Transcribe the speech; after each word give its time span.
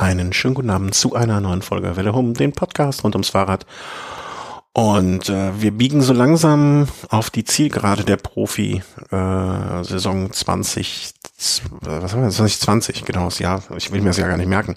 Einen 0.00 0.32
schönen 0.32 0.54
guten 0.54 0.70
Abend 0.70 0.94
zu 0.94 1.14
einer 1.14 1.42
neuen 1.42 1.60
Folge 1.60 1.94
Welle 1.94 2.14
Hum, 2.14 2.32
den 2.32 2.52
Podcast 2.52 3.04
rund 3.04 3.14
ums 3.14 3.28
Fahrrad. 3.28 3.66
Und 4.72 5.28
äh, 5.28 5.60
wir 5.60 5.72
biegen 5.72 6.00
so 6.00 6.14
langsam 6.14 6.88
auf 7.10 7.28
die 7.28 7.44
Zielgerade 7.44 8.04
der 8.04 8.16
Profi-Saison 8.16 10.26
äh, 10.26 10.30
20, 10.30 11.12
was 11.82 12.14
haben 12.14 12.22
wir, 12.22 12.30
2020, 12.30 13.04
genau, 13.04 13.26
das 13.26 13.40
Jahr, 13.40 13.62
ich 13.76 13.92
will 13.92 14.00
mir 14.00 14.08
das 14.08 14.16
ja 14.16 14.26
gar 14.26 14.38
nicht 14.38 14.48
merken. 14.48 14.76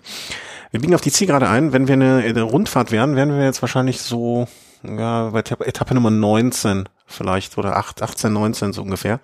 Wir 0.72 0.82
biegen 0.82 0.94
auf 0.94 1.00
die 1.00 1.14
Zielgerade 1.14 1.48
ein. 1.48 1.72
Wenn 1.72 1.88
wir 1.88 1.94
eine, 1.94 2.18
eine 2.18 2.42
Rundfahrt 2.42 2.92
wären, 2.92 3.16
wären 3.16 3.30
wir 3.30 3.46
jetzt 3.46 3.62
wahrscheinlich 3.62 4.02
so, 4.02 4.50
ja, 4.84 5.30
bei 5.30 5.40
Etappe 5.40 5.94
Nummer 5.94 6.12
19 6.12 6.90
vielleicht 7.06 7.58
oder 7.58 7.78
8, 7.78 8.02
18, 8.02 8.34
19 8.34 8.74
so 8.74 8.82
ungefähr. 8.82 9.22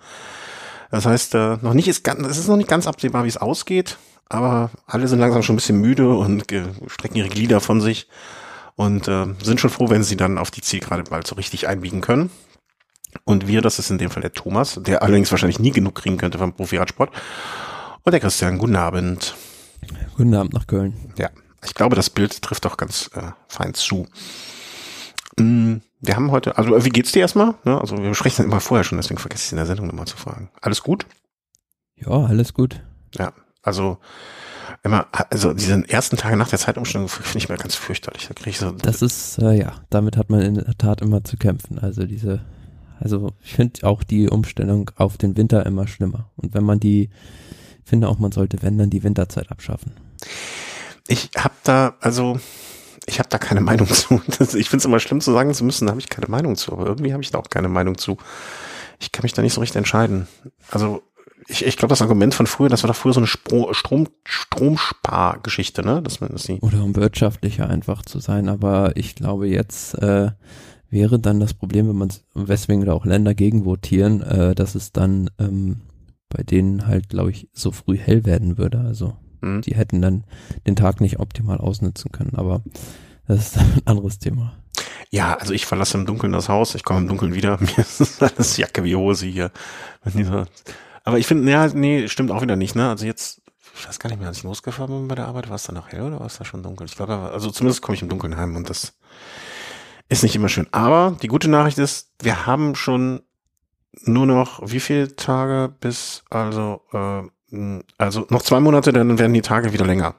Das 0.90 1.04
heißt, 1.04 1.34
äh, 1.34 1.58
noch 1.60 1.74
nicht 1.74 1.88
ist 1.88 2.04
ganz, 2.04 2.26
es 2.26 2.38
ist 2.38 2.48
noch 2.48 2.56
nicht 2.56 2.70
ganz 2.70 2.86
absehbar, 2.86 3.24
wie 3.24 3.28
es 3.28 3.36
ausgeht 3.36 3.98
aber 4.30 4.70
alle 4.86 5.08
sind 5.08 5.18
langsam 5.18 5.42
schon 5.42 5.54
ein 5.54 5.56
bisschen 5.56 5.80
müde 5.80 6.08
und 6.08 6.46
strecken 6.86 7.16
ihre 7.16 7.28
Glieder 7.28 7.60
von 7.60 7.80
sich 7.80 8.08
und 8.76 9.08
äh, 9.08 9.26
sind 9.42 9.60
schon 9.60 9.70
froh, 9.70 9.90
wenn 9.90 10.04
sie 10.04 10.16
dann 10.16 10.38
auf 10.38 10.50
die 10.50 10.62
Zielgerade 10.62 11.02
bald 11.10 11.26
so 11.26 11.34
richtig 11.34 11.68
einbiegen 11.68 12.00
können. 12.00 12.30
Und 13.24 13.48
wir, 13.48 13.60
das 13.60 13.80
ist 13.80 13.90
in 13.90 13.98
dem 13.98 14.08
Fall 14.08 14.22
der 14.22 14.32
Thomas, 14.32 14.78
der 14.80 15.02
allerdings 15.02 15.32
wahrscheinlich 15.32 15.58
nie 15.58 15.72
genug 15.72 15.96
kriegen 15.96 16.16
könnte 16.16 16.38
vom 16.38 16.54
Profi-Radsport. 16.54 17.10
Und 18.04 18.12
der 18.12 18.20
Christian, 18.20 18.58
guten 18.58 18.76
Abend. 18.76 19.34
Guten 20.16 20.34
Abend 20.34 20.54
nach 20.54 20.68
Köln. 20.68 21.12
Ja, 21.18 21.30
ich 21.64 21.74
glaube, 21.74 21.96
das 21.96 22.08
Bild 22.08 22.40
trifft 22.40 22.64
doch 22.64 22.76
ganz 22.76 23.10
äh, 23.14 23.32
fein 23.48 23.74
zu. 23.74 24.06
Mm, 25.38 25.78
wir 26.00 26.14
haben 26.14 26.30
heute, 26.30 26.56
also 26.56 26.84
wie 26.84 26.90
geht's 26.90 27.10
dir 27.10 27.20
erstmal? 27.20 27.56
Also 27.64 27.98
wir 27.98 28.14
sprechen 28.14 28.44
immer 28.44 28.60
vorher 28.60 28.84
schon, 28.84 28.96
deswegen 28.96 29.18
vergesse 29.18 29.46
ich 29.46 29.52
in 29.52 29.56
der 29.56 29.66
Sendung 29.66 29.88
nochmal 29.88 30.06
zu 30.06 30.16
fragen. 30.16 30.50
Alles 30.60 30.84
gut? 30.84 31.04
Ja, 31.96 32.12
alles 32.12 32.54
gut. 32.54 32.80
Ja, 33.18 33.32
also 33.62 33.98
immer, 34.82 35.06
also 35.30 35.52
diese 35.52 35.88
ersten 35.88 36.16
Tage 36.16 36.36
nach 36.36 36.48
der 36.48 36.58
Zeitumstellung 36.58 37.08
finde 37.08 37.38
ich 37.38 37.48
mir 37.48 37.56
ganz 37.56 37.74
fürchterlich. 37.74 38.28
Da 38.28 38.34
kriege 38.34 38.50
ich 38.50 38.58
so. 38.58 38.70
Das 38.70 39.02
ist, 39.02 39.38
äh, 39.38 39.52
ja, 39.52 39.72
damit 39.90 40.16
hat 40.16 40.30
man 40.30 40.40
in 40.40 40.54
der 40.54 40.76
Tat 40.78 41.00
immer 41.00 41.24
zu 41.24 41.36
kämpfen. 41.36 41.78
Also 41.78 42.04
diese, 42.04 42.40
also 42.98 43.32
ich 43.42 43.54
finde 43.54 43.86
auch 43.86 44.02
die 44.02 44.28
Umstellung 44.28 44.90
auf 44.96 45.18
den 45.18 45.36
Winter 45.36 45.66
immer 45.66 45.86
schlimmer. 45.86 46.30
Und 46.36 46.54
wenn 46.54 46.64
man 46.64 46.80
die, 46.80 47.10
finde 47.84 48.08
auch, 48.08 48.18
man 48.18 48.32
sollte, 48.32 48.62
wenn, 48.62 48.78
dann 48.78 48.90
die 48.90 49.02
Winterzeit 49.02 49.50
abschaffen. 49.50 49.92
Ich 51.08 51.30
habe 51.36 51.54
da, 51.64 51.96
also 52.00 52.38
ich 53.06 53.18
habe 53.18 53.28
da 53.28 53.38
keine 53.38 53.60
Meinung 53.62 53.88
zu. 53.88 54.22
ich 54.38 54.68
finde 54.68 54.76
es 54.78 54.84
immer 54.84 55.00
schlimm 55.00 55.20
zu 55.20 55.32
sagen 55.32 55.52
zu 55.52 55.64
müssen, 55.64 55.86
da 55.86 55.90
habe 55.90 56.00
ich 56.00 56.08
keine 56.08 56.28
Meinung 56.28 56.56
zu. 56.56 56.72
Aber 56.72 56.86
irgendwie 56.86 57.12
habe 57.12 57.22
ich 57.22 57.30
da 57.30 57.38
auch 57.38 57.50
keine 57.50 57.68
Meinung 57.68 57.98
zu. 57.98 58.16
Ich 58.98 59.12
kann 59.12 59.22
mich 59.22 59.32
da 59.32 59.42
nicht 59.42 59.54
so 59.54 59.60
richtig 59.60 59.78
entscheiden. 59.78 60.28
Also 60.70 61.02
ich, 61.50 61.66
ich 61.66 61.76
glaube, 61.76 61.90
das 61.90 62.02
Argument 62.02 62.34
von 62.34 62.46
früher, 62.46 62.68
das 62.68 62.82
war 62.82 62.88
doch 62.88 62.96
früher 62.96 63.12
so 63.12 63.20
eine 63.20 63.26
Spro 63.26 63.72
Strom, 63.72 64.08
Stromspargeschichte, 64.24 65.84
ne? 65.84 66.02
Dass 66.02 66.20
man 66.20 66.30
das 66.30 66.44
die 66.44 66.60
Oder 66.60 66.82
um 66.82 66.94
wirtschaftlicher 66.96 67.68
einfach 67.68 68.02
zu 68.02 68.20
sein, 68.20 68.48
aber 68.48 68.96
ich 68.96 69.14
glaube 69.14 69.48
jetzt 69.48 69.94
äh, 69.94 70.30
wäre 70.90 71.18
dann 71.18 71.40
das 71.40 71.54
Problem, 71.54 71.88
wenn 71.88 71.96
man 71.96 72.12
weswegen 72.34 72.84
da 72.84 72.92
auch 72.92 73.04
Länder 73.04 73.34
gegenvotieren, 73.34 74.22
äh, 74.22 74.54
dass 74.54 74.74
es 74.74 74.92
dann 74.92 75.30
ähm, 75.38 75.80
bei 76.28 76.42
denen 76.42 76.86
halt, 76.86 77.08
glaube 77.08 77.30
ich, 77.30 77.48
so 77.52 77.72
früh 77.72 77.98
hell 77.98 78.24
werden 78.24 78.56
würde. 78.56 78.80
Also 78.80 79.16
mhm. 79.40 79.62
die 79.62 79.74
hätten 79.74 80.00
dann 80.00 80.24
den 80.66 80.76
Tag 80.76 81.00
nicht 81.00 81.18
optimal 81.18 81.58
ausnutzen 81.58 82.12
können, 82.12 82.34
aber 82.34 82.62
das 83.26 83.48
ist 83.48 83.58
ein 83.58 83.82
anderes 83.84 84.18
Thema. 84.18 84.54
Ja, 85.10 85.34
also 85.34 85.52
ich 85.52 85.66
verlasse 85.66 85.98
im 85.98 86.06
Dunkeln 86.06 86.32
das 86.32 86.48
Haus, 86.48 86.76
ich 86.76 86.84
komme 86.84 87.00
im 87.00 87.08
Dunkeln 87.08 87.34
wieder, 87.34 87.58
mir 87.60 87.78
ist 87.78 88.22
alles 88.22 88.56
Jacke 88.56 88.84
wie 88.84 88.94
Hose 88.94 89.26
hier. 89.26 89.50
Aber 91.04 91.18
ich 91.18 91.26
finde, 91.26 91.50
ja, 91.50 91.66
nee, 91.68 92.08
stimmt 92.08 92.30
auch 92.30 92.42
wieder 92.42 92.56
nicht, 92.56 92.74
ne? 92.74 92.88
Also 92.88 93.06
jetzt, 93.06 93.42
ich 93.78 93.88
weiß 93.88 93.98
gar 93.98 94.10
nicht 94.10 94.18
mehr, 94.18 94.28
als 94.28 94.38
ich 94.38 94.42
losgefahren 94.44 94.92
bin 94.94 95.08
bei 95.08 95.14
der 95.14 95.26
Arbeit, 95.26 95.48
war 95.48 95.56
es 95.56 95.64
dann 95.64 95.76
noch 95.76 95.88
hell 95.88 96.02
oder 96.02 96.20
war 96.20 96.26
es 96.26 96.38
da 96.38 96.44
schon 96.44 96.62
dunkel? 96.62 96.86
Ich 96.86 96.96
glaube, 96.96 97.14
also 97.14 97.50
zumindest 97.50 97.82
komme 97.82 97.96
ich 97.96 98.02
im 98.02 98.08
Dunkeln 98.08 98.36
heim 98.36 98.56
und 98.56 98.68
das 98.68 98.94
ist 100.08 100.22
nicht 100.22 100.36
immer 100.36 100.48
schön. 100.48 100.66
Aber 100.72 101.16
die 101.22 101.28
gute 101.28 101.48
Nachricht 101.48 101.78
ist, 101.78 102.12
wir 102.20 102.46
haben 102.46 102.74
schon 102.74 103.22
nur 104.02 104.26
noch 104.26 104.60
wie 104.70 104.80
viele 104.80 105.16
Tage 105.16 105.74
bis, 105.80 106.22
also, 106.30 106.82
äh, 106.92 107.80
also 107.98 108.26
noch 108.28 108.42
zwei 108.42 108.60
Monate, 108.60 108.92
dann 108.92 109.18
werden 109.18 109.34
die 109.34 109.42
Tage 109.42 109.72
wieder 109.72 109.86
länger. 109.86 110.14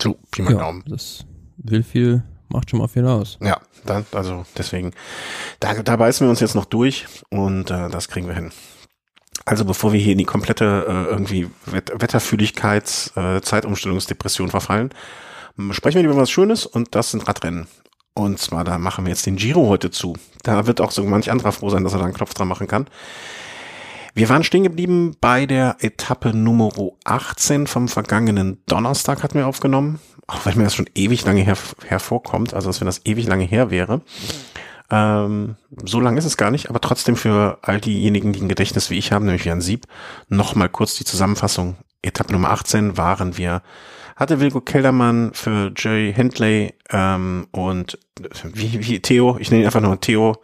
So, 0.00 0.18
Pi 0.30 0.42
mal 0.42 0.52
ja, 0.52 0.58
Daumen. 0.58 0.84
Das 0.86 1.26
will 1.56 1.82
viel, 1.82 2.22
macht 2.48 2.70
schon 2.70 2.78
mal 2.78 2.88
viel 2.88 3.06
aus. 3.06 3.38
Ja, 3.40 3.60
dann, 3.84 4.06
also 4.12 4.44
deswegen, 4.56 4.92
da, 5.60 5.74
da 5.82 5.96
beißen 5.96 6.26
wir 6.26 6.30
uns 6.30 6.40
jetzt 6.40 6.54
noch 6.54 6.64
durch 6.64 7.06
und 7.30 7.70
äh, 7.70 7.88
das 7.90 8.08
kriegen 8.08 8.26
wir 8.26 8.34
hin. 8.34 8.50
Also 9.44 9.64
bevor 9.64 9.92
wir 9.92 10.00
hier 10.00 10.12
in 10.12 10.18
die 10.18 10.24
komplette 10.24 10.86
äh, 10.86 11.10
irgendwie 11.10 11.48
Wet 11.66 11.92
Wetterfühligkeits 11.94 13.16
äh, 13.16 13.40
Zeitumstellungsdepression 13.40 14.50
verfallen, 14.50 14.90
sprechen 15.70 16.02
wir 16.02 16.08
über 16.08 16.20
was 16.20 16.30
Schönes 16.30 16.66
und 16.66 16.94
das 16.94 17.10
sind 17.10 17.26
Radrennen. 17.26 17.66
Und 18.14 18.38
zwar, 18.38 18.64
da 18.64 18.78
machen 18.78 19.04
wir 19.04 19.10
jetzt 19.10 19.26
den 19.26 19.36
Giro 19.36 19.68
heute 19.68 19.90
zu. 19.90 20.16
Da 20.42 20.66
wird 20.66 20.80
auch 20.80 20.90
so 20.90 21.04
manch 21.04 21.30
anderer 21.30 21.52
froh 21.52 21.70
sein, 21.70 21.84
dass 21.84 21.92
er 21.92 22.00
da 22.00 22.04
einen 22.04 22.14
Knopf 22.14 22.34
dran 22.34 22.48
machen 22.48 22.66
kann. 22.66 22.86
Wir 24.14 24.28
waren 24.28 24.42
stehen 24.42 24.64
geblieben 24.64 25.16
bei 25.20 25.46
der 25.46 25.76
Etappe 25.80 26.34
Nummer 26.36 26.70
18 27.04 27.66
vom 27.66 27.88
vergangenen 27.88 28.58
Donnerstag 28.66 29.22
hatten 29.22 29.38
wir 29.38 29.46
aufgenommen. 29.46 30.00
Auch 30.26 30.46
wenn 30.46 30.58
mir 30.58 30.64
das 30.64 30.74
schon 30.74 30.90
ewig 30.94 31.24
lange 31.24 31.42
her, 31.42 31.56
hervorkommt, 31.86 32.54
also 32.54 32.68
als 32.68 32.80
wenn 32.80 32.86
das 32.86 33.02
ewig 33.04 33.26
lange 33.26 33.44
her 33.44 33.70
wäre. 33.70 34.00
Ähm, 34.90 35.56
so 35.84 36.00
lang 36.00 36.16
ist 36.16 36.24
es 36.24 36.36
gar 36.36 36.50
nicht, 36.50 36.68
aber 36.68 36.80
trotzdem 36.80 37.16
für 37.16 37.58
all 37.62 37.80
diejenigen, 37.80 38.32
die 38.32 38.40
ein 38.40 38.48
Gedächtnis 38.48 38.90
wie 38.90 38.98
ich 38.98 39.12
haben, 39.12 39.24
nämlich 39.24 39.44
wie 39.44 39.50
ein 39.50 39.60
Sieb, 39.60 39.86
noch 40.28 40.54
mal 40.54 40.68
kurz 40.68 40.94
die 40.96 41.04
Zusammenfassung. 41.04 41.76
Etappe 42.02 42.32
Nummer 42.32 42.50
18 42.50 42.96
waren 42.96 43.36
wir, 43.36 43.62
hatte 44.16 44.40
Wilko 44.40 44.60
Keldermann 44.60 45.32
für 45.32 45.72
Jerry 45.76 46.12
Hindley 46.14 46.74
ähm, 46.90 47.46
und 47.52 47.98
wie, 48.42 48.86
wie 48.86 49.00
Theo, 49.00 49.36
ich 49.38 49.50
nenne 49.50 49.62
ihn 49.62 49.66
einfach 49.66 49.80
nur 49.80 50.00
Theo, 50.00 50.36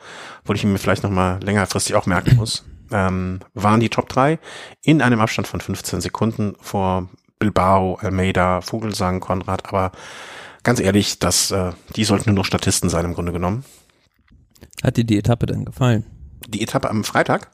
wo 0.44 0.52
ich 0.52 0.62
ihn 0.62 0.72
mir 0.72 0.78
vielleicht 0.78 1.02
noch 1.02 1.10
mal 1.10 1.40
längerfristig 1.42 1.94
auch 1.94 2.06
merken 2.06 2.36
muss, 2.36 2.64
ähm, 2.92 3.40
waren 3.54 3.80
die 3.80 3.88
Top 3.88 4.08
3 4.08 4.38
in 4.82 5.02
einem 5.02 5.20
Abstand 5.20 5.48
von 5.48 5.60
15 5.60 6.00
Sekunden 6.00 6.54
vor 6.60 7.08
Bilbao, 7.38 7.96
Almeida, 7.96 8.60
Vogelsang, 8.60 9.20
Konrad, 9.20 9.68
aber 9.68 9.92
ganz 10.62 10.80
ehrlich, 10.80 11.18
das, 11.18 11.50
äh, 11.50 11.72
die 11.96 12.04
sollten 12.04 12.30
nur 12.30 12.36
noch 12.36 12.44
Statisten 12.46 12.88
sein 12.88 13.04
im 13.04 13.14
Grunde 13.14 13.32
genommen. 13.32 13.64
Hat 14.82 14.96
dir 14.96 15.04
die 15.04 15.18
Etappe 15.18 15.46
denn 15.46 15.64
gefallen? 15.64 16.04
Die 16.48 16.62
Etappe 16.62 16.90
am 16.90 17.04
Freitag? 17.04 17.50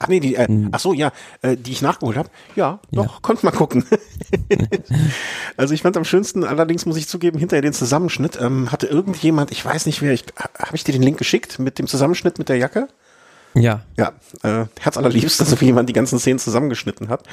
Ach 0.00 0.06
nee, 0.06 0.20
die, 0.20 0.36
äh, 0.36 0.46
hm. 0.46 0.68
ach 0.70 0.78
so, 0.78 0.92
ja, 0.92 1.12
äh, 1.42 1.56
die 1.56 1.72
ich 1.72 1.82
nachgeholt 1.82 2.16
habe. 2.16 2.30
Ja, 2.54 2.80
doch, 2.92 3.14
ja. 3.14 3.18
konnte 3.20 3.44
mal 3.44 3.52
gucken. 3.52 3.84
also 5.56 5.74
ich 5.74 5.82
fand 5.82 5.96
am 5.96 6.04
schönsten, 6.04 6.44
allerdings 6.44 6.86
muss 6.86 6.96
ich 6.96 7.08
zugeben, 7.08 7.38
hinterher 7.38 7.62
den 7.62 7.72
Zusammenschnitt, 7.72 8.38
ähm, 8.40 8.70
hatte 8.70 8.86
irgendjemand, 8.86 9.50
ich 9.50 9.64
weiß 9.64 9.86
nicht 9.86 10.00
wer, 10.00 10.12
ich, 10.12 10.24
habe 10.36 10.76
ich 10.76 10.84
dir 10.84 10.92
den 10.92 11.02
Link 11.02 11.18
geschickt 11.18 11.58
mit 11.58 11.78
dem 11.78 11.88
Zusammenschnitt 11.88 12.38
mit 12.38 12.48
der 12.48 12.58
Jacke? 12.58 12.88
Ja. 13.54 13.82
Ja, 13.96 14.12
äh, 14.42 14.66
Herz 14.78 14.96
allerliebst, 14.96 15.40
dass 15.40 15.50
so 15.50 15.56
jemand 15.56 15.88
die 15.88 15.94
ganzen 15.94 16.20
Szenen 16.20 16.38
zusammengeschnitten 16.38 17.08
hat. 17.08 17.24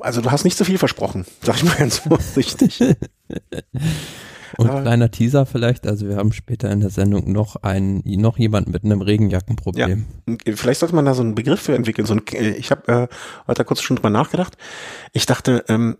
Also 0.00 0.20
du 0.20 0.30
hast 0.30 0.44
nicht 0.44 0.56
so 0.56 0.64
viel 0.64 0.78
versprochen, 0.78 1.24
sag 1.42 1.56
ich 1.56 1.64
mal 1.64 1.76
ganz 1.76 1.98
vorsichtig. 1.98 2.82
Und 4.56 4.70
Aber 4.70 4.82
kleiner 4.82 5.10
Teaser 5.10 5.46
vielleicht, 5.46 5.86
also 5.86 6.08
wir 6.08 6.16
haben 6.16 6.32
später 6.32 6.70
in 6.70 6.80
der 6.80 6.90
Sendung 6.90 7.32
noch 7.32 7.56
einen, 7.56 8.02
noch 8.04 8.38
jemanden 8.38 8.70
mit 8.70 8.84
einem 8.84 9.00
Regenjackenproblem. 9.00 10.04
Ja, 10.26 10.54
vielleicht 10.54 10.80
sollte 10.80 10.94
man 10.94 11.04
da 11.04 11.14
so 11.14 11.22
einen 11.22 11.34
Begriff 11.34 11.60
für 11.60 11.74
entwickeln. 11.74 12.06
So 12.06 12.14
ein, 12.14 12.22
äh, 12.32 12.50
ich 12.50 12.70
habe 12.70 12.92
äh, 12.92 13.08
heute 13.46 13.64
kurz 13.64 13.82
schon 13.82 13.96
drüber 13.96 14.10
nachgedacht. 14.10 14.56
Ich 15.12 15.26
dachte, 15.26 15.64
ähm, 15.68 15.96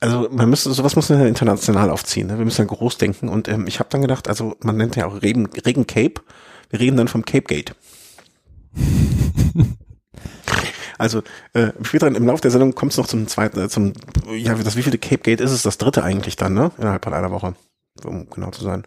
also 0.00 0.28
man 0.30 0.48
müsste 0.48 0.72
sowas 0.72 0.96
muss 0.96 1.08
man 1.08 1.26
international 1.26 1.90
aufziehen. 1.90 2.28
Ne? 2.28 2.38
Wir 2.38 2.44
müssen 2.44 2.60
ja 2.62 2.66
groß 2.66 2.98
denken. 2.98 3.28
Und 3.28 3.48
ähm, 3.48 3.66
ich 3.66 3.80
habe 3.80 3.88
dann 3.90 4.02
gedacht, 4.02 4.28
also 4.28 4.56
man 4.60 4.76
nennt 4.76 4.96
ja 4.96 5.06
auch 5.06 5.22
Regen, 5.22 5.46
Regen 5.46 5.86
Cape. 5.86 6.22
Wir 6.70 6.80
reden 6.80 6.96
dann 6.96 7.08
vom 7.08 7.24
Cape 7.24 7.42
Gate. 7.42 7.74
Also 10.98 11.22
äh, 11.52 11.72
später 11.82 12.06
im 12.06 12.26
Laufe 12.26 12.42
der 12.42 12.52
Sendung 12.52 12.76
kommt 12.76 12.92
es 12.92 12.98
noch 12.98 13.08
zum 13.08 13.26
zweiten, 13.26 13.58
äh, 13.58 13.68
zum 13.68 13.92
ja, 14.36 14.54
das 14.54 14.76
wievielte 14.76 14.98
Cape 14.98 15.18
Gate 15.18 15.40
ist 15.40 15.50
es? 15.50 15.62
Das 15.62 15.76
dritte 15.76 16.04
eigentlich 16.04 16.36
dann, 16.36 16.54
ne? 16.54 16.70
Innerhalb 16.78 17.02
von 17.02 17.12
einer 17.12 17.32
Woche 17.32 17.56
um 18.04 18.28
genau 18.30 18.50
zu 18.50 18.62
sein. 18.62 18.86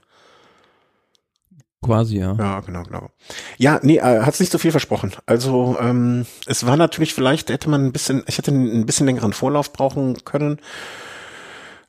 Quasi, 1.85 2.17
ja. 2.17 2.35
Ja, 2.39 2.59
genau, 2.61 2.83
genau. 2.83 3.09
Ja, 3.57 3.79
nee, 3.83 3.97
äh, 3.97 4.21
hat 4.21 4.39
nicht 4.39 4.51
so 4.51 4.57
viel 4.57 4.71
versprochen. 4.71 5.13
Also 5.27 5.77
ähm, 5.79 6.25
es 6.47 6.65
war 6.65 6.77
natürlich 6.77 7.13
vielleicht, 7.13 7.49
hätte 7.49 7.69
man 7.69 7.85
ein 7.85 7.91
bisschen, 7.91 8.23
ich 8.27 8.39
hätte 8.39 8.51
ein 8.51 8.87
bisschen 8.87 9.05
längeren 9.05 9.33
Vorlauf 9.33 9.71
brauchen 9.71 10.25
können. 10.25 10.59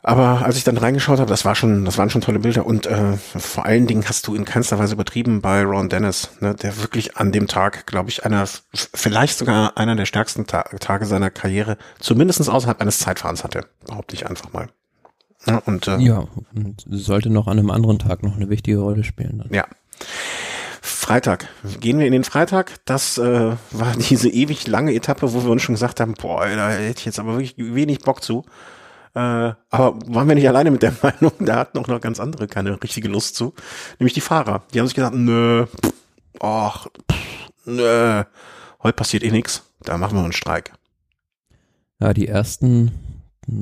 Aber 0.03 0.45
als 0.45 0.57
ich 0.57 0.63
dann 0.65 0.77
reingeschaut 0.77 1.19
habe, 1.19 1.29
das 1.29 1.45
war 1.45 1.57
schon, 1.57 1.85
das 1.85 1.99
waren 1.99 2.11
schon 2.11 2.21
tolle 2.21 2.39
Bilder 2.39 2.65
und 2.65 2.87
äh, 2.87 3.17
vor 3.17 3.65
allen 3.65 3.89
Dingen 3.89 4.05
hast 4.07 4.27
du 4.29 4.37
in 4.37 4.45
keinster 4.45 4.79
Weise 4.79 4.95
übertrieben 4.95 5.41
bei 5.41 5.65
Ron 5.65 5.89
Dennis, 5.89 6.31
ne, 6.39 6.55
der 6.55 6.81
wirklich 6.81 7.17
an 7.17 7.33
dem 7.33 7.49
Tag, 7.49 7.87
glaube 7.87 8.11
ich, 8.11 8.25
einer, 8.25 8.47
vielleicht 8.73 9.37
sogar 9.37 9.77
einer 9.77 9.97
der 9.97 10.07
stärksten 10.07 10.47
Ta 10.47 10.63
Tage 10.79 11.07
seiner 11.07 11.31
Karriere, 11.31 11.77
zumindest 11.99 12.49
außerhalb 12.49 12.81
eines 12.81 13.01
Zeitfahrens 13.01 13.43
hatte, 13.43 13.67
behaupte 13.85 14.15
ich 14.15 14.29
einfach 14.29 14.53
mal. 14.53 14.69
Ja, 15.47 15.59
und, 15.59 15.87
äh, 15.87 15.99
ja, 15.99 16.27
und 16.55 16.85
sollte 16.89 17.31
noch 17.31 17.47
an 17.47 17.59
einem 17.59 17.71
anderen 17.71 17.99
Tag 17.99 18.23
noch 18.23 18.37
eine 18.37 18.49
wichtige 18.49 18.79
Rolle 18.79 19.05
spielen. 19.05 19.39
Dann. 19.39 19.53
Ja. 19.53 19.65
Freitag. 20.83 21.49
Gehen 21.81 21.99
wir 21.99 22.07
in 22.07 22.13
den 22.13 22.25
Freitag. 22.25 22.75
Das 22.85 23.19
äh, 23.19 23.53
war 23.71 23.93
diese 24.09 24.29
ewig 24.29 24.67
lange 24.67 24.95
Etappe, 24.95 25.33
wo 25.33 25.45
wir 25.45 25.51
uns 25.51 25.63
schon 25.63 25.75
gesagt 25.75 26.01
haben, 26.01 26.15
boah, 26.15 26.47
da 26.47 26.71
hätte 26.71 27.01
ich 27.01 27.05
jetzt 27.07 27.19
aber 27.19 27.39
wirklich 27.39 27.55
wenig 27.57 28.01
Bock 28.01 28.23
zu. 28.23 28.45
Äh, 29.15 29.55
aber 29.71 29.99
waren 30.09 30.29
wir 30.29 30.35
nicht 30.35 30.49
alleine 30.49 30.71
mit 30.71 30.83
der 30.83 30.93
Meinung, 31.03 31.33
da 31.41 31.57
hatten 31.57 31.79
auch 31.79 31.87
noch 31.87 32.01
ganz 32.03 32.21
andere 32.21 32.47
keine 32.49 32.83
richtige 32.83 33.09
Lust 33.09 33.35
zu. 33.35 33.55
Nämlich 33.99 34.13
die 34.13 34.21
Fahrer. 34.21 34.65
Die 34.75 34.79
haben 34.79 34.87
sich 34.87 34.95
gesagt, 34.95 35.17
nö, 35.17 35.65
ach, 36.39 36.87
nö, 37.65 38.25
heute 38.83 38.97
passiert 38.97 39.23
eh 39.23 39.31
nix, 39.31 39.63
da 39.81 39.97
machen 39.97 40.19
wir 40.19 40.23
einen 40.23 40.33
Streik. 40.33 40.73
Ja, 41.99 42.13
die 42.13 42.29
ersten, 42.29 42.93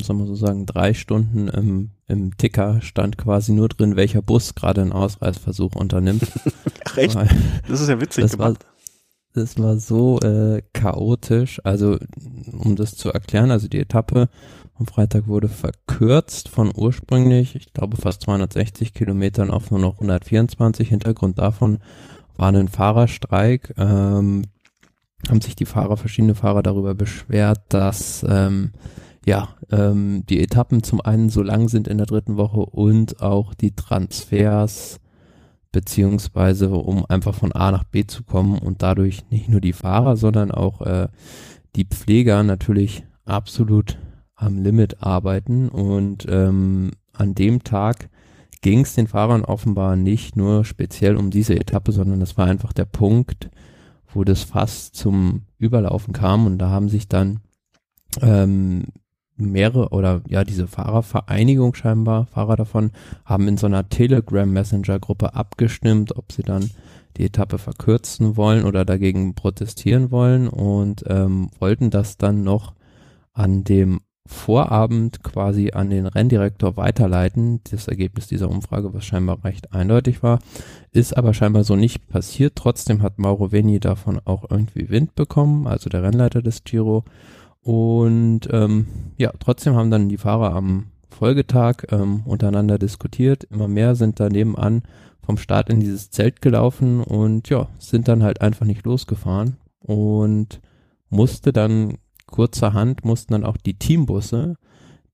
sagen 0.03 0.19
wir 0.19 0.27
so 0.27 0.35
sagen, 0.35 0.67
drei 0.67 0.95
Stunden 0.95 1.49
im, 1.49 1.91
im 2.07 2.37
Ticker 2.37 2.81
stand 2.81 3.19
quasi 3.19 3.53
nur 3.53 3.69
drin, 3.69 3.97
welcher 3.97 4.23
Bus 4.23 4.55
gerade 4.55 4.81
einen 4.81 4.93
Ausreißversuch 4.93 5.75
unternimmt. 5.75 6.23
Ach 6.85 6.97
echt? 6.97 7.17
Das 7.69 7.81
ist 7.81 7.89
ja 7.89 8.01
witzig 8.01 8.23
das 8.23 8.33
gemacht. 8.33 8.65
War, 8.65 8.75
das 9.35 9.59
war 9.59 9.79
so 9.79 10.21
äh, 10.21 10.63
chaotisch. 10.73 11.61
Also, 11.65 11.99
um 12.53 12.77
das 12.77 12.95
zu 12.97 13.11
erklären, 13.11 13.51
also 13.51 13.69
die 13.69 13.81
Etappe 13.81 14.29
am 14.77 14.87
Freitag 14.87 15.29
wurde 15.29 15.49
verkürzt 15.49 16.49
von 16.49 16.73
ursprünglich, 16.75 17.55
ich 17.55 17.73
glaube, 17.73 17.97
fast 17.97 18.23
260 18.23 18.93
Kilometern 18.95 19.51
auf 19.51 19.71
nur 19.71 19.81
noch 19.81 19.95
124. 19.95 20.89
Hintergrund 20.89 21.39
davon 21.39 21.79
war 22.37 22.53
ein 22.53 22.69
Fahrerstreik. 22.69 23.75
Ähm, 23.77 24.47
haben 25.29 25.41
sich 25.41 25.57
die 25.57 25.67
Fahrer, 25.67 25.97
verschiedene 25.97 26.35
Fahrer 26.35 26.63
darüber 26.63 26.95
beschwert, 26.95 27.61
dass 27.69 28.25
ähm, 28.29 28.73
ja, 29.27 29.49
ähm, 29.71 30.25
die 30.29 30.41
Etappen 30.41 30.83
zum 30.83 31.01
einen 31.01 31.31
so 31.31 31.43
lang 31.43 31.69
sind 31.69 31.89
in 31.89 31.99
der 31.99 32.07
dritten 32.07 32.37
Woche 32.37 32.61
und 32.61 33.21
auch 33.21 33.55
die 33.55 33.75
Transfers 33.75 35.01
beziehungsweise 35.73 36.71
um 36.71 37.05
einfach 37.07 37.35
von 37.35 37.53
A 37.53 37.73
nach 37.73 37.85
B 37.85 38.07
zu 38.07 38.23
kommen 38.23 38.59
und 38.59 38.83
dadurch 38.83 39.29
nicht 39.31 39.49
nur 39.49 39.61
die 39.61 39.73
Fahrer, 39.73 40.17
sondern 40.17 40.53
auch 40.53 40.83
äh, 40.83 41.09
die 41.75 41.85
Pfleger 41.85 42.45
natürlich 42.45 43.05
absolut 43.25 43.99
am 44.37 44.63
Limit 44.63 45.03
arbeiten. 45.03 45.69
Und 45.69 46.27
ähm, 46.29 46.93
an 47.13 47.35
dem 47.35 47.65
Tag 47.65 48.09
ging 48.63 48.81
es 48.81 48.95
den 48.95 49.09
Fahrern 49.09 49.45
offenbar 49.45 49.97
nicht 49.97 50.37
nur 50.37 50.65
speziell 50.65 51.17
um 51.17 51.31
diese 51.31 51.57
Etappe, 51.59 51.91
sondern 51.91 52.21
das 52.21 52.37
war 52.37 52.47
einfach 52.47 52.73
der 52.73 52.87
Punkt, 52.87 53.51
wo 54.13 54.23
das 54.23 54.45
fast 54.45 54.95
zum 54.95 55.43
Überlaufen 55.59 56.15
kam. 56.15 56.47
Und 56.47 56.59
da 56.59 56.71
haben 56.71 56.89
sich 56.89 57.09
dann 57.09 57.41
ähm, 58.23 58.85
mehrere 59.37 59.91
oder 59.91 60.23
ja 60.29 60.45
diese 60.45 60.67
Fahrervereinigung 60.67 61.75
scheinbar, 61.75 62.27
Fahrer 62.27 62.57
davon, 62.57 62.93
haben 63.25 63.49
in 63.49 63.57
so 63.57 63.67
einer 63.67 63.89
Telegram 63.89 64.51
Messenger 64.51 64.99
Gruppe 64.99 65.35
abgestimmt, 65.35 66.17
ob 66.17 66.33
sie 66.33 66.43
dann 66.43 66.71
die 67.17 67.25
Etappe 67.25 67.59
verkürzen 67.59 68.37
wollen 68.37 68.65
oder 68.65 68.85
dagegen 68.85 69.35
protestieren 69.35 70.11
wollen 70.11 70.49
und 70.49 71.05
ähm, 71.07 71.51
wollten 71.59 71.91
das 71.91 72.17
dann 72.17 72.43
noch 72.43 72.75
an 73.33 73.65
dem 73.65 74.01
Vorabend 74.27 75.23
quasi 75.23 75.73
an 75.73 75.91
den 75.91 76.07
Renndirektor 76.07 76.79
weiterleiten. 76.79 77.61
Das 77.71 77.89
Ergebnis 77.89 78.27
dieser 78.27 78.49
Umfrage, 78.49 78.95
was 78.95 79.05
scheinbar 79.05 79.45
recht 79.45 79.75
eindeutig 79.75 80.23
war, 80.23 80.39
ist 80.93 81.15
aber 81.15 81.35
scheinbar 81.35 81.63
so 81.63 81.77
nicht 81.77 82.09
passiert. 82.09 82.57
Trotzdem 82.57 83.03
hat 83.03 83.19
Mauro 83.19 83.53
Veni 83.53 83.81
davon 83.81 84.19
auch 84.25 84.51
irgendwie 84.51 84.89
Wind 84.89 85.15
bekommen, 85.15 85.67
also 85.67 85.91
der 85.91 86.03
Rennleiter 86.03 86.41
des 86.41 86.65
Giro 86.65 87.05
und 87.65 88.41
ähm, 88.51 88.87
ja, 89.17 89.33
trotzdem 89.41 89.75
haben 89.75 89.91
dann 89.91 90.11
die 90.11 90.19
Fahrer 90.19 90.55
am 90.55 90.89
Folgetag 91.09 91.87
ähm, 91.91 92.21
untereinander 92.27 92.79
diskutiert. 92.79 93.45
Immer 93.45 93.69
mehr 93.69 93.95
sind 93.95 94.21
da 94.21 94.29
nebenan 94.29 94.83
vom 95.25 95.39
Start 95.39 95.71
in 95.71 95.81
dieses 95.81 96.11
Zelt 96.11 96.43
gelaufen 96.43 97.01
und 97.01 97.49
ja, 97.49 97.69
sind 97.79 98.07
dann 98.09 98.23
halt 98.23 98.43
einfach 98.43 98.67
nicht 98.67 98.85
losgefahren 98.85 99.57
und 99.81 100.61
musste 101.09 101.55
dann 101.55 101.97
kurzerhand, 102.27 103.07
mussten 103.07 103.33
dann 103.33 103.45
auch 103.45 103.57
die 103.57 103.79
Teambusse, 103.79 104.57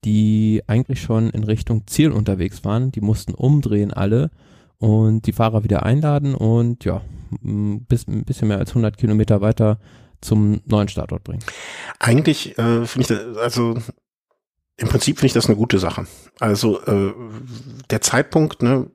die 0.04 0.62
eigentlich 0.66 1.00
schon 1.00 1.30
in 1.30 1.44
Richtung 1.44 1.86
Ziel 1.86 2.10
unterwegs 2.10 2.64
waren, 2.64 2.90
die 2.90 3.00
mussten 3.00 3.34
umdrehen 3.34 3.92
alle 3.92 4.30
und 4.78 5.26
die 5.26 5.32
Fahrer 5.32 5.62
wieder 5.62 5.84
einladen 5.84 6.34
und 6.34 6.84
ja, 6.84 7.02
bis, 7.42 8.08
ein 8.08 8.24
bisschen 8.24 8.48
mehr 8.48 8.58
als 8.58 8.70
100 8.70 8.96
Kilometer 8.96 9.40
weiter 9.40 9.78
zum 10.20 10.60
neuen 10.66 10.88
Startort 10.88 11.24
bringen. 11.24 11.44
Eigentlich 11.98 12.58
äh, 12.58 12.86
finde 12.86 13.00
ich 13.00 13.06
das, 13.08 13.36
also 13.36 13.76
im 14.80 14.88
Prinzip 14.88 15.18
finde 15.18 15.26
ich 15.26 15.32
das 15.34 15.46
eine 15.46 15.56
gute 15.56 15.78
Sache. 15.78 16.06
Also 16.38 16.80
äh, 16.84 17.12
der 17.90 18.00
Zeitpunkt, 18.00 18.62
ne, 18.62 18.90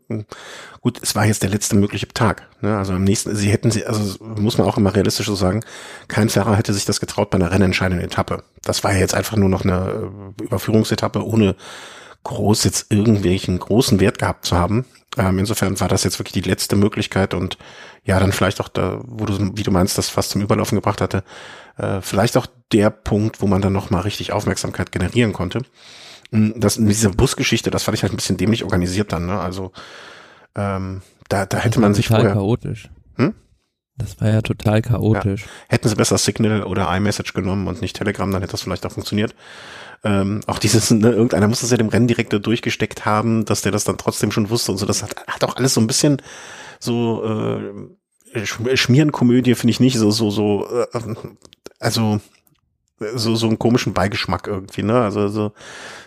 gut, 0.81 1.00
es 1.04 1.13
war 1.16 1.25
jetzt 1.25 1.44
der 1.44 1.51
letzte 1.51 1.75
mögliche 1.75 2.07
Tag. 2.07 2.50
Ne, 2.62 2.75
also 2.75 2.94
am 2.94 3.04
nächsten, 3.04 3.36
sie 3.36 3.51
hätten 3.51 3.69
sie, 3.69 3.86
also 3.86 4.24
muss 4.24 4.57
man 4.57 4.68
auch 4.68 4.77
immer 4.77 4.95
realistisch 4.95 5.27
so 5.27 5.36
sagen, 5.36 5.62
kein 6.07 6.30
Fahrer 6.30 6.56
hätte 6.56 6.74
sich 6.74 6.86
das 6.86 7.00
getraut 7.00 7.30
bei 7.30 7.36
einer 7.36 7.51
rennentscheidenden 7.51 8.04
Etappe. 8.04 8.44
Das 8.63 8.83
war 8.83 8.94
ja 8.94 9.00
jetzt 9.00 9.13
einfach 9.13 9.38
nur 9.38 9.50
noch 9.50 9.63
eine 9.63 10.12
äh, 10.39 10.44
Überführungsetappe, 10.44 11.24
ohne 11.24 11.56
groß 12.24 12.63
jetzt 12.63 12.92
irgendwelchen 12.92 13.60
großen 13.60 14.00
Wert 14.00 14.18
gehabt 14.18 14.45
zu 14.45 14.57
haben. 14.57 14.86
Ähm, 15.18 15.38
insofern 15.38 15.80
war 15.80 15.88
das 15.88 16.04
jetzt 16.04 16.18
wirklich 16.18 16.44
die 16.44 16.50
letzte 16.50 16.75
Möglichkeit 16.75 17.36
und 17.36 17.60
ja, 18.06 18.19
dann 18.19 18.31
vielleicht 18.31 18.62
auch 18.62 18.69
da, 18.69 19.02
wo 19.04 19.25
du, 19.25 19.57
wie 19.57 19.63
du 19.63 19.72
meinst, 19.72 19.98
das 19.98 20.10
fast 20.10 20.30
zum 20.30 20.42
Überlaufen 20.42 20.75
gebracht 20.75 21.02
hatte, 21.02 21.24
äh, 21.78 22.02
vielleicht 22.02 22.38
auch 22.38 22.46
der 22.72 22.92
Punkt, 22.92 23.42
wo 23.42 23.48
man 23.48 23.62
dann 23.62 23.74
nochmal 23.74 24.02
richtig 24.02 24.31
Aufmerksamkeit 24.31 24.92
generieren 24.92 25.34
konnte. 25.34 25.63
Hm, 26.31 26.54
das, 26.57 26.75
diese 26.75 27.10
Busgeschichte, 27.10 27.72
das 27.72 27.84
fand 27.84 27.98
ich 27.98 28.04
halt 28.04 28.13
ein 28.13 28.18
bisschen 28.18 28.38
dämlich 28.38 28.63
organisiert 28.63 29.12
dann, 29.12 29.25
ne? 29.25 29.40
Also 29.40 29.72
ähm, 30.56 31.02
da, 31.30 31.48
da 31.48 31.57
hätte 31.57 31.80
man 31.80 31.96
sich 31.96 32.07
total 32.07 32.22
vorher. 32.22 32.36
chaotisch. 32.36 32.90
Hm? 33.16 33.34
Das 33.98 34.22
war 34.22 34.30
ja 34.30 34.42
total 34.42 34.84
chaotisch. 34.84 35.42
Ja. 35.42 35.48
Hätten 35.69 35.90
sie 35.90 35.96
besser 35.96 36.19
Signal 36.19 36.63
oder 36.63 36.96
iMessage 36.96 37.34
genommen 37.34 37.68
und 37.68 37.81
nicht 37.81 37.96
Telegram, 37.96 38.30
dann 38.31 38.42
hätte 38.42 38.52
das 38.52 38.62
vielleicht 38.62 38.86
auch 38.86 38.92
funktioniert. 38.92 39.34
Ähm, 40.04 40.42
auch 40.46 40.60
dieses, 40.60 40.92
ne, 40.92 41.10
irgendeiner 41.10 41.48
muss 41.48 41.62
das 41.62 41.72
ja 41.72 41.78
dem 41.78 41.90
Renndirektor 41.90 42.40
durchgesteckt 42.40 43.06
haben, 43.06 43.46
dass 43.46 43.63
der 43.63 43.72
das 43.72 43.84
dann 43.84 43.98
trotzdem 43.98 44.31
schon 44.31 44.52
wusste 44.52 44.72
und 44.72 44.78
so. 44.78 44.86
Das 44.86 45.02
hat, 45.02 45.25
hat 45.28 45.44
auch 45.44 45.56
alles 45.56 45.74
so 45.74 45.81
ein 45.81 45.88
bisschen 45.88 46.22
so 46.80 47.24
äh, 47.24 48.45
Schmierenkomödie 48.75 49.56
finde 49.56 49.72
ich 49.72 49.80
nicht 49.80 49.98
so 49.98 50.12
so 50.12 50.30
so 50.30 50.68
äh, 50.69 50.88
also 51.80 52.19
so 53.00 53.36
so 53.36 53.48
einen 53.48 53.60
komischen 53.60 53.94
Beigeschmack 53.94 54.48
irgendwie 54.48 54.83
ne? 54.83 55.01
Also 55.01 55.27
so 55.27 55.51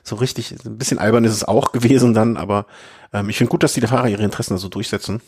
so 0.03 0.17
richtig 0.17 0.55
ein 0.65 0.79
bisschen 0.79 0.99
albern 0.99 1.25
ist 1.25 1.33
es 1.33 1.45
auch 1.45 1.73
gewesen 1.73 2.15
dann 2.15 2.37
aber 2.37 2.67
ähm, 3.13 3.29
ich 3.29 3.39
finde 3.39 3.51
gut 3.51 3.63
dass 3.63 3.75
die 3.75 3.81
Fahrer 3.81 4.09
ihre 4.09 4.25
Interessen 4.25 4.59
so 4.59 4.69
durchsetzen 4.69 5.21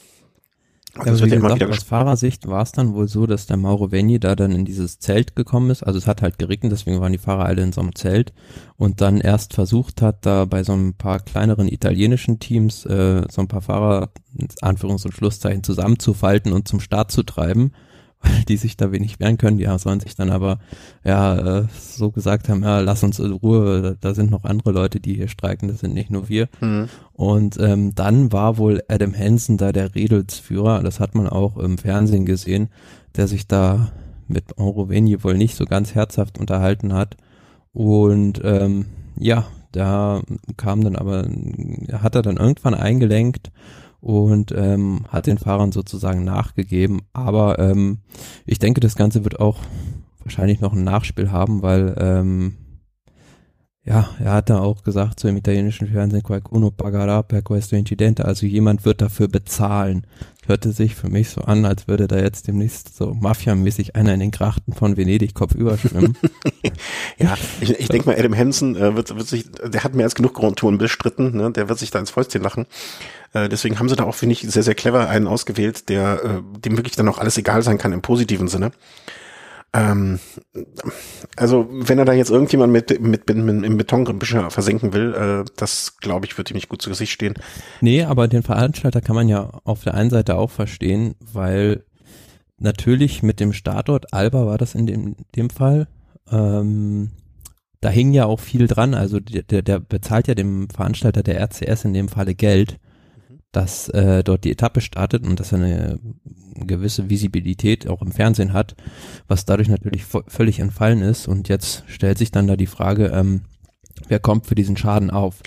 also 0.97 1.25
wie 1.25 1.31
gesagt, 1.31 1.63
aus 1.63 1.83
Fahrersicht 1.83 2.49
war 2.49 2.63
es 2.63 2.73
dann 2.73 2.95
wohl 2.95 3.09
so, 3.09 3.27
dass 3.27 3.47
der 3.47 3.57
Mauro 3.57 3.93
Veni 3.93 4.19
da 4.19 4.35
dann 4.35 4.53
in 4.53 4.65
dieses 4.65 4.99
Zelt 4.99 5.37
gekommen 5.37 5.71
ist. 5.71 5.83
Also 5.83 5.99
es 5.99 6.07
hat 6.07 6.23
halt 6.23 6.39
geregnet, 6.39 6.73
deswegen 6.73 7.01
waren 7.01 7.13
die 7.13 7.19
Fahrer 7.19 7.45
alle 7.45 7.63
in 7.63 7.73
so 7.73 7.81
einem 7.81 7.95
Zelt 7.95 8.33
und 8.77 9.01
dann 9.01 9.21
erst 9.21 9.55
versucht 9.55 10.03
hat, 10.03 10.27
da 10.27 10.45
bei 10.45 10.65
so 10.65 10.73
ein 10.73 10.95
paar 10.95 11.21
kleineren 11.21 11.69
italienischen 11.69 12.38
Teams 12.38 12.85
äh, 12.87 13.23
so 13.31 13.41
ein 13.41 13.49
paar 13.49 13.62
Fahrer, 13.62 14.11
Anführungs- 14.62 15.05
und 15.05 15.12
Schlusszeichen, 15.12 15.62
zusammenzufalten 15.62 16.53
und 16.53 16.67
zum 16.67 16.81
Start 16.81 17.12
zu 17.12 17.23
treiben 17.23 17.73
die 18.49 18.57
sich 18.57 18.77
da 18.77 18.93
wenig 18.93 19.21
wehren 19.21 19.39
können. 19.39 19.59
Die 19.59 19.69
sollen 19.79 20.00
sich 20.00 20.15
dann 20.15 20.31
aber 20.31 20.59
ja 21.05 21.61
äh, 21.61 21.67
so 21.79 22.11
gesagt 22.11 22.49
haben, 22.49 22.62
ja, 22.62 22.81
lass 22.81 23.03
uns 23.03 23.19
in 23.19 23.33
Ruhe, 23.33 23.83
da, 23.83 23.95
da 24.00 24.15
sind 24.15 24.31
noch 24.31 24.45
andere 24.45 24.73
Leute, 24.73 25.00
die 25.00 25.15
hier 25.15 25.29
streiken, 25.29 25.69
das 25.69 25.81
sind 25.81 25.95
nicht 25.95 26.11
nur 26.11 26.29
wir. 26.29 26.49
Mhm. 26.61 26.89
Und 27.12 27.59
ähm, 27.61 27.95
dann 27.95 28.33
war 28.33 28.59
wohl 28.59 28.83
Adam 28.89 29.15
Hansen 29.15 29.57
da 29.57 29.73
der 29.73 29.95
Redelsführer, 29.95 30.83
das 30.83 31.00
hat 31.00 31.15
man 31.15 31.29
auch 31.29 31.57
im 31.57 31.79
Fernsehen 31.79 32.27
gesehen, 32.27 32.69
der 33.17 33.29
sich 33.29 33.47
da 33.47 33.93
mit 34.29 34.59
Euroveni 34.59 35.23
wohl 35.25 35.37
nicht 35.37 35.57
so 35.57 35.65
ganz 35.65 35.95
herzhaft 35.95 36.39
unterhalten 36.39 36.93
hat. 36.93 37.17
Und 37.73 38.41
ähm, 38.45 38.87
ja, 39.19 39.47
da 39.73 40.23
kam 40.57 40.83
dann 40.83 40.97
aber, 40.97 41.29
hat 41.93 42.15
er 42.15 42.23
dann 42.23 42.37
irgendwann 42.37 42.75
eingelenkt 42.75 43.50
und 44.00 44.52
ähm, 44.57 45.04
hat 45.09 45.26
den 45.26 45.38
Fahrern 45.38 45.73
sozusagen 45.73 46.25
nachgegeben. 46.25 47.02
Aber 47.12 47.59
ähm, 47.59 47.99
ich 48.47 48.59
denke, 48.59 48.80
das 48.80 48.97
Ganze 48.97 49.25
wird 49.25 49.40
auch 49.40 49.59
wahrscheinlich 50.23 50.61
noch 50.61 50.73
ein 50.73 50.85
Nachspiel 50.85 51.30
haben, 51.30 51.62
weil 51.62 51.95
ähm, 51.99 52.57
ja, 53.83 54.11
er 54.23 54.35
hat 54.35 54.50
da 54.50 54.61
auch 54.61 54.83
gesagt, 54.83 55.19
so 55.19 55.26
im 55.26 55.38
italienischen 55.38 55.88
Fernsehen, 55.88 56.23
qualcuno 56.23 56.71
pagherà 56.71 57.23
per 57.23 57.40
questo 57.40 57.76
incidente, 57.76 58.26
also 58.26 58.45
jemand 58.45 58.85
wird 58.85 59.00
dafür 59.00 59.26
bezahlen. 59.26 60.07
Hörte 60.47 60.73
sich 60.73 60.95
für 60.95 61.09
mich 61.09 61.30
so 61.30 61.42
an, 61.42 61.64
als 61.64 61.88
würde 61.88 62.07
da 62.07 62.19
jetzt 62.19 62.47
demnächst 62.47 62.97
so 62.97 63.14
mafiamäßig 63.14 63.97
einer 63.97 64.12
in 64.12 64.21
den 64.21 64.30
Grachten 64.33 64.75
von 64.75 64.97
Venedig 64.97 65.33
kopfüber 65.35 65.78
schwimmen. 65.78 66.16
ja, 67.19 67.37
ich, 67.61 67.71
ich 67.78 67.88
denke 67.88 68.09
mal, 68.09 68.19
Adam 68.19 68.37
Hansen 68.37 68.76
äh, 68.76 68.95
wird, 68.95 69.16
wird 69.16 69.26
sich, 69.26 69.50
der 69.50 69.83
hat 69.83 69.95
mehr 69.95 70.04
als 70.04 70.14
genug 70.14 70.35
Grundtouren 70.35 70.76
bestritten, 70.76 71.37
ne? 71.37 71.50
der 71.50 71.69
wird 71.69 71.78
sich 71.78 71.90
da 71.90 71.99
ins 72.00 72.11
Fäustchen 72.11 72.42
lachen. 72.42 72.66
Äh, 73.33 73.49
deswegen 73.49 73.79
haben 73.79 73.89
sie 73.89 73.97
da 73.97 74.05
auch, 74.05 74.15
finde 74.15 74.33
ich, 74.33 74.41
sehr, 74.41 74.63
sehr 74.63 74.75
clever 74.75 75.09
einen 75.09 75.27
ausgewählt, 75.27 75.89
der 75.89 76.25
äh, 76.25 76.61
dem 76.61 76.77
wirklich 76.77 76.97
dann 76.97 77.09
auch 77.09 77.19
alles 77.19 77.39
egal 77.39 77.63
sein 77.63 77.79
kann 77.79 77.93
im 77.93 78.03
positiven 78.03 78.49
Sinne. 78.49 78.73
Ähm, 79.73 80.19
also 81.37 81.69
wenn 81.71 81.99
er 81.99 82.05
da 82.05 82.13
jetzt 82.13 82.31
irgendjemand 82.31 82.73
mit, 82.73 83.01
mit, 83.01 83.29
mit, 83.29 83.37
mit 83.37 83.65
im 83.65 83.77
Betongebüsche 83.77 84.51
versenken 84.51 84.93
will, 84.93 85.15
äh, 85.15 85.51
das 85.57 85.99
glaube 85.99 86.27
ich, 86.27 86.37
wird 86.37 86.51
ihm 86.51 86.55
nicht 86.55 86.69
gut 86.69 86.83
zu 86.83 86.91
Gesicht 86.91 87.13
stehen. 87.13 87.35
Nee, 87.81 88.03
aber 88.03 88.27
den 88.27 88.43
Veranstalter 88.43 89.01
kann 89.01 89.15
man 89.15 89.29
ja 89.29 89.61
auf 89.65 89.85
der 89.85 89.95
einen 89.95 90.11
Seite 90.11 90.37
auch 90.37 90.51
verstehen, 90.51 91.15
weil 91.21 91.85
natürlich 92.59 93.23
mit 93.23 93.39
dem 93.39 93.53
Startort 93.53 94.13
Alba 94.13 94.45
war 94.45 94.59
das 94.59 94.75
in 94.75 94.87
dem, 94.87 95.17
dem 95.37 95.51
Fall. 95.51 95.87
Ähm, 96.31 97.11
da 97.81 97.89
hing 97.89 98.13
ja 98.13 98.27
auch 98.27 98.41
viel 98.41 98.67
dran. 98.67 98.95
Also 98.95 99.21
der, 99.21 99.63
der 99.63 99.79
bezahlt 99.79 100.27
ja 100.27 100.35
dem 100.35 100.69
Veranstalter 100.69 101.23
der 101.23 101.41
RCS 101.41 101.85
in 101.85 101.95
dem 101.95 102.09
Falle 102.09 102.35
Geld. 102.35 102.79
Dass 103.52 103.88
äh, 103.88 104.23
dort 104.23 104.45
die 104.45 104.52
Etappe 104.52 104.80
startet 104.80 105.26
und 105.26 105.40
dass 105.40 105.52
er 105.52 105.59
eine 105.59 105.99
gewisse 106.54 107.11
Visibilität 107.11 107.88
auch 107.88 108.02
im 108.02 108.12
Fernsehen 108.12 108.52
hat, 108.52 108.76
was 109.28 109.45
dadurch 109.45 109.69
natürlich 109.69 110.04
völlig 110.04 110.61
entfallen 110.61 111.02
ist. 111.02 111.26
Und 111.26 111.49
jetzt 111.49 111.85
stellt 111.88 112.19
sich 112.19 112.30
dann 112.30 112.47
da 112.47 112.57
die 112.57 112.66
Frage, 112.66 113.07
ähm, 113.07 113.42
wer 114.09 114.21
kommt 114.21 114.47
für 114.47 114.54
diesen 114.54 114.76
Schaden 114.76 115.11
auf? 115.11 115.40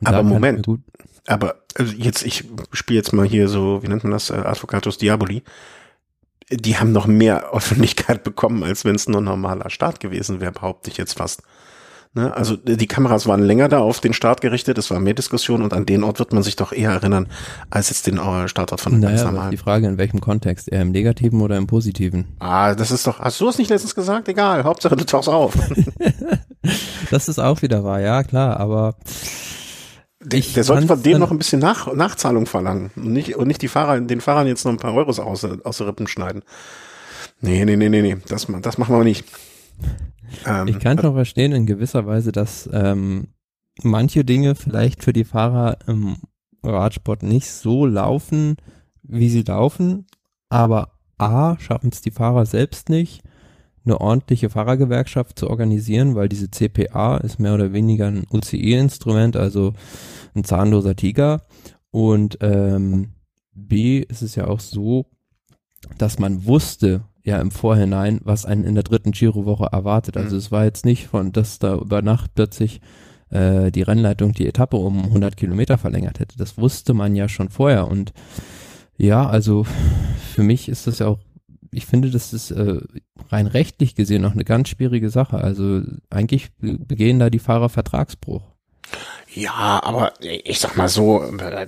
Und 0.00 0.08
aber 0.08 0.22
Moment, 0.22 0.66
aber 1.26 1.56
also 1.74 1.92
jetzt, 1.94 2.24
ich 2.24 2.44
spiele 2.72 2.98
jetzt 2.98 3.12
mal 3.12 3.26
hier 3.26 3.48
so, 3.48 3.82
wie 3.82 3.88
nennt 3.88 4.04
man 4.04 4.12
das, 4.12 4.30
äh, 4.30 4.34
Advocatus 4.34 4.98
Diaboli. 4.98 5.42
Die 6.50 6.78
haben 6.78 6.92
noch 6.92 7.06
mehr 7.06 7.50
Öffentlichkeit 7.52 8.22
bekommen, 8.22 8.62
als 8.62 8.84
wenn 8.84 8.94
es 8.94 9.08
nur 9.08 9.20
ein 9.20 9.24
normaler 9.24 9.70
Start 9.70 10.00
gewesen 10.00 10.40
wäre, 10.40 10.52
behaupte 10.52 10.90
ich 10.90 10.96
jetzt 10.96 11.14
fast. 11.14 11.42
Ne? 12.16 12.34
Also 12.34 12.56
die 12.56 12.86
Kameras 12.86 13.26
waren 13.26 13.42
länger 13.42 13.68
da 13.68 13.80
auf 13.80 14.00
den 14.00 14.14
Start 14.14 14.40
gerichtet, 14.40 14.78
es 14.78 14.90
war 14.90 14.98
mehr 15.00 15.12
Diskussion 15.12 15.60
und 15.60 15.74
an 15.74 15.84
den 15.84 16.02
Ort 16.02 16.18
wird 16.18 16.32
man 16.32 16.42
sich 16.42 16.56
doch 16.56 16.72
eher 16.72 16.92
erinnern, 16.92 17.28
als 17.68 17.90
jetzt 17.90 18.06
den 18.06 18.16
äh, 18.16 18.48
Startort 18.48 18.80
von 18.80 18.98
naja, 18.98 19.16
ganz 19.16 19.24
normalen. 19.24 19.50
Die 19.50 19.58
Frage, 19.58 19.86
in 19.86 19.98
welchem 19.98 20.20
Kontext? 20.22 20.72
Eher 20.72 20.80
im 20.80 20.92
negativen 20.92 21.42
oder 21.42 21.58
im 21.58 21.66
positiven? 21.66 22.24
Ah, 22.38 22.74
das 22.74 22.90
ist 22.90 23.06
doch, 23.06 23.20
hast 23.20 23.38
du 23.38 23.50
es 23.50 23.58
nicht 23.58 23.68
letztens 23.68 23.94
gesagt? 23.94 24.30
Egal, 24.30 24.64
Hauptsache 24.64 24.96
du 24.96 25.04
tauchst 25.04 25.28
auf. 25.28 25.52
das 27.10 27.28
ist 27.28 27.38
auch 27.38 27.60
wieder 27.60 27.84
wahr, 27.84 28.00
ja 28.00 28.22
klar, 28.22 28.58
aber 28.58 28.94
der, 30.20 30.40
der 30.40 30.64
sollte 30.64 30.86
von 30.86 31.02
dem 31.02 31.18
noch 31.18 31.30
ein 31.30 31.36
bisschen 31.36 31.60
Nach, 31.60 31.92
Nachzahlung 31.92 32.46
verlangen 32.46 32.92
und 32.96 33.12
nicht, 33.12 33.36
und 33.36 33.46
nicht 33.46 33.60
die 33.60 33.68
Fahrer, 33.68 34.00
den 34.00 34.22
Fahrern 34.22 34.46
jetzt 34.46 34.64
noch 34.64 34.72
ein 34.72 34.78
paar 34.78 34.94
Euros 34.94 35.20
aus, 35.20 35.44
aus 35.44 35.76
den 35.76 35.86
Rippen 35.86 36.06
schneiden. 36.06 36.42
Nee, 37.42 37.62
nee, 37.66 37.76
nee, 37.76 37.90
nee, 37.90 38.00
nee, 38.00 38.16
das, 38.26 38.46
das 38.62 38.78
machen 38.78 38.96
wir 38.96 39.04
nicht. 39.04 39.26
Ähm, 40.46 40.68
ich 40.68 40.78
kann 40.78 40.98
schon 40.98 41.14
verstehen 41.14 41.52
in 41.52 41.66
gewisser 41.66 42.06
Weise, 42.06 42.32
dass 42.32 42.68
ähm, 42.72 43.28
manche 43.82 44.24
Dinge 44.24 44.54
vielleicht 44.54 45.02
für 45.02 45.12
die 45.12 45.24
Fahrer 45.24 45.78
im 45.86 46.16
Radsport 46.62 47.22
nicht 47.22 47.50
so 47.50 47.86
laufen, 47.86 48.56
wie 49.02 49.28
sie 49.28 49.42
laufen, 49.42 50.06
aber 50.48 50.92
A, 51.18 51.58
schaffen 51.58 51.90
es 51.92 52.00
die 52.00 52.10
Fahrer 52.10 52.46
selbst 52.46 52.88
nicht, 52.88 53.22
eine 53.84 54.00
ordentliche 54.00 54.50
Fahrergewerkschaft 54.50 55.38
zu 55.38 55.48
organisieren, 55.48 56.14
weil 56.14 56.28
diese 56.28 56.50
CPA 56.50 57.18
ist 57.18 57.38
mehr 57.38 57.54
oder 57.54 57.72
weniger 57.72 58.08
ein 58.08 58.26
UCI-Instrument, 58.30 59.36
also 59.36 59.74
ein 60.34 60.44
zahnloser 60.44 60.96
Tiger. 60.96 61.42
Und 61.90 62.38
ähm, 62.40 63.12
B 63.54 64.00
ist 64.00 64.22
es 64.22 64.34
ja 64.34 64.48
auch 64.48 64.60
so, 64.60 65.06
dass 65.98 66.18
man 66.18 66.44
wusste, 66.44 67.04
ja 67.26 67.40
im 67.40 67.50
Vorhinein, 67.50 68.20
was 68.22 68.46
einen 68.46 68.64
in 68.64 68.74
der 68.74 68.84
dritten 68.84 69.10
Giro-Woche 69.10 69.68
erwartet. 69.72 70.16
Also 70.16 70.36
mhm. 70.36 70.38
es 70.38 70.52
war 70.52 70.64
jetzt 70.64 70.86
nicht 70.86 71.08
von, 71.08 71.32
dass 71.32 71.58
da 71.58 71.74
über 71.74 72.00
Nacht 72.00 72.34
plötzlich 72.36 72.80
äh, 73.30 73.72
die 73.72 73.82
Rennleitung 73.82 74.32
die 74.32 74.46
Etappe 74.46 74.76
um 74.76 75.04
100 75.04 75.36
Kilometer 75.36 75.76
verlängert 75.76 76.20
hätte. 76.20 76.38
Das 76.38 76.56
wusste 76.56 76.94
man 76.94 77.16
ja 77.16 77.28
schon 77.28 77.50
vorher 77.50 77.88
und 77.88 78.12
ja, 78.96 79.28
also 79.28 79.66
für 80.34 80.44
mich 80.44 80.68
ist 80.68 80.86
das 80.86 81.00
ja 81.00 81.08
auch, 81.08 81.18
ich 81.72 81.84
finde, 81.84 82.10
das 82.10 82.32
ist 82.32 82.52
äh, 82.52 82.80
rein 83.28 83.48
rechtlich 83.48 83.96
gesehen 83.96 84.22
noch 84.22 84.32
eine 84.32 84.44
ganz 84.44 84.68
schwierige 84.68 85.10
Sache. 85.10 85.38
Also 85.38 85.82
eigentlich 86.08 86.50
begehen 86.60 87.18
da 87.18 87.28
die 87.28 87.40
Fahrer 87.40 87.68
Vertragsbruch. 87.68 88.42
Ja, 89.34 89.82
aber 89.82 90.12
ich 90.20 90.60
sag 90.60 90.76
mal 90.76 90.88
so, 90.88 91.22
äh, 91.24 91.66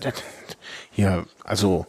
hier, 0.93 1.27
also 1.45 1.85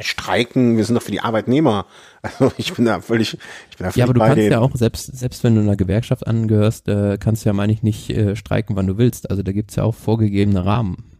Streiken, 0.00 0.76
wir 0.76 0.84
sind 0.84 0.94
doch 0.94 1.02
für 1.02 1.12
die 1.12 1.20
Arbeitnehmer. 1.20 1.86
Also 2.22 2.52
ich 2.58 2.74
bin 2.74 2.84
da 2.84 3.00
völlig, 3.00 3.38
ich 3.70 3.76
bin 3.78 3.86
da 3.86 3.92
völlig 3.92 3.96
Ja, 3.96 4.04
aber 4.04 4.12
du 4.12 4.20
kannst 4.20 4.36
denen. 4.36 4.52
ja 4.52 4.58
auch, 4.58 4.74
selbst, 4.74 5.16
selbst 5.16 5.42
wenn 5.42 5.54
du 5.54 5.62
einer 5.62 5.76
Gewerkschaft 5.76 6.26
angehörst, 6.26 6.86
äh, 6.86 7.16
kannst 7.18 7.44
du 7.44 7.48
ja, 7.48 7.54
meine 7.54 7.72
ich, 7.72 7.82
nicht 7.82 8.10
äh, 8.10 8.36
streiken, 8.36 8.76
wann 8.76 8.86
du 8.86 8.98
willst. 8.98 9.30
Also 9.30 9.42
da 9.42 9.52
gibt's 9.52 9.76
ja 9.76 9.84
auch 9.84 9.94
vorgegebene 9.94 10.66
Rahmen. 10.66 11.10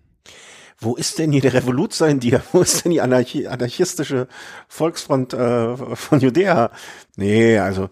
Wo 0.79 0.97
ist 0.97 1.19
denn 1.19 1.33
hier 1.33 1.41
der 1.43 1.55
Revolut 1.55 1.93
sein 1.95 2.21
dir? 2.21 2.43
Wo 2.53 2.61
ist 2.61 2.85
denn 2.85 2.93
die 2.93 3.01
Anarchi 3.01 3.47
anarchistische 3.47 4.29
Volksfront 4.69 5.33
äh, 5.33 5.77
von 5.77 6.21
Judäa? 6.21 6.71
Nee, 7.17 7.59
also 7.59 7.89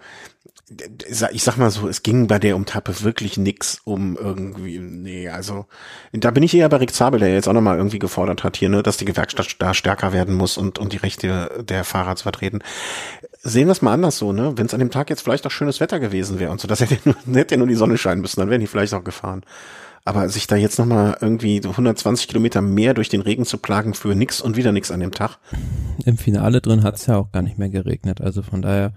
ich 0.71 1.43
sag 1.43 1.57
mal 1.57 1.71
so, 1.71 1.89
es 1.89 2.03
ging 2.03 2.27
bei 2.27 2.39
der 2.39 2.55
Umtappe 2.55 3.03
wirklich 3.03 3.39
nix 3.39 3.81
um 3.85 4.17
irgendwie, 4.17 4.79
nee, 4.79 5.29
also 5.29 5.67
da 6.13 6.31
bin 6.31 6.43
ich 6.43 6.55
eher 6.55 6.69
bei 6.69 6.77
Rick 6.77 6.93
Zabel, 6.93 7.21
der 7.21 7.33
jetzt 7.33 7.49
auch 7.49 7.55
nochmal 7.55 7.79
irgendwie 7.79 7.99
gefordert 7.99 8.45
hat 8.45 8.57
hier, 8.57 8.69
ne, 8.69 8.83
dass 8.83 8.99
die 8.99 9.07
Gewerkschaft 9.07 9.57
da 9.61 9.73
stärker 9.73 10.13
werden 10.13 10.35
muss 10.35 10.59
und, 10.59 10.79
und 10.79 10.93
die 10.93 10.99
Rechte 10.99 11.65
der 11.67 11.85
Fahrer 11.85 12.17
zu 12.17 12.25
vertreten. 12.25 12.61
Sehen 13.41 13.69
wir 13.69 13.73
es 13.73 13.83
mal 13.83 13.95
anders 13.95 14.19
so, 14.19 14.33
ne, 14.33 14.53
wenn 14.57 14.67
es 14.67 14.75
an 14.75 14.81
dem 14.81 14.91
Tag 14.91 15.09
jetzt 15.09 15.23
vielleicht 15.23 15.47
auch 15.47 15.51
schönes 15.51 15.81
Wetter 15.81 16.01
gewesen 16.01 16.39
wäre 16.39 16.51
und 16.51 16.61
so, 16.61 16.69
das 16.69 16.81
hätte, 16.91 16.99
nur, 17.05 17.17
hätte 17.35 17.57
nur 17.57 17.67
die 17.67 17.75
Sonne 17.75 17.97
scheinen 17.97 18.21
müssen, 18.21 18.41
dann 18.41 18.51
wären 18.51 18.61
die 18.61 18.67
vielleicht 18.67 18.93
auch 18.95 19.05
gefahren. 19.05 19.43
Aber 20.05 20.29
sich 20.29 20.47
da 20.47 20.57
jetzt 20.57 20.79
nochmal 20.79 21.19
irgendwie 21.21 21.61
120 21.63 22.29
Kilometer 22.29 22.63
mehr 22.63 22.95
durch 22.95 23.09
den 23.09 23.21
Regen 23.21 23.45
zu 23.45 23.59
plagen 23.59 23.95
für 23.95 24.15
nix 24.15 24.41
und 24.41 24.57
wieder 24.57 24.73
nix 24.73 24.91
an 24.91 25.01
dem 25.01 25.13
Tag. 25.13 25.39
Im 26.05 26.17
Finale 26.17 26.61
drin 26.63 26.83
hat 26.83 26.97
es 26.97 27.07
ja 27.07 27.17
auch 27.17 27.31
gar 27.31 27.43
nicht 27.43 27.59
mehr 27.59 27.69
geregnet, 27.69 28.21
also 28.21 28.43
von 28.43 28.63
daher 28.63 28.93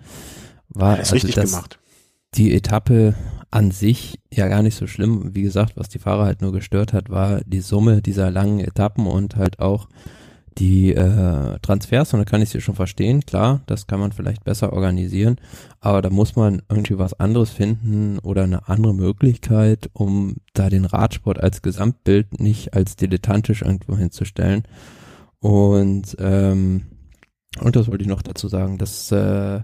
war 0.73 0.97
das 0.97 1.11
also 1.11 1.15
richtig 1.15 1.35
das, 1.35 1.51
gemacht. 1.51 1.79
Die 2.35 2.53
Etappe 2.53 3.15
an 3.49 3.71
sich 3.71 4.19
ja 4.33 4.47
gar 4.47 4.63
nicht 4.63 4.75
so 4.75 4.87
schlimm. 4.87 5.35
Wie 5.35 5.41
gesagt, 5.41 5.75
was 5.75 5.89
die 5.89 5.99
Fahrer 5.99 6.25
halt 6.25 6.41
nur 6.41 6.53
gestört 6.53 6.93
hat, 6.93 7.09
war 7.09 7.41
die 7.45 7.59
Summe 7.59 8.01
dieser 8.01 8.31
langen 8.31 8.61
Etappen 8.61 9.05
und 9.05 9.35
halt 9.35 9.59
auch 9.59 9.89
die 10.57 10.93
äh, 10.93 11.59
Transfers. 11.61 12.13
Und 12.13 12.19
da 12.19 12.25
kann 12.25 12.41
ich 12.41 12.49
sie 12.49 12.61
schon 12.61 12.75
verstehen. 12.75 13.25
Klar, 13.25 13.61
das 13.67 13.87
kann 13.87 13.99
man 13.99 14.13
vielleicht 14.13 14.43
besser 14.43 14.71
organisieren. 14.71 15.37
Aber 15.81 16.01
da 16.01 16.09
muss 16.09 16.35
man 16.35 16.61
irgendwie 16.69 16.97
was 16.97 17.19
anderes 17.19 17.49
finden 17.49 18.19
oder 18.19 18.43
eine 18.43 18.69
andere 18.69 18.93
Möglichkeit, 18.93 19.89
um 19.93 20.37
da 20.53 20.69
den 20.69 20.85
Radsport 20.85 21.39
als 21.41 21.61
Gesamtbild 21.61 22.39
nicht 22.39 22.73
als 22.73 22.95
dilettantisch 22.95 23.61
irgendwo 23.61 23.97
hinzustellen. 23.97 24.63
Und 25.39 26.15
ähm, 26.19 26.83
und 27.59 27.75
das 27.75 27.89
wollte 27.89 28.03
ich 28.03 28.07
noch 28.07 28.21
dazu 28.21 28.47
sagen, 28.47 28.77
dass 28.77 29.11
äh, 29.11 29.59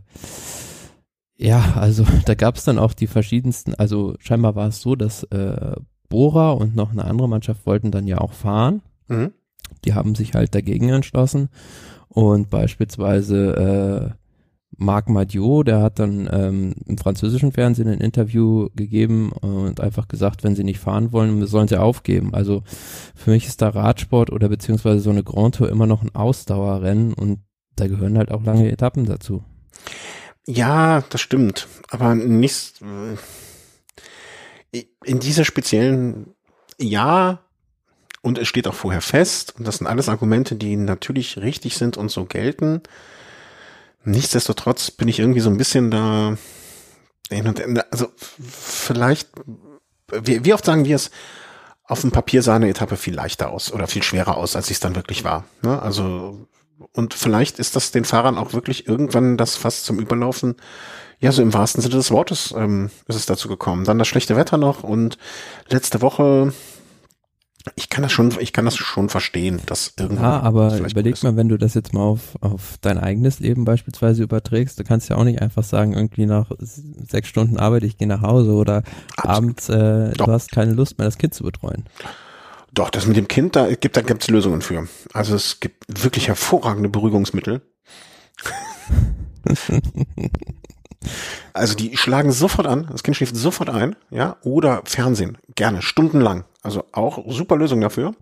ja, 1.38 1.76
also 1.76 2.06
da 2.26 2.36
gab 2.36 2.56
es 2.56 2.66
dann 2.66 2.80
auch 2.80 2.94
die 2.94 3.08
verschiedensten, 3.08 3.74
also 3.76 4.16
scheinbar 4.20 4.56
war 4.56 4.68
es 4.68 4.82
so, 4.82 4.96
dass 4.96 5.24
äh, 5.24 5.76
Bora 6.10 6.52
und 6.52 6.76
noch 6.76 6.92
eine 6.92 7.06
andere 7.06 7.30
Mannschaft 7.30 7.66
wollten 7.66 7.92
dann 7.92 8.08
ja 8.08 8.20
auch 8.20 8.34
fahren. 8.34 8.82
Mhm. 9.08 9.32
Die 9.86 9.94
haben 9.94 10.16
sich 10.16 10.34
halt 10.34 10.56
dagegen 10.56 10.90
entschlossen. 10.90 11.50
Und 12.08 12.50
beispielsweise 12.50 14.16
äh, 14.16 14.18
Marc 14.78 15.10
Madiot, 15.10 15.68
der 15.68 15.82
hat 15.82 16.00
dann 16.00 16.30
ähm, 16.32 16.74
im 16.86 16.98
französischen 16.98 17.52
Fernsehen 17.52 17.88
ein 17.88 18.00
Interview 18.00 18.70
gegeben 18.76 19.32
und 19.32 19.82
einfach 19.82 20.08
gesagt, 20.08 20.44
wenn 20.44 20.56
sie 20.56 20.64
nicht 20.64 20.80
fahren 20.80 21.12
wollen, 21.12 21.46
sollen 21.46 21.68
sie 21.68 21.80
aufgeben. 21.80 22.34
Also 22.34 22.64
für 23.16 23.32
mich 23.32 23.48
ist 23.48 23.62
da 23.62 23.70
Radsport 23.70 24.32
oder 24.32 24.50
beziehungsweise 24.50 25.00
so 25.00 25.10
eine 25.10 25.24
Grand 25.24 25.56
Tour 25.56 25.70
immer 25.70 25.88
noch 25.88 26.04
ein 26.04 26.16
Ausdauerrennen 26.16 27.14
und 27.14 27.40
da 27.76 27.88
gehören 27.88 28.18
halt 28.18 28.32
auch 28.32 28.44
lange 28.44 28.72
Etappen 28.72 29.06
dazu. 29.06 29.44
Ja, 30.48 31.04
das 31.10 31.22
stimmt. 31.22 31.68
Aber 31.90 32.16
nicht 32.16 32.82
äh, 34.72 34.86
in 35.04 35.20
dieser 35.20 35.46
speziellen, 35.46 36.34
ja, 36.80 37.40
und 38.22 38.38
es 38.38 38.48
steht 38.48 38.68
auch 38.68 38.74
vorher 38.74 39.02
fest, 39.02 39.56
und 39.58 39.68
das 39.68 39.78
sind 39.78 39.88
alles 39.88 40.10
Argumente, 40.10 40.56
die 40.56 40.76
natürlich 40.76 41.38
richtig 41.38 41.78
sind 41.78 41.98
und 41.98 42.10
so 42.10 42.26
gelten. 42.26 42.82
Nichtsdestotrotz 44.04 44.90
bin 44.92 45.10
ich 45.10 45.20
irgendwie 45.20 45.42
so 45.42 45.50
ein 45.50 45.58
bisschen 45.58 45.92
da, 45.92 46.38
also 47.92 48.08
vielleicht, 48.18 49.30
wie, 50.12 50.54
oft 50.54 50.64
sagen 50.64 50.86
wir 50.86 50.96
es, 50.96 51.12
auf 51.84 52.02
dem 52.02 52.12
Papier 52.12 52.42
sah 52.42 52.56
eine 52.56 52.70
Etappe 52.70 52.96
viel 52.96 53.16
leichter 53.16 53.50
aus 53.50 53.72
oder 53.72 53.88
viel 53.88 54.04
schwerer 54.04 54.38
aus, 54.38 54.56
als 54.56 54.68
sie 54.68 54.74
es 54.74 54.80
dann 54.80 54.96
wirklich 54.96 55.24
war. 55.24 55.46
Ne? 55.62 55.82
Also 55.82 56.48
und 56.94 57.14
vielleicht 57.14 57.60
ist 57.60 57.76
das 57.76 57.92
den 57.92 58.06
Fahrern 58.06 58.38
auch 58.38 58.54
wirklich 58.54 58.88
irgendwann 58.88 59.38
das 59.38 59.56
fast 59.56 59.86
zum 59.86 60.00
Überlaufen. 60.00 60.56
Ja, 61.20 61.32
so 61.32 61.42
im 61.42 61.54
wahrsten 61.54 61.82
Sinne 61.82 61.96
des 61.96 62.12
Wortes 62.12 62.54
ähm, 62.56 62.92
ist 63.08 63.16
es 63.16 63.26
dazu 63.26 63.48
gekommen. 63.48 63.86
Dann 63.86 63.98
das 63.98 64.08
schlechte 64.08 64.36
Wetter 64.36 64.58
noch 64.58 64.84
und 64.84 65.18
letzte 65.68 66.02
Woche, 66.02 66.54
ich 67.76 67.90
kann 67.90 68.04
das 68.04 68.12
schon, 68.12 68.34
ich 68.40 68.54
kann 68.54 68.66
das 68.66 68.78
schon 68.78 69.10
verstehen, 69.10 69.60
dass 69.66 69.94
irgendwann. 70.00 70.24
Ja, 70.24 70.40
aber 70.42 70.78
überleg 70.78 71.22
mal, 71.24 71.36
wenn 71.36 71.50
du 71.50 71.58
das 71.58 71.74
jetzt 71.74 71.94
mal 71.94 72.02
auf, 72.02 72.36
auf 72.42 72.78
dein 72.82 72.98
eigenes 72.98 73.40
Leben 73.40 73.66
beispielsweise 73.66 74.24
überträgst, 74.24 74.80
du 74.80 74.84
kannst 74.84 75.10
ja 75.10 75.16
auch 75.18 75.24
nicht 75.24 75.42
einfach 75.42 75.64
sagen, 75.64 75.94
irgendwie 75.94 76.28
nach 76.28 76.52
sechs 76.60 77.28
Stunden 77.30 77.58
Arbeit, 77.58 77.84
ich 77.84 77.98
gehe 77.98 78.08
nach 78.08 78.22
Hause 78.22 78.52
oder 78.54 78.84
Absolut. 79.18 79.38
abends, 79.38 79.70
äh, 79.70 80.14
du 80.14 80.26
hast 80.28 80.52
keine 80.52 80.74
Lust 80.74 80.98
mehr, 80.98 81.06
das 81.06 81.18
Kind 81.18 81.34
zu 81.34 81.44
betreuen. 81.44 81.86
Doch, 82.78 82.92
das 82.92 83.08
mit 83.08 83.18
dem 83.18 83.28
Kind, 83.28 83.56
da 83.56 83.74
gibt 83.74 83.98
da 83.98 84.02
gibt's 84.02 84.28
Lösungen 84.28 84.62
für. 84.62 84.88
Also 85.12 85.34
es 85.34 85.60
gibt 85.60 85.84
wirklich 85.88 86.28
hervorragende 86.28 86.90
Beruhigungsmittel. 86.90 87.64
also 91.54 91.74
die 91.74 91.98
schlagen 91.98 92.32
sofort 92.32 92.68
an, 92.68 92.88
das 92.92 93.02
Kind 93.02 93.18
schläft 93.18 93.36
sofort 93.36 93.72
ein, 93.72 93.96
ja, 94.12 94.38
oder 94.44 94.84
Fernsehen, 94.86 95.40
gerne, 95.56 95.82
stundenlang. 95.82 96.46
Also 96.62 96.86
auch 96.92 97.24
super 97.28 97.56
Lösung 97.56 97.82
dafür. 97.82 98.14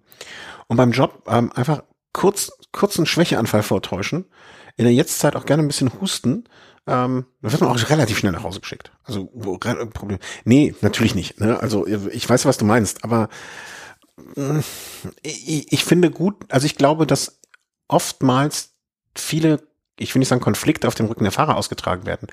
Und 0.68 0.78
beim 0.78 0.92
Job 0.92 1.24
ähm, 1.28 1.52
einfach 1.52 1.84
kurz, 2.14 2.54
kurzen 2.72 3.06
Schwächeanfall 3.06 3.62
vortäuschen, 3.62 4.24
in 4.78 4.86
der 4.86 4.94
Jetztzeit 4.94 5.36
auch 5.36 5.46
gerne 5.46 5.64
ein 5.64 5.68
bisschen 5.68 5.92
husten, 6.00 6.46
ähm, 6.88 7.26
dann 7.42 7.52
wird 7.52 7.60
man 7.60 7.72
auch 7.72 7.90
relativ 7.90 8.20
schnell 8.20 8.32
nach 8.32 8.44
Hause 8.44 8.62
geschickt. 8.62 8.94
Also 9.04 9.30
wo, 9.34 9.58
Problem. 9.58 10.20
Nee, 10.46 10.74
natürlich 10.80 11.14
nicht. 11.14 11.42
Ne? 11.42 11.60
Also 11.60 11.86
ich 11.86 12.30
weiß, 12.30 12.46
was 12.46 12.58
du 12.58 12.64
meinst, 12.64 13.04
aber 13.04 13.28
ich, 15.22 15.72
ich 15.72 15.84
finde 15.84 16.12
gut, 16.12 16.36
also 16.50 16.66
ich 16.66 16.76
glaube, 16.76 17.06
dass 17.06 17.40
oftmals 17.88 18.74
viele, 19.16 19.62
ich 19.98 20.14
will 20.14 20.20
nicht 20.20 20.30
sagen 20.30 20.42
Konflikte 20.42 20.88
auf 20.88 20.96
dem 20.96 21.08
Rücken 21.08 21.24
der 21.24 21.32
Fahrer 21.32 21.58
ausgetragen 21.58 22.06
werden, 22.06 22.28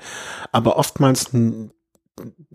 aber 0.51 0.77
oftmals 0.77 1.31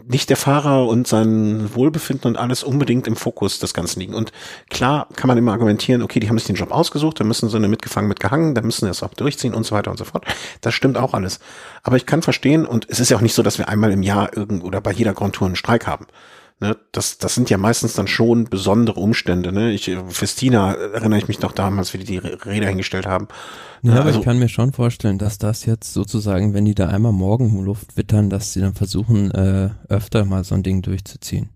nicht 0.05 0.31
der 0.31 0.37
Fahrer 0.37 0.87
und 0.87 1.09
sein 1.09 1.75
Wohlbefinden 1.75 2.29
und 2.29 2.37
alles 2.37 2.63
unbedingt 2.63 3.09
im 3.09 3.17
Fokus 3.17 3.59
des 3.59 3.75
Ganzen 3.75 3.99
liegen. 3.99 4.15
Und 4.15 4.33
klar 4.71 5.09
kann 5.17 5.27
man 5.27 5.37
immer 5.37 5.53
argumentieren, 5.53 6.03
okay, 6.03 6.21
die 6.21 6.29
haben 6.29 6.39
sich 6.39 6.47
den 6.47 6.55
Job 6.57 6.71
ausgesucht, 6.71 7.19
dann 7.19 7.27
müssen 7.27 7.49
sie 7.49 7.57
eine 7.57 7.67
mitgefangen, 7.67 8.09
mitgehangen, 8.09 8.55
dann 8.55 8.65
müssen 8.65 8.85
sie 8.85 8.91
es 8.91 9.03
auch 9.03 9.15
durchziehen 9.15 9.55
und 9.55 9.65
so 9.65 9.75
weiter 9.75 9.91
und 9.91 9.97
so 9.97 10.05
fort. 10.05 10.25
Das 10.61 10.75
stimmt 10.75 10.97
auch 10.97 11.13
alles. 11.13 11.41
Aber 11.83 11.97
ich 11.97 12.07
kann 12.07 12.23
verstehen, 12.23 12.67
und 12.67 12.89
es 12.89 13.01
ist 13.01 13.09
ja 13.11 13.17
auch 13.17 13.21
nicht 13.21 13.35
so, 13.35 13.43
dass 13.43 13.59
wir 13.59 13.69
einmal 13.69 13.91
im 13.91 14.03
Jahr 14.03 14.37
irgend 14.37 14.63
oder 14.63 14.81
bei 14.81 14.93
jeder 14.93 15.13
Grand 15.13 15.35
Tour 15.35 15.49
einen 15.49 15.57
Streik 15.57 15.87
haben. 15.89 16.07
Ne, 16.61 16.77
das, 16.91 17.19
das 17.19 17.37
sind 17.37 17.51
ja 17.51 17.57
meistens 17.57 17.95
dann 17.95 18.09
schon 18.09 18.45
besondere 18.45 18.99
Umstände. 18.99 19.53
Ne? 19.53 19.71
Ich, 19.73 19.91
Festina 20.09 20.75
erinnere 20.75 21.21
ich 21.21 21.29
mich 21.29 21.41
noch 21.41 21.53
damals, 21.53 21.95
wie 21.95 21.99
die 21.99 22.05
die 22.05 22.19
Räder 22.19 22.67
hingestellt 22.67 23.07
haben. 23.07 23.29
Ja, 23.83 23.93
aber 23.93 24.07
also, 24.07 24.19
ich 24.19 24.25
kann 24.25 24.41
mir 24.41 24.49
schon 24.49 24.73
vorstellen, 24.73 25.19
dass 25.19 25.39
das 25.39 25.67
jetzt 25.67 25.93
sozusagen, 25.93 26.55
wenn 26.55 26.65
die 26.65 26.75
da 26.75 26.89
einmal 26.89 27.13
morgen 27.13 27.65
Luft 27.65 27.97
wittern, 27.97 28.29
dass 28.29 28.53
sie 28.53 28.61
dann 28.61 28.75
versuchen, 28.75 29.31
äh, 29.31 29.71
öfter 29.89 30.25
mal 30.25 30.43
so 30.43 30.57
ein 30.57 30.65
Ding 30.65 30.83
durchzuziehen. 30.83 31.51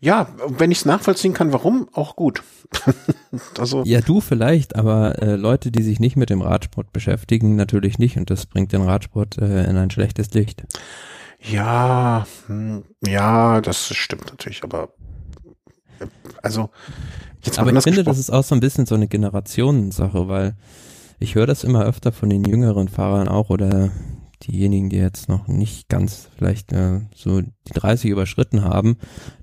Ja, 0.00 0.28
wenn 0.46 0.70
ich 0.70 0.78
es 0.78 0.84
nachvollziehen 0.84 1.34
kann, 1.34 1.52
warum, 1.52 1.88
auch 1.92 2.14
gut. 2.14 2.44
also 3.58 3.82
ja, 3.84 4.00
du 4.00 4.20
vielleicht, 4.20 4.76
aber 4.76 5.20
äh, 5.20 5.34
Leute, 5.34 5.72
die 5.72 5.82
sich 5.82 5.98
nicht 5.98 6.14
mit 6.14 6.30
dem 6.30 6.40
Radsport 6.40 6.92
beschäftigen, 6.92 7.56
natürlich 7.56 7.98
nicht. 7.98 8.16
Und 8.16 8.30
das 8.30 8.46
bringt 8.46 8.72
den 8.72 8.82
Radsport 8.82 9.38
äh, 9.38 9.64
in 9.68 9.76
ein 9.76 9.90
schlechtes 9.90 10.32
Licht. 10.34 10.62
Ja, 11.40 12.26
hm, 12.46 12.84
ja, 13.06 13.60
das 13.60 13.94
stimmt 13.94 14.26
natürlich, 14.26 14.62
aber 14.64 14.92
also 16.42 16.70
jetzt 17.42 17.58
Aber 17.58 17.72
ich 17.72 17.82
finde, 17.82 18.04
das 18.04 18.18
ist 18.18 18.30
auch 18.30 18.44
so 18.44 18.54
ein 18.54 18.60
bisschen 18.60 18.86
so 18.86 18.94
eine 18.94 19.08
Generationensache, 19.08 20.28
weil 20.28 20.56
ich 21.18 21.34
höre 21.34 21.46
das 21.46 21.64
immer 21.64 21.84
öfter 21.84 22.12
von 22.12 22.30
den 22.30 22.44
jüngeren 22.44 22.88
Fahrern 22.88 23.28
auch 23.28 23.50
oder 23.50 23.90
diejenigen, 24.42 24.88
die 24.88 24.98
jetzt 24.98 25.28
noch 25.28 25.48
nicht 25.48 25.88
ganz 25.88 26.28
vielleicht 26.36 26.72
äh, 26.72 27.00
so 27.14 27.40
die 27.40 27.72
30 27.74 28.10
überschritten 28.10 28.62
haben, 28.62 28.96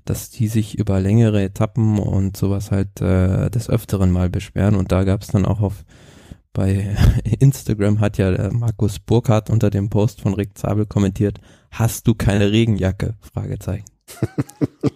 dass 0.04 0.30
die 0.30 0.48
sich 0.48 0.78
über 0.78 1.00
längere 1.00 1.42
Etappen 1.42 1.98
und 1.98 2.36
sowas 2.36 2.70
halt 2.70 3.00
äh, 3.00 3.50
des 3.50 3.68
Öfteren 3.68 4.10
mal 4.10 4.30
beschweren. 4.30 4.74
Und 4.74 4.92
da 4.92 5.04
gab 5.04 5.22
es 5.22 5.28
dann 5.28 5.44
auch 5.44 5.60
auf 5.60 5.84
bei 6.56 6.96
Instagram 7.38 8.00
hat 8.00 8.16
ja 8.16 8.50
Markus 8.50 8.98
Burkhardt 8.98 9.50
unter 9.50 9.68
dem 9.68 9.90
Post 9.90 10.22
von 10.22 10.32
Rick 10.32 10.56
Zabel 10.56 10.86
kommentiert, 10.86 11.38
hast 11.70 12.08
du 12.08 12.14
keine 12.14 12.50
Regenjacke? 12.50 13.14
Fragezeichen. 13.20 13.84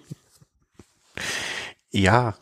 ja, 1.91 2.35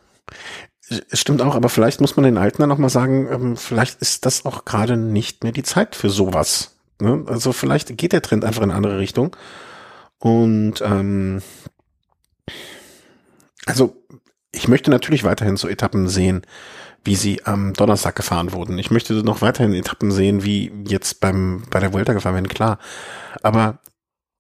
stimmt 1.12 1.42
auch, 1.42 1.56
aber 1.56 1.68
vielleicht 1.68 2.00
muss 2.00 2.16
man 2.16 2.24
den 2.24 2.38
Alten 2.38 2.62
dann 2.62 2.68
nochmal 2.68 2.90
sagen, 2.90 3.28
ähm, 3.30 3.56
vielleicht 3.56 4.00
ist 4.00 4.24
das 4.24 4.46
auch 4.46 4.64
gerade 4.64 4.96
nicht 4.96 5.42
mehr 5.42 5.52
die 5.52 5.64
Zeit 5.64 5.96
für 5.96 6.10
sowas. 6.10 6.76
Ne? 7.00 7.24
Also 7.26 7.52
vielleicht 7.52 7.98
geht 7.98 8.12
der 8.12 8.22
Trend 8.22 8.44
einfach 8.44 8.62
in 8.62 8.70
eine 8.70 8.76
andere 8.76 8.98
Richtung. 8.98 9.36
Und 10.18 10.80
ähm, 10.80 11.42
also 13.66 13.96
ich 14.52 14.68
möchte 14.68 14.90
natürlich 14.90 15.24
weiterhin 15.24 15.56
so 15.56 15.66
Etappen 15.66 16.08
sehen, 16.08 16.42
wie 17.08 17.16
sie 17.16 17.46
am 17.46 17.72
Donnerstag 17.72 18.16
gefahren 18.16 18.52
wurden. 18.52 18.78
Ich 18.78 18.90
möchte 18.90 19.14
noch 19.14 19.40
weiterhin 19.40 19.72
Etappen 19.72 20.10
sehen, 20.10 20.44
wie 20.44 20.70
jetzt 20.86 21.20
beim, 21.20 21.62
bei 21.70 21.80
der 21.80 21.94
Vuelta 21.94 22.12
gefahren 22.12 22.34
werden, 22.34 22.48
klar. 22.48 22.78
Aber 23.42 23.78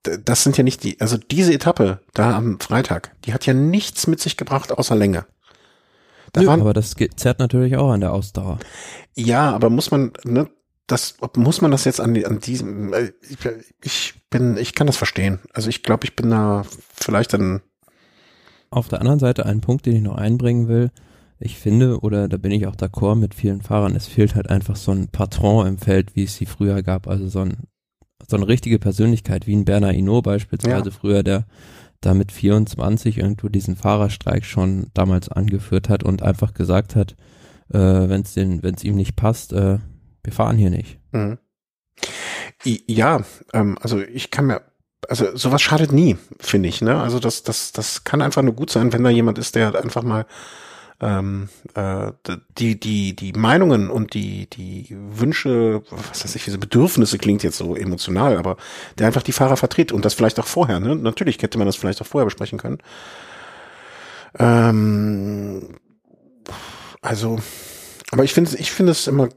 das 0.02 0.42
sind 0.42 0.58
ja 0.58 0.64
nicht 0.64 0.84
die, 0.84 1.00
also 1.00 1.16
diese 1.16 1.54
Etappe 1.54 2.00
da 2.12 2.36
am 2.36 2.60
Freitag, 2.60 3.16
die 3.24 3.32
hat 3.32 3.46
ja 3.46 3.54
nichts 3.54 4.06
mit 4.06 4.20
sich 4.20 4.36
gebracht 4.36 4.70
außer 4.70 4.94
Länge. 4.94 5.24
Da 6.32 6.42
Nö, 6.42 6.46
waren, 6.46 6.60
aber 6.60 6.74
das 6.74 6.94
zerrt 7.16 7.38
natürlich 7.38 7.78
auch 7.78 7.90
an 7.90 8.02
der 8.02 8.12
Ausdauer. 8.12 8.58
Ja, 9.14 9.50
aber 9.50 9.70
muss 9.70 9.90
man, 9.90 10.12
ne, 10.24 10.50
das, 10.86 11.16
muss 11.36 11.62
man 11.62 11.70
das 11.70 11.86
jetzt 11.86 12.02
an, 12.02 12.22
an 12.22 12.38
diesem, 12.38 12.92
äh, 12.92 13.12
ich 13.82 14.14
bin, 14.28 14.58
ich 14.58 14.74
kann 14.74 14.86
das 14.86 14.98
verstehen. 14.98 15.38
Also 15.54 15.70
ich 15.70 15.82
glaube, 15.82 16.04
ich 16.04 16.14
bin 16.14 16.28
da 16.28 16.64
vielleicht 16.92 17.32
dann. 17.32 17.62
Auf 18.68 18.88
der 18.88 19.00
anderen 19.00 19.20
Seite 19.20 19.46
ein 19.46 19.62
Punkt, 19.62 19.86
den 19.86 19.96
ich 19.96 20.02
noch 20.02 20.16
einbringen 20.18 20.68
will, 20.68 20.90
ich 21.40 21.58
finde, 21.58 22.00
oder 22.00 22.28
da 22.28 22.36
bin 22.36 22.52
ich 22.52 22.66
auch 22.66 22.74
d'accord 22.74 23.16
mit 23.16 23.34
vielen 23.34 23.62
Fahrern, 23.62 23.94
es 23.94 24.06
fehlt 24.06 24.34
halt 24.34 24.50
einfach 24.50 24.76
so 24.76 24.92
ein 24.92 25.08
Patron 25.08 25.66
im 25.66 25.78
Feld, 25.78 26.16
wie 26.16 26.24
es 26.24 26.36
sie 26.36 26.46
früher 26.46 26.82
gab. 26.82 27.06
Also 27.06 27.28
so, 27.28 27.40
ein, 27.40 27.68
so 28.26 28.36
eine 28.36 28.48
richtige 28.48 28.78
Persönlichkeit, 28.78 29.46
wie 29.46 29.54
ein 29.54 29.64
Berner 29.64 29.92
Hinault 29.92 30.24
beispielsweise 30.24 30.90
ja. 30.90 30.94
früher, 30.94 31.22
der 31.22 31.46
da 32.00 32.14
mit 32.14 32.32
24 32.32 33.18
irgendwo 33.18 33.48
diesen 33.48 33.76
Fahrerstreik 33.76 34.44
schon 34.44 34.88
damals 34.94 35.28
angeführt 35.28 35.88
hat 35.88 36.02
und 36.04 36.22
einfach 36.22 36.54
gesagt 36.54 36.94
hat, 36.94 37.16
äh, 37.70 37.78
wenn 37.78 38.22
es 38.22 38.84
ihm 38.84 38.96
nicht 38.96 39.16
passt, 39.16 39.52
äh, 39.52 39.78
wir 40.22 40.32
fahren 40.32 40.56
hier 40.56 40.70
nicht. 40.70 40.98
Mhm. 41.12 41.38
Ja, 42.64 43.22
ähm, 43.52 43.78
also 43.80 44.00
ich 44.00 44.30
kann 44.30 44.46
mir 44.46 44.62
also 45.08 45.36
sowas 45.36 45.62
schadet 45.62 45.92
nie, 45.92 46.16
finde 46.40 46.68
ich. 46.68 46.82
Ne? 46.82 47.00
Also 47.00 47.20
das, 47.20 47.42
das, 47.42 47.72
das 47.72 48.04
kann 48.04 48.20
einfach 48.20 48.42
nur 48.42 48.54
gut 48.54 48.70
sein, 48.70 48.92
wenn 48.92 49.04
da 49.04 49.10
jemand 49.10 49.38
ist, 49.38 49.54
der 49.54 49.74
einfach 49.80 50.02
mal 50.02 50.26
ähm, 51.00 51.48
äh, 51.74 52.12
die, 52.58 52.78
die, 52.78 53.14
die 53.14 53.32
Meinungen 53.32 53.88
und 53.90 54.14
die, 54.14 54.48
die 54.50 54.86
Wünsche, 54.90 55.82
was 55.90 56.24
weiß 56.24 56.34
ich, 56.34 56.44
diese 56.44 56.58
Bedürfnisse 56.58 57.18
klingt 57.18 57.42
jetzt 57.42 57.58
so 57.58 57.76
emotional, 57.76 58.36
aber 58.36 58.56
der 58.98 59.06
einfach 59.06 59.22
die 59.22 59.32
Fahrer 59.32 59.56
vertritt 59.56 59.92
und 59.92 60.04
das 60.04 60.14
vielleicht 60.14 60.40
auch 60.40 60.46
vorher, 60.46 60.80
ne? 60.80 60.96
Natürlich 60.96 61.40
hätte 61.40 61.58
man 61.58 61.66
das 61.66 61.76
vielleicht 61.76 62.02
auch 62.02 62.06
vorher 62.06 62.26
besprechen 62.26 62.58
können. 62.58 62.78
Ähm, 64.38 65.76
also, 67.00 67.38
aber 68.10 68.24
ich 68.24 68.32
finde, 68.32 68.56
ich 68.56 68.72
finde 68.72 68.92
es 68.92 69.06
immer, 69.06 69.28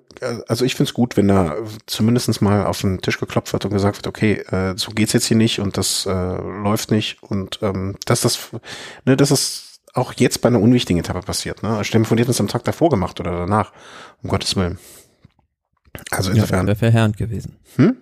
also 0.48 0.66
ich 0.66 0.76
finde 0.76 0.90
es 0.90 0.94
gut, 0.94 1.16
wenn 1.16 1.28
da 1.28 1.56
zumindestens 1.86 2.42
mal 2.42 2.66
auf 2.66 2.82
den 2.82 3.02
Tisch 3.02 3.20
geklopft 3.20 3.54
wird 3.54 3.66
und 3.66 3.72
gesagt 3.72 3.98
wird, 3.98 4.08
okay, 4.08 4.34
äh, 4.50 4.74
so 4.78 4.92
geht's 4.92 5.14
jetzt 5.14 5.26
hier 5.26 5.38
nicht 5.38 5.60
und 5.60 5.78
das 5.78 6.08
äh, 6.08 6.12
läuft 6.12 6.90
nicht 6.90 7.22
und 7.22 7.60
ähm, 7.62 7.96
dass 8.06 8.22
das, 8.22 8.50
ne, 9.06 9.16
dass 9.16 9.30
das 9.30 9.71
auch 9.94 10.14
jetzt 10.14 10.42
bei 10.42 10.48
einer 10.48 10.62
unwichtigen 10.62 11.00
Etappe 11.00 11.22
passiert. 11.22 11.64
Ne? 11.64 11.84
Stell 11.84 12.02
dir 12.02 12.08
vor, 12.08 12.18
die 12.18 12.22
hätten 12.22 12.32
es 12.32 12.40
am 12.40 12.48
Tag 12.48 12.64
davor 12.64 12.90
gemacht 12.90 13.20
oder 13.20 13.32
danach. 13.32 13.72
Um 14.24 14.30
Gottes 14.30 14.56
Willen. 14.56 14.80
Also 16.10 16.32
insofern. 16.32 16.60
Ja, 16.60 16.74
das 16.74 16.82
wäre 16.82 16.92
verheerend 16.92 17.18
gewesen. 17.18 17.58
Hm? 17.76 17.98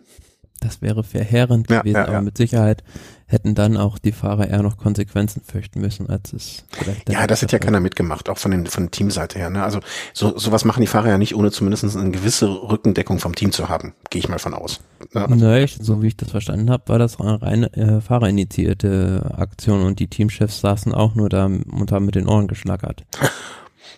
Das 0.59 0.81
wäre 0.81 1.03
verheerend 1.03 1.69
ja, 1.69 1.79
gewesen, 1.79 1.95
ja, 1.95 2.07
aber 2.07 2.21
mit 2.21 2.37
Sicherheit 2.37 2.83
hätten 3.29 3.53
dann 3.53 3.77
auch 3.77 3.99
die 3.99 4.11
Fahrer 4.11 4.47
eher 4.47 4.63
noch 4.63 4.77
Konsequenzen 4.77 5.41
fürchten 5.43 5.79
müssen, 5.81 6.09
als 6.09 6.33
es 6.33 6.65
vielleicht. 6.71 7.09
Ja, 7.09 7.27
das 7.27 7.43
hat 7.43 7.51
ja 7.51 7.59
keiner 7.59 7.79
mitgemacht, 7.79 8.27
auch 8.27 8.39
von 8.39 8.51
den 8.51 8.65
von 8.65 8.89
Teamseite 8.89 9.37
her. 9.37 9.51
Ne? 9.51 9.63
Also 9.63 9.79
so 10.13 10.37
sowas 10.37 10.65
machen 10.65 10.81
die 10.81 10.87
Fahrer 10.87 11.09
ja 11.09 11.17
nicht, 11.17 11.35
ohne 11.35 11.51
zumindest 11.51 11.95
eine 11.95 12.11
gewisse 12.11 12.47
Rückendeckung 12.47 13.19
vom 13.19 13.35
Team 13.35 13.51
zu 13.51 13.69
haben. 13.69 13.93
Gehe 14.09 14.19
ich 14.19 14.29
mal 14.29 14.39
von 14.39 14.55
aus. 14.55 14.81
Ne? 15.13 15.27
Naja, 15.29 15.67
so 15.67 16.01
wie 16.01 16.07
ich 16.07 16.17
das 16.17 16.31
verstanden 16.31 16.71
habe, 16.71 16.83
war 16.87 16.97
das 16.97 17.19
eine 17.19 17.41
rein 17.41 17.63
äh, 17.65 18.01
fahrerinitiierte 18.01 19.35
Aktion 19.37 19.83
und 19.83 19.99
die 19.99 20.07
Teamchefs 20.07 20.61
saßen 20.61 20.93
auch 20.93 21.13
nur 21.13 21.29
da 21.29 21.45
und 21.45 21.91
haben 21.91 22.05
mit 22.05 22.15
den 22.15 22.27
Ohren 22.27 22.47
geschlackert. 22.47 23.03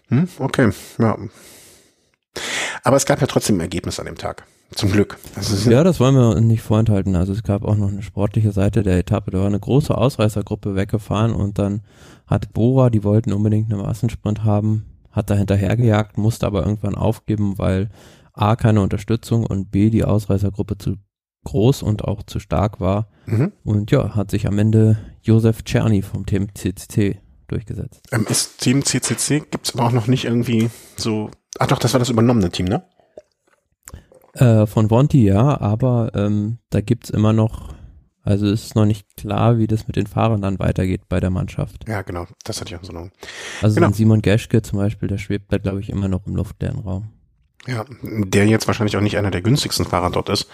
Hm, 0.09 0.27
okay, 0.39 0.71
ja. 0.99 1.17
Aber 2.83 2.97
es 2.97 3.05
gab 3.05 3.21
ja 3.21 3.27
trotzdem 3.27 3.57
ein 3.57 3.61
Ergebnis 3.61 3.97
an 3.97 4.07
dem 4.07 4.17
Tag. 4.17 4.45
Zum 4.75 4.91
Glück. 4.91 5.17
Also 5.35 5.69
ja, 5.69 5.83
das 5.83 5.99
wollen 5.99 6.15
wir 6.15 6.39
nicht 6.39 6.61
vorenthalten. 6.61 7.15
Also 7.15 7.33
es 7.33 7.43
gab 7.43 7.63
auch 7.63 7.75
noch 7.75 7.89
eine 7.89 8.01
sportliche 8.01 8.51
Seite 8.51 8.83
der 8.83 8.97
Etappe. 8.97 9.31
Da 9.31 9.39
war 9.39 9.47
eine 9.47 9.59
große 9.59 9.95
Ausreißergruppe 9.95 10.75
weggefahren 10.75 11.33
und 11.33 11.59
dann 11.59 11.81
hat 12.25 12.53
Bora, 12.53 12.89
die 12.89 13.03
wollten 13.03 13.33
unbedingt 13.33 13.71
einen 13.71 13.81
Massensprint 13.81 14.45
haben, 14.45 14.85
hat 15.11 15.29
da 15.29 15.35
hinterhergejagt, 15.35 16.17
musste 16.17 16.47
aber 16.47 16.65
irgendwann 16.65 16.95
aufgeben, 16.95 17.57
weil 17.57 17.89
A, 18.33 18.55
keine 18.55 18.81
Unterstützung 18.81 19.45
und 19.45 19.71
B, 19.71 19.89
die 19.89 20.05
Ausreißergruppe 20.05 20.77
zu 20.77 20.95
groß 21.43 21.83
und 21.83 22.05
auch 22.05 22.23
zu 22.23 22.39
stark 22.39 22.79
war. 22.79 23.09
Mhm. 23.25 23.51
Und 23.63 23.91
ja, 23.91 24.15
hat 24.15 24.31
sich 24.31 24.47
am 24.47 24.57
Ende 24.57 24.97
Josef 25.21 25.63
Czerny 25.63 26.01
vom 26.01 26.25
Team 26.25 26.47
CCC 26.53 27.19
durchgesetzt. 27.47 28.07
Ähm, 28.11 28.25
ist 28.29 28.59
Team 28.59 28.83
CCC, 28.85 29.41
gibt 29.51 29.67
es 29.67 29.73
aber 29.73 29.85
auch 29.85 29.91
noch 29.91 30.07
nicht 30.07 30.25
irgendwie 30.25 30.69
so, 30.95 31.29
ach 31.59 31.67
doch, 31.67 31.79
das 31.79 31.93
war 31.93 31.99
das 31.99 32.09
übernommene 32.09 32.51
Team, 32.51 32.67
ne? 32.67 32.83
Äh, 34.33 34.65
von 34.65 34.89
Vonti 34.89 35.25
ja, 35.25 35.59
aber 35.59 36.11
ähm, 36.15 36.59
da 36.69 36.81
gibt's 36.81 37.09
immer 37.09 37.33
noch, 37.33 37.73
also 38.23 38.47
es 38.47 38.65
ist 38.65 38.75
noch 38.75 38.85
nicht 38.85 39.17
klar, 39.17 39.57
wie 39.57 39.67
das 39.67 39.87
mit 39.87 39.97
den 39.97 40.07
Fahrern 40.07 40.41
dann 40.41 40.59
weitergeht 40.59 41.09
bei 41.09 41.19
der 41.19 41.29
Mannschaft. 41.29 41.87
Ja, 41.87 42.01
genau, 42.01 42.27
das 42.43 42.61
hatte 42.61 42.73
ich 42.73 42.79
auch 42.79 42.83
so 42.83 42.93
noch. 42.93 43.09
Also 43.61 43.75
genau. 43.75 43.91
Simon 43.91 44.21
Geschke 44.21 44.61
zum 44.61 44.79
Beispiel, 44.79 45.09
der 45.09 45.17
schwebt 45.17 45.51
da 45.51 45.57
glaube 45.57 45.81
ich 45.81 45.89
immer 45.89 46.07
noch 46.07 46.25
im 46.27 46.35
luftleeren 46.35 46.79
Raum. 46.79 47.09
Ja, 47.67 47.85
der 48.01 48.47
jetzt 48.47 48.65
wahrscheinlich 48.65 48.97
auch 48.97 49.01
nicht 49.01 49.17
einer 49.17 49.29
der 49.29 49.41
günstigsten 49.41 49.85
Fahrer 49.85 50.09
dort 50.09 50.29
ist, 50.29 50.47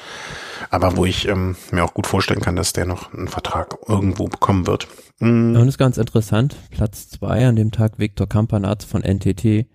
aber 0.70 0.98
wo 0.98 1.06
ich 1.06 1.28
ähm, 1.28 1.56
mir 1.72 1.86
auch 1.86 1.94
gut 1.94 2.06
vorstellen 2.06 2.42
kann, 2.42 2.58
dass 2.58 2.74
der 2.74 2.86
noch 2.86 3.14
einen 3.14 3.30
Vertrag 3.30 3.78
irgendwo 3.88 4.26
bekommen 4.28 4.68
wird. 4.68 4.88
Mhm. 5.20 5.56
Und 5.56 5.68
ist 5.70 5.78
ganz 5.78 5.98
interessant, 5.98 6.58
Platz 6.70 7.10
zwei 7.10 7.48
an 7.48 7.56
dem 7.56 7.72
Tag 7.72 7.98
Viktor 7.98 8.28
Kampanatz 8.28 8.84
von 8.84 9.04
NTT, 9.04 9.68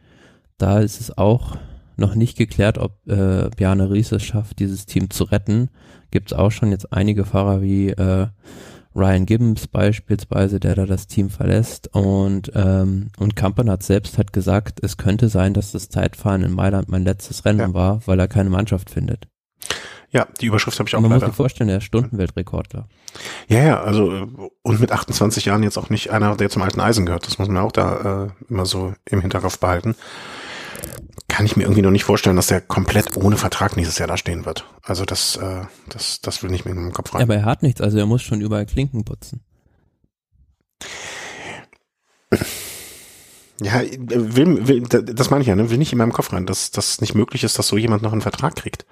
da 0.59 0.81
ist 0.81 1.01
es 1.01 1.17
auch 1.17 1.57
noch 1.97 2.15
nicht 2.15 2.37
geklärt, 2.37 2.79
ob 2.79 3.07
äh, 3.07 3.49
Bjarne 3.57 3.91
Ries 3.91 4.13
es 4.13 4.23
schafft, 4.23 4.59
dieses 4.59 4.87
Team 4.87 5.11
zu 5.11 5.25
retten. 5.25 5.71
Gibt 6.11 6.33
es 6.33 6.39
auch 6.39 6.51
schon 6.51 6.71
jetzt 6.71 6.93
einige 6.93 7.25
Fahrer 7.25 7.63
wie 7.63 7.91
äh, 7.91 8.27
Ryan 8.95 9.27
Gibbons 9.27 9.69
beispielsweise, 9.69 10.61
der 10.61 10.75
da 10.75 10.87
das 10.87 11.07
Team 11.07 11.31
verlässt 11.31 11.89
und 11.95 12.53
ähm, 12.55 13.09
und 13.19 13.37
Campanat 13.37 13.83
selbst 13.83 14.19
hat 14.19 14.33
gesagt, 14.33 14.81
es 14.83 14.97
könnte 14.97 15.29
sein, 15.29 15.55
dass 15.55 15.73
das 15.73 15.89
Zeitfahren 15.89 16.43
in 16.43 16.53
Mailand 16.53 16.89
mein 16.89 17.05
letztes 17.05 17.45
Rennen 17.45 17.61
ja. 17.61 17.75
war, 17.75 18.07
weil 18.07 18.21
er 18.21 18.29
keine 18.29 18.51
Mannschaft 18.51 18.91
findet. 18.91 19.29
Ja, 20.11 20.27
die 20.43 20.47
Überschrift 20.47 20.79
habe 20.79 20.89
ich 20.89 20.95
auch 20.95 21.01
Man 21.01 21.11
leider. 21.11 21.27
muss 21.27 21.31
sich 21.31 21.37
vorstellen, 21.37 21.69
der 21.69 21.79
ist 21.79 21.85
Stundenweltrekordler. 21.85 22.87
Ja, 23.49 23.65
ja, 23.65 23.83
also 23.83 24.29
und 24.61 24.81
mit 24.81 24.93
28 24.93 25.47
Jahren 25.47 25.63
jetzt 25.63 25.79
auch 25.79 25.89
nicht 25.89 26.11
einer, 26.11 26.37
der 26.37 26.51
zum 26.51 26.61
alten 26.61 26.81
Eisen 26.81 27.07
gehört. 27.07 27.27
Das 27.27 27.39
muss 27.39 27.49
man 27.49 27.57
auch 27.57 27.73
da 27.73 28.27
äh, 28.27 28.51
immer 28.51 28.67
so 28.67 28.93
im 29.07 29.23
Hinterkopf 29.23 29.59
behalten. 29.59 29.95
Kann 31.33 31.47
ich 31.47 31.57
mir 31.57 31.63
irgendwie 31.63 31.81
noch 31.81 31.91
nicht 31.91 32.05
vorstellen, 32.05 32.37
dass 32.37 32.49
der 32.49 32.61
komplett 32.61 33.17
ohne 33.17 33.39
Vertrag 33.39 33.75
nächstes 33.79 33.97
Jahr 33.97 34.07
da 34.07 34.19
stehen 34.19 34.45
wird. 34.45 34.67
Also 34.83 35.07
das, 35.07 35.37
äh, 35.37 35.63
das, 35.89 36.21
das 36.21 36.43
will 36.43 36.51
nicht 36.51 36.67
mehr 36.67 36.75
in 36.75 36.83
meinem 36.83 36.93
Kopf 36.93 37.15
rein. 37.15 37.21
Ja, 37.21 37.25
aber 37.25 37.37
er 37.37 37.47
hat 37.47 37.63
nichts, 37.63 37.81
also 37.81 37.97
er 37.97 38.05
muss 38.05 38.21
schon 38.21 38.43
überall 38.43 38.67
Klinken 38.67 39.03
putzen. 39.03 39.41
Ja, 43.63 43.81
will, 43.81 44.69
will, 44.69 44.83
das 44.83 45.31
meine 45.31 45.41
ich 45.41 45.49
ja, 45.49 45.57
ne? 45.57 45.71
will 45.71 45.79
nicht 45.79 45.93
in 45.93 45.99
meinem 45.99 46.13
Kopf 46.13 46.35
rein, 46.35 46.45
dass 46.45 46.71
das 46.71 47.01
nicht 47.01 47.15
möglich 47.15 47.45
ist, 47.45 47.59
dass 47.59 47.69
so 47.69 47.79
jemand 47.79 48.03
noch 48.03 48.13
einen 48.13 48.21
Vertrag 48.21 48.55
kriegt. 48.55 48.85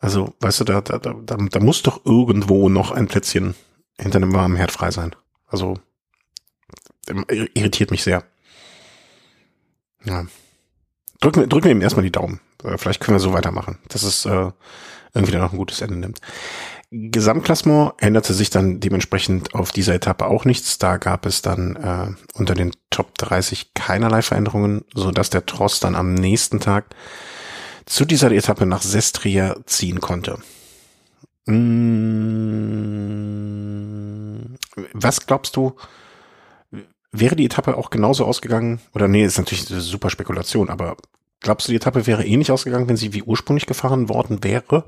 Also, 0.00 0.34
weißt 0.40 0.58
du, 0.58 0.64
da, 0.64 0.80
da, 0.80 0.98
da, 0.98 1.12
da 1.22 1.60
muss 1.60 1.82
doch 1.82 2.04
irgendwo 2.04 2.68
noch 2.68 2.90
ein 2.90 3.06
Plätzchen 3.06 3.54
hinter 3.96 4.16
einem 4.16 4.32
warmen 4.32 4.56
Herd 4.56 4.72
frei 4.72 4.90
sein. 4.90 5.14
Also, 5.46 5.78
irritiert 7.54 7.92
mich 7.92 8.02
sehr. 8.02 8.24
Ja. 10.04 10.26
Drücken, 11.20 11.40
wir 11.40 11.46
drücken 11.48 11.64
wir 11.64 11.72
ihm 11.72 11.82
erstmal 11.82 12.04
die 12.04 12.12
Daumen. 12.12 12.40
Äh, 12.62 12.78
vielleicht 12.78 13.00
können 13.00 13.16
wir 13.16 13.20
so 13.20 13.32
weitermachen, 13.32 13.78
dass 13.88 14.02
es 14.02 14.24
äh, 14.24 14.50
irgendwie 15.14 15.32
dann 15.32 15.42
noch 15.42 15.52
ein 15.52 15.58
gutes 15.58 15.80
Ende 15.80 15.96
nimmt. 15.96 16.20
Gesamtklassement 16.90 17.92
änderte 17.98 18.32
sich 18.32 18.48
dann 18.48 18.80
dementsprechend 18.80 19.54
auf 19.54 19.72
dieser 19.72 19.94
Etappe 19.94 20.24
auch 20.26 20.46
nichts. 20.46 20.78
Da 20.78 20.96
gab 20.96 21.26
es 21.26 21.42
dann 21.42 21.76
äh, 21.76 22.06
unter 22.38 22.54
den 22.54 22.72
Top 22.88 23.18
30 23.18 23.74
keinerlei 23.74 24.22
Veränderungen, 24.22 24.84
so 24.94 25.10
dass 25.10 25.28
der 25.28 25.44
Tross 25.44 25.80
dann 25.80 25.94
am 25.94 26.14
nächsten 26.14 26.60
Tag 26.60 26.86
zu 27.84 28.06
dieser 28.06 28.30
Etappe 28.32 28.64
nach 28.64 28.82
Sestria 28.82 29.56
ziehen 29.66 30.00
konnte. 30.00 30.38
Hm, 31.46 32.38
was 34.92 35.26
glaubst 35.26 35.56
du, 35.56 35.74
wäre 37.12 37.36
die 37.36 37.46
Etappe 37.46 37.76
auch 37.76 37.90
genauso 37.90 38.24
ausgegangen? 38.24 38.80
Oder 38.94 39.08
nee, 39.08 39.24
ist 39.24 39.38
natürlich 39.38 39.70
eine 39.70 39.80
super 39.80 40.10
Spekulation, 40.10 40.68
aber 40.68 40.96
glaubst 41.40 41.68
du, 41.68 41.72
die 41.72 41.76
Etappe 41.76 42.06
wäre 42.06 42.26
ähnlich 42.26 42.50
ausgegangen, 42.50 42.88
wenn 42.88 42.96
sie 42.96 43.12
wie 43.12 43.22
ursprünglich 43.22 43.66
gefahren 43.66 44.08
worden 44.08 44.42
wäre? 44.42 44.84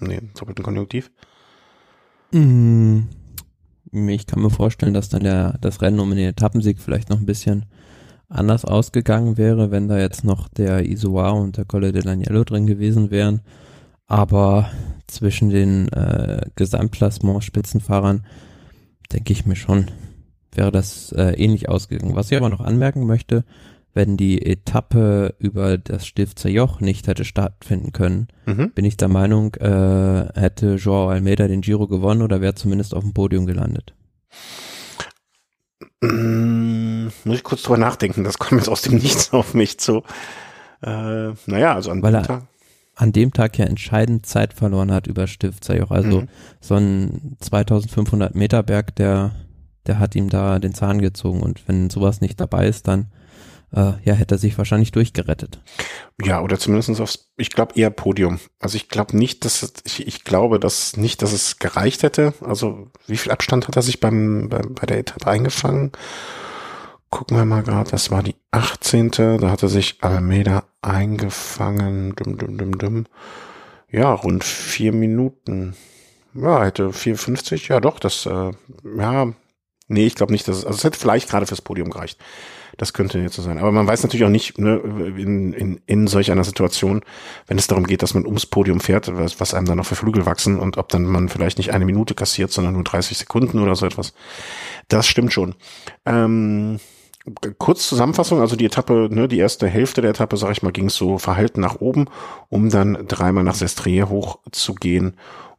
Nee, 0.00 0.20
doppelten 0.38 0.64
Konjunktiv. 0.64 1.10
Hm, 2.32 3.08
ich 3.92 4.26
kann 4.26 4.42
mir 4.42 4.50
vorstellen, 4.50 4.94
dass 4.94 5.08
dann 5.08 5.24
der, 5.24 5.58
das 5.60 5.80
Rennen 5.80 6.00
um 6.00 6.10
den 6.10 6.28
Etappensieg 6.28 6.78
vielleicht 6.80 7.10
noch 7.10 7.18
ein 7.18 7.26
bisschen 7.26 7.66
anders 8.28 8.64
ausgegangen 8.64 9.38
wäre, 9.38 9.70
wenn 9.70 9.88
da 9.88 9.98
jetzt 9.98 10.24
noch 10.24 10.48
der 10.48 10.86
Isoar 10.86 11.34
und 11.34 11.56
der 11.56 11.64
Colle 11.64 11.92
de 11.92 12.02
Daniello 12.02 12.44
drin 12.44 12.66
gewesen 12.66 13.10
wären. 13.10 13.40
Aber 14.06 14.70
zwischen 15.06 15.48
den 15.50 15.88
äh, 15.88 16.42
Gesamtklassement-Spitzenfahrern 16.56 18.26
denke 19.12 19.32
ich 19.32 19.46
mir 19.46 19.56
schon, 19.56 19.90
wäre 20.58 20.72
das 20.72 21.12
äh, 21.12 21.32
ähnlich 21.42 21.68
ausgegangen. 21.68 22.16
Was 22.16 22.30
ich 22.30 22.36
aber 22.36 22.50
noch 22.50 22.60
anmerken 22.60 23.06
möchte, 23.06 23.44
wenn 23.94 24.16
die 24.16 24.44
Etappe 24.44 25.34
über 25.38 25.78
das 25.78 26.06
Stifter 26.06 26.50
Joch 26.50 26.80
nicht 26.80 27.06
hätte 27.06 27.24
stattfinden 27.24 27.92
können, 27.92 28.28
mhm. 28.44 28.72
bin 28.72 28.84
ich 28.84 28.96
der 28.96 29.08
Meinung, 29.08 29.54
äh, 29.54 30.28
hätte 30.38 30.74
Joao 30.74 31.08
Almeida 31.08 31.48
den 31.48 31.62
Giro 31.62 31.86
gewonnen 31.86 32.22
oder 32.22 32.40
wäre 32.40 32.54
zumindest 32.54 32.94
auf 32.94 33.02
dem 33.02 33.14
Podium 33.14 33.46
gelandet. 33.46 33.94
Mm, 36.00 37.06
muss 37.24 37.36
ich 37.36 37.44
kurz 37.44 37.62
drüber 37.62 37.78
nachdenken, 37.78 38.24
das 38.24 38.38
kommt 38.38 38.60
jetzt 38.60 38.68
aus 38.68 38.82
dem 38.82 38.98
Nichts 38.98 39.32
auf 39.32 39.54
mich 39.54 39.78
zu. 39.78 40.02
Äh, 40.82 41.32
naja, 41.46 41.74
also 41.74 41.90
an 41.90 42.02
Weil 42.02 42.12
dem 42.12 42.22
Tag. 42.24 42.42
An 42.94 43.12
dem 43.12 43.32
Tag 43.32 43.58
ja 43.58 43.64
entscheidend 43.64 44.26
Zeit 44.26 44.52
verloren 44.52 44.90
hat 44.90 45.06
über 45.06 45.28
Stiftsjoch. 45.28 45.92
Also 45.92 46.22
mhm. 46.22 46.28
so 46.60 46.74
ein 46.74 47.36
2500 47.40 48.34
Meter 48.34 48.64
Berg, 48.64 48.96
der, 48.96 49.32
der 49.88 49.98
hat 49.98 50.14
ihm 50.14 50.28
da 50.28 50.58
den 50.58 50.74
Zahn 50.74 51.00
gezogen. 51.00 51.42
Und 51.42 51.66
wenn 51.66 51.90
sowas 51.90 52.20
nicht 52.20 52.38
dabei 52.40 52.68
ist, 52.68 52.86
dann 52.86 53.10
äh, 53.72 53.92
ja, 54.04 54.14
hätte 54.14 54.36
er 54.36 54.38
sich 54.38 54.56
wahrscheinlich 54.56 54.92
durchgerettet. 54.92 55.60
Ja, 56.22 56.40
oder 56.40 56.58
zumindest 56.58 57.00
aufs, 57.00 57.30
ich 57.36 57.50
glaube 57.50 57.78
eher 57.78 57.90
Podium. 57.90 58.38
Also 58.60 58.76
ich 58.76 58.88
glaube 58.88 59.16
nicht, 59.16 59.44
dass 59.44 59.72
ich, 59.84 60.06
ich 60.06 60.24
glaube, 60.24 60.58
dass 60.58 60.96
nicht, 60.96 61.22
dass 61.22 61.32
es 61.32 61.58
gereicht 61.58 62.02
hätte. 62.02 62.34
Also 62.40 62.90
wie 63.06 63.16
viel 63.16 63.32
Abstand 63.32 63.68
hat 63.68 63.76
er 63.76 63.82
sich 63.82 64.00
beim, 64.00 64.48
bei, 64.48 64.60
bei 64.60 64.86
der 64.86 64.98
Etappe 64.98 65.26
eingefangen? 65.26 65.92
Gucken 67.10 67.38
wir 67.38 67.44
mal 67.46 67.62
gerade, 67.62 67.90
das 67.90 68.10
war 68.10 68.22
die 68.22 68.36
18. 68.50 69.10
Da 69.10 69.50
hat 69.50 69.62
er 69.62 69.68
sich 69.68 69.98
Almeida 70.02 70.64
eingefangen. 70.82 72.14
Dum, 72.16 72.36
dum, 72.36 72.58
dum, 72.58 72.78
dum. 72.78 73.04
Ja, 73.90 74.12
rund 74.12 74.44
vier 74.44 74.92
Minuten. 74.92 75.74
Ja, 76.34 76.64
hätte 76.64 76.88
4,50. 76.90 77.68
Ja, 77.68 77.80
doch, 77.80 77.98
das, 77.98 78.26
äh, 78.26 78.52
ja, 78.96 79.32
nee, 79.88 80.06
ich 80.06 80.14
glaube 80.14 80.32
nicht, 80.32 80.46
dass 80.46 80.58
es, 80.58 80.64
also 80.64 80.76
es 80.76 80.84
hätte 80.84 80.98
vielleicht 80.98 81.28
gerade 81.28 81.46
fürs 81.46 81.62
Podium 81.62 81.90
gereicht. 81.90 82.18
Das 82.76 82.92
könnte 82.92 83.18
jetzt 83.18 83.34
so 83.34 83.42
sein. 83.42 83.58
Aber 83.58 83.72
man 83.72 83.88
weiß 83.88 84.04
natürlich 84.04 84.24
auch 84.24 84.30
nicht, 84.30 84.58
ne, 84.58 84.76
in, 85.16 85.52
in, 85.52 85.80
in 85.86 86.06
solch 86.06 86.30
einer 86.30 86.44
Situation, 86.44 87.02
wenn 87.48 87.58
es 87.58 87.66
darum 87.66 87.86
geht, 87.86 88.02
dass 88.02 88.14
man 88.14 88.24
ums 88.24 88.46
Podium 88.46 88.78
fährt, 88.78 89.10
was, 89.16 89.40
was 89.40 89.52
einem 89.52 89.66
dann 89.66 89.78
noch 89.78 89.86
für 89.86 89.96
Flügel 89.96 90.26
wachsen 90.26 90.60
und 90.60 90.78
ob 90.78 90.88
dann 90.90 91.04
man 91.04 91.28
vielleicht 91.28 91.58
nicht 91.58 91.72
eine 91.72 91.84
Minute 91.84 92.14
kassiert, 92.14 92.52
sondern 92.52 92.74
nur 92.74 92.84
30 92.84 93.18
Sekunden 93.18 93.58
oder 93.60 93.74
so 93.74 93.84
etwas. 93.84 94.14
Das 94.86 95.08
stimmt 95.08 95.32
schon. 95.32 95.56
Ähm, 96.06 96.78
kurz 97.58 97.88
Zusammenfassung, 97.88 98.40
also 98.40 98.54
die 98.54 98.66
Etappe, 98.66 99.08
ne, 99.10 99.26
die 99.26 99.38
erste 99.38 99.66
Hälfte 99.66 100.00
der 100.00 100.10
Etappe, 100.10 100.36
sag 100.36 100.52
ich 100.52 100.62
mal, 100.62 100.72
ging 100.72 100.88
so 100.88 101.18
verhalten 101.18 101.60
nach 101.60 101.80
oben, 101.80 102.06
um 102.48 102.70
dann 102.70 103.06
dreimal 103.08 103.44
nach 103.44 103.56
Sestriere 103.56 104.08
hochzugehen 104.08 105.16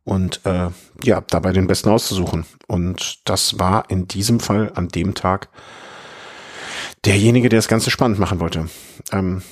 und 0.09 0.41
äh, 0.45 0.69
ja, 1.03 1.21
dabei 1.21 1.53
den 1.53 1.67
Besten 1.67 1.89
auszusuchen. 1.89 2.45
Und 2.67 3.19
das 3.25 3.59
war 3.59 3.89
in 3.91 4.07
diesem 4.07 4.39
Fall 4.39 4.71
an 4.73 4.87
dem 4.87 5.13
Tag 5.13 5.49
derjenige, 7.05 7.47
der 7.47 7.59
das 7.59 7.67
Ganze 7.67 7.91
spannend 7.91 8.17
machen 8.17 8.39
wollte. 8.39 8.69
Ähm, 9.11 9.43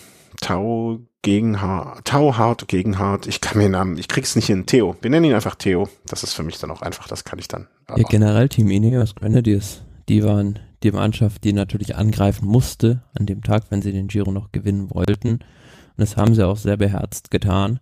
Tau 0.41 0.99
gegen 1.21 1.61
Hart, 1.61 2.05
Tau 2.05 2.37
Hart 2.37 2.67
gegen 2.67 2.97
Hart. 2.97 3.27
Ich 3.27 3.39
kann 3.39 3.57
mir 3.57 3.65
den 3.65 3.73
Namen, 3.73 3.97
ich 3.99 4.07
krieg's 4.07 4.35
nicht 4.35 4.47
hin. 4.47 4.65
Theo. 4.65 4.95
Wir 5.01 5.11
nennen 5.11 5.25
ihn 5.25 5.33
einfach 5.33 5.55
Theo. 5.55 5.89
Das 6.07 6.23
ist 6.23 6.33
für 6.33 6.43
mich 6.43 6.57
dann 6.57 6.71
auch 6.71 6.81
einfach, 6.81 7.07
das 7.07 7.23
kann 7.23 7.37
ich 7.37 7.47
dann. 7.47 7.67
Ja, 7.95 8.03
generell 8.09 8.49
Team 8.49 8.71
Ineos 8.71 9.13
Grenadiers, 9.13 9.81
die 10.09 10.23
waren 10.23 10.57
die 10.81 10.91
Mannschaft, 10.91 11.43
die 11.43 11.53
natürlich 11.53 11.95
angreifen 11.95 12.47
musste 12.47 13.03
an 13.13 13.27
dem 13.27 13.43
Tag, 13.43 13.65
wenn 13.69 13.83
sie 13.83 13.91
den 13.91 14.07
Giro 14.07 14.31
noch 14.31 14.51
gewinnen 14.51 14.89
wollten. 14.89 15.33
Und 15.33 15.41
das 15.97 16.17
haben 16.17 16.33
sie 16.33 16.45
auch 16.45 16.57
sehr 16.57 16.77
beherzt 16.77 17.29
getan. 17.29 17.79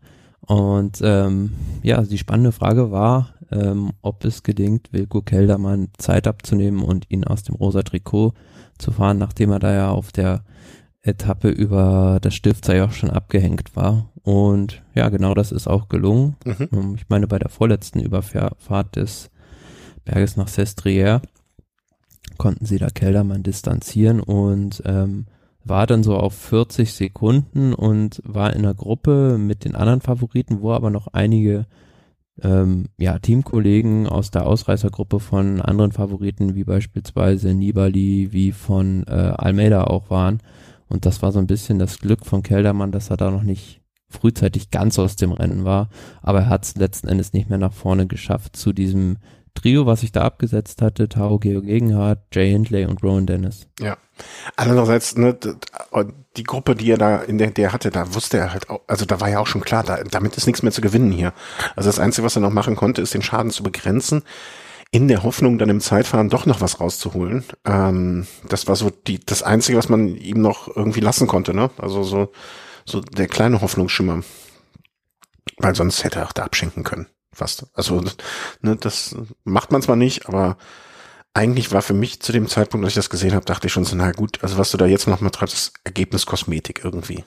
Und 0.48 1.00
ähm, 1.04 1.54
ja, 1.82 2.02
die 2.02 2.18
spannende 2.18 2.52
Frage 2.52 2.92
war, 2.92 3.34
ähm, 3.52 3.94
ob 4.02 4.24
es 4.26 4.44
gelingt, 4.44 4.92
Wilko 4.92 5.22
Keldermann 5.22 5.90
Zeit 5.98 6.28
abzunehmen 6.28 6.84
und 6.84 7.06
ihn 7.10 7.24
aus 7.24 7.44
dem 7.44 7.56
rosa 7.56 7.84
Trikot 7.84 8.34
zu 8.78 8.92
fahren, 8.92 9.18
nachdem 9.18 9.52
er 9.52 9.60
da 9.60 9.74
ja 9.74 9.90
auf 9.90 10.12
der 10.12 10.44
Etappe 11.02 11.50
über 11.50 12.20
das 12.22 12.34
Stifter 12.34 12.76
ja 12.76 12.86
auch 12.86 12.92
schon 12.92 13.12
abgehängt 13.12 13.76
war. 13.76 14.10
Und 14.24 14.84
ja, 14.96 15.10
genau 15.10 15.36
das 15.36 15.52
ist 15.52 15.68
auch 15.68 15.88
gelungen. 15.88 16.36
Mhm. 16.46 16.70
Ähm, 16.72 16.96
ich 16.96 17.10
meine, 17.10 17.28
bei 17.28 17.40
der 17.40 17.50
vorletzten 17.50 18.00
Überfahrt 18.00 18.96
des 18.96 19.30
Berges 20.04 20.36
nach 20.38 20.48
Sestriere 20.48 21.22
konnten 22.38 22.66
sie 22.66 22.78
da 22.78 22.88
Keldermann 22.90 23.44
distanzieren 23.44 24.20
und 24.20 24.82
ähm, 24.86 25.26
war 25.66 25.88
dann 25.88 26.04
so 26.04 26.16
auf 26.16 26.34
40 26.36 26.94
Sekunden 26.94 27.74
und 27.74 28.22
war 28.24 28.54
in 28.54 28.60
einer 28.60 28.76
Gruppe 28.76 29.38
mit 29.38 29.66
den 29.66 29.76
anderen 29.76 30.00
Favoriten, 30.00 30.62
wo 30.62 30.72
aber 30.72 30.92
noch 30.92 31.08
einige 31.08 31.66
ähm, 32.42 32.86
ja, 32.98 33.18
Teamkollegen 33.18 34.08
aus 34.08 34.30
der 34.30 34.46
Ausreißergruppe 34.46 35.20
von 35.20 35.62
anderen 35.62 35.92
Favoriten, 35.92 36.56
wie 36.56 36.64
beispielsweise 36.64 37.54
Nibali, 37.54 38.30
wie 38.32 38.52
von 38.52 39.06
äh, 39.08 39.12
Almeida 39.12 39.86
auch 39.86 40.10
waren. 40.10 40.40
Und 40.88 41.06
das 41.06 41.24
war 41.24 41.32
so 41.32 41.40
ein 41.40 41.48
bisschen 41.48 41.80
das 41.80 41.98
Glück 42.00 42.26
von 42.26 42.44
Keldermann, 42.44 42.92
dass 42.92 43.10
er 43.10 43.18
da 43.18 43.32
noch 43.32 43.44
nicht 43.44 43.82
frühzeitig 44.08 44.70
ganz 44.70 45.00
aus 45.00 45.16
dem 45.16 45.32
Rennen 45.32 45.66
war. 45.66 45.90
Aber 46.22 46.42
er 46.42 46.50
hat 46.50 46.64
es 46.66 46.76
letzten 46.76 47.08
Endes 47.08 47.34
nicht 47.34 47.50
mehr 47.50 47.58
nach 47.58 47.74
vorne 47.74 48.06
geschafft 48.06 48.56
zu 48.56 48.72
diesem 48.72 49.18
Trio, 49.56 49.88
was 49.88 50.04
ich 50.04 50.12
da 50.12 50.22
abgesetzt 50.22 50.82
hatte, 50.84 51.10
Tao 51.10 51.40
Geo 51.40 51.62
Gegenhardt, 51.62 52.20
Jay 52.34 52.52
Hindley 52.52 52.86
und 52.86 53.02
Rowan 53.02 53.26
Dennis. 53.26 53.68
Ja. 53.80 53.98
Andererseits, 54.56 55.16
ne, 55.18 55.38
die 56.38 56.44
Gruppe, 56.44 56.76
die 56.76 56.92
er 56.92 56.98
da 56.98 57.18
in 57.18 57.38
der, 57.38 57.52
der 57.52 57.74
hatte, 57.74 57.92
da 57.92 58.14
wusste 58.14 58.38
er 58.38 58.54
halt 58.54 58.70
auch, 58.70 58.82
also 58.88 59.06
da 59.06 59.20
war 59.20 59.30
ja 59.30 59.40
auch 59.40 59.48
schon 59.48 59.62
klar, 59.62 59.84
da, 59.84 60.04
damit 60.04 60.38
ist 60.38 60.48
nichts 60.48 60.64
mehr 60.64 60.72
zu 60.72 60.82
gewinnen 60.82 61.12
hier. 61.12 61.34
Also 61.76 61.90
das 61.90 62.00
Einzige, 62.00 62.26
was 62.26 62.36
er 62.36 62.42
noch 62.42 62.52
machen 62.52 62.76
konnte, 62.76 63.02
ist 63.02 63.14
den 63.14 63.22
Schaden 63.22 63.52
zu 63.52 63.64
begrenzen, 63.64 64.24
in 64.92 65.08
der 65.08 65.24
Hoffnung, 65.24 65.58
dann 65.58 65.70
im 65.70 65.82
Zeitfahren 65.82 66.30
doch 66.30 66.46
noch 66.46 66.62
was 66.62 66.80
rauszuholen. 66.80 67.44
Ähm, 67.66 68.28
das 68.48 68.68
war 68.68 68.76
so 68.76 68.90
die, 68.90 69.20
das 69.20 69.44
Einzige, 69.44 69.78
was 69.78 69.90
man 69.90 70.16
ihm 70.16 70.42
noch 70.42 70.74
irgendwie 70.74 71.02
lassen 71.02 71.28
konnte, 71.28 71.54
ne? 71.54 71.70
Also 71.78 72.04
so, 72.04 72.32
so 72.86 73.02
der 73.02 73.28
kleine 73.28 73.62
Hoffnungsschimmer. 73.62 74.22
Weil 75.58 75.76
sonst 75.76 76.04
hätte 76.04 76.20
er 76.20 76.28
auch 76.28 76.34
da 76.34 76.44
abschenken 76.44 76.84
können. 76.84 77.08
Fast. 77.34 77.68
Also, 77.74 78.02
ne, 78.62 78.78
das 78.78 79.16
macht 79.44 79.72
man 79.72 79.82
zwar 79.82 79.98
nicht, 79.98 80.30
aber 80.30 80.58
eigentlich 81.36 81.72
war 81.72 81.82
für 81.82 81.94
mich 81.94 82.22
zu 82.22 82.32
dem 82.32 82.48
Zeitpunkt, 82.48 82.86
als 82.86 82.94
ich 82.94 82.96
das 82.96 83.10
gesehen 83.10 83.34
habe, 83.34 83.46
dachte 83.46 83.68
ich 83.68 83.74
schon 83.74 83.84
so, 83.84 83.96
na 83.96 84.12
gut, 84.12 84.40
also 84.42 84.58
was 84.58 84.72
du 84.72 84.78
da 84.78 84.86
jetzt 84.86 85.08
noch 85.08 85.20
mal 85.20 85.30
treibst, 85.30 85.56
ist 85.56 85.74
Ergebniskosmetik 85.84 86.82
irgendwie. 86.84 87.24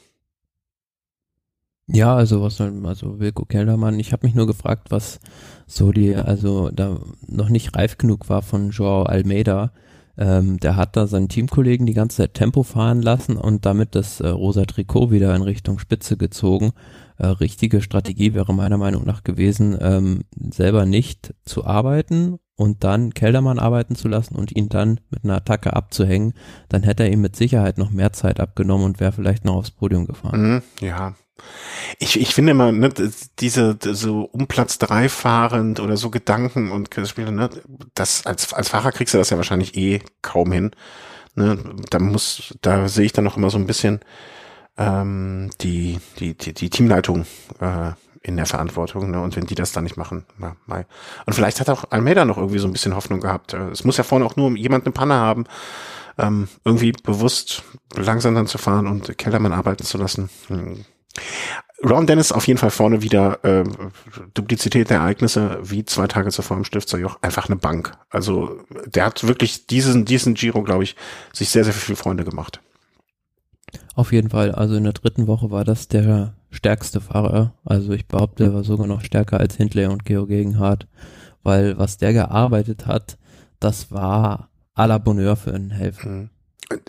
Ja, 1.90 2.16
also 2.16 2.42
was 2.42 2.56
soll, 2.56 2.72
also 2.86 3.20
Wilko 3.20 3.44
Keldermann, 3.44 3.98
ich 3.98 4.12
habe 4.12 4.26
mich 4.26 4.34
nur 4.34 4.46
gefragt, 4.46 4.90
was 4.90 5.20
so 5.66 5.92
die, 5.92 6.14
also 6.16 6.70
da 6.70 6.98
noch 7.26 7.50
nicht 7.50 7.76
reif 7.76 7.98
genug 7.98 8.28
war 8.28 8.42
von 8.42 8.70
Joao 8.70 9.04
Almeida. 9.04 9.72
Ähm, 10.16 10.58
der 10.58 10.76
hat 10.76 10.96
da 10.96 11.06
seinen 11.06 11.28
Teamkollegen 11.28 11.86
die 11.86 11.94
ganze 11.94 12.18
Zeit 12.18 12.34
Tempo 12.34 12.62
fahren 12.62 13.02
lassen 13.02 13.36
und 13.36 13.64
damit 13.66 13.94
das 13.94 14.20
äh, 14.20 14.28
rosa 14.28 14.64
Trikot 14.64 15.10
wieder 15.10 15.34
in 15.34 15.42
Richtung 15.42 15.78
Spitze 15.78 16.16
gezogen. 16.16 16.72
Äh, 17.18 17.26
richtige 17.26 17.82
Strategie 17.82 18.34
wäre 18.34 18.54
meiner 18.54 18.78
Meinung 18.78 19.04
nach 19.04 19.24
gewesen, 19.24 19.76
ähm, 19.80 20.22
selber 20.50 20.86
nicht 20.86 21.34
zu 21.44 21.64
arbeiten 21.64 22.38
und 22.54 22.84
dann 22.84 23.12
Keldermann 23.12 23.58
arbeiten 23.58 23.96
zu 23.96 24.08
lassen 24.08 24.36
und 24.36 24.54
ihn 24.54 24.68
dann 24.68 25.00
mit 25.10 25.24
einer 25.24 25.36
Attacke 25.36 25.74
abzuhängen, 25.74 26.34
dann 26.68 26.82
hätte 26.82 27.02
er 27.04 27.12
ihm 27.12 27.20
mit 27.20 27.36
Sicherheit 27.36 27.78
noch 27.78 27.90
mehr 27.90 28.12
Zeit 28.12 28.40
abgenommen 28.40 28.86
und 28.86 29.00
wäre 29.00 29.12
vielleicht 29.12 29.44
noch 29.44 29.56
aufs 29.56 29.70
Podium 29.70 30.06
gefahren. 30.06 30.40
Mhm, 30.40 30.62
ja, 30.80 31.14
ich, 31.98 32.20
ich 32.20 32.34
finde 32.34 32.52
immer, 32.52 32.72
ne, 32.72 32.90
diese 33.38 33.78
so 33.80 34.22
um 34.22 34.46
Platz 34.46 34.78
drei 34.78 35.08
fahrend 35.08 35.80
oder 35.80 35.96
so 35.96 36.10
Gedanken 36.10 36.70
und 36.70 36.90
Spiele, 37.06 37.32
ne, 37.32 37.50
das 37.94 38.26
als, 38.26 38.52
als 38.52 38.68
Fahrer 38.68 38.92
kriegst 38.92 39.14
du 39.14 39.18
das 39.18 39.30
ja 39.30 39.36
wahrscheinlich 39.36 39.76
eh 39.76 40.00
kaum 40.22 40.52
hin. 40.52 40.70
Ne, 41.34 41.58
da 41.90 41.98
muss, 41.98 42.54
da 42.62 42.88
sehe 42.88 43.06
ich 43.06 43.12
dann 43.12 43.24
noch 43.24 43.36
immer 43.36 43.50
so 43.50 43.58
ein 43.58 43.66
bisschen 43.66 44.00
ähm, 44.78 45.50
die, 45.60 45.98
die, 46.18 46.34
die, 46.34 46.54
die 46.54 46.70
Teamleitung 46.70 47.26
äh, 47.60 47.92
in 48.22 48.36
der 48.36 48.46
Verantwortung, 48.46 49.10
ne? 49.10 49.20
Und 49.20 49.36
wenn 49.36 49.46
die 49.46 49.54
das 49.54 49.72
dann 49.72 49.84
nicht 49.84 49.96
machen, 49.96 50.24
na, 50.38 50.56
mal. 50.66 50.86
Und 51.26 51.34
vielleicht 51.34 51.60
hat 51.60 51.68
auch 51.68 51.84
Almeida 51.90 52.24
noch 52.24 52.38
irgendwie 52.38 52.58
so 52.58 52.66
ein 52.66 52.72
bisschen 52.72 52.96
Hoffnung 52.96 53.20
gehabt. 53.20 53.54
Äh, 53.54 53.68
es 53.70 53.84
muss 53.84 53.96
ja 53.96 54.04
vorne 54.04 54.24
auch 54.24 54.36
nur 54.36 54.56
jemand 54.56 54.86
eine 54.86 54.92
Panne 54.92 55.14
haben, 55.14 55.44
ähm, 56.16 56.48
irgendwie 56.64 56.92
bewusst 56.92 57.62
langsam 57.94 58.34
dann 58.34 58.46
zu 58.46 58.58
fahren 58.58 58.86
und 58.86 59.16
Kellermann 59.18 59.52
arbeiten 59.52 59.84
zu 59.84 59.98
lassen. 59.98 60.30
Hm 60.48 60.84
Ron 61.84 62.06
Dennis 62.06 62.32
auf 62.32 62.46
jeden 62.48 62.58
Fall 62.58 62.70
vorne 62.70 63.02
wieder 63.02 63.44
äh, 63.44 63.64
Duplizität 64.34 64.90
der 64.90 64.98
Ereignisse 64.98 65.60
wie 65.62 65.84
zwei 65.84 66.08
Tage 66.08 66.30
zuvor 66.30 66.56
im 66.56 66.64
Stifterjoch 66.64 67.18
einfach 67.22 67.48
eine 67.48 67.56
Bank. 67.56 67.92
Also 68.10 68.60
der 68.86 69.06
hat 69.06 69.26
wirklich 69.28 69.66
diesen 69.66 70.04
diesen 70.04 70.34
Giro, 70.34 70.62
glaube 70.62 70.82
ich, 70.82 70.96
sich 71.32 71.50
sehr 71.50 71.64
sehr 71.64 71.72
viele 71.72 71.96
Freunde 71.96 72.24
gemacht. 72.24 72.60
Auf 73.98 74.12
jeden 74.12 74.30
Fall. 74.30 74.52
Also 74.52 74.76
in 74.76 74.84
der 74.84 74.92
dritten 74.92 75.26
Woche 75.26 75.50
war 75.50 75.64
das 75.64 75.88
der 75.88 76.34
stärkste 76.52 77.00
Fahrer. 77.00 77.54
Also 77.64 77.90
ich 77.90 78.06
behaupte, 78.06 78.44
er 78.44 78.54
war 78.54 78.62
sogar 78.62 78.86
noch 78.86 79.02
stärker 79.02 79.40
als 79.40 79.56
Hindley 79.56 79.86
und 79.86 80.04
Georg 80.04 80.28
Gegenhardt, 80.28 80.86
weil 81.42 81.76
was 81.78 81.98
der 81.98 82.12
gearbeitet 82.12 82.86
hat, 82.86 83.18
das 83.58 83.90
war 83.90 84.50
à 84.76 84.86
la 84.86 84.98
Bonheur 84.98 85.34
für 85.34 85.52
einen 85.52 85.72
Helfer. 85.72 86.08
Mhm 86.08 86.30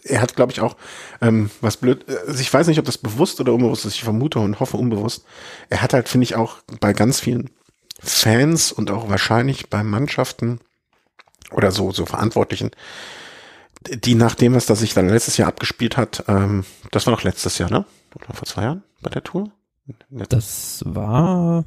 er 0.04 0.22
hat, 0.22 0.36
glaube 0.36 0.52
ich, 0.52 0.60
auch 0.60 0.76
ähm, 1.22 1.50
was 1.62 1.78
blöd. 1.78 2.06
Also 2.28 2.42
ich 2.42 2.54
weiß 2.54 2.68
nicht, 2.68 2.80
ob 2.80 2.86
das 2.86 2.98
bewusst 2.98 3.40
oder 3.40 3.54
unbewusst 3.54 3.86
ist. 3.86 3.96
Ich 3.96 4.04
vermute 4.04 4.40
und 4.40 4.60
hoffe 4.60 4.76
unbewusst. 4.76 5.24
Er 5.70 5.82
hat 5.82 5.94
halt, 5.94 6.10
finde 6.10 6.26
ich, 6.26 6.36
auch 6.36 6.58
bei 6.82 6.92
ganz 6.92 7.22
vielen 7.22 7.50
Fans 8.02 8.74
und 8.74 8.92
auch 8.92 9.10
wahrscheinlich 9.10 9.70
bei 9.70 9.82
Mannschaften 9.84 10.60
oder 11.52 11.72
so 11.72 11.92
so 11.92 12.06
Verantwortlichen, 12.06 12.72
die 13.82 14.16
nach 14.16 14.36
dem, 14.36 14.54
was 14.54 14.66
das 14.66 14.80
sich 14.80 14.94
dann 14.94 15.10
letztes 15.10 15.38
Jahr 15.38 15.48
abgespielt 15.48 15.98
hat, 15.98 16.24
ähm, 16.28 16.66
das 16.92 17.06
war 17.06 17.12
noch 17.12 17.24
letztes 17.24 17.58
Jahr, 17.58 17.70
ne? 17.70 17.86
Oder 18.16 18.34
vor 18.34 18.48
zwei 18.48 18.64
Jahren 18.64 18.84
bei 19.02 19.10
der 19.10 19.24
Tour? 19.24 19.52
Das 20.10 20.84
war 20.86 21.66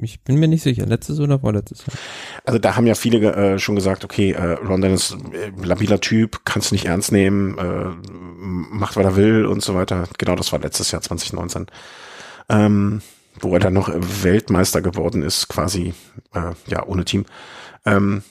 ich 0.00 0.22
bin 0.22 0.36
mir 0.36 0.46
nicht 0.46 0.62
sicher, 0.62 0.86
letztes 0.86 1.18
oder 1.18 1.40
vorletztes 1.40 1.80
Jahr. 1.86 1.96
Also 2.44 2.58
da 2.58 2.76
haben 2.76 2.86
ja 2.86 2.94
viele 2.94 3.32
äh, 3.32 3.58
schon 3.58 3.74
gesagt, 3.74 4.04
okay, 4.04 4.30
äh, 4.32 4.52
Ron 4.52 4.82
ist 4.84 5.16
äh, 5.32 5.50
labiler 5.62 6.00
Typ, 6.00 6.42
kannst 6.44 6.70
du 6.70 6.76
nicht 6.76 6.84
ernst 6.84 7.10
nehmen, 7.10 7.58
äh, 7.58 7.88
macht, 8.06 8.96
was 8.96 9.04
er 9.04 9.16
will 9.16 9.44
und 9.44 9.62
so 9.62 9.74
weiter. 9.74 10.04
Genau, 10.18 10.36
das 10.36 10.52
war 10.52 10.60
letztes 10.60 10.92
Jahr 10.92 11.02
2019. 11.02 11.66
Ähm, 12.48 13.02
wo 13.40 13.54
er 13.54 13.60
dann 13.60 13.74
noch 13.74 13.90
Weltmeister 13.92 14.82
geworden 14.82 15.22
ist, 15.22 15.48
quasi, 15.48 15.94
äh, 16.32 16.52
ja, 16.68 16.86
ohne 16.86 17.04
Team. 17.04 17.24
Ähm, 17.84 18.22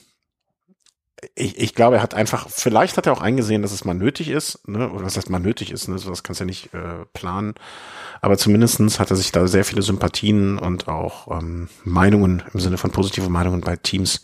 ich, 1.36 1.58
ich 1.60 1.76
glaube, 1.76 1.98
er 1.98 2.02
hat 2.02 2.14
einfach, 2.14 2.50
vielleicht 2.50 2.98
hat 2.98 3.06
er 3.06 3.14
auch 3.14 3.22
eingesehen, 3.22 3.62
dass 3.62 3.72
es 3.72 3.86
mal 3.86 3.94
nötig 3.94 4.30
ist, 4.30 4.68
ne? 4.68 4.90
oder 4.90 5.06
was 5.06 5.18
heißt 5.18 5.30
mal 5.30 5.40
nötig 5.40 5.72
ist, 5.72 5.88
ne? 5.88 5.96
das 5.96 6.24
kannst 6.24 6.40
du 6.40 6.44
ja 6.44 6.48
nicht 6.48 6.74
äh, 6.74 7.06
planen. 7.14 7.54
Aber 8.22 8.38
zumindestens 8.38 9.00
hat 9.00 9.12
er 9.12 9.16
sich 9.16 9.32
da 9.32 9.48
sehr 9.48 9.66
viele 9.66 9.82
Sympathien 9.82 10.58
und 10.58 10.88
auch 10.88 11.40
ähm, 11.40 11.70
Meinungen 11.84 12.44
im 12.54 12.60
Sinne 12.60 12.78
von 12.78 12.92
positive 12.92 13.30
Meinungen 13.30 13.62
bei 13.62 13.76
Teams 13.76 14.24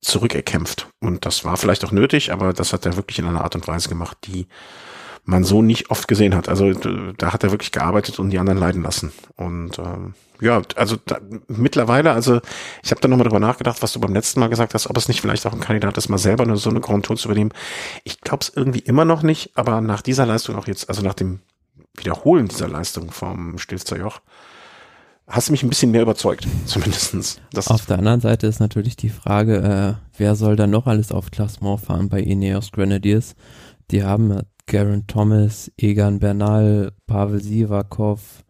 zurückerkämpft. 0.00 0.88
Und 1.00 1.26
das 1.26 1.44
war 1.44 1.56
vielleicht 1.56 1.84
auch 1.84 1.92
nötig, 1.92 2.32
aber 2.32 2.52
das 2.52 2.72
hat 2.72 2.86
er 2.86 2.96
wirklich 2.96 3.18
in 3.18 3.26
einer 3.26 3.42
Art 3.42 3.54
und 3.54 3.66
Weise 3.66 3.88
gemacht, 3.88 4.18
die 4.24 4.46
man 5.24 5.44
so 5.44 5.62
nicht 5.62 5.90
oft 5.90 6.08
gesehen 6.08 6.34
hat. 6.34 6.48
Also 6.48 6.72
da 6.72 7.32
hat 7.32 7.44
er 7.44 7.50
wirklich 7.52 7.72
gearbeitet 7.72 8.18
und 8.18 8.30
die 8.30 8.38
anderen 8.38 8.58
leiden 8.58 8.82
lassen. 8.82 9.12
Und 9.36 9.78
ähm, 9.78 10.14
ja, 10.40 10.60
also 10.74 10.96
da, 11.06 11.20
mittlerweile, 11.46 12.12
also 12.12 12.40
ich 12.82 12.90
habe 12.90 13.00
da 13.00 13.06
nochmal 13.06 13.28
drüber 13.28 13.38
nachgedacht, 13.38 13.82
was 13.82 13.92
du 13.92 14.00
beim 14.00 14.12
letzten 14.12 14.40
Mal 14.40 14.48
gesagt 14.48 14.74
hast, 14.74 14.90
ob 14.90 14.96
es 14.96 15.06
nicht 15.06 15.20
vielleicht 15.20 15.46
auch 15.46 15.52
ein 15.52 15.60
Kandidat 15.60 15.96
ist, 15.96 16.08
mal 16.08 16.18
selber 16.18 16.42
eine, 16.42 16.56
so 16.56 16.70
eine 16.70 16.80
Grand 16.80 17.04
Tour 17.06 17.16
zu 17.16 17.28
übernehmen. 17.28 17.52
Ich 18.02 18.20
glaube 18.20 18.42
es 18.42 18.52
irgendwie 18.54 18.80
immer 18.80 19.04
noch 19.04 19.22
nicht, 19.22 19.52
aber 19.54 19.80
nach 19.80 20.02
dieser 20.02 20.26
Leistung 20.26 20.56
auch 20.56 20.66
jetzt, 20.66 20.88
also 20.88 21.02
nach 21.02 21.14
dem 21.14 21.38
Wiederholen 21.94 22.48
dieser 22.48 22.68
Leistung 22.68 23.12
vom 23.12 23.58
Stilfzer 23.58 23.98
Joch, 23.98 24.20
hast 25.28 25.48
du 25.48 25.52
mich 25.52 25.62
ein 25.62 25.68
bisschen 25.68 25.92
mehr 25.92 26.02
überzeugt, 26.02 26.48
zumindestens. 26.66 27.40
Auf 27.66 27.86
der 27.86 27.98
anderen 27.98 28.20
Seite 28.20 28.48
ist 28.48 28.58
natürlich 28.58 28.96
die 28.96 29.10
Frage, 29.10 29.98
äh, 29.98 30.18
wer 30.18 30.34
soll 30.34 30.56
da 30.56 30.66
noch 30.66 30.88
alles 30.88 31.12
auf 31.12 31.30
Klassement 31.30 31.80
fahren 31.80 32.08
bei 32.08 32.20
Ineos 32.20 32.72
Grenadiers? 32.72 33.36
Die 33.92 34.02
haben 34.02 34.40
Garen 34.66 35.06
Thomas, 35.06 35.70
Egan 35.76 36.18
Bernal, 36.18 36.92
Pavel 37.06 37.42
Sivakov, 37.42 38.42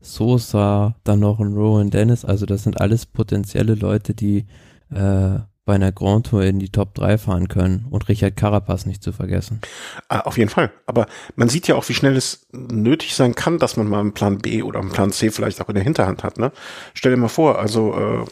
Sosa, 0.00 0.96
dann 1.04 1.20
noch 1.20 1.38
ein 1.38 1.52
Rowan 1.52 1.90
Dennis. 1.90 2.24
Also 2.24 2.46
das 2.46 2.64
sind 2.64 2.80
alles 2.80 3.06
potenzielle 3.06 3.76
Leute, 3.76 4.14
die 4.14 4.46
äh, 4.90 5.38
bei 5.64 5.74
einer 5.74 5.92
Grand 5.92 6.26
Tour 6.26 6.42
in 6.42 6.58
die 6.58 6.70
Top 6.70 6.94
3 6.94 7.18
fahren 7.18 7.46
können 7.46 7.86
und 7.90 8.08
Richard 8.08 8.36
Carapaz 8.36 8.86
nicht 8.86 9.02
zu 9.02 9.12
vergessen. 9.12 9.60
Ah, 10.08 10.20
auf 10.20 10.36
jeden 10.36 10.50
Fall. 10.50 10.72
Aber 10.86 11.06
man 11.36 11.48
sieht 11.48 11.68
ja 11.68 11.76
auch, 11.76 11.88
wie 11.88 11.94
schnell 11.94 12.16
es 12.16 12.48
nötig 12.50 13.14
sein 13.14 13.36
kann, 13.36 13.58
dass 13.58 13.76
man 13.76 13.86
mal 13.86 14.00
einen 14.00 14.14
Plan 14.14 14.38
B 14.38 14.62
oder 14.62 14.80
einen 14.80 14.90
Plan 14.90 15.12
C 15.12 15.30
vielleicht 15.30 15.60
auch 15.60 15.68
in 15.68 15.74
der 15.76 15.84
Hinterhand 15.84 16.24
hat. 16.24 16.38
Ne? 16.38 16.50
Stell 16.94 17.12
dir 17.12 17.18
mal 17.18 17.28
vor, 17.28 17.58
also 17.60 17.94
äh, 17.94 18.24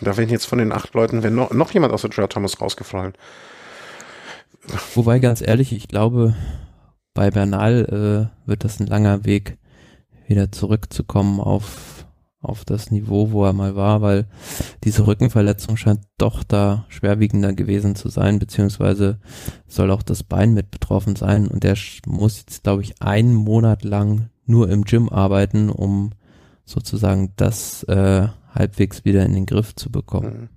da 0.00 0.16
werden 0.16 0.30
jetzt 0.30 0.46
von 0.46 0.58
den 0.58 0.72
acht 0.72 0.94
Leuten 0.94 1.22
wenn 1.22 1.34
noch, 1.34 1.50
noch 1.50 1.72
jemand 1.72 1.92
aus 1.92 2.02
der 2.02 2.10
Gerard 2.10 2.32
Thomas 2.32 2.58
rausgefallen. 2.60 3.12
Wobei 4.94 5.18
ganz 5.18 5.40
ehrlich, 5.40 5.72
ich 5.72 5.88
glaube, 5.88 6.34
bei 7.12 7.30
Bernal 7.30 8.30
äh, 8.44 8.48
wird 8.48 8.64
das 8.64 8.80
ein 8.80 8.86
langer 8.86 9.24
Weg, 9.24 9.58
wieder 10.26 10.50
zurückzukommen 10.50 11.38
auf, 11.38 12.06
auf 12.40 12.64
das 12.64 12.90
Niveau, 12.90 13.30
wo 13.30 13.44
er 13.44 13.52
mal 13.52 13.76
war, 13.76 14.00
weil 14.00 14.26
diese 14.82 15.06
Rückenverletzung 15.06 15.76
scheint 15.76 16.00
doch 16.18 16.42
da 16.42 16.86
schwerwiegender 16.88 17.52
gewesen 17.52 17.94
zu 17.94 18.08
sein, 18.08 18.38
beziehungsweise 18.38 19.18
soll 19.66 19.90
auch 19.90 20.02
das 20.02 20.22
Bein 20.22 20.54
mit 20.54 20.70
betroffen 20.70 21.14
sein 21.14 21.46
und 21.46 21.62
der 21.62 21.76
muss 22.06 22.38
jetzt, 22.38 22.64
glaube 22.64 22.82
ich, 22.82 23.02
einen 23.02 23.34
Monat 23.34 23.84
lang 23.84 24.30
nur 24.46 24.70
im 24.70 24.84
Gym 24.84 25.08
arbeiten, 25.08 25.70
um 25.70 26.10
sozusagen 26.64 27.32
das 27.36 27.82
äh, 27.84 28.28
halbwegs 28.50 29.04
wieder 29.04 29.24
in 29.26 29.34
den 29.34 29.46
Griff 29.46 29.74
zu 29.74 29.90
bekommen. 29.90 30.40
Mhm 30.40 30.48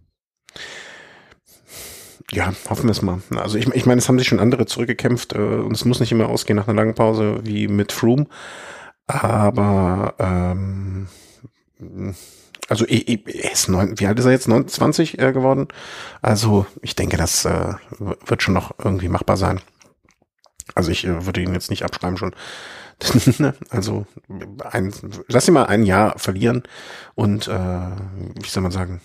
ja, 2.31 2.53
hoffen 2.69 2.85
wir 2.85 2.91
es 2.91 3.01
mal. 3.01 3.19
Also 3.35 3.57
ich, 3.57 3.67
ich 3.67 3.85
meine, 3.85 3.99
es 3.99 4.07
haben 4.07 4.19
sich 4.19 4.27
schon 4.27 4.39
andere 4.39 4.65
zurückgekämpft 4.65 5.33
äh, 5.33 5.37
und 5.37 5.73
es 5.73 5.85
muss 5.85 5.99
nicht 5.99 6.11
immer 6.11 6.29
ausgehen 6.29 6.57
nach 6.57 6.67
einer 6.67 6.75
langen 6.75 6.95
Pause 6.95 7.39
wie 7.43 7.67
mit 7.67 7.91
Froome. 7.91 8.27
Aber 9.07 10.15
ähm, 10.19 11.07
also 12.67 12.85
er 12.85 13.51
ist 13.51 13.69
neun, 13.69 13.97
wie 13.99 14.07
alt 14.07 14.19
ist 14.19 14.25
er 14.25 14.31
jetzt? 14.31 14.47
29 14.47 15.19
äh, 15.19 15.31
geworden. 15.31 15.67
Also 16.21 16.65
ich 16.81 16.95
denke, 16.95 17.15
das 17.15 17.45
äh, 17.45 17.75
wird 17.99 18.43
schon 18.43 18.53
noch 18.53 18.75
irgendwie 18.77 19.07
machbar 19.09 19.37
sein. 19.37 19.61
Also 20.75 20.91
ich 20.91 21.05
äh, 21.05 21.25
würde 21.25 21.41
ihn 21.41 21.53
jetzt 21.53 21.69
nicht 21.69 21.83
abschreiben 21.83 22.17
schon. 22.17 22.35
also 23.69 24.05
ein, 24.71 24.91
lass 25.27 25.47
ihn 25.47 25.53
mal 25.53 25.65
ein 25.65 25.83
Jahr 25.83 26.17
verlieren 26.17 26.63
und 27.15 27.47
äh, 27.47 27.51
wie 27.51 28.49
soll 28.49 28.63
man 28.63 28.71
sagen, 28.71 29.01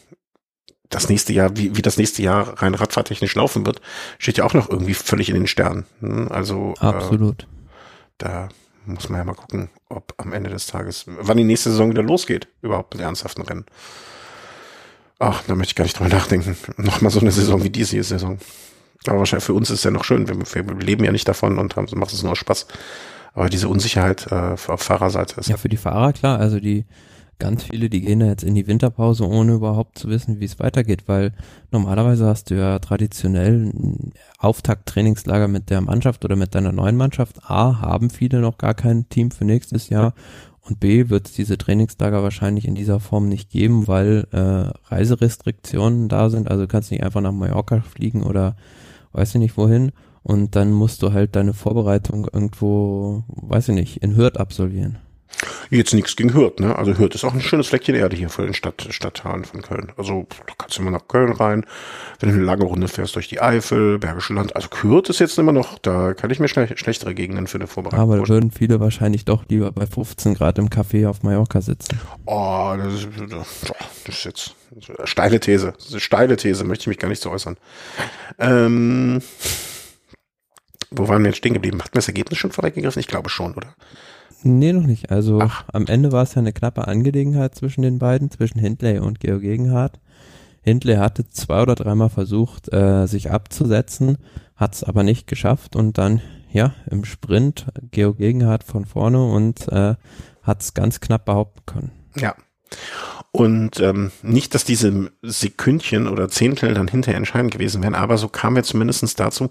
das 0.95 1.09
nächste 1.09 1.33
Jahr, 1.33 1.57
wie, 1.57 1.77
wie 1.77 1.83
das 1.83 1.97
nächste 1.97 2.23
Jahr 2.23 2.63
rein 2.63 2.75
radfahrtechnisch 2.75 3.35
laufen 3.35 3.67
wird, 3.67 3.81
steht 4.19 4.39
ja 4.39 4.45
auch 4.45 4.55
noch 4.55 4.69
irgendwie 4.69 4.95
völlig 4.95 5.29
in 5.29 5.35
den 5.35 5.47
Sternen. 5.47 5.85
Hm, 6.01 6.31
also 6.31 6.75
äh, 6.81 6.87
absolut. 6.87 7.43
Äh, 7.43 7.47
da 8.19 8.49
muss 8.85 9.09
man 9.09 9.19
ja 9.19 9.25
mal 9.25 9.35
gucken, 9.35 9.71
ob 9.89 10.15
am 10.19 10.33
Ende 10.33 10.51
des 10.51 10.67
Tages, 10.67 11.05
wann 11.07 11.37
die 11.37 11.45
nächste 11.45 11.71
Saison 11.71 11.91
wieder 11.91 12.03
losgeht, 12.03 12.49
überhaupt 12.61 12.95
mit 12.95 13.03
ernsthaften 13.03 13.43
Rennen. 13.43 13.65
Ach, 15.19 15.43
da 15.47 15.55
möchte 15.55 15.71
ich 15.71 15.77
gar 15.77 15.85
nicht 15.85 15.99
drüber 15.99 16.11
nachdenken. 16.11 16.57
Nochmal 16.77 17.11
so 17.11 17.21
eine 17.21 17.31
Saison 17.31 17.63
wie 17.63 17.71
diese 17.71 18.03
Saison. 18.03 18.39
Aber 19.07 19.19
wahrscheinlich 19.19 19.45
für 19.45 19.55
uns 19.55 19.71
ist 19.71 19.79
es 19.79 19.85
ja 19.85 19.91
noch 19.91 20.05
schön. 20.05 20.29
Wir, 20.29 20.37
wir 20.37 20.75
leben 20.85 21.05
ja 21.05 21.13
nicht 21.13 21.29
davon 21.29 21.59
und 21.59 21.77
haben, 21.77 21.87
macht 21.95 22.13
es 22.13 22.23
nur 22.23 22.37
Spaß. 22.37 22.67
Aber 23.33 23.49
diese 23.49 23.69
Unsicherheit 23.69 24.27
äh, 24.31 24.57
auf 24.67 24.83
Fahrerseite 24.83 25.41
ist. 25.41 25.49
Ja, 25.49 25.57
für 25.57 25.69
die 25.69 25.77
Fahrer 25.77 26.13
klar. 26.13 26.39
Also 26.39 26.61
die 26.61 26.85
ganz 27.43 27.65
viele, 27.65 27.91
die 27.91 28.01
gehen 28.01 28.21
da 28.21 28.27
jetzt 28.27 28.45
in 28.45 28.55
die 28.55 28.67
Winterpause, 28.67 29.27
ohne 29.27 29.55
überhaupt 29.55 29.99
zu 29.99 30.09
wissen, 30.09 30.41
wie 30.41 30.45
es 30.45 30.59
weitergeht, 30.59 31.05
weil 31.07 31.33
normalerweise 31.71 32.27
hast 32.27 32.51
du 32.51 32.57
ja 32.57 32.79
traditionell 32.79 33.67
ein 33.67 34.13
Auftakt-Trainingslager 34.39 35.49
mit 35.49 35.69
der 35.69 35.81
Mannschaft 35.81 36.25
oder 36.25 36.37
mit 36.37 36.55
deiner 36.55 36.73
neuen 36.73 36.97
Mannschaft. 36.97 37.51
A, 37.51 37.81
haben 37.81 38.11
viele 38.11 38.41
noch 38.41 38.59
gar 38.59 38.75
kein 38.75 39.09
Team 39.09 39.31
für 39.31 39.45
nächstes 39.45 39.89
Jahr 39.89 40.15
und 40.65 40.79
B, 40.79 41.09
wird 41.11 41.27
es 41.27 41.35
diese 41.35 41.59
Trainingslager 41.59 42.23
wahrscheinlich 42.23 42.69
in 42.69 42.77
dieser 42.77 43.01
Form 43.01 43.29
nicht 43.29 43.51
geben, 43.51 43.89
weil 43.89 44.29
äh, 44.31 44.95
Reiserestriktionen 44.95 46.09
da 46.09 46.31
sind. 46.31 46.49
Also 46.49 46.63
du 46.63 46.69
kannst 46.69 46.93
nicht 46.93 47.03
einfach 47.03 47.21
nach 47.21 47.33
Mallorca 47.33 47.81
fliegen 47.81 48.23
oder 48.23 48.57
weiß 49.13 49.35
ich 49.35 49.41
nicht 49.41 49.57
wohin. 49.57 49.91
Und 50.23 50.55
dann 50.55 50.71
musst 50.71 51.03
du 51.03 51.13
halt 51.13 51.35
deine 51.35 51.53
Vorbereitung 51.53 52.29
irgendwo, 52.33 53.25
weiß 53.27 53.71
ich 53.71 53.75
nicht, 53.75 53.97
in 54.05 54.17
Hürth 54.17 54.39
absolvieren. 54.39 54.99
Jetzt 55.71 55.95
nichts 55.95 56.17
gegen 56.17 56.35
Hürth, 56.35 56.61
ne? 56.61 56.77
Also 56.77 56.99
Hürth 56.99 57.15
ist 57.15 57.25
auch 57.25 57.33
ein 57.33 57.41
schönes 57.41 57.69
Fleckchen 57.69 57.95
Erde 57.95 58.17
hier 58.17 58.29
vor 58.29 58.45
den 58.45 58.55
Stadt, 58.55 58.87
Stadtteilen 58.91 59.45
von 59.45 59.63
Köln. 59.63 59.93
Also 59.97 60.27
da 60.47 60.55
kannst 60.57 60.77
du 60.77 60.83
immer 60.83 60.91
nach 60.91 61.09
Köln 61.09 61.33
rein, 61.33 61.65
wenn 62.21 62.29
du 62.29 62.35
eine 62.35 62.45
lange 62.45 62.65
Runde 62.65 62.89
fährst 62.89 63.17
durch 63.17 63.29
die 63.29 63.41
Eifel, 63.41 63.99
Bergische 63.99 64.35
Land. 64.35 64.55
Also 64.55 64.69
Hürth 64.83 65.09
ist 65.09 65.19
jetzt 65.19 65.39
immer 65.39 65.53
noch, 65.53 65.79
da 65.79 66.15
kann 66.15 66.31
ich 66.31 66.41
mir 66.41 66.49
schle 66.49 66.69
schlechtere 66.77 67.15
Gegenden 67.15 67.47
für 67.47 67.59
eine 67.59 67.67
Vorbereitung 67.67 68.01
Aber 68.01 68.19
da 68.19 68.29
würden 68.29 68.51
viele 68.51 68.81
wahrscheinlich 68.81 69.25
doch 69.25 69.45
lieber 69.49 69.73
bei 69.73 69.87
15 69.87 70.35
Grad 70.35 70.59
im 70.59 70.69
Café 70.69 71.09
auf 71.09 71.23
Mallorca 71.23 71.61
sitzen. 71.61 71.99
Oh, 72.27 72.75
das 72.77 72.95
ist, 72.95 73.09
das 74.07 74.15
ist 74.15 74.25
jetzt 74.25 74.55
eine 74.99 75.07
steile 75.07 75.41
These. 75.41 75.75
Steile 75.97 76.37
These, 76.37 76.65
möchte 76.65 76.83
ich 76.83 76.89
mich 76.89 76.99
gar 76.99 77.09
nicht 77.09 77.23
so 77.23 77.31
äußern. 77.31 77.57
Ähm, 78.39 79.23
wo 80.91 81.09
waren 81.09 81.23
wir 81.23 81.31
jetzt 81.31 81.39
stehen 81.39 81.55
geblieben? 81.55 81.81
Hatten 81.81 81.95
wir 81.95 81.99
das 81.99 82.09
Ergebnis 82.09 82.39
schon 82.39 82.53
vorweggegriffen? 82.53 83.01
Ich 83.01 83.09
glaube 83.09 83.31
schon, 83.31 83.55
oder? 83.55 83.75
Nee, 84.45 84.73
noch 84.73 84.87
nicht. 84.87 85.11
Also 85.11 85.41
Ach. 85.41 85.65
am 85.73 85.87
Ende 85.87 86.13
war 86.13 86.23
es 86.23 86.35
ja 86.35 86.41
eine 86.41 86.53
knappe 86.53 86.87
Angelegenheit 86.87 87.55
zwischen 87.55 87.83
den 87.83 87.99
beiden, 87.99 88.31
zwischen 88.31 88.59
Hindley 88.59 88.99
und 88.99 89.21
Georg 89.21 89.43
Gegenhardt. 89.43 90.01
Hindley 90.63 90.97
hatte 90.97 91.27
zwei 91.27 91.63
oder 91.63 91.75
dreimal 91.75 92.09
versucht, 92.09 92.73
äh, 92.73 93.07
sich 93.07 93.31
abzusetzen, 93.31 94.19
hat 94.57 94.75
es 94.75 94.85
aber 94.85 95.03
nicht 95.03 95.27
geschafft 95.27 95.75
und 95.75 95.99
dann, 95.99 96.21
ja, 96.53 96.75
im 96.89 97.05
Sprint 97.05 97.67
Georg 97.91 98.19
Gegenhardt 98.19 98.63
von 98.63 98.85
vorne 98.85 99.25
und 99.25 99.69
äh, 99.69 99.97
hat 100.43 100.63
es 100.63 100.75
ganz 100.75 101.01
knapp 101.01 101.25
behaupten 101.25 101.63
können. 101.67 101.91
Ja. 102.17 102.35
Und 103.35 103.81
ähm, 103.81 104.13
nicht, 104.23 104.55
dass 104.55 104.65
diese 104.65 105.11
Sekündchen 105.23 106.07
oder 106.07 106.29
Zehntel 106.29 106.75
dann 106.75 106.89
hinterher 106.89 107.17
entscheidend 107.17 107.51
gewesen 107.51 107.83
wären, 107.83 107.95
aber 107.95 108.19
so 108.19 108.29
kamen 108.29 108.57
wir 108.57 108.63
zumindestens 108.63 109.15
dazu, 109.15 109.51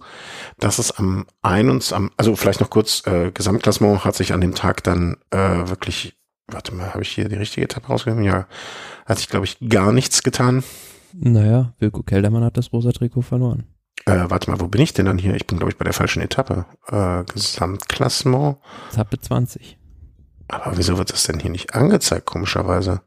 dass 0.59 0.77
es 0.77 0.91
am 0.91 1.25
21, 1.41 1.95
am, 1.95 2.11
also 2.15 2.35
vielleicht 2.35 2.61
noch 2.61 2.69
kurz, 2.69 3.01
äh, 3.07 3.31
Gesamtklassement 3.31 4.05
hat 4.05 4.15
sich 4.15 4.33
an 4.33 4.41
dem 4.41 4.53
Tag 4.53 4.83
dann 4.83 5.17
äh, 5.31 5.37
wirklich, 5.37 6.15
warte 6.47 6.75
mal, 6.75 6.93
habe 6.93 7.01
ich 7.01 7.09
hier 7.09 7.27
die 7.27 7.35
richtige 7.35 7.65
Etappe 7.65 7.87
rausgegeben? 7.87 8.23
Ja, 8.23 8.45
hat 9.07 9.17
sich, 9.17 9.29
glaube 9.29 9.45
ich, 9.47 9.57
gar 9.67 9.91
nichts 9.91 10.21
getan. 10.21 10.63
Naja, 11.13 11.73
Wilko 11.79 12.03
Keldermann 12.03 12.43
hat 12.43 12.57
das 12.57 12.71
rosa 12.71 12.91
Trikot 12.91 13.23
verloren. 13.23 13.65
Äh, 14.05 14.25
warte 14.29 14.51
mal, 14.51 14.59
wo 14.59 14.67
bin 14.67 14.81
ich 14.81 14.93
denn 14.93 15.07
dann 15.07 15.17
hier? 15.17 15.35
Ich 15.35 15.47
bin, 15.47 15.57
glaube 15.57 15.71
ich, 15.71 15.77
bei 15.77 15.85
der 15.85 15.93
falschen 15.93 16.21
Etappe. 16.21 16.65
Äh, 16.87 17.23
Gesamtklassement. 17.33 18.57
Etappe 18.91 19.19
20. 19.19 19.79
Aber 20.47 20.77
wieso 20.77 20.97
wird 20.97 21.11
das 21.11 21.23
denn 21.23 21.39
hier 21.39 21.51
nicht 21.51 21.73
angezeigt, 21.73 22.25
komischerweise? 22.25 23.01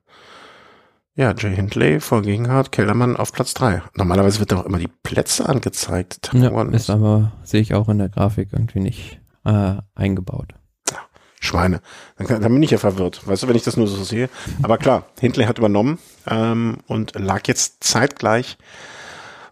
Ja, 1.17 1.33
Jay 1.37 1.55
Hindley 1.55 2.01
vor 2.01 2.23
Gegenhardt, 2.23 2.73
Kellermann 2.73 3.17
auf 3.17 3.33
Platz 3.33 3.55
drei. 3.55 3.83
Normalerweise 3.95 4.41
wird 4.41 4.51
doch 4.51 4.67
immer 4.67 4.79
die 4.79 4.89
Plätze 4.89 5.49
angezeigt. 5.49 6.31
Ja, 6.33 6.63
ist 6.63 6.91
aber, 6.91 7.33
sehe 7.45 7.61
ich 7.61 7.73
auch 7.73 7.89
in 7.89 7.99
der 7.99 8.09
Grafik 8.09 8.49
irgendwie 8.53 8.81
nicht 8.81 9.21
äh, 9.45 9.77
eingebaut. 9.95 10.55
Schweine. 11.39 11.81
Dann, 12.17 12.27
kann, 12.27 12.43
dann 12.43 12.53
bin 12.53 12.63
ich 12.63 12.71
ja 12.71 12.79
verwirrt. 12.79 13.27
Weißt 13.27 13.43
du, 13.43 13.49
wenn 13.49 13.55
ich 13.55 13.63
das 13.63 13.77
nur 13.77 13.87
so 13.87 14.03
sehe. 14.03 14.29
Aber 14.63 14.79
klar, 14.79 15.05
Hindley 15.21 15.45
hat 15.45 15.59
übernommen 15.59 15.99
ähm, 16.27 16.79
und 16.87 17.13
lag 17.15 17.43
jetzt 17.47 17.85
zeitgleich 17.85 18.57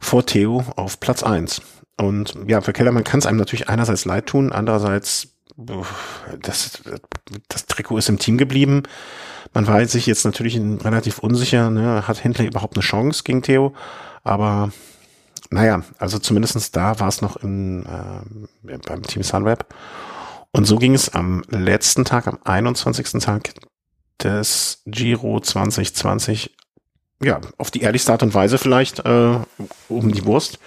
vor 0.00 0.26
Theo 0.26 0.64
auf 0.76 0.98
Platz 0.98 1.22
eins. 1.22 1.62
Und 1.98 2.36
ja, 2.48 2.60
für 2.60 2.72
Kellermann 2.72 3.04
kann 3.04 3.20
es 3.20 3.26
einem 3.26 3.38
natürlich 3.38 3.68
einerseits 3.68 4.04
leid 4.04 4.26
tun, 4.26 4.50
andererseits 4.52 5.28
das, 6.40 6.82
das 7.48 7.66
Trikot 7.66 7.98
ist 7.98 8.08
im 8.08 8.18
Team 8.18 8.38
geblieben. 8.38 8.84
Man 9.54 9.66
war 9.66 9.84
sich 9.86 10.06
jetzt 10.06 10.24
natürlich 10.24 10.58
relativ 10.58 11.18
unsicher, 11.18 11.70
ne? 11.70 12.06
hat 12.06 12.18
Hindley 12.18 12.46
überhaupt 12.46 12.76
eine 12.76 12.82
Chance 12.82 13.22
gegen 13.24 13.42
Theo? 13.42 13.74
Aber 14.24 14.72
naja, 15.50 15.82
also 15.98 16.18
zumindestens 16.18 16.70
da 16.70 16.98
war 17.00 17.08
es 17.08 17.20
noch 17.20 17.36
in, 17.36 17.84
äh, 17.84 18.78
beim 18.86 19.02
Team 19.02 19.22
Sunweb. 19.22 19.66
Und 20.52 20.66
so 20.66 20.76
ging 20.76 20.94
es 20.94 21.10
am 21.10 21.42
letzten 21.48 22.04
Tag, 22.04 22.26
am 22.26 22.38
21. 22.44 23.20
Tag 23.20 23.52
des 24.22 24.82
Giro 24.86 25.40
2020, 25.40 26.54
ja, 27.22 27.40
auf 27.58 27.70
die 27.70 27.82
ehrlichste 27.82 28.12
Art 28.12 28.22
und 28.22 28.34
Weise 28.34 28.58
vielleicht, 28.58 29.00
äh, 29.00 29.38
um 29.88 30.12
die 30.12 30.24
Wurst. 30.24 30.58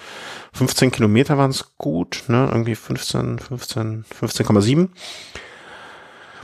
15 0.53 0.91
Kilometer 0.91 1.37
waren 1.37 1.51
es 1.51 1.75
gut, 1.77 2.23
ne? 2.27 2.47
Irgendwie 2.49 2.75
15, 2.75 3.39
15, 3.39 4.05
15,7. 4.05 4.89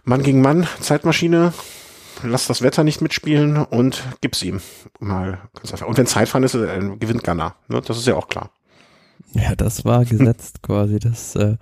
Mann 0.03 0.23
gegen 0.23 0.41
Mann, 0.41 0.67
Zeitmaschine, 0.81 1.53
lass 2.23 2.47
das 2.47 2.61
Wetter 2.61 2.83
nicht 2.83 3.01
mitspielen 3.01 3.57
und 3.57 4.03
gib's 4.21 4.43
ihm. 4.43 4.61
Mal 4.99 5.39
ganz 5.53 5.71
einfach. 5.71 5.87
Und 5.87 5.97
wenn 5.97 6.05
Zeitfahren 6.05 6.43
ist, 6.43 6.55
äh, 6.55 6.79
gewinnt 6.99 7.23
Ghana. 7.23 7.55
Ne? 7.67 7.81
Das 7.81 7.97
ist 7.97 8.07
ja 8.07 8.15
auch 8.15 8.27
klar. 8.27 8.51
Ja, 9.33 9.55
das 9.55 9.85
war 9.85 10.05
gesetzt 10.05 10.61
quasi, 10.63 10.99
dass 10.99 11.35
äh, 11.35 11.57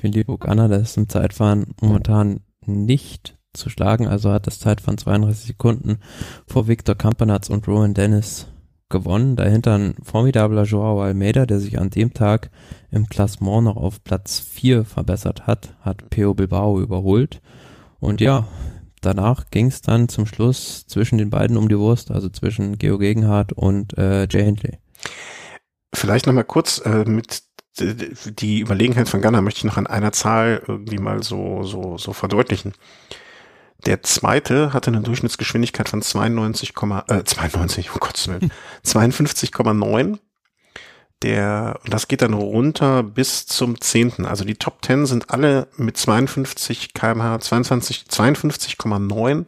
Filippo 0.00 0.36
der 0.36 0.80
ist 0.80 0.96
im 0.96 1.08
Zeitfahren 1.08 1.74
momentan 1.80 2.40
nicht 2.64 3.36
zu 3.54 3.70
schlagen, 3.70 4.06
also 4.06 4.30
hat 4.30 4.46
das 4.46 4.60
Zeitfahren 4.60 4.98
32 4.98 5.46
Sekunden 5.46 5.98
vor 6.46 6.68
Victor 6.68 6.94
Campanatz 6.94 7.48
und 7.48 7.66
Rowan 7.66 7.94
Dennis 7.94 8.46
gewonnen. 8.88 9.36
Dahinter 9.36 9.76
ein 9.76 9.94
formidabler 10.02 10.64
Joao 10.64 11.00
Almeida, 11.00 11.46
der 11.46 11.58
sich 11.58 11.78
an 11.78 11.90
dem 11.90 12.12
Tag 12.12 12.50
im 12.90 13.08
Klassement 13.08 13.64
noch 13.64 13.76
auf 13.76 14.04
Platz 14.04 14.38
4 14.38 14.84
verbessert 14.84 15.46
hat, 15.46 15.74
hat 15.80 16.10
Peo 16.10 16.34
Bilbao 16.34 16.80
überholt. 16.80 17.40
Und 17.98 18.20
ja, 18.20 18.46
danach 19.00 19.50
ging 19.50 19.66
es 19.66 19.82
dann 19.82 20.08
zum 20.08 20.26
Schluss 20.26 20.86
zwischen 20.86 21.18
den 21.18 21.30
beiden 21.30 21.56
um 21.56 21.68
die 21.68 21.78
Wurst, 21.78 22.10
also 22.10 22.28
zwischen 22.28 22.78
Geo 22.78 22.98
Gegenhardt 22.98 23.52
und 23.52 23.96
äh, 23.98 24.26
Jay 24.28 24.44
Hindley. 24.44 24.78
Vielleicht 25.94 26.26
nochmal 26.26 26.44
kurz 26.44 26.78
äh, 26.84 27.04
mit 27.04 27.42
die 27.78 28.60
Überlegenheit 28.60 29.08
von 29.08 29.20
Ghana 29.20 29.42
möchte 29.42 29.58
ich 29.58 29.64
noch 29.64 29.76
an 29.76 29.86
einer 29.86 30.12
Zahl 30.12 30.62
irgendwie 30.66 30.98
mal 30.98 31.22
so, 31.22 31.62
so, 31.62 31.98
so 31.98 32.12
verdeutlichen. 32.12 32.72
Der 33.84 34.02
zweite 34.02 34.72
hatte 34.72 34.90
eine 34.90 35.02
Durchschnittsgeschwindigkeit 35.02 35.88
von 35.88 36.00
92, 36.00 36.72
äh, 37.08 37.24
92, 37.24 37.94
oh 37.94 37.98
Gottes 37.98 38.28
Willen, 38.28 38.50
52,9 38.84 40.18
der, 41.22 41.78
und 41.84 41.92
das 41.92 42.08
geht 42.08 42.22
dann 42.22 42.34
runter 42.34 43.02
bis 43.02 43.46
zum 43.46 43.80
zehnten. 43.80 44.26
Also 44.26 44.44
die 44.44 44.56
Top 44.56 44.84
10 44.84 45.06
sind 45.06 45.30
alle 45.30 45.68
mit 45.76 45.96
52 45.96 46.94
kmh, 46.94 47.40
22, 47.40 48.04
52,9 48.10 49.46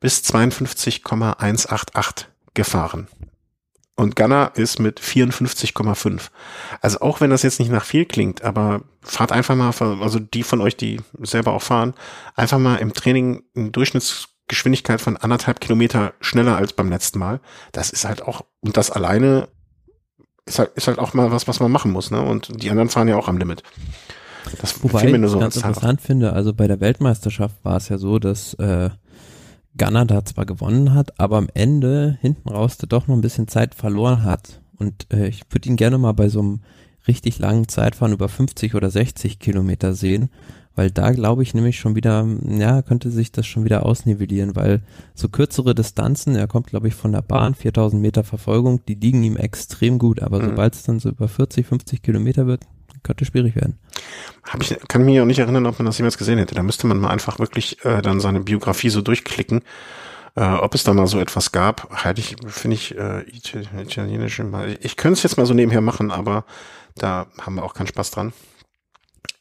bis 0.00 0.22
52,188 0.22 2.26
gefahren. 2.54 3.08
Und 3.96 4.14
Gunner 4.14 4.52
ist 4.54 4.78
mit 4.78 5.00
54,5. 5.00 6.30
Also 6.80 7.00
auch 7.00 7.20
wenn 7.20 7.30
das 7.30 7.42
jetzt 7.42 7.58
nicht 7.58 7.72
nach 7.72 7.84
viel 7.84 8.04
klingt, 8.04 8.42
aber 8.42 8.82
fahrt 9.02 9.32
einfach 9.32 9.56
mal, 9.56 9.72
also 10.00 10.20
die 10.20 10.44
von 10.44 10.60
euch, 10.60 10.76
die 10.76 11.00
selber 11.20 11.52
auch 11.52 11.62
fahren, 11.62 11.94
einfach 12.36 12.58
mal 12.58 12.76
im 12.76 12.92
Training 12.92 13.42
eine 13.56 13.70
Durchschnittsgeschwindigkeit 13.70 15.00
von 15.00 15.16
anderthalb 15.16 15.60
Kilometer 15.60 16.14
schneller 16.20 16.56
als 16.56 16.74
beim 16.74 16.90
letzten 16.90 17.18
Mal. 17.18 17.40
Das 17.72 17.90
ist 17.90 18.04
halt 18.04 18.22
auch, 18.22 18.42
und 18.60 18.76
das 18.76 18.92
alleine 18.92 19.48
ist 20.48 20.58
halt, 20.58 20.70
ist 20.74 20.88
halt 20.88 20.98
auch 20.98 21.14
mal 21.14 21.30
was, 21.30 21.48
was 21.48 21.60
man 21.60 21.70
machen 21.70 21.92
muss, 21.92 22.10
ne? 22.10 22.20
Und 22.20 22.62
die 22.62 22.70
anderen 22.70 22.88
fahren 22.88 23.08
ja 23.08 23.16
auch 23.16 23.28
am 23.28 23.38
Limit. 23.38 23.62
Das 24.60 24.82
Wobei 24.82 25.04
ich 25.04 25.30
so 25.30 25.38
ganz 25.38 25.56
interessant 25.56 26.00
finde, 26.00 26.32
also 26.32 26.54
bei 26.54 26.66
der 26.66 26.80
Weltmeisterschaft 26.80 27.56
war 27.64 27.76
es 27.76 27.88
ja 27.88 27.98
so, 27.98 28.18
dass 28.18 28.54
äh, 28.54 28.90
Ghana 29.76 30.04
da 30.04 30.24
zwar 30.24 30.46
gewonnen 30.46 30.94
hat, 30.94 31.18
aber 31.20 31.36
am 31.36 31.48
Ende 31.54 32.18
hinten 32.20 32.48
raus 32.48 32.78
der 32.78 32.88
doch 32.88 33.06
noch 33.06 33.14
ein 33.14 33.20
bisschen 33.20 33.48
Zeit 33.48 33.74
verloren 33.74 34.24
hat. 34.24 34.60
Und 34.76 35.06
äh, 35.12 35.28
ich 35.28 35.42
würde 35.50 35.68
ihn 35.68 35.76
gerne 35.76 35.98
mal 35.98 36.12
bei 36.12 36.28
so 36.28 36.40
einem 36.40 36.60
richtig 37.06 37.38
langen 37.38 37.68
Zeitfahren 37.68 38.12
über 38.12 38.28
50 38.28 38.74
oder 38.74 38.90
60 38.90 39.38
Kilometer 39.38 39.94
sehen, 39.94 40.30
weil 40.78 40.92
da 40.92 41.10
glaube 41.10 41.42
ich 41.42 41.54
nämlich 41.54 41.80
schon 41.80 41.96
wieder, 41.96 42.24
ja, 42.48 42.82
könnte 42.82 43.10
sich 43.10 43.32
das 43.32 43.48
schon 43.48 43.64
wieder 43.64 43.84
ausnivellieren, 43.84 44.54
weil 44.54 44.80
so 45.12 45.28
kürzere 45.28 45.74
Distanzen, 45.74 46.36
er 46.36 46.46
kommt 46.46 46.68
glaube 46.68 46.86
ich 46.86 46.94
von 46.94 47.10
der 47.10 47.20
Bahn, 47.20 47.56
4000 47.56 48.00
Meter 48.00 48.22
Verfolgung, 48.22 48.80
die 48.86 48.94
liegen 48.94 49.24
ihm 49.24 49.36
extrem 49.36 49.98
gut, 49.98 50.22
aber 50.22 50.38
mhm. 50.40 50.50
sobald 50.50 50.74
es 50.76 50.84
dann 50.84 51.00
so 51.00 51.08
über 51.08 51.26
40, 51.26 51.66
50 51.66 52.00
Kilometer 52.00 52.46
wird, 52.46 52.60
könnte 53.02 53.24
schwierig 53.24 53.56
werden. 53.56 53.76
Hab 54.44 54.62
ich, 54.62 54.76
kann 54.86 55.04
mich 55.04 55.20
auch 55.20 55.24
nicht 55.24 55.40
erinnern, 55.40 55.66
ob 55.66 55.80
man 55.80 55.86
das 55.86 55.98
jemals 55.98 56.16
gesehen 56.16 56.38
hätte. 56.38 56.54
Da 56.54 56.62
müsste 56.62 56.86
man 56.86 56.98
mal 56.98 57.10
einfach 57.10 57.40
wirklich 57.40 57.84
äh, 57.84 58.00
dann 58.00 58.20
seine 58.20 58.38
Biografie 58.38 58.90
so 58.90 59.02
durchklicken, 59.02 59.62
äh, 60.36 60.44
ob 60.44 60.76
es 60.76 60.84
da 60.84 60.94
mal 60.94 61.08
so 61.08 61.18
etwas 61.18 61.50
gab. 61.50 61.90
Halte 62.04 62.20
ich, 62.20 62.36
finde 62.46 62.76
ich, 62.76 62.96
äh, 62.96 63.22
italienische, 63.22 64.46
ich 64.80 64.96
könnte 64.96 65.14
es 65.14 65.24
jetzt 65.24 65.38
mal 65.38 65.46
so 65.46 65.54
nebenher 65.54 65.80
machen, 65.80 66.12
aber 66.12 66.44
da 66.94 67.26
haben 67.40 67.56
wir 67.56 67.64
auch 67.64 67.74
keinen 67.74 67.88
Spaß 67.88 68.12
dran. 68.12 68.32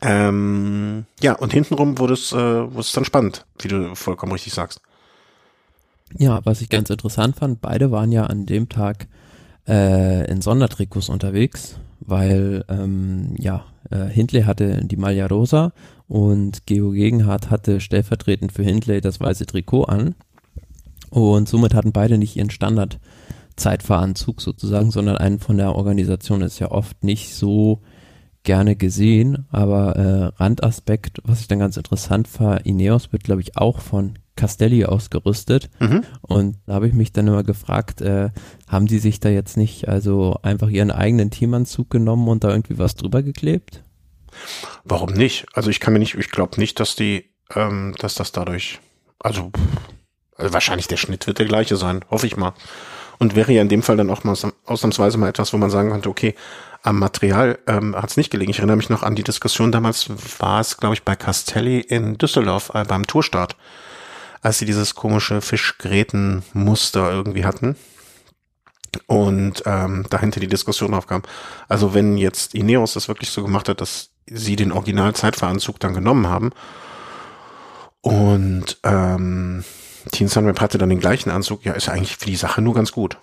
Ähm, 0.01 1.05
ja, 1.21 1.33
und 1.33 1.53
hintenrum 1.53 1.97
wurde 1.97 2.13
es, 2.13 2.31
äh, 2.31 2.35
wurde 2.35 2.79
es 2.79 2.91
dann 2.91 3.05
spannend, 3.05 3.45
wie 3.59 3.67
du 3.67 3.95
vollkommen 3.95 4.31
richtig 4.31 4.53
sagst. 4.53 4.81
Ja, 6.15 6.39
was 6.45 6.61
ich 6.61 6.69
ganz 6.69 6.89
interessant 6.89 7.35
fand, 7.35 7.61
beide 7.61 7.91
waren 7.91 8.11
ja 8.11 8.25
an 8.25 8.45
dem 8.45 8.69
Tag 8.69 9.07
äh, 9.67 10.29
in 10.29 10.41
Sondertrikots 10.41 11.09
unterwegs, 11.09 11.77
weil 11.99 12.63
ähm, 12.69 13.35
ja, 13.37 13.65
äh, 13.89 14.05
Hindley 14.05 14.43
hatte 14.43 14.85
die 14.85 14.97
Maglia 14.97 15.27
Rosa 15.27 15.73
und 16.07 16.65
Geo 16.65 16.91
Gegenhardt 16.91 17.49
hatte 17.49 17.81
stellvertretend 17.81 18.51
für 18.51 18.63
Hindley 18.63 19.01
das 19.01 19.19
weiße 19.19 19.45
Trikot 19.45 19.83
an. 19.83 20.15
Und 21.09 21.49
somit 21.49 21.73
hatten 21.73 21.91
beide 21.91 22.17
nicht 22.17 22.35
ihren 22.35 22.49
Standard-Zeitfahranzug 22.49 24.41
sozusagen, 24.41 24.91
sondern 24.91 25.17
einen 25.17 25.39
von 25.39 25.57
der 25.57 25.73
Organisation 25.73 26.41
ist 26.41 26.59
ja 26.59 26.71
oft 26.71 27.03
nicht 27.03 27.33
so 27.33 27.81
gerne 28.47 28.77
gesehen, 28.77 29.45
aber 29.51 29.97
äh, 29.97 30.41
Randaspekt, 30.41 31.19
was 31.25 31.41
ich 31.41 31.49
dann 31.49 31.59
ganz 31.59 31.75
interessant 31.75 32.29
war, 32.39 32.65
Ineos 32.65 33.11
wird, 33.11 33.25
glaube 33.25 33.41
ich, 33.41 33.57
auch 33.57 33.81
von 33.81 34.17
Castelli 34.37 34.85
ausgerüstet. 34.85 35.69
Mhm. 35.79 36.05
Und 36.21 36.55
da 36.65 36.75
habe 36.75 36.87
ich 36.87 36.93
mich 36.93 37.11
dann 37.11 37.27
immer 37.27 37.43
gefragt, 37.43 37.99
äh, 37.99 38.29
haben 38.65 38.85
die 38.85 38.99
sich 38.99 39.19
da 39.19 39.27
jetzt 39.27 39.57
nicht 39.57 39.89
also 39.89 40.39
einfach 40.43 40.69
ihren 40.69 40.91
eigenen 40.91 41.29
Teamanzug 41.29 41.89
genommen 41.89 42.29
und 42.29 42.45
da 42.45 42.49
irgendwie 42.51 42.77
was 42.77 42.95
drüber 42.95 43.21
geklebt? 43.21 43.83
Warum 44.85 45.11
nicht? 45.11 45.45
Also 45.53 45.69
ich 45.69 45.81
kann 45.81 45.91
mir 45.91 45.99
nicht, 45.99 46.15
ich 46.15 46.31
glaube 46.31 46.57
nicht, 46.57 46.79
dass 46.79 46.95
die, 46.95 47.25
ähm, 47.53 47.95
dass 47.99 48.15
das 48.15 48.31
dadurch, 48.31 48.79
also, 49.19 49.51
also 50.37 50.53
wahrscheinlich 50.53 50.87
der 50.87 50.97
Schnitt 50.97 51.27
wird 51.27 51.39
der 51.39 51.47
gleiche 51.47 51.75
sein, 51.75 52.05
hoffe 52.09 52.27
ich 52.27 52.37
mal. 52.37 52.53
Und 53.19 53.35
wäre 53.35 53.51
ja 53.51 53.61
in 53.61 53.67
dem 53.67 53.81
Fall 53.81 53.97
dann 53.97 54.11
auch 54.11 54.23
mal 54.23 54.37
ausnahmsweise 54.65 55.17
mal 55.17 55.27
etwas, 55.27 55.51
wo 55.51 55.57
man 55.57 55.71
sagen 55.71 55.89
könnte, 55.89 56.07
okay, 56.07 56.33
am 56.87 56.99
Material 56.99 57.59
ähm, 57.67 57.95
hat 57.97 58.09
es 58.09 58.17
nicht 58.17 58.29
gelegen. 58.29 58.49
Ich 58.49 58.59
erinnere 58.59 58.77
mich 58.77 58.89
noch 58.89 59.03
an 59.03 59.15
die 59.15 59.23
Diskussion 59.23 59.73
damals, 59.73 60.09
war 60.39 60.61
es, 60.61 60.77
glaube 60.77 60.95
ich, 60.95 61.03
bei 61.03 61.17
Castelli 61.17 61.81
in 61.81 62.17
Düsseldorf 62.17 62.71
äh, 62.73 62.85
beim 62.85 63.05
Tourstart, 63.05 63.57
als 64.41 64.59
sie 64.59 64.65
dieses 64.65 64.95
komische 64.95 65.41
Fischgrätenmuster 65.41 67.11
irgendwie 67.11 67.43
hatten 67.43 67.75
und 69.05 69.63
ähm, 69.65 70.05
dahinter 70.09 70.39
die 70.39 70.47
Diskussion 70.47 70.93
aufkam. 70.93 71.23
Also 71.67 71.93
wenn 71.93 72.17
jetzt 72.17 72.55
Ineos 72.55 72.93
das 72.93 73.09
wirklich 73.09 73.31
so 73.31 73.43
gemacht 73.43 73.67
hat, 73.67 73.81
dass 73.81 74.11
sie 74.25 74.55
den 74.55 74.71
Original-Zeitfahranzug 74.71 75.81
dann 75.81 75.93
genommen 75.93 76.27
haben 76.27 76.51
und 77.99 78.77
ähm, 78.83 79.65
Team 80.13 80.29
Sunweb 80.29 80.61
hatte 80.61 80.77
dann 80.77 80.89
den 80.89 81.01
gleichen 81.01 81.31
Anzug, 81.31 81.65
ja, 81.65 81.73
ist 81.73 81.89
eigentlich 81.89 82.15
für 82.15 82.27
die 82.27 82.37
Sache 82.37 82.61
nur 82.61 82.75
ganz 82.75 82.93
gut. 82.93 83.17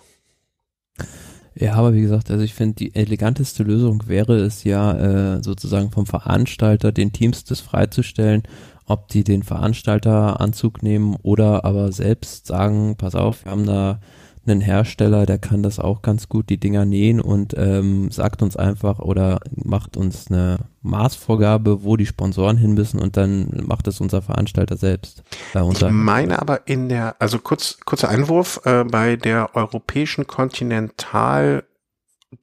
Ja, 1.57 1.75
aber 1.75 1.93
wie 1.93 2.01
gesagt, 2.01 2.31
also 2.31 2.43
ich 2.43 2.53
finde, 2.53 2.75
die 2.75 2.95
eleganteste 2.95 3.63
Lösung 3.63 4.03
wäre 4.07 4.35
es 4.35 4.65
ja, 4.65 5.37
äh, 5.37 5.43
sozusagen 5.43 5.89
vom 5.89 6.05
Veranstalter 6.05 6.91
den 6.91 7.13
Teams 7.13 7.45
das 7.45 7.61
freizustellen, 7.61 8.43
ob 8.85 9.07
die 9.07 9.23
den 9.23 9.41
Veranstalteranzug 9.41 10.83
nehmen 10.83 11.15
oder 11.23 11.63
aber 11.63 11.91
selbst 11.93 12.47
sagen, 12.47 12.95
pass 12.97 13.15
auf, 13.15 13.45
wir 13.45 13.51
haben 13.51 13.65
da 13.65 13.99
einen 14.45 14.61
Hersteller, 14.61 15.25
der 15.25 15.39
kann 15.39 15.63
das 15.63 15.79
auch 15.79 16.01
ganz 16.01 16.29
gut, 16.29 16.49
die 16.49 16.59
Dinger 16.59 16.85
nähen 16.85 17.19
und 17.19 17.55
ähm, 17.57 18.11
sagt 18.11 18.43
uns 18.43 18.57
einfach 18.57 18.99
oder 18.99 19.39
macht 19.55 19.97
uns 19.97 20.29
eine 20.29 20.57
Maßvorgabe, 20.85 21.83
wo 21.83 21.97
die 21.97 22.05
Sponsoren 22.05 22.57
hin 22.57 22.73
müssen 22.73 22.99
und 22.99 23.17
dann 23.17 23.63
macht 23.65 23.87
es 23.87 23.99
unser 23.99 24.21
Veranstalter 24.21 24.77
selbst. 24.77 25.23
Äh, 25.53 25.59
unser 25.59 25.87
ich 25.87 25.93
meine 25.93 26.39
aber 26.39 26.67
in 26.67 26.89
der, 26.89 27.15
also 27.19 27.39
kurz, 27.39 27.77
kurzer 27.85 28.09
Einwurf, 28.09 28.61
äh, 28.65 28.83
bei 28.83 29.15
der 29.15 29.55
Europäischen 29.55 30.27
Continental 30.27 31.63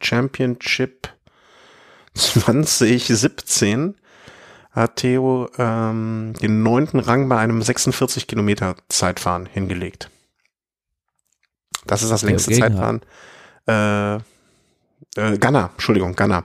Championship 0.01 1.09
2017 2.15 3.95
hat 4.73 4.97
Theo 4.97 5.49
ähm, 5.59 6.33
den 6.41 6.63
neunten 6.63 6.99
Rang 6.99 7.29
bei 7.29 7.39
einem 7.39 7.63
46 7.63 8.27
Kilometer 8.27 8.77
Zeitfahren 8.89 9.47
hingelegt. 9.47 10.11
Das 11.87 12.03
ist 12.03 12.11
das 12.11 12.23
längste 12.23 12.53
Zeitfahren. 12.53 13.03
Äh, 13.67 14.17
äh, 15.17 15.39
Ghana, 15.39 15.71
Entschuldigung, 15.73 16.15
Ghana. 16.15 16.45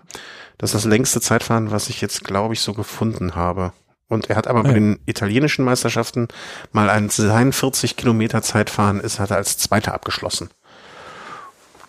Das 0.57 0.73
ist 0.73 0.83
das 0.83 0.89
längste 0.89 1.21
Zeitfahren, 1.21 1.71
was 1.71 1.89
ich 1.89 2.01
jetzt, 2.01 2.23
glaube 2.23 2.53
ich, 2.53 2.61
so 2.61 2.73
gefunden 2.73 3.35
habe. 3.35 3.73
Und 4.09 4.29
er 4.29 4.37
hat 4.37 4.47
aber 4.47 4.59
ah, 4.59 4.63
bei 4.63 4.73
den 4.73 4.99
italienischen 5.05 5.65
Meisterschaften 5.65 6.27
mal 6.71 6.89
ein 6.89 7.09
42 7.09 7.97
Kilometer 7.97 8.41
Zeitfahren 8.41 8.99
ist, 8.99 9.19
hat 9.19 9.31
er 9.31 9.37
als 9.37 9.57
Zweiter 9.57 9.93
abgeschlossen. 9.93 10.49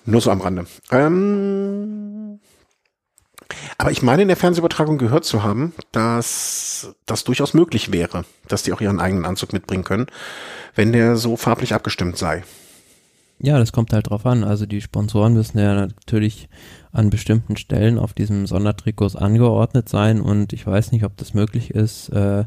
Nur 0.04 0.20
so 0.20 0.30
am 0.30 0.40
Rande. 0.40 0.66
Ähm, 0.90 2.40
aber 3.78 3.90
ich 3.90 4.02
meine 4.02 4.22
in 4.22 4.28
der 4.28 4.36
Fernsehübertragung 4.36 4.98
gehört 4.98 5.24
zu 5.24 5.42
haben, 5.42 5.74
dass 5.92 6.94
das 7.06 7.24
durchaus 7.24 7.54
möglich 7.54 7.92
wäre, 7.92 8.24
dass 8.48 8.62
die 8.62 8.72
auch 8.72 8.80
ihren 8.80 9.00
eigenen 9.00 9.24
Anzug 9.24 9.52
mitbringen 9.52 9.84
können, 9.84 10.06
wenn 10.74 10.92
der 10.92 11.16
so 11.16 11.36
farblich 11.36 11.72
abgestimmt 11.72 12.16
sei. 12.18 12.42
Ja, 13.40 13.58
das 13.58 13.72
kommt 13.72 13.92
halt 13.92 14.10
drauf 14.10 14.26
an. 14.26 14.42
Also 14.42 14.66
die 14.66 14.80
Sponsoren 14.80 15.34
müssen 15.34 15.58
ja 15.58 15.74
natürlich 15.74 16.48
an 16.93 17.11
bestimmten 17.11 17.57
Stellen 17.57 17.99
auf 17.99 18.12
diesem 18.12 18.47
Sondertrikots 18.47 19.16
angeordnet 19.16 19.89
sein 19.89 20.20
und 20.20 20.53
ich 20.53 20.66
weiß 20.66 20.93
nicht, 20.93 21.05
ob 21.05 21.16
das 21.16 21.34
möglich 21.34 21.70
ist, 21.70 22.09
äh, 22.11 22.45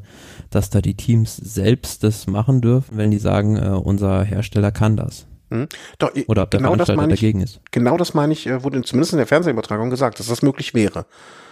dass 0.50 0.70
da 0.70 0.82
die 0.82 0.96
Teams 0.96 1.36
selbst 1.36 2.04
das 2.04 2.28
machen 2.28 2.62
dürfen, 2.62 2.98
wenn 2.98 3.12
die 3.12 3.20
sagen, 3.20 3.58
äh, 3.58 3.70
unser 3.70 4.24
Hersteller 4.24 4.72
kann 4.72 4.98
das. 4.98 5.28
Hm. 5.50 5.68
Doch, 6.00 6.12
Oder 6.28 6.44
ob 6.44 6.52
der 6.52 6.60
genau 6.60 6.72
Veranstalter 6.74 7.04
ich, 7.04 7.20
dagegen 7.20 7.42
ist. 7.42 7.60
Genau 7.72 7.98
das 7.98 8.14
meine 8.14 8.34
ich, 8.34 8.48
äh, 8.48 8.64
wurde 8.64 8.82
zumindest 8.82 9.14
in 9.14 9.18
der 9.18 9.28
Fernsehübertragung 9.28 9.90
gesagt, 9.90 10.20
dass 10.20 10.28
das 10.28 10.42
möglich 10.42 10.74
wäre. 10.74 11.06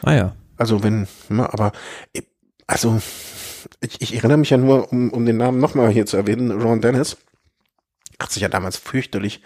Ah 0.03 0.13
ja. 0.13 0.35
Also 0.57 0.83
wenn, 0.83 1.07
aber 1.29 1.71
also 2.67 2.99
ich, 3.81 4.01
ich 4.01 4.15
erinnere 4.15 4.37
mich 4.37 4.49
ja 4.49 4.57
nur, 4.57 4.91
um, 4.91 5.11
um 5.11 5.25
den 5.25 5.37
Namen 5.37 5.59
nochmal 5.59 5.89
hier 5.89 6.05
zu 6.05 6.17
erwähnen, 6.17 6.51
Ron 6.51 6.81
Dennis 6.81 7.17
hat 8.19 8.31
sich 8.31 8.41
ja 8.41 8.49
damals 8.49 8.77
fürchterlich 8.77 9.41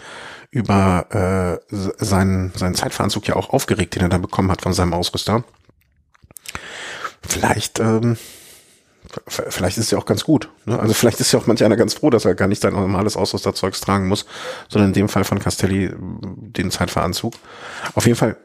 über 0.49 1.59
äh, 1.69 1.75
seinen, 2.03 2.51
seinen 2.55 2.75
Zeitveranzug 2.75 3.27
ja 3.27 3.35
auch 3.35 3.49
aufgeregt, 3.49 3.95
den 3.95 4.03
er 4.03 4.09
da 4.09 4.17
bekommen 4.17 4.51
hat 4.51 4.61
von 4.61 4.73
seinem 4.73 4.93
Ausrüster. 4.93 5.43
Vielleicht, 7.27 7.79
ähm, 7.79 8.17
vielleicht 9.27 9.77
ist 9.77 9.85
es 9.85 9.91
ja 9.91 9.97
auch 9.97 10.05
ganz 10.05 10.23
gut. 10.23 10.49
Ne? 10.65 10.79
Also 10.79 10.93
vielleicht 10.93 11.19
ist 11.19 11.31
ja 11.31 11.39
auch 11.39 11.47
manch 11.47 11.63
einer 11.63 11.77
ganz 11.77 11.93
froh, 11.93 12.09
dass 12.09 12.25
er 12.25 12.35
gar 12.35 12.47
nicht 12.47 12.61
sein 12.61 12.73
normales 12.73 13.15
Ausrüsterzeugs 13.15 13.81
tragen 13.81 14.07
muss, 14.07 14.25
sondern 14.69 14.89
in 14.89 14.93
dem 14.93 15.09
Fall 15.09 15.23
von 15.23 15.39
Castelli 15.39 15.85
äh, 15.85 15.95
den 15.97 16.71
Zeitveranzug. 16.71 17.33
Auf 17.95 18.05
jeden 18.05 18.17
Fall, 18.17 18.37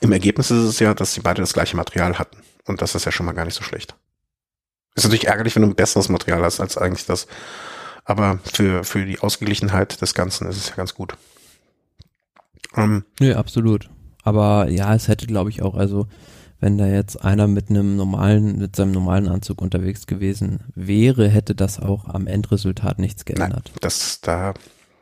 im 0.00 0.12
Ergebnis 0.12 0.50
ist 0.50 0.64
es 0.64 0.78
ja, 0.78 0.94
dass 0.94 1.14
sie 1.14 1.20
beide 1.20 1.42
das 1.42 1.52
gleiche 1.52 1.76
Material 1.76 2.18
hatten. 2.18 2.38
Und 2.66 2.82
das 2.82 2.94
ist 2.94 3.06
ja 3.06 3.12
schon 3.12 3.26
mal 3.26 3.32
gar 3.32 3.44
nicht 3.44 3.54
so 3.54 3.62
schlecht. 3.62 3.94
Ist 4.94 5.04
natürlich 5.04 5.26
ärgerlich, 5.26 5.54
wenn 5.54 5.62
du 5.62 5.68
ein 5.68 5.74
besseres 5.74 6.08
Material 6.08 6.42
hast 6.42 6.60
als 6.60 6.76
eigentlich 6.76 7.06
das, 7.06 7.26
aber 8.12 8.38
für, 8.44 8.84
für 8.84 9.04
die 9.04 9.18
Ausgeglichenheit 9.18 10.00
des 10.00 10.14
Ganzen 10.14 10.46
ist 10.46 10.58
es 10.58 10.68
ja 10.68 10.76
ganz 10.76 10.94
gut. 10.94 11.16
Ähm, 12.76 13.04
Nö, 13.20 13.34
absolut. 13.34 13.90
Aber 14.22 14.68
ja, 14.68 14.94
es 14.94 15.08
hätte, 15.08 15.26
glaube 15.26 15.50
ich, 15.50 15.62
auch, 15.62 15.74
also 15.74 16.06
wenn 16.60 16.78
da 16.78 16.86
jetzt 16.86 17.24
einer 17.24 17.48
mit 17.48 17.70
einem 17.70 17.96
normalen, 17.96 18.58
mit 18.58 18.76
seinem 18.76 18.92
normalen 18.92 19.28
Anzug 19.28 19.60
unterwegs 19.60 20.06
gewesen 20.06 20.60
wäre, 20.76 21.28
hätte 21.28 21.56
das 21.56 21.80
auch 21.80 22.06
am 22.06 22.28
Endresultat 22.28 23.00
nichts 23.00 23.24
geändert. 23.24 23.70
Nein, 23.72 23.78
das, 23.80 24.20
da 24.20 24.54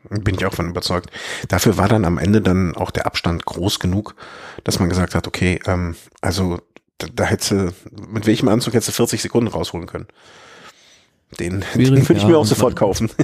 bin 0.09 0.35
ich 0.35 0.45
auch 0.45 0.53
von 0.53 0.69
überzeugt. 0.69 1.11
Dafür 1.49 1.77
war 1.77 1.87
dann 1.87 2.05
am 2.05 2.17
Ende 2.17 2.41
dann 2.41 2.75
auch 2.75 2.89
der 2.89 3.05
Abstand 3.05 3.45
groß 3.45 3.79
genug, 3.79 4.15
dass 4.63 4.79
man 4.79 4.89
gesagt 4.89 5.13
hat, 5.13 5.27
okay, 5.27 5.59
ähm, 5.67 5.95
also 6.21 6.59
da, 6.97 7.07
da 7.13 7.23
hätte, 7.25 7.73
mit 8.09 8.25
welchem 8.25 8.47
Anzug 8.47 8.73
hätte 8.73 8.91
40 8.91 9.21
Sekunden 9.21 9.47
rausholen 9.47 9.85
können. 9.85 10.07
Den, 11.39 11.63
den 11.75 11.87
würde 12.07 12.13
ich 12.13 12.23
ja, 12.23 12.27
mir 12.27 12.37
auch 12.37 12.45
sofort 12.45 12.73
man, 12.73 12.79
kaufen. 12.79 13.09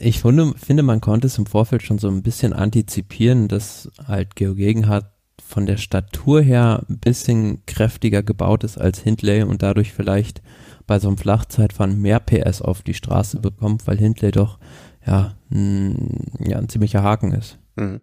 Ich 0.00 0.20
finde, 0.20 0.52
finde, 0.62 0.82
man 0.82 1.00
konnte 1.00 1.28
es 1.28 1.38
im 1.38 1.46
Vorfeld 1.46 1.82
schon 1.82 1.98
so 1.98 2.08
ein 2.08 2.22
bisschen 2.22 2.52
antizipieren, 2.52 3.48
dass 3.48 3.90
halt 4.06 4.36
Geo 4.36 4.54
Gegenhardt 4.54 5.06
von 5.42 5.64
der 5.64 5.78
Statur 5.78 6.42
her 6.42 6.84
ein 6.90 6.98
bisschen 6.98 7.64
kräftiger 7.64 8.22
gebaut 8.22 8.64
ist 8.64 8.76
als 8.76 8.98
Hindley 8.98 9.42
und 9.42 9.62
dadurch 9.62 9.94
vielleicht 9.94 10.42
bei 10.86 10.98
so 10.98 11.08
einem 11.08 11.16
Flachzeitfahren 11.16 12.00
mehr 12.00 12.20
PS 12.20 12.60
auf 12.60 12.82
die 12.82 12.94
Straße 12.94 13.40
bekommt, 13.40 13.86
weil 13.86 13.96
Hindley 13.96 14.30
doch 14.30 14.58
ja 15.06 15.34
ein, 15.50 16.26
ja, 16.40 16.58
ein 16.58 16.68
ziemlicher 16.68 17.02
Haken 17.02 17.32
ist. 17.32 17.58
Mhm. 17.76 18.00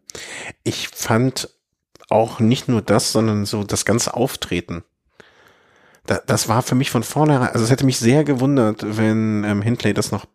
Ich 0.63 0.87
fand 0.89 1.49
auch 2.09 2.39
nicht 2.39 2.67
nur 2.67 2.81
das, 2.81 3.11
sondern 3.11 3.45
so 3.45 3.63
das 3.63 3.85
ganze 3.85 4.15
Auftreten 4.15 4.83
da, 6.05 6.19
das 6.25 6.47
war 6.47 6.61
für 6.61 6.75
mich 6.75 6.91
von 6.91 7.03
vornherein, 7.03 7.49
also 7.49 7.63
es 7.63 7.71
hätte 7.71 7.85
mich 7.85 7.97
sehr 7.97 8.23
gewundert, 8.23 8.85
wenn 8.97 9.43
ähm, 9.43 9.61
Hindley 9.61 9.93
das 9.93 10.11
noch 10.11 10.25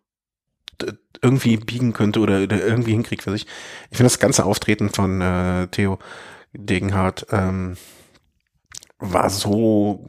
irgendwie 1.21 1.57
biegen 1.57 1.93
könnte 1.93 2.19
oder, 2.19 2.43
oder 2.43 2.63
irgendwie 2.63 2.93
hinkriegt 2.93 3.23
für 3.23 3.31
sich. 3.31 3.45
Ich 3.89 3.97
finde 3.97 4.09
das 4.09 4.19
ganze 4.19 4.45
Auftreten 4.45 4.89
von 4.89 5.21
äh, 5.21 5.67
Theo 5.67 5.99
Degenhardt 6.53 7.27
ähm, 7.31 7.77
war 8.99 9.29
so, 9.29 10.05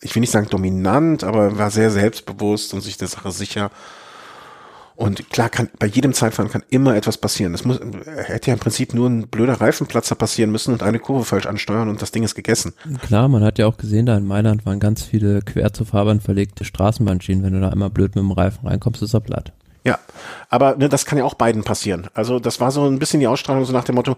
ich 0.00 0.14
will 0.14 0.20
nicht 0.20 0.30
sagen 0.30 0.48
dominant, 0.48 1.24
aber 1.24 1.58
war 1.58 1.70
sehr 1.70 1.90
selbstbewusst 1.90 2.74
und 2.74 2.80
sich 2.80 2.96
der 2.96 3.08
Sache 3.08 3.30
sicher. 3.30 3.70
Und 5.02 5.30
klar, 5.30 5.48
kann, 5.48 5.68
bei 5.80 5.88
jedem 5.88 6.12
Zeitfahren 6.12 6.48
kann 6.48 6.62
immer 6.70 6.94
etwas 6.94 7.18
passieren. 7.18 7.54
Es 7.54 7.64
muss, 7.64 7.80
hätte 8.14 8.52
ja 8.52 8.54
im 8.54 8.60
Prinzip 8.60 8.94
nur 8.94 9.08
ein 9.08 9.26
blöder 9.26 9.60
Reifenplatzer 9.60 10.14
passieren 10.14 10.52
müssen 10.52 10.72
und 10.72 10.84
eine 10.84 11.00
Kurve 11.00 11.24
falsch 11.24 11.46
ansteuern 11.46 11.88
und 11.88 12.00
das 12.00 12.12
Ding 12.12 12.22
ist 12.22 12.36
gegessen. 12.36 12.72
Klar, 13.04 13.26
man 13.26 13.42
hat 13.42 13.58
ja 13.58 13.66
auch 13.66 13.78
gesehen, 13.78 14.06
da 14.06 14.16
in 14.16 14.24
Mailand 14.24 14.64
waren 14.64 14.78
ganz 14.78 15.02
viele 15.02 15.42
quer 15.42 15.72
zur 15.72 15.86
Fahrbahn 15.86 16.20
verlegte 16.20 16.64
Straßenbahnschienen. 16.64 17.42
Wenn 17.42 17.52
du 17.52 17.60
da 17.60 17.70
einmal 17.70 17.90
blöd 17.90 18.14
mit 18.14 18.22
dem 18.22 18.30
Reifen 18.30 18.68
reinkommst, 18.68 19.02
ist 19.02 19.12
er 19.12 19.20
platt. 19.20 19.52
Ja, 19.82 19.98
aber 20.48 20.76
ne, 20.76 20.88
das 20.88 21.04
kann 21.04 21.18
ja 21.18 21.24
auch 21.24 21.34
beiden 21.34 21.64
passieren. 21.64 22.06
Also 22.14 22.38
das 22.38 22.60
war 22.60 22.70
so 22.70 22.86
ein 22.86 23.00
bisschen 23.00 23.18
die 23.18 23.26
Ausstrahlung 23.26 23.64
so 23.64 23.72
nach 23.72 23.82
dem 23.82 23.96
Motto, 23.96 24.16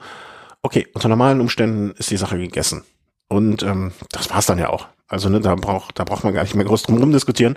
okay, 0.61 0.87
unter 0.93 1.09
normalen 1.09 1.41
Umständen 1.41 1.93
ist 1.97 2.11
die 2.11 2.19
Sache 2.19 2.37
gegessen. 2.37 2.83
Und 3.29 3.63
ähm, 3.63 3.93
das 4.11 4.29
war's 4.29 4.45
dann 4.45 4.59
ja 4.59 4.69
auch. 4.69 4.89
Also 5.09 5.31
ne, 5.31 5.41
da 5.41 5.55
braucht 5.55 5.99
da 5.99 6.05
braucht 6.05 6.25
man 6.25 6.35
gar 6.35 6.43
nicht 6.43 6.55
mehr 6.55 6.67
groß 6.67 6.83
drum 6.83 6.99
rumdiskutieren. 6.99 7.57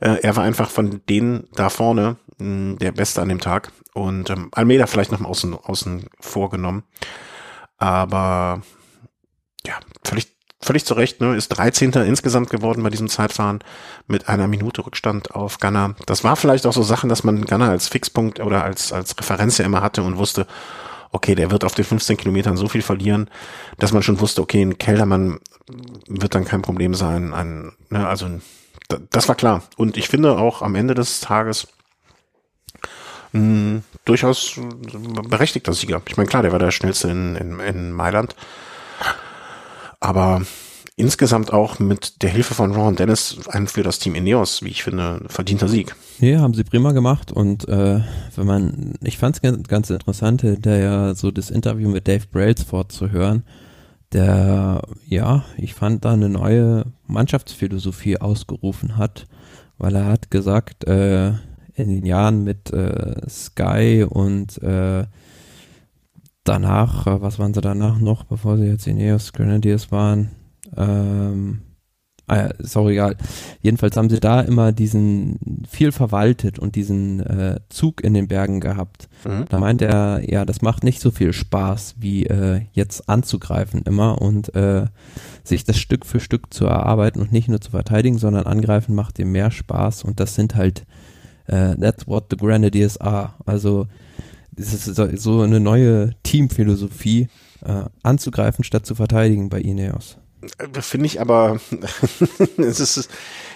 Äh, 0.00 0.20
er 0.22 0.36
war 0.36 0.44
einfach 0.44 0.70
von 0.70 1.02
denen 1.08 1.48
da 1.54 1.68
vorne 1.68 2.16
hm, 2.42 2.78
der 2.78 2.92
Beste 2.92 3.22
an 3.22 3.28
dem 3.28 3.40
Tag. 3.40 3.72
Und 3.94 4.30
ähm, 4.30 4.48
Almeida 4.52 4.86
vielleicht 4.86 5.12
noch 5.12 5.20
mal 5.20 5.28
außen, 5.28 5.54
außen 5.54 6.06
vorgenommen. 6.20 6.84
Aber 7.78 8.62
ja, 9.66 9.74
völlig, 10.04 10.36
völlig 10.60 10.84
zu 10.84 10.94
Recht, 10.94 11.20
ne, 11.20 11.36
ist 11.36 11.48
13. 11.48 11.92
insgesamt 11.92 12.50
geworden 12.50 12.82
bei 12.82 12.90
diesem 12.90 13.08
Zeitfahren 13.08 13.60
mit 14.06 14.28
einer 14.28 14.48
Minute 14.48 14.86
Rückstand 14.86 15.34
auf 15.34 15.58
Ghana. 15.58 15.94
Das 16.06 16.24
war 16.24 16.36
vielleicht 16.36 16.66
auch 16.66 16.72
so 16.72 16.82
Sachen, 16.82 17.08
dass 17.08 17.24
man 17.24 17.44
Ghana 17.44 17.70
als 17.70 17.88
Fixpunkt 17.88 18.40
oder 18.40 18.64
als, 18.64 18.92
als 18.92 19.18
Referenz 19.18 19.58
ja 19.58 19.64
immer 19.64 19.82
hatte 19.82 20.02
und 20.02 20.16
wusste, 20.16 20.46
okay, 21.10 21.34
der 21.34 21.50
wird 21.50 21.64
auf 21.64 21.74
den 21.74 21.84
15 21.84 22.16
Kilometern 22.16 22.56
so 22.56 22.68
viel 22.68 22.82
verlieren, 22.82 23.28
dass 23.78 23.92
man 23.92 24.02
schon 24.02 24.20
wusste, 24.20 24.40
okay, 24.40 24.62
ein 24.62 24.78
Keldermann 24.78 25.38
wird 26.08 26.34
dann 26.34 26.44
kein 26.44 26.62
Problem 26.62 26.94
sein. 26.94 27.34
Ein, 27.34 27.72
ne, 27.90 28.06
also 28.06 28.28
das 29.10 29.28
war 29.28 29.34
klar. 29.34 29.62
Und 29.76 29.96
ich 29.96 30.08
finde 30.08 30.38
auch 30.38 30.62
am 30.62 30.74
Ende 30.74 30.94
des 30.94 31.20
Tages 31.20 31.68
mh, 33.32 33.82
durchaus 34.04 34.58
berechtigter 35.28 35.72
Sieger. 35.72 36.02
Ich 36.06 36.16
meine, 36.16 36.28
klar, 36.28 36.42
der 36.42 36.52
war 36.52 36.58
der 36.58 36.70
schnellste 36.70 37.08
in, 37.10 37.36
in, 37.36 37.60
in 37.60 37.92
Mailand. 37.92 38.34
Aber 40.00 40.42
insgesamt 40.96 41.52
auch 41.52 41.78
mit 41.78 42.22
der 42.22 42.30
Hilfe 42.30 42.54
von 42.54 42.72
Ron 42.72 42.96
Dennis 42.96 43.38
ein 43.48 43.66
für 43.66 43.82
das 43.82 43.98
Team 43.98 44.14
Ineos, 44.14 44.62
wie 44.62 44.68
ich 44.68 44.82
finde, 44.82 45.22
verdienter 45.26 45.68
Sieg. 45.68 45.94
Ja, 46.18 46.40
haben 46.40 46.54
sie 46.54 46.64
prima 46.64 46.92
gemacht 46.92 47.32
und 47.32 47.68
äh, 47.68 48.00
wenn 48.36 48.46
man, 48.46 48.94
ich 49.02 49.18
fand 49.18 49.36
es 49.36 49.42
ganz, 49.42 49.66
ganz 49.68 49.90
interessant, 49.90 50.42
ja 50.64 51.14
so 51.14 51.30
das 51.30 51.50
Interview 51.50 51.88
mit 51.88 52.06
Dave 52.06 52.26
Brailsford 52.30 52.92
zu 52.92 53.10
hören, 53.10 53.44
der, 54.12 54.82
ja, 55.06 55.44
ich 55.56 55.74
fand 55.74 56.04
da 56.04 56.12
eine 56.12 56.28
neue 56.28 56.84
Mannschaftsphilosophie 57.06 58.18
ausgerufen 58.18 58.98
hat, 58.98 59.26
weil 59.78 59.96
er 59.96 60.06
hat 60.06 60.30
gesagt, 60.30 60.84
äh, 60.84 61.32
in 61.74 61.88
den 61.88 62.06
Jahren 62.06 62.44
mit 62.44 62.72
äh, 62.72 63.28
Sky 63.28 64.06
und 64.08 64.62
äh, 64.62 65.04
danach, 66.44 67.06
äh, 67.06 67.22
was 67.22 67.38
waren 67.38 67.54
sie 67.54 67.60
danach 67.60 67.98
noch, 67.98 68.24
bevor 68.24 68.58
sie 68.58 68.66
jetzt 68.66 68.86
Ineos 68.86 69.32
Grenadiers 69.32 69.90
waren, 69.92 70.30
ähm, 70.76 71.62
ah, 72.26 72.46
ist 72.58 72.76
auch 72.76 72.88
egal. 72.88 73.16
Jedenfalls 73.60 73.96
haben 73.96 74.10
sie 74.10 74.20
da 74.20 74.40
immer 74.40 74.72
diesen 74.72 75.64
viel 75.68 75.92
verwaltet 75.92 76.58
und 76.58 76.76
diesen 76.76 77.20
äh, 77.20 77.60
Zug 77.68 78.02
in 78.02 78.14
den 78.14 78.28
Bergen 78.28 78.60
gehabt. 78.60 79.08
Mhm. 79.24 79.46
Da 79.48 79.58
meint 79.58 79.82
er, 79.82 80.22
ja, 80.28 80.44
das 80.44 80.62
macht 80.62 80.84
nicht 80.84 81.00
so 81.00 81.10
viel 81.10 81.32
Spaß, 81.32 81.96
wie 81.98 82.26
äh, 82.26 82.62
jetzt 82.72 83.08
anzugreifen 83.08 83.82
immer 83.82 84.20
und 84.20 84.54
äh, 84.54 84.86
sich 85.44 85.64
das 85.64 85.78
Stück 85.78 86.06
für 86.06 86.20
Stück 86.20 86.52
zu 86.52 86.66
erarbeiten 86.66 87.20
und 87.20 87.32
nicht 87.32 87.48
nur 87.48 87.60
zu 87.60 87.70
verteidigen, 87.70 88.18
sondern 88.18 88.46
angreifen 88.46 88.94
macht 88.94 89.18
ihm 89.18 89.32
mehr 89.32 89.50
Spaß 89.50 90.04
und 90.04 90.20
das 90.20 90.34
sind 90.34 90.54
halt 90.54 90.84
äh, 91.46 91.74
that's 91.76 92.06
what 92.06 92.26
the 92.30 92.36
Grenadiers 92.36 92.96
are. 92.98 93.34
Also 93.46 93.86
es 94.56 94.72
ist 94.88 95.22
so 95.22 95.40
eine 95.40 95.60
neue 95.60 96.14
Teamphilosophie, 96.22 97.28
äh, 97.64 97.84
anzugreifen 98.02 98.64
statt 98.64 98.86
zu 98.86 98.94
verteidigen 98.94 99.48
bei 99.48 99.60
Ineos. 99.60 100.18
Finde 100.80 101.06
ich 101.06 101.20
aber, 101.20 101.60
es 102.56 102.80
ist, 102.80 103.08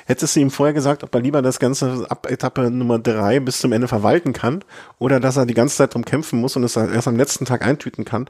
hättest 0.05 0.37
du 0.37 0.41
ihm 0.41 0.53
vorher 0.53 0.73
gesagt, 0.73 1.03
ob 1.03 1.13
er 1.17 1.21
lieber 1.21 1.43
das 1.43 1.59
Ganze 1.59 2.07
ab 2.09 2.31
Etappe 2.31 2.71
Nummer 2.71 3.01
drei 3.01 3.41
bis 3.41 3.59
zum 3.59 3.73
Ende 3.73 3.89
verwalten 3.89 4.33
kann 4.33 4.63
oder 5.01 5.19
dass 5.19 5.37
er 5.37 5.47
die 5.47 5.55
ganze 5.55 5.77
Zeit 5.77 5.95
drum 5.95 6.05
kämpfen 6.05 6.41
muss 6.41 6.55
und 6.55 6.63
es 6.63 6.77
erst 6.77 7.09
am 7.09 7.17
letzten 7.17 7.45
Tag 7.45 7.67
eintüten 7.67 8.05
kann. 8.05 8.27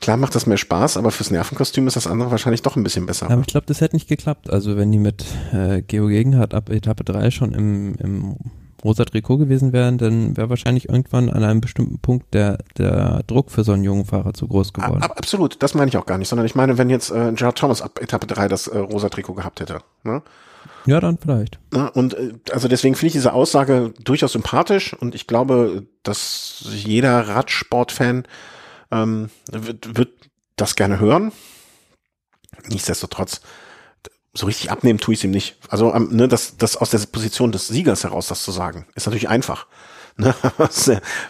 Klar 0.00 0.16
macht 0.16 0.34
das 0.34 0.46
mehr 0.46 0.56
Spaß, 0.56 0.96
aber 0.96 1.12
fürs 1.12 1.30
Nervenkostüm 1.30 1.86
ist 1.86 1.94
das 1.94 2.08
andere 2.08 2.32
wahrscheinlich 2.32 2.62
doch 2.62 2.74
ein 2.74 2.82
bisschen 2.82 3.06
besser. 3.06 3.30
Aber 3.30 3.42
ich 3.42 3.46
glaube, 3.46 3.66
das 3.68 3.80
hätte 3.80 3.94
nicht 3.94 4.08
geklappt. 4.08 4.50
Also 4.50 4.76
wenn 4.76 4.90
die 4.90 4.98
mit 4.98 5.24
äh, 5.52 5.82
Geo 5.82 6.08
Gegenhardt 6.08 6.52
ab 6.52 6.68
Etappe 6.68 7.04
drei 7.04 7.30
schon 7.30 7.52
im, 7.52 7.94
im 7.94 8.36
rosa 8.84 9.04
Trikot 9.04 9.38
gewesen 9.38 9.72
wären, 9.72 9.98
dann 9.98 10.36
wäre 10.36 10.50
wahrscheinlich 10.50 10.88
irgendwann 10.88 11.28
an 11.28 11.44
einem 11.44 11.60
bestimmten 11.60 11.98
Punkt 11.98 12.32
der, 12.34 12.58
der 12.78 13.22
Druck 13.26 13.50
für 13.50 13.64
so 13.64 13.72
einen 13.72 13.84
jungen 13.84 14.04
Fahrer 14.04 14.34
zu 14.34 14.48
groß 14.48 14.72
geworden. 14.72 15.02
Ab, 15.02 15.14
absolut, 15.16 15.62
das 15.62 15.74
meine 15.74 15.88
ich 15.88 15.96
auch 15.96 16.06
gar 16.06 16.18
nicht, 16.18 16.28
sondern 16.28 16.46
ich 16.46 16.54
meine, 16.54 16.78
wenn 16.78 16.90
jetzt 16.90 17.10
äh, 17.10 17.32
Gerard 17.32 17.58
Thomas 17.58 17.82
ab 17.82 18.00
Etappe 18.00 18.26
3 18.26 18.48
das 18.48 18.66
äh, 18.66 18.78
rosa 18.78 19.08
Trikot 19.08 19.34
gehabt 19.34 19.60
hätte. 19.60 19.80
Ne? 20.02 20.22
Ja, 20.86 21.00
dann 21.00 21.18
vielleicht. 21.18 21.58
Ja, 21.74 21.86
und 21.88 22.14
äh, 22.14 22.32
also 22.52 22.68
deswegen 22.68 22.94
finde 22.94 23.08
ich 23.08 23.12
diese 23.14 23.32
Aussage 23.32 23.92
durchaus 24.02 24.32
sympathisch 24.32 24.94
und 24.94 25.14
ich 25.14 25.26
glaube, 25.26 25.86
dass 26.02 26.64
jeder 26.72 27.28
Radsportfan 27.28 28.24
ähm, 28.90 29.30
wird, 29.50 29.96
wird 29.96 30.10
das 30.56 30.76
gerne 30.76 31.00
hören. 31.00 31.32
Nichtsdestotrotz 32.68 33.40
so 34.32 34.46
richtig 34.46 34.70
abnehmen 34.70 34.98
tue 34.98 35.14
ich 35.14 35.20
es 35.20 35.24
ihm 35.24 35.30
nicht. 35.30 35.56
Also 35.68 35.92
ähm, 35.94 36.08
ne, 36.12 36.28
das, 36.28 36.56
das 36.56 36.76
aus 36.76 36.90
der 36.90 36.98
Position 36.98 37.52
des 37.52 37.68
Siegers 37.68 38.04
heraus 38.04 38.28
das 38.28 38.44
zu 38.44 38.52
sagen, 38.52 38.86
ist 38.94 39.06
natürlich 39.06 39.28
einfach. 39.28 39.66
Ne? 40.16 40.34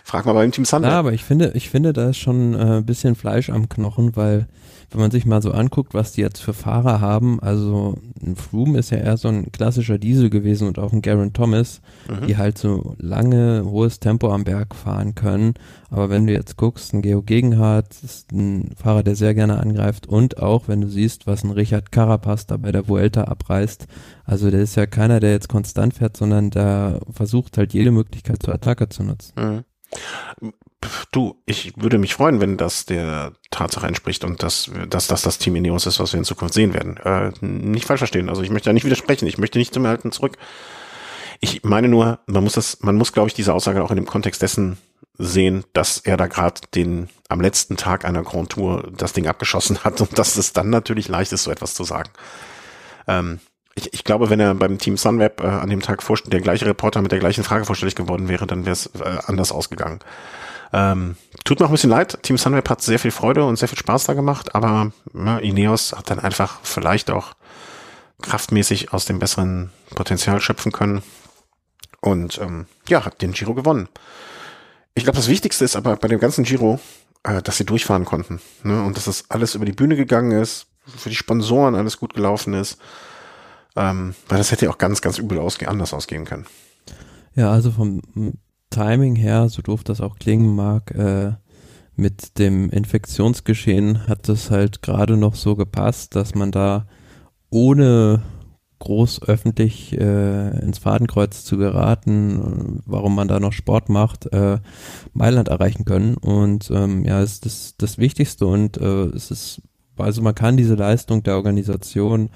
Frag 0.02 0.26
mal 0.26 0.32
beim 0.32 0.50
Team 0.50 0.64
Sunweb. 0.64 0.90
Ja, 0.90 0.98
aber 0.98 1.12
ich 1.12 1.22
finde, 1.22 1.52
ich 1.54 1.70
finde, 1.70 1.92
da 1.92 2.10
ist 2.10 2.16
schon 2.16 2.54
äh, 2.54 2.78
ein 2.78 2.86
bisschen 2.86 3.14
Fleisch 3.14 3.48
am 3.48 3.68
Knochen, 3.68 4.16
weil 4.16 4.48
wenn 4.90 5.00
man 5.00 5.10
sich 5.10 5.26
mal 5.26 5.40
so 5.42 5.52
anguckt, 5.52 5.94
was 5.94 6.12
die 6.12 6.20
jetzt 6.20 6.40
für 6.40 6.52
Fahrer 6.52 7.00
haben, 7.00 7.40
also 7.40 7.96
ein 8.24 8.36
Froome 8.36 8.78
ist 8.78 8.90
ja 8.90 8.98
eher 8.98 9.16
so 9.16 9.28
ein 9.28 9.52
klassischer 9.52 9.98
Diesel 9.98 10.30
gewesen 10.30 10.66
und 10.66 10.78
auch 10.78 10.92
ein 10.92 11.02
Garen 11.02 11.32
Thomas, 11.32 11.80
mhm. 12.08 12.26
die 12.26 12.36
halt 12.36 12.58
so 12.58 12.94
lange 12.98 13.64
hohes 13.64 14.00
Tempo 14.00 14.32
am 14.32 14.44
Berg 14.44 14.74
fahren 14.74 15.14
können. 15.14 15.54
Aber 15.90 16.10
wenn 16.10 16.26
du 16.26 16.32
jetzt 16.32 16.56
guckst, 16.56 16.92
ein 16.92 17.02
Geo 17.02 17.22
Gegenhardt 17.22 18.02
ist 18.02 18.32
ein 18.32 18.72
Fahrer, 18.76 19.02
der 19.02 19.16
sehr 19.16 19.34
gerne 19.34 19.58
angreift 19.58 20.06
und 20.06 20.38
auch, 20.38 20.68
wenn 20.68 20.80
du 20.80 20.88
siehst, 20.88 21.26
was 21.26 21.44
ein 21.44 21.50
Richard 21.50 21.92
Carapaz 21.92 22.46
da 22.46 22.56
bei 22.56 22.72
der 22.72 22.88
Vuelta 22.88 23.24
abreißt, 23.24 23.86
also 24.24 24.50
der 24.50 24.60
ist 24.60 24.76
ja 24.76 24.86
keiner, 24.86 25.20
der 25.20 25.32
jetzt 25.32 25.48
konstant 25.48 25.94
fährt, 25.94 26.16
sondern 26.16 26.50
der 26.50 27.00
versucht 27.10 27.58
halt 27.58 27.72
jede 27.74 27.90
Möglichkeit 27.90 28.42
zur 28.42 28.54
Attacke 28.54 28.88
zu 28.88 29.02
nutzen. 29.02 29.32
Mhm. 29.36 30.52
Du, 31.12 31.42
ich 31.44 31.74
würde 31.76 31.98
mich 31.98 32.14
freuen, 32.14 32.40
wenn 32.40 32.56
das 32.56 32.86
der 32.86 33.32
Tatsache 33.50 33.86
entspricht 33.86 34.24
und 34.24 34.42
dass, 34.42 34.70
dass 34.88 35.08
das 35.08 35.22
das 35.22 35.38
Team 35.38 35.56
Ineos 35.56 35.86
ist, 35.86 36.00
was 36.00 36.12
wir 36.12 36.18
in 36.18 36.24
Zukunft 36.24 36.54
sehen 36.54 36.72
werden. 36.72 36.96
Äh, 36.98 37.32
nicht 37.40 37.86
falsch 37.86 38.00
verstehen. 38.00 38.30
Also 38.30 38.42
ich 38.42 38.50
möchte 38.50 38.70
da 38.70 38.72
nicht 38.72 38.86
widersprechen. 38.86 39.26
Ich 39.26 39.36
möchte 39.36 39.58
nicht 39.58 39.74
zum 39.74 39.84
Erhalten 39.84 40.10
zurück. 40.10 40.38
Ich 41.40 41.64
meine 41.64 41.88
nur, 41.88 42.20
man 42.26 42.44
muss 42.44 42.54
das, 42.54 42.80
man 42.80 42.96
muss, 42.96 43.12
glaube 43.12 43.28
ich, 43.28 43.34
diese 43.34 43.52
Aussage 43.52 43.82
auch 43.82 43.90
in 43.90 43.96
dem 43.96 44.06
Kontext 44.06 44.40
dessen 44.40 44.78
sehen, 45.18 45.64
dass 45.74 45.98
er 45.98 46.16
da 46.16 46.26
gerade 46.26 46.60
den 46.74 47.08
am 47.28 47.40
letzten 47.40 47.76
Tag 47.76 48.04
einer 48.04 48.22
Grand 48.22 48.50
Tour 48.50 48.90
das 48.96 49.12
Ding 49.12 49.26
abgeschossen 49.26 49.84
hat 49.84 50.00
und 50.00 50.18
dass 50.18 50.36
es 50.36 50.52
dann 50.52 50.70
natürlich 50.70 51.08
leicht 51.08 51.32
ist, 51.32 51.44
so 51.44 51.50
etwas 51.50 51.74
zu 51.74 51.84
sagen. 51.84 52.10
Ähm, 53.06 53.40
ich, 53.74 53.92
ich 53.92 54.04
glaube, 54.04 54.30
wenn 54.30 54.40
er 54.40 54.54
beim 54.54 54.78
Team 54.78 54.96
Sunweb 54.96 55.40
äh, 55.40 55.46
an 55.46 55.68
dem 55.68 55.80
Tag 55.80 56.02
der 56.26 56.40
gleiche 56.40 56.66
Reporter 56.66 57.02
mit 57.02 57.12
der 57.12 57.18
gleichen 57.18 57.44
Frage 57.44 57.64
vorstellig 57.64 57.94
geworden 57.94 58.28
wäre, 58.28 58.46
dann 58.46 58.64
wäre 58.64 58.72
es 58.72 58.86
äh, 58.86 59.18
anders 59.26 59.52
ausgegangen. 59.52 60.00
Ähm, 60.72 61.16
tut 61.44 61.58
mir 61.58 61.66
auch 61.66 61.70
ein 61.70 61.74
bisschen 61.74 61.90
leid. 61.90 62.18
Team 62.22 62.38
Sunweb 62.38 62.68
hat 62.68 62.82
sehr 62.82 62.98
viel 62.98 63.10
Freude 63.10 63.44
und 63.44 63.56
sehr 63.56 63.68
viel 63.68 63.78
Spaß 63.78 64.04
da 64.04 64.14
gemacht, 64.14 64.54
aber 64.54 64.92
ja, 65.14 65.38
Ineos 65.38 65.92
hat 65.92 66.10
dann 66.10 66.20
einfach 66.20 66.60
vielleicht 66.62 67.10
auch 67.10 67.34
kraftmäßig 68.22 68.92
aus 68.92 69.04
dem 69.04 69.18
besseren 69.18 69.70
Potenzial 69.94 70.40
schöpfen 70.40 70.72
können 70.72 71.02
und 72.00 72.38
ähm, 72.38 72.66
ja, 72.88 73.04
hat 73.04 73.22
den 73.22 73.32
Giro 73.32 73.54
gewonnen. 73.54 73.88
Ich 74.94 75.04
glaube, 75.04 75.16
das 75.16 75.28
Wichtigste 75.28 75.64
ist 75.64 75.76
aber 75.76 75.96
bei 75.96 76.08
dem 76.08 76.20
ganzen 76.20 76.44
Giro, 76.44 76.78
äh, 77.22 77.42
dass 77.42 77.56
sie 77.56 77.64
durchfahren 77.64 78.04
konnten 78.04 78.40
ne? 78.62 78.82
und 78.82 78.96
dass 78.96 79.04
das 79.06 79.24
alles 79.30 79.54
über 79.54 79.64
die 79.64 79.72
Bühne 79.72 79.96
gegangen 79.96 80.32
ist, 80.32 80.66
für 80.86 81.08
die 81.08 81.16
Sponsoren 81.16 81.74
alles 81.74 81.98
gut 81.98 82.14
gelaufen 82.14 82.54
ist, 82.54 82.78
ähm, 83.76 84.14
weil 84.28 84.38
das 84.38 84.52
hätte 84.52 84.66
ja 84.66 84.70
auch 84.70 84.78
ganz, 84.78 85.00
ganz 85.00 85.18
übel 85.18 85.38
ausge 85.38 85.68
anders 85.68 85.94
ausgehen 85.94 86.24
können. 86.24 86.46
Ja, 87.34 87.52
also 87.52 87.70
vom 87.70 88.02
Timing 88.70 89.16
her, 89.16 89.48
so 89.48 89.62
doof 89.62 89.84
das 89.84 90.00
auch 90.00 90.16
klingen 90.18 90.54
mag, 90.54 90.92
äh, 90.92 91.32
mit 91.96 92.38
dem 92.38 92.70
Infektionsgeschehen 92.70 94.06
hat 94.08 94.28
das 94.28 94.50
halt 94.50 94.80
gerade 94.80 95.16
noch 95.16 95.34
so 95.34 95.56
gepasst, 95.56 96.16
dass 96.16 96.34
man 96.34 96.50
da 96.50 96.86
ohne 97.50 98.22
groß 98.78 99.22
öffentlich 99.24 99.92
äh, 99.98 100.58
ins 100.60 100.78
Fadenkreuz 100.78 101.44
zu 101.44 101.58
geraten, 101.58 102.80
warum 102.86 103.14
man 103.14 103.28
da 103.28 103.38
noch 103.38 103.52
Sport 103.52 103.90
macht, 103.90 104.32
äh, 104.32 104.58
Mailand 105.12 105.48
erreichen 105.48 105.84
können. 105.84 106.16
Und 106.16 106.70
ähm, 106.70 107.04
ja, 107.04 107.20
ist 107.20 107.44
das 107.44 107.74
das 107.76 107.98
Wichtigste 107.98 108.46
und 108.46 108.78
äh, 108.78 109.04
es 109.08 109.30
ist, 109.30 109.62
also 109.98 110.22
man 110.22 110.34
kann 110.34 110.56
diese 110.56 110.76
Leistung 110.76 111.22
der 111.22 111.36
Organisation 111.36 112.30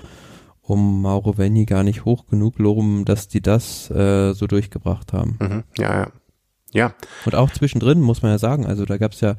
um 0.61 1.03
Mauro 1.03 1.37
Venni 1.37 1.65
gar 1.65 1.83
nicht 1.83 2.05
hoch 2.05 2.27
genug 2.27 2.59
loben, 2.59 3.05
dass 3.05 3.29
die 3.29 3.41
das 3.41 3.91
äh, 3.91 4.33
so 4.35 4.47
durchgebracht 4.47 5.13
haben. 5.13 5.39
Mhm, 5.41 5.65
ja, 5.79 6.01
ja. 6.01 6.09
Ja. 6.75 6.93
Und 7.25 7.35
auch 7.35 7.51
zwischendrin 7.51 8.01
muss 8.01 8.21
man 8.21 8.33
ja 8.33 8.39
sagen, 8.39 8.67
also 8.67 8.85
da 8.85 8.99
gab 8.99 9.13
es 9.13 9.21
ja 9.21 9.37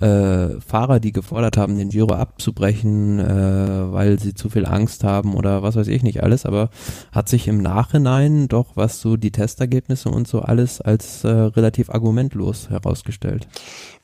äh, 0.00 0.60
Fahrer, 0.60 1.00
die 1.00 1.12
gefordert 1.12 1.56
haben, 1.56 1.78
den 1.78 1.88
Giro 1.88 2.14
abzubrechen, 2.14 3.18
äh, 3.18 3.92
weil 3.92 4.18
sie 4.20 4.34
zu 4.34 4.50
viel 4.50 4.66
Angst 4.66 5.04
haben 5.04 5.34
oder 5.34 5.62
was 5.62 5.74
weiß 5.74 5.88
ich 5.88 6.02
nicht 6.02 6.22
alles, 6.22 6.44
aber 6.44 6.68
hat 7.12 7.30
sich 7.30 7.48
im 7.48 7.62
Nachhinein 7.62 8.46
doch, 8.48 8.72
was 8.74 9.00
so 9.00 9.16
die 9.16 9.32
Testergebnisse 9.32 10.10
und 10.10 10.28
so 10.28 10.42
alles 10.42 10.82
als 10.82 11.24
äh, 11.24 11.28
relativ 11.28 11.88
argumentlos 11.88 12.68
herausgestellt. 12.68 13.48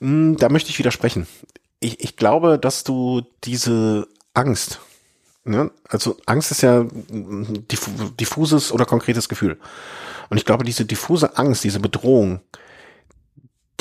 Mm, 0.00 0.36
da 0.36 0.48
möchte 0.48 0.70
ich 0.70 0.78
widersprechen. 0.78 1.26
Ich, 1.78 2.00
ich 2.00 2.16
glaube, 2.16 2.58
dass 2.58 2.84
du 2.84 3.22
diese 3.44 4.06
Angst, 4.32 4.80
ne? 5.44 5.70
also 5.88 6.16
Angst 6.24 6.52
ist 6.52 6.62
ja 6.62 6.86
diffuses 8.18 8.72
oder 8.72 8.86
konkretes 8.86 9.28
Gefühl. 9.28 9.58
Und 10.30 10.38
ich 10.38 10.46
glaube, 10.46 10.64
diese 10.64 10.86
diffuse 10.86 11.36
Angst, 11.36 11.64
diese 11.64 11.80
Bedrohung, 11.80 12.40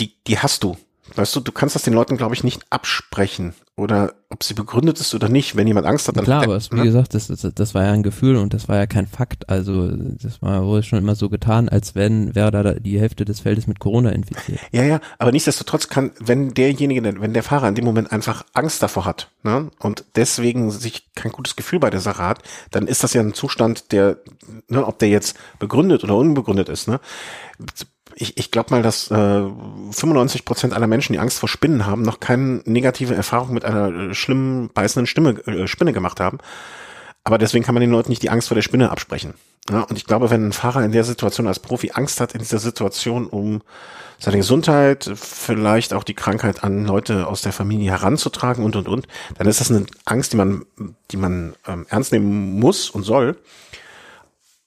die, 0.01 0.15
die 0.27 0.39
hast 0.39 0.63
du. 0.63 0.75
Weißt 1.15 1.35
du, 1.35 1.41
du 1.41 1.51
kannst 1.51 1.75
das 1.75 1.83
den 1.83 1.93
Leuten, 1.93 2.15
glaube 2.15 2.35
ich, 2.35 2.43
nicht 2.43 2.61
absprechen 2.69 3.53
oder 3.75 4.13
ob 4.29 4.43
sie 4.43 4.53
begründet 4.53 4.99
ist 5.01 5.13
oder 5.13 5.27
nicht. 5.27 5.57
Wenn 5.57 5.67
jemand 5.67 5.85
Angst 5.85 6.07
hat, 6.07 6.15
dann 6.15 6.23
klar. 6.23 6.43
Aber 6.43 6.55
es, 6.55 6.71
wie 6.71 6.77
ne? 6.77 6.83
gesagt, 6.83 7.13
das, 7.13 7.27
das, 7.27 7.41
das 7.53 7.73
war 7.73 7.83
ja 7.83 7.91
ein 7.91 8.03
Gefühl 8.03 8.37
und 8.37 8.53
das 8.53 8.69
war 8.69 8.77
ja 8.77 8.85
kein 8.85 9.07
Fakt. 9.07 9.49
Also 9.49 9.91
das 9.91 10.41
war 10.41 10.63
wurde 10.63 10.83
schon 10.83 10.99
immer 10.99 11.15
so 11.15 11.27
getan, 11.27 11.67
als 11.67 11.95
wenn 11.95 12.33
wäre 12.33 12.51
da 12.51 12.73
die 12.75 12.99
Hälfte 12.99 13.25
des 13.25 13.41
Feldes 13.41 13.67
mit 13.67 13.79
Corona 13.79 14.11
infiziert. 14.11 14.59
Ja, 14.71 14.83
ja. 14.83 15.01
Aber 15.17 15.31
nichtsdestotrotz 15.31 15.89
kann, 15.89 16.11
wenn 16.19 16.53
derjenige, 16.53 17.03
wenn 17.19 17.33
der 17.33 17.43
Fahrer 17.43 17.67
in 17.67 17.75
dem 17.75 17.85
Moment 17.85 18.11
einfach 18.11 18.45
Angst 18.53 18.81
davor 18.81 19.03
hat 19.05 19.31
ne, 19.43 19.69
und 19.79 20.05
deswegen 20.15 20.71
sich 20.71 21.09
kein 21.15 21.31
gutes 21.31 21.57
Gefühl 21.57 21.79
bei 21.79 21.89
der 21.89 21.99
Sache 21.99 22.23
hat, 22.23 22.39
dann 22.69 22.87
ist 22.87 23.03
das 23.03 23.13
ja 23.13 23.21
ein 23.21 23.33
Zustand, 23.33 23.91
der, 23.91 24.17
ne, 24.69 24.85
ob 24.85 24.99
der 24.99 25.09
jetzt 25.09 25.37
begründet 25.59 26.03
oder 26.05 26.15
unbegründet 26.15 26.69
ist. 26.69 26.87
Ne, 26.87 27.01
ich, 28.21 28.37
ich 28.37 28.51
glaube 28.51 28.71
mal, 28.71 28.81
dass 28.81 29.09
äh, 29.09 29.41
95 29.91 30.45
Prozent 30.45 30.73
aller 30.73 30.87
Menschen, 30.87 31.13
die 31.13 31.19
Angst 31.19 31.39
vor 31.39 31.49
Spinnen 31.49 31.85
haben, 31.85 32.03
noch 32.03 32.19
keine 32.19 32.61
negative 32.65 33.15
Erfahrung 33.15 33.53
mit 33.53 33.65
einer 33.65 33.91
äh, 33.91 34.13
schlimmen, 34.13 34.69
beißenden 34.73 35.07
Stimme, 35.07 35.31
äh, 35.47 35.67
Spinne 35.67 35.93
gemacht 35.93 36.19
haben. 36.19 36.37
Aber 37.23 37.37
deswegen 37.37 37.63
kann 37.63 37.75
man 37.75 37.81
den 37.81 37.91
Leuten 37.91 38.09
nicht 38.09 38.23
die 38.23 38.29
Angst 38.29 38.47
vor 38.47 38.55
der 38.55 38.61
Spinne 38.61 38.91
absprechen. 38.91 39.33
Ja, 39.69 39.81
und 39.81 39.97
ich 39.97 40.05
glaube, 40.05 40.29
wenn 40.29 40.47
ein 40.47 40.53
Fahrer 40.53 40.83
in 40.83 40.91
der 40.91 41.03
Situation 41.03 41.47
als 41.47 41.59
Profi 41.59 41.91
Angst 41.93 42.19
hat, 42.19 42.33
in 42.33 42.39
dieser 42.39 42.59
Situation 42.59 43.27
um 43.27 43.61
seine 44.17 44.37
Gesundheit, 44.37 45.09
vielleicht 45.15 45.93
auch 45.93 46.03
die 46.03 46.13
Krankheit 46.13 46.63
an 46.63 46.85
Leute 46.85 47.27
aus 47.27 47.41
der 47.41 47.53
Familie 47.53 47.91
heranzutragen 47.91 48.63
und 48.63 48.75
und 48.75 48.87
und, 48.87 49.07
dann 49.37 49.47
ist 49.47 49.59
das 49.59 49.71
eine 49.71 49.85
Angst, 50.05 50.33
die 50.33 50.37
man, 50.37 50.65
die 51.11 51.17
man 51.17 51.53
ähm, 51.67 51.85
ernst 51.89 52.11
nehmen 52.11 52.59
muss 52.59 52.89
und 52.89 53.03
soll. 53.03 53.37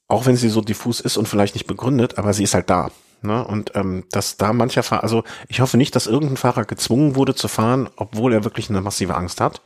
Auch 0.06 0.26
wenn 0.26 0.36
sie 0.36 0.48
so 0.48 0.60
diffus 0.60 1.00
ist 1.00 1.16
und 1.16 1.28
vielleicht 1.28 1.54
nicht 1.54 1.66
begründet, 1.66 2.18
aber 2.18 2.32
sie 2.32 2.44
ist 2.44 2.54
halt 2.54 2.68
da. 2.68 2.90
Ne? 3.24 3.44
Und 3.46 3.72
ähm, 3.74 4.04
dass 4.10 4.36
da 4.36 4.52
mancher 4.52 4.82
Fahrer, 4.82 5.02
also 5.02 5.24
ich 5.48 5.60
hoffe 5.60 5.76
nicht, 5.76 5.96
dass 5.96 6.06
irgendein 6.06 6.36
Fahrer 6.36 6.64
gezwungen 6.64 7.16
wurde 7.16 7.34
zu 7.34 7.48
fahren, 7.48 7.88
obwohl 7.96 8.32
er 8.32 8.44
wirklich 8.44 8.70
eine 8.70 8.80
massive 8.80 9.14
Angst 9.14 9.40
hat. 9.40 9.60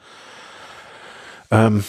Ähm, 1.50 1.84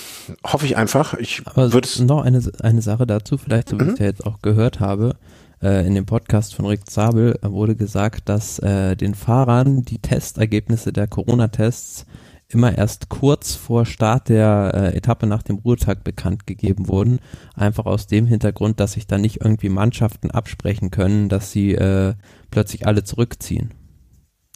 hoffe 0.46 0.66
ich 0.66 0.78
einfach. 0.78 1.14
Ich 1.16 1.42
Aber 1.46 1.74
würde 1.74 1.88
noch 2.06 2.24
eine, 2.24 2.42
eine 2.62 2.82
Sache 2.82 3.06
dazu, 3.06 3.38
vielleicht, 3.38 3.70
so 3.70 3.80
wie 3.80 3.84
mhm. 3.84 3.90
ich 3.90 3.94
es 3.96 4.00
ja 4.00 4.06
jetzt 4.06 4.26
auch 4.26 4.42
gehört 4.42 4.80
habe, 4.80 5.16
äh, 5.62 5.86
in 5.86 5.96
dem 5.96 6.06
Podcast 6.06 6.56
von 6.56 6.66
Rick 6.66 6.90
Zabel 6.90 7.38
wurde 7.42 7.76
gesagt, 7.76 8.30
dass 8.30 8.60
äh, 8.60 8.96
den 8.96 9.16
Fahrern 9.16 9.84
die 9.84 10.00
Testergebnisse 10.00 10.94
der 10.94 11.08
Corona-Tests 11.08 12.06
immer 12.50 12.78
erst 12.78 13.10
kurz 13.10 13.56
vor 13.56 13.86
Start 13.86 14.30
der 14.30 14.72
äh, 14.74 14.98
Etappe 14.98 15.28
nach 15.28 15.44
dem 15.44 15.58
Ruhetag 15.58 16.04
bekannt 16.04 16.48
gegeben 16.48 16.88
wurden. 16.88 17.20
Einfach 17.56 17.86
aus 17.86 18.08
dem 18.08 18.26
Hintergrund, 18.26 18.80
dass 18.80 18.94
sich 18.94 19.08
da 19.08 19.18
nicht 19.18 19.42
irgendwie 19.42 19.70
Mannschaften 19.70 20.32
absprechen 20.32 20.90
können, 20.92 21.30
dass 21.30 21.52
sie 21.52 21.76
äh, 21.76 22.16
plötzlich 22.50 22.88
alle 22.88 23.04
zurückziehen. 23.04 23.74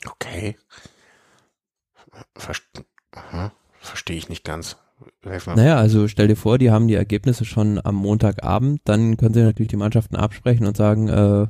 Okay. 0.06 0.58
Verst 2.36 2.64
Verstehe 3.80 4.18
ich 4.18 4.30
nicht 4.30 4.44
ganz. 4.44 4.78
Naja, 5.56 5.76
also 5.76 6.08
stell 6.08 6.28
dir 6.28 6.36
vor, 6.36 6.58
die 6.58 6.72
haben 6.72 6.88
die 6.88 6.94
Ergebnisse 6.94 7.44
schon 7.46 7.80
am 7.84 7.96
Montagabend, 7.96 8.82
dann 8.86 9.18
können 9.18 9.34
sie 9.34 9.42
natürlich 9.42 9.70
die 9.70 9.78
Mannschaften 9.78 10.16
absprechen 10.16 10.66
und 10.66 10.78
sagen, 10.78 11.10
äh, 11.10 11.48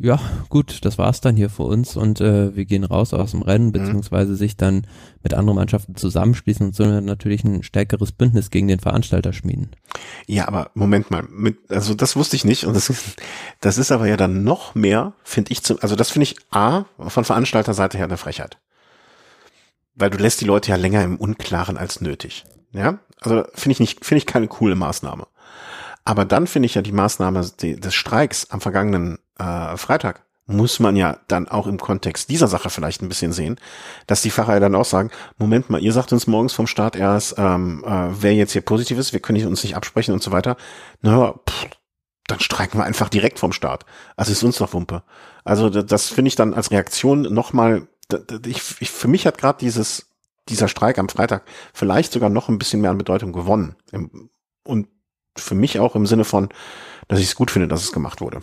ja, 0.00 0.20
gut, 0.48 0.84
das 0.84 0.96
war's 0.96 1.20
dann 1.20 1.34
hier 1.34 1.50
für 1.50 1.64
uns 1.64 1.96
und 1.96 2.20
äh, 2.20 2.54
wir 2.54 2.66
gehen 2.66 2.84
raus 2.84 3.12
aus 3.12 3.32
dem 3.32 3.42
Rennen, 3.42 3.66
mhm. 3.66 3.72
beziehungsweise 3.72 4.36
sich 4.36 4.56
dann 4.56 4.86
mit 5.24 5.34
anderen 5.34 5.56
Mannschaften 5.56 5.96
zusammenschließen 5.96 6.66
und 6.66 6.74
so 6.76 6.84
natürlich 6.84 7.42
ein 7.42 7.64
stärkeres 7.64 8.12
Bündnis 8.12 8.50
gegen 8.50 8.68
den 8.68 8.78
Veranstalter 8.78 9.32
schmieden. 9.32 9.72
Ja, 10.26 10.46
aber 10.46 10.70
Moment 10.74 11.10
mal, 11.10 11.24
mit, 11.28 11.58
also 11.68 11.94
das 11.94 12.14
wusste 12.14 12.36
ich 12.36 12.44
nicht 12.44 12.64
und 12.64 12.74
das, 12.74 12.92
das 13.60 13.76
ist 13.76 13.90
aber 13.90 14.06
ja 14.06 14.16
dann 14.16 14.44
noch 14.44 14.76
mehr, 14.76 15.14
finde 15.24 15.50
ich, 15.50 15.64
zum, 15.64 15.78
also 15.80 15.96
das 15.96 16.10
finde 16.10 16.24
ich 16.24 16.36
A, 16.50 16.84
von 16.98 17.24
Veranstalterseite 17.24 17.98
her 17.98 18.06
eine 18.06 18.18
Frechheit. 18.18 18.58
Weil 19.96 20.10
du 20.10 20.18
lässt 20.18 20.40
die 20.40 20.44
Leute 20.44 20.70
ja 20.70 20.76
länger 20.76 21.02
im 21.02 21.16
Unklaren 21.16 21.76
als 21.76 22.00
nötig. 22.00 22.44
Ja, 22.70 23.00
also 23.20 23.44
finde 23.52 23.72
ich 23.72 23.80
nicht, 23.80 24.04
finde 24.04 24.18
ich 24.18 24.26
keine 24.26 24.46
coole 24.46 24.76
Maßnahme. 24.76 25.26
Aber 26.04 26.24
dann 26.24 26.46
finde 26.46 26.66
ich 26.66 26.74
ja 26.74 26.82
die 26.82 26.92
Maßnahme 26.92 27.40
des 27.60 27.94
Streiks 27.94 28.48
am 28.50 28.60
vergangenen 28.60 29.18
äh, 29.38 29.76
Freitag 29.76 30.24
muss 30.48 30.80
man 30.80 30.96
ja 30.96 31.18
dann 31.28 31.46
auch 31.46 31.66
im 31.66 31.78
Kontext 31.78 32.30
dieser 32.30 32.48
Sache 32.48 32.70
vielleicht 32.70 33.02
ein 33.02 33.08
bisschen 33.08 33.32
sehen, 33.32 33.60
dass 34.06 34.22
die 34.22 34.30
Fahrer 34.30 34.54
ja 34.54 34.60
dann 34.60 34.74
auch 34.74 34.86
sagen, 34.86 35.10
Moment 35.36 35.68
mal, 35.68 35.82
ihr 35.82 35.92
sagt 35.92 36.12
uns 36.12 36.26
morgens 36.26 36.54
vom 36.54 36.66
Start 36.66 36.96
erst, 36.96 37.34
ähm, 37.36 37.84
äh, 37.86 38.08
wer 38.22 38.34
jetzt 38.34 38.52
hier 38.52 38.62
positiv 38.62 38.98
ist, 38.98 39.12
wir 39.12 39.20
können 39.20 39.46
uns 39.46 39.62
nicht 39.62 39.76
absprechen 39.76 40.14
und 40.14 40.22
so 40.22 40.32
weiter. 40.32 40.56
Na, 41.02 41.34
pff, 41.48 41.66
dann 42.26 42.40
streiken 42.40 42.80
wir 42.80 42.84
einfach 42.84 43.10
direkt 43.10 43.38
vom 43.38 43.52
Start. 43.52 43.84
Also 44.16 44.32
ist 44.32 44.42
uns 44.42 44.58
noch 44.58 44.72
Wumpe. 44.72 45.02
Also 45.44 45.68
das 45.68 46.08
finde 46.08 46.28
ich 46.28 46.34
dann 46.34 46.54
als 46.54 46.70
Reaktion 46.70 47.22
nochmal, 47.22 47.86
ich, 48.46 48.80
ich, 48.80 48.90
für 48.90 49.08
mich 49.08 49.26
hat 49.26 49.36
gerade 49.36 49.58
dieses, 49.58 50.08
dieser 50.48 50.68
Streik 50.68 50.98
am 50.98 51.10
Freitag 51.10 51.42
vielleicht 51.74 52.12
sogar 52.12 52.30
noch 52.30 52.48
ein 52.48 52.58
bisschen 52.58 52.80
mehr 52.80 52.90
an 52.90 52.98
Bedeutung 52.98 53.32
gewonnen. 53.34 53.76
Und 54.64 54.88
für 55.36 55.54
mich 55.54 55.78
auch 55.78 55.94
im 55.94 56.06
Sinne 56.06 56.24
von, 56.24 56.48
dass 57.06 57.20
ich 57.20 57.26
es 57.26 57.34
gut 57.34 57.50
finde, 57.50 57.68
dass 57.68 57.82
es 57.82 57.92
gemacht 57.92 58.20
wurde. 58.20 58.40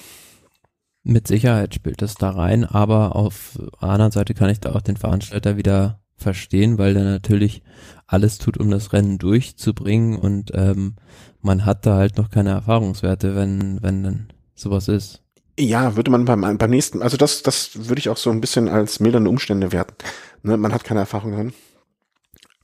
Mit 1.08 1.28
Sicherheit 1.28 1.76
spielt 1.76 2.02
das 2.02 2.16
da 2.16 2.32
rein, 2.32 2.66
aber 2.66 3.16
auf 3.16 3.60
der 3.80 3.90
anderen 3.90 4.12
Seite 4.12 4.34
kann 4.34 4.50
ich 4.50 4.60
da 4.60 4.74
auch 4.74 4.82
den 4.82 4.98
Veranstalter 4.98 5.56
wieder 5.56 6.00
verstehen, 6.18 6.80
weil 6.80 6.96
der 6.96 7.04
natürlich 7.04 7.62
alles 8.08 8.40
tut, 8.40 8.58
um 8.58 8.72
das 8.72 8.92
Rennen 8.92 9.20
durchzubringen 9.20 10.18
und 10.18 10.50
ähm, 10.56 10.96
man 11.42 11.64
hat 11.64 11.86
da 11.86 11.98
halt 11.98 12.18
noch 12.18 12.32
keine 12.32 12.50
Erfahrungswerte, 12.50 13.36
wenn, 13.36 13.84
wenn 13.84 14.02
dann 14.02 14.34
sowas 14.56 14.88
ist. 14.88 15.22
Ja, 15.60 15.96
würde 15.96 16.10
man 16.10 16.26
beim, 16.26 16.58
beim 16.58 16.70
nächsten, 16.72 17.04
also 17.04 17.18
das, 17.18 17.44
das 17.44 17.88
würde 17.88 18.00
ich 18.00 18.10
auch 18.10 18.18
so 18.18 18.32
ein 18.32 18.42
bisschen 18.42 18.68
als 18.68 19.00
mildernde 19.00 19.30
Umstände 19.30 19.72
werten. 19.72 19.94
Ne, 20.42 20.58
man 20.58 20.74
hat 20.74 20.86
keine 20.86 21.02
Erfahrung 21.02 21.34
drin. 21.34 21.54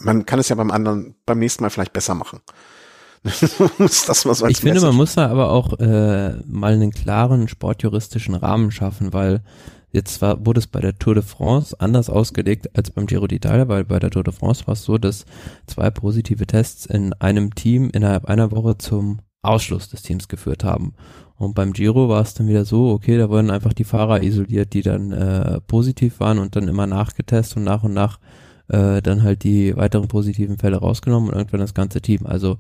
Man 0.02 0.26
kann 0.26 0.39
es 0.39 0.50
ja 0.50 0.56
beim 0.56 0.72
anderen, 0.72 1.14
beim 1.28 1.38
nächsten 1.38 1.64
Mal 1.64 1.70
vielleicht 1.70 1.94
besser 1.94 2.16
machen. 2.16 2.42
Das 3.24 4.26
was 4.26 4.41
ich 4.41 4.57
finde, 4.57 4.82
man 4.82 4.95
muss 4.95 5.13
da 5.13 5.30
aber 5.30 5.51
auch 5.51 5.80
äh, 5.80 6.34
mal 6.47 6.74
einen 6.74 6.91
klaren 6.91 7.47
sportjuristischen 7.47 8.34
Rahmen 8.34 8.72
schaffen, 8.72 9.13
weil 9.13 9.41
jetzt 9.91 10.22
war, 10.22 10.43
wurde 10.45 10.59
es 10.59 10.67
bei 10.67 10.80
der 10.80 10.97
Tour 10.97 11.13
de 11.13 11.24
France 11.24 11.76
anders 11.80 12.09
ausgelegt 12.09 12.76
als 12.76 12.89
beim 12.89 13.05
Giro 13.05 13.26
d'Italia, 13.26 13.67
weil 13.67 13.84
bei 13.84 13.99
der 13.99 14.09
Tour 14.09 14.24
de 14.24 14.34
France 14.34 14.65
war 14.65 14.74
es 14.74 14.84
so, 14.84 14.97
dass 14.97 15.26
zwei 15.67 15.91
positive 15.91 16.47
Tests 16.47 16.86
in 16.86 17.13
einem 17.13 17.53
Team 17.53 17.89
innerhalb 17.93 18.26
einer 18.26 18.51
Woche 18.51 18.78
zum 18.78 19.19
Ausschluss 19.43 19.89
des 19.89 20.01
Teams 20.01 20.28
geführt 20.28 20.63
haben. 20.63 20.93
Und 21.36 21.55
beim 21.55 21.74
Giro 21.74 22.07
war 22.09 22.22
es 22.22 22.34
dann 22.34 22.47
wieder 22.47 22.65
so, 22.65 22.89
okay, 22.89 23.17
da 23.17 23.30
wurden 23.30 23.49
einfach 23.49 23.74
die 23.74 23.84
Fahrer 23.84 24.22
isoliert, 24.22 24.74
die 24.74 24.84
dann 24.84 25.11
äh, 25.11 25.59
positiv 25.61 26.19
waren 26.19 26.38
und 26.38 26.55
dann 26.55 26.67
immer 26.67 26.86
nachgetestet 26.86 27.57
und 27.57 27.63
nach 27.63 27.84
und 27.84 27.93
nach 27.93 28.19
äh, 28.72 29.01
dann 29.01 29.24
halt 29.24 29.43
die 29.43 29.76
weiteren 29.76 30.07
positiven 30.07 30.57
Fälle 30.57 30.78
rausgenommen 30.78 31.30
und 31.30 31.36
irgendwann 31.36 31.59
das 31.59 31.74
ganze 31.74 32.01
Team. 32.01 32.26
Also 32.26 32.57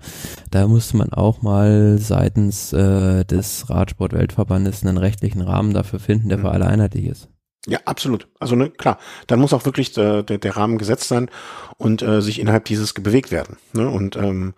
da 0.49 0.67
musste 0.67 0.97
man 0.97 1.11
auch 1.11 1.41
mal 1.41 1.97
seitens 1.97 2.73
äh, 2.73 3.25
des 3.25 3.69
Radsport-Weltverbandes 3.69 4.85
einen 4.85 4.97
rechtlichen 4.97 5.41
Rahmen 5.41 5.73
dafür 5.73 5.99
finden, 5.99 6.29
der 6.29 6.39
für 6.39 6.47
mhm. 6.47 6.53
alle 6.53 6.67
einheitlich 6.67 7.05
ist. 7.05 7.29
Ja, 7.67 7.79
absolut. 7.85 8.27
Also 8.39 8.55
ne, 8.55 8.71
klar, 8.71 8.97
dann 9.27 9.39
muss 9.39 9.53
auch 9.53 9.65
wirklich 9.65 9.93
der, 9.93 10.23
der, 10.23 10.39
der 10.39 10.57
Rahmen 10.57 10.79
gesetzt 10.79 11.07
sein 11.07 11.29
und 11.77 12.01
äh, 12.01 12.21
sich 12.21 12.39
innerhalb 12.39 12.65
dieses 12.65 12.93
bewegt 12.93 13.31
werden. 13.31 13.57
Ne? 13.73 13.87
Und 13.87 14.15
ähm, 14.15 14.55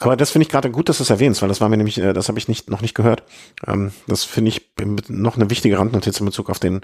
aber 0.00 0.16
das 0.16 0.30
finde 0.30 0.44
ich 0.44 0.48
gerade 0.48 0.70
gut, 0.70 0.88
dass 0.88 0.98
du 0.98 1.02
es 1.02 1.10
erwähnst, 1.10 1.42
weil 1.42 1.48
das 1.48 1.60
war 1.60 1.68
mir 1.68 1.76
nämlich, 1.76 1.98
äh, 1.98 2.12
das 2.12 2.28
habe 2.28 2.38
ich 2.38 2.46
nicht 2.46 2.70
noch 2.70 2.82
nicht 2.82 2.94
gehört. 2.94 3.24
Ähm, 3.66 3.90
das 4.06 4.24
finde 4.24 4.50
ich 4.50 4.70
noch 5.08 5.36
eine 5.36 5.50
wichtige 5.50 5.78
Randnotiz 5.78 6.20
in 6.20 6.26
Bezug 6.26 6.50
auf 6.50 6.60
den 6.60 6.82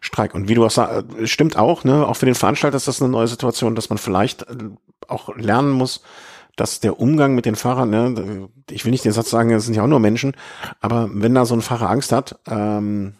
Streik. 0.00 0.34
Und 0.34 0.48
wie 0.48 0.54
du 0.54 0.64
auch 0.64 0.70
sagst, 0.70 1.04
äh, 1.18 1.26
stimmt 1.26 1.56
auch, 1.56 1.82
ne, 1.82 2.06
auch 2.06 2.14
für 2.14 2.26
den 2.26 2.36
Veranstalter 2.36 2.76
ist 2.76 2.86
das 2.86 3.02
eine 3.02 3.10
neue 3.10 3.26
Situation, 3.26 3.74
dass 3.74 3.90
man 3.90 3.98
vielleicht 3.98 4.42
äh, 4.42 4.56
auch 5.08 5.34
lernen 5.36 5.70
muss, 5.70 6.02
dass 6.54 6.78
der 6.78 7.00
Umgang 7.00 7.34
mit 7.34 7.46
den 7.46 7.56
Fahrern, 7.56 7.90
ne, 7.90 8.48
ich 8.70 8.84
will 8.84 8.92
nicht 8.92 9.04
den 9.04 9.12
Satz 9.12 9.30
sagen, 9.30 9.50
das 9.50 9.64
sind 9.64 9.74
ja 9.74 9.82
auch 9.82 9.88
nur 9.88 10.00
Menschen, 10.00 10.36
aber 10.80 11.10
wenn 11.12 11.34
da 11.34 11.46
so 11.46 11.54
ein 11.54 11.62
Fahrer 11.62 11.90
Angst 11.90 12.12
hat, 12.12 12.38
ähm, 12.46 13.14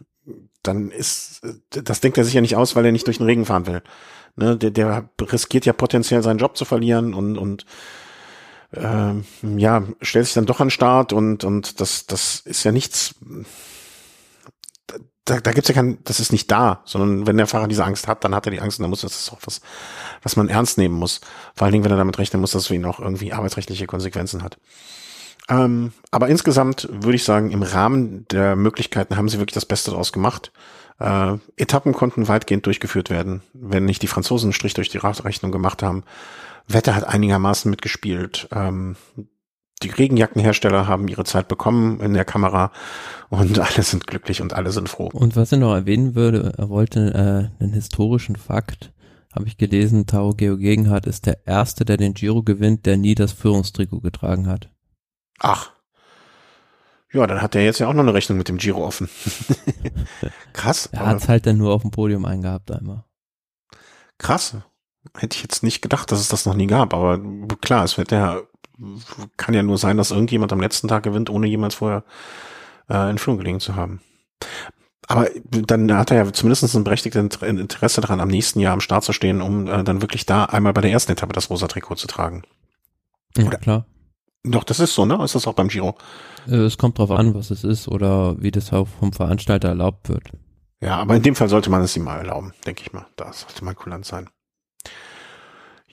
dann 0.62 0.92
ist, 0.92 1.42
das 1.70 2.00
denkt 2.00 2.16
er 2.18 2.24
sich 2.24 2.34
ja 2.34 2.40
nicht 2.40 2.54
aus, 2.54 2.76
weil 2.76 2.84
er 2.86 2.92
nicht 2.92 3.08
durch 3.08 3.18
den 3.18 3.26
Regen 3.26 3.46
fahren 3.46 3.66
will. 3.66 3.82
Ne, 4.36 4.56
der, 4.56 4.70
der 4.70 5.10
riskiert 5.20 5.66
ja 5.66 5.72
potenziell 5.72 6.22
seinen 6.22 6.38
Job 6.38 6.56
zu 6.56 6.64
verlieren 6.64 7.12
und, 7.12 7.36
und 7.36 7.66
ähm, 8.74 9.24
ja, 9.56 9.82
stellt 10.00 10.26
sich 10.26 10.34
dann 10.34 10.46
doch 10.46 10.60
an 10.60 10.68
den 10.68 10.72
Start 10.72 11.12
und, 11.12 11.44
und 11.44 11.80
das, 11.80 12.06
das 12.06 12.40
ist 12.40 12.64
ja 12.64 12.72
nichts, 12.72 13.14
da, 15.24 15.40
da 15.40 15.52
gibt's 15.52 15.68
ja 15.68 15.74
kein, 15.74 15.98
das 16.04 16.20
ist 16.20 16.32
nicht 16.32 16.50
da, 16.50 16.82
sondern 16.84 17.26
wenn 17.26 17.36
der 17.36 17.46
Fahrer 17.46 17.68
diese 17.68 17.84
Angst 17.84 18.08
hat, 18.08 18.24
dann 18.24 18.34
hat 18.34 18.46
er 18.46 18.52
die 18.52 18.60
Angst 18.60 18.78
und 18.78 18.84
dann 18.84 18.90
muss 18.90 19.02
das 19.02 19.16
ist 19.16 19.32
auch 19.32 19.40
was, 19.44 19.60
was 20.22 20.36
man 20.36 20.48
ernst 20.48 20.78
nehmen 20.78 20.94
muss. 20.94 21.20
Vor 21.54 21.66
allen 21.66 21.72
Dingen, 21.72 21.84
wenn 21.84 21.92
er 21.92 21.98
damit 21.98 22.18
rechnen 22.18 22.40
muss, 22.40 22.52
dass 22.52 22.62
es 22.62 22.68
für 22.68 22.74
ihn 22.74 22.84
auch 22.84 22.98
irgendwie 22.98 23.32
arbeitsrechtliche 23.32 23.86
Konsequenzen 23.86 24.42
hat. 24.42 24.58
Ähm, 25.48 25.92
aber 26.10 26.28
insgesamt 26.28 26.88
würde 26.90 27.16
ich 27.16 27.24
sagen, 27.24 27.50
im 27.50 27.62
Rahmen 27.62 28.26
der 28.28 28.56
Möglichkeiten 28.56 29.16
haben 29.16 29.28
sie 29.28 29.38
wirklich 29.38 29.54
das 29.54 29.66
Beste 29.66 29.90
daraus 29.90 30.12
gemacht. 30.12 30.52
Äh, 30.98 31.36
Etappen 31.56 31.92
konnten 31.92 32.28
weitgehend 32.28 32.66
durchgeführt 32.66 33.10
werden, 33.10 33.42
wenn 33.52 33.84
nicht 33.84 34.02
die 34.02 34.06
Franzosen 34.08 34.46
einen 34.46 34.52
Strich 34.52 34.74
durch 34.74 34.88
die 34.88 34.98
Radrechnung 34.98 35.52
gemacht 35.52 35.82
haben. 35.82 36.04
Wetter 36.68 36.94
hat 36.94 37.04
einigermaßen 37.04 37.70
mitgespielt. 37.70 38.48
Ähm, 38.52 38.96
die 39.82 39.90
Regenjackenhersteller 39.90 40.86
haben 40.86 41.08
ihre 41.08 41.24
Zeit 41.24 41.48
bekommen 41.48 42.00
in 42.00 42.14
der 42.14 42.24
Kamera 42.24 42.72
und 43.30 43.58
alle 43.58 43.82
sind 43.82 44.06
glücklich 44.06 44.40
und 44.40 44.52
alle 44.52 44.70
sind 44.70 44.88
froh. 44.88 45.10
Und 45.12 45.36
was 45.36 45.52
er 45.52 45.58
noch 45.58 45.74
erwähnen 45.74 46.14
würde, 46.14 46.54
er 46.56 46.68
wollte 46.68 47.50
äh, 47.60 47.62
einen 47.62 47.72
historischen 47.72 48.36
Fakt, 48.36 48.92
habe 49.34 49.46
ich 49.46 49.56
gelesen, 49.56 50.06
Tao 50.06 50.34
Geo 50.34 50.56
Gegenhardt 50.56 51.06
ist 51.06 51.26
der 51.26 51.46
Erste, 51.46 51.84
der 51.84 51.96
den 51.96 52.14
Giro 52.14 52.42
gewinnt, 52.42 52.86
der 52.86 52.96
nie 52.96 53.14
das 53.14 53.32
Führungstrikot 53.32 54.00
getragen 54.00 54.46
hat. 54.46 54.68
Ach. 55.38 55.72
Ja, 57.12 57.26
dann 57.26 57.42
hat 57.42 57.54
er 57.54 57.64
jetzt 57.64 57.78
ja 57.78 57.88
auch 57.88 57.92
noch 57.92 58.02
eine 58.02 58.14
Rechnung 58.14 58.38
mit 58.38 58.48
dem 58.48 58.58
Giro 58.58 58.86
offen. 58.86 59.08
krass. 60.52 60.88
Er 60.92 61.06
hat 61.06 61.18
es 61.18 61.28
halt 61.28 61.46
dann 61.46 61.58
nur 61.58 61.74
auf 61.74 61.82
dem 61.82 61.90
Podium 61.90 62.24
eingehabt 62.24 62.70
einmal. 62.70 63.04
Krass. 64.18 64.56
Hätte 65.16 65.36
ich 65.36 65.42
jetzt 65.42 65.62
nicht 65.62 65.82
gedacht, 65.82 66.10
dass 66.10 66.20
es 66.20 66.28
das 66.28 66.46
noch 66.46 66.54
nie 66.54 66.66
gab, 66.66 66.94
aber 66.94 67.20
klar, 67.60 67.84
es 67.84 67.98
wird 67.98 68.12
ja, 68.12 68.40
kann 69.36 69.54
ja 69.54 69.62
nur 69.62 69.78
sein, 69.78 69.96
dass 69.96 70.10
irgendjemand 70.10 70.52
am 70.52 70.60
letzten 70.60 70.88
Tag 70.88 71.02
gewinnt, 71.02 71.28
ohne 71.28 71.46
jemals 71.46 71.74
vorher 71.74 72.04
äh, 72.88 73.10
in 73.10 73.18
Führung 73.18 73.38
gelegen 73.38 73.60
zu 73.60 73.76
haben. 73.76 74.00
Aber 75.08 75.28
dann 75.44 75.92
hat 75.94 76.10
er 76.10 76.24
ja 76.24 76.32
zumindest 76.32 76.74
ein 76.74 76.84
berechtigtes 76.84 77.42
Interesse 77.42 78.00
daran, 78.00 78.20
am 78.20 78.28
nächsten 78.28 78.60
Jahr 78.60 78.72
am 78.72 78.80
Start 78.80 79.04
zu 79.04 79.12
stehen, 79.12 79.42
um 79.42 79.66
äh, 79.66 79.84
dann 79.84 80.00
wirklich 80.00 80.24
da 80.24 80.44
einmal 80.46 80.72
bei 80.72 80.80
der 80.80 80.92
ersten 80.92 81.12
Etappe 81.12 81.34
das 81.34 81.50
rosa 81.50 81.68
Trikot 81.68 81.96
zu 81.96 82.06
tragen. 82.06 82.42
Ja, 83.36 83.46
Oder? 83.46 83.58
klar. 83.58 83.86
Doch, 84.44 84.64
das 84.64 84.80
ist 84.80 84.94
so, 84.94 85.04
ne? 85.04 85.22
Ist 85.22 85.34
das 85.34 85.46
auch 85.46 85.54
beim 85.54 85.68
Giro? 85.68 85.96
Äh, 86.48 86.56
es 86.56 86.78
kommt 86.78 86.98
drauf 86.98 87.10
an, 87.10 87.34
was 87.34 87.50
es 87.50 87.64
ist 87.64 87.88
oder 87.88 88.40
wie 88.40 88.50
das 88.50 88.72
auch 88.72 88.88
vom 88.88 89.12
Veranstalter 89.12 89.68
erlaubt 89.68 90.08
wird. 90.08 90.30
Ja, 90.80 90.96
aber 90.96 91.14
in 91.14 91.22
dem 91.22 91.36
Fall 91.36 91.48
sollte 91.48 91.70
man 91.70 91.82
es 91.82 91.96
ihm 91.96 92.04
mal 92.04 92.18
erlauben, 92.18 92.52
denke 92.66 92.82
ich 92.82 92.92
mal. 92.92 93.06
Das 93.16 93.42
sollte 93.42 93.64
mal 93.64 93.74
kulant 93.74 94.04
sein. 94.04 94.28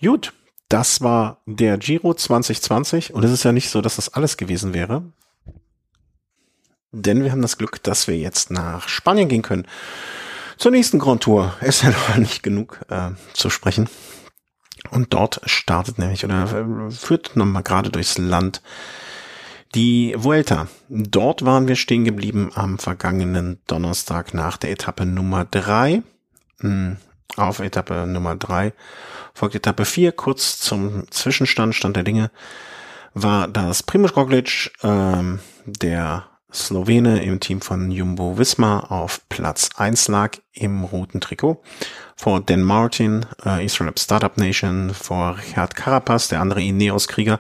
Gut, 0.02 0.34
das 0.70 1.02
war 1.02 1.42
der 1.46 1.78
Giro 1.78 2.14
2020 2.14 3.14
und 3.14 3.24
es 3.24 3.32
ist 3.32 3.44
ja 3.44 3.52
nicht 3.52 3.70
so, 3.70 3.82
dass 3.82 3.98
das 3.98 4.14
alles 4.14 4.38
gewesen 4.38 4.74
wäre. 4.74 5.04
Denn 6.92 7.24
wir 7.24 7.32
haben 7.32 7.42
das 7.42 7.58
Glück, 7.58 7.84
dass 7.84 8.08
wir 8.08 8.18
jetzt 8.18 8.50
nach 8.52 8.88
Spanien 8.88 9.30
gehen 9.30 9.42
können. 9.42 9.68
Zur 10.58 10.72
nächsten 10.72 11.00
Grand 11.00 11.24
Tour. 11.24 11.54
Ist 11.62 11.84
ja 11.84 11.90
noch 11.90 12.16
nicht 12.18 12.44
genug 12.44 12.80
äh, 12.90 13.12
zu 13.34 13.50
sprechen. 13.50 13.90
Und 14.92 15.14
dort 15.14 15.42
startet 15.46 16.00
nämlich 16.00 16.24
oder 16.26 16.44
äh, 16.88 16.92
führt 16.92 17.36
nochmal 17.36 17.64
gerade 17.64 17.90
durchs 17.90 18.18
Land 18.18 18.62
die 19.76 20.16
Vuelta. 20.18 20.68
Dort 20.90 21.46
waren 21.46 21.68
wir 21.68 21.76
stehen 21.76 22.06
geblieben 22.06 22.52
am 22.56 22.80
vergangenen 22.80 23.60
Donnerstag 23.68 24.34
nach 24.34 24.58
der 24.58 24.72
Etappe 24.72 25.06
Nummer 25.06 25.46
drei. 25.46 26.02
Auf 27.38 27.60
Etappe 27.60 28.06
Nummer 28.08 28.36
drei 28.36 28.74
folgt 29.34 29.56
Etappe 29.56 29.86
vier. 29.86 30.12
Kurz 30.12 30.60
zum 30.60 31.10
Zwischenstand, 31.12 31.76
Stand 31.76 31.96
der 31.96 32.04
Dinge, 32.04 32.32
war 33.14 33.48
das 33.48 33.84
Primoz 33.84 34.16
Roglic, 34.16 34.72
ähm, 34.84 35.40
der 35.66 36.26
Slowene 36.52 37.24
im 37.24 37.40
Team 37.40 37.62
von 37.62 37.92
Jumbo 37.92 38.38
Visma 38.38 38.80
auf 38.80 39.22
Platz 39.30 39.70
eins 39.78 40.08
lag 40.08 40.38
im 40.54 40.84
roten 40.84 41.22
Trikot. 41.22 41.62
Vor 42.16 42.42
Dan 42.42 42.64
Martin, 42.64 43.26
äh, 43.46 43.64
Israel 43.64 43.94
Startup 43.98 44.36
Nation, 44.36 44.94
vor 44.94 45.38
Richard 45.38 45.76
Carapaz, 45.76 46.28
der 46.28 46.42
andere 46.42 46.62
Ineos-Krieger, 46.62 47.40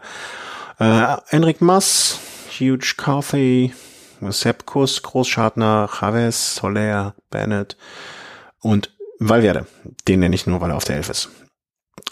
äh, 0.80 1.18
Enric 1.30 1.60
Mas, 1.62 2.20
Huge 2.60 2.94
Coffee, 2.98 3.74
Sepp 4.22 4.66
Kuss, 4.66 5.02
Großschartner, 5.02 5.90
Chavez, 5.92 6.56
Soler, 6.56 7.16
Bennett 7.30 7.78
und 8.62 8.94
Valverde. 9.20 9.68
Den 10.08 10.22
nenne 10.22 10.36
ich 10.36 10.48
nur, 10.48 10.62
weil 10.62 10.72
er 10.72 10.78
auf 10.78 10.86
der 10.86 10.96
Elf 10.96 11.10
ist. 11.10 11.30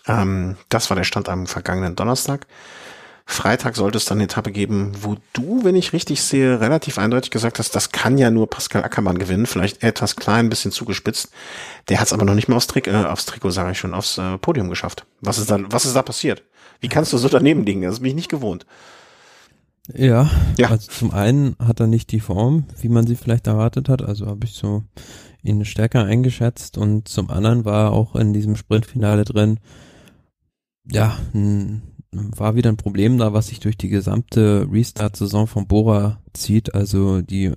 Ähm, 0.06 0.58
das 0.70 0.90
war 0.90 0.96
der 0.96 1.04
Stand 1.04 1.30
am 1.30 1.48
vergangenen 1.48 1.96
Donnerstag. 1.96 2.48
Freitag 3.30 3.76
sollte 3.76 3.98
es 3.98 4.06
dann 4.06 4.20
eine 4.20 4.24
Etappe 4.24 4.54
geben, 4.54 4.94
wo 5.02 5.18
du, 5.34 5.66
wenn 5.66 5.76
ich 5.76 5.92
richtig 5.92 6.22
sehe, 6.24 6.62
relativ 6.62 6.98
eindeutig 6.98 7.30
gesagt 7.30 7.60
hast, 7.60 7.76
das 7.76 7.92
kann 7.92 8.18
ja 8.18 8.32
nur 8.32 8.50
Pascal 8.50 8.86
Ackermann 8.86 9.18
gewinnen, 9.18 9.46
vielleicht 9.46 9.84
etwas 9.84 10.16
klein, 10.16 10.48
bisschen 10.48 10.72
zugespitzt. 10.72 11.32
Der 11.90 12.00
hat 12.00 12.08
es 12.08 12.14
aber 12.14 12.24
noch 12.24 12.36
nicht 12.36 12.48
mal 12.48 12.56
aufs, 12.56 12.68
Tri 12.68 12.80
äh, 12.86 13.04
aufs 13.04 13.26
Trikot, 13.26 13.52
sage 13.52 13.72
ich 13.72 13.80
schon, 13.80 13.94
aufs 13.94 14.18
äh, 14.18 14.38
Podium 14.38 14.70
geschafft. 14.70 15.06
Was 15.20 15.40
ist 15.40 15.52
da, 15.52 15.60
was 15.70 15.84
ist 15.84 15.96
da 15.96 16.04
passiert? 16.04 16.44
Wie 16.80 16.88
kannst 16.88 17.12
du 17.12 17.18
so 17.18 17.28
daneben 17.28 17.66
liegen? 17.66 17.82
Das 17.82 18.00
bin 18.00 18.10
ich 18.10 18.16
nicht 18.16 18.30
gewohnt. 18.30 18.66
Ja, 19.94 20.30
ja, 20.58 20.70
also 20.70 20.90
zum 20.90 21.12
einen 21.12 21.58
hat 21.60 21.82
er 21.82 21.88
nicht 21.88 22.12
die 22.12 22.20
Form, 22.22 22.66
wie 22.80 22.90
man 22.90 23.08
sie 23.08 23.16
vielleicht 23.16 23.48
erwartet 23.48 23.90
hat, 23.90 24.02
also 24.02 24.28
habe 24.28 24.46
ich 24.46 24.54
so 24.54 24.84
ihn 25.48 25.66
stärker 25.66 26.04
eingeschätzt 26.04 26.78
und 26.78 27.08
zum 27.08 27.30
anderen 27.30 27.66
war 27.66 27.94
auch 27.94 28.16
in 28.16 28.34
diesem 28.34 28.56
Sprintfinale 28.56 29.24
drin, 29.24 29.60
ja, 30.92 31.18
war 32.12 32.56
wieder 32.56 32.70
ein 32.70 32.78
Problem 32.78 33.18
da, 33.18 33.34
was 33.34 33.48
sich 33.48 33.60
durch 33.60 33.78
die 33.78 33.90
gesamte 33.90 34.68
Restart-Saison 34.72 35.48
von 35.48 35.68
Bora 35.68 36.22
zieht. 36.34 36.74
Also 36.74 37.22
die 37.22 37.52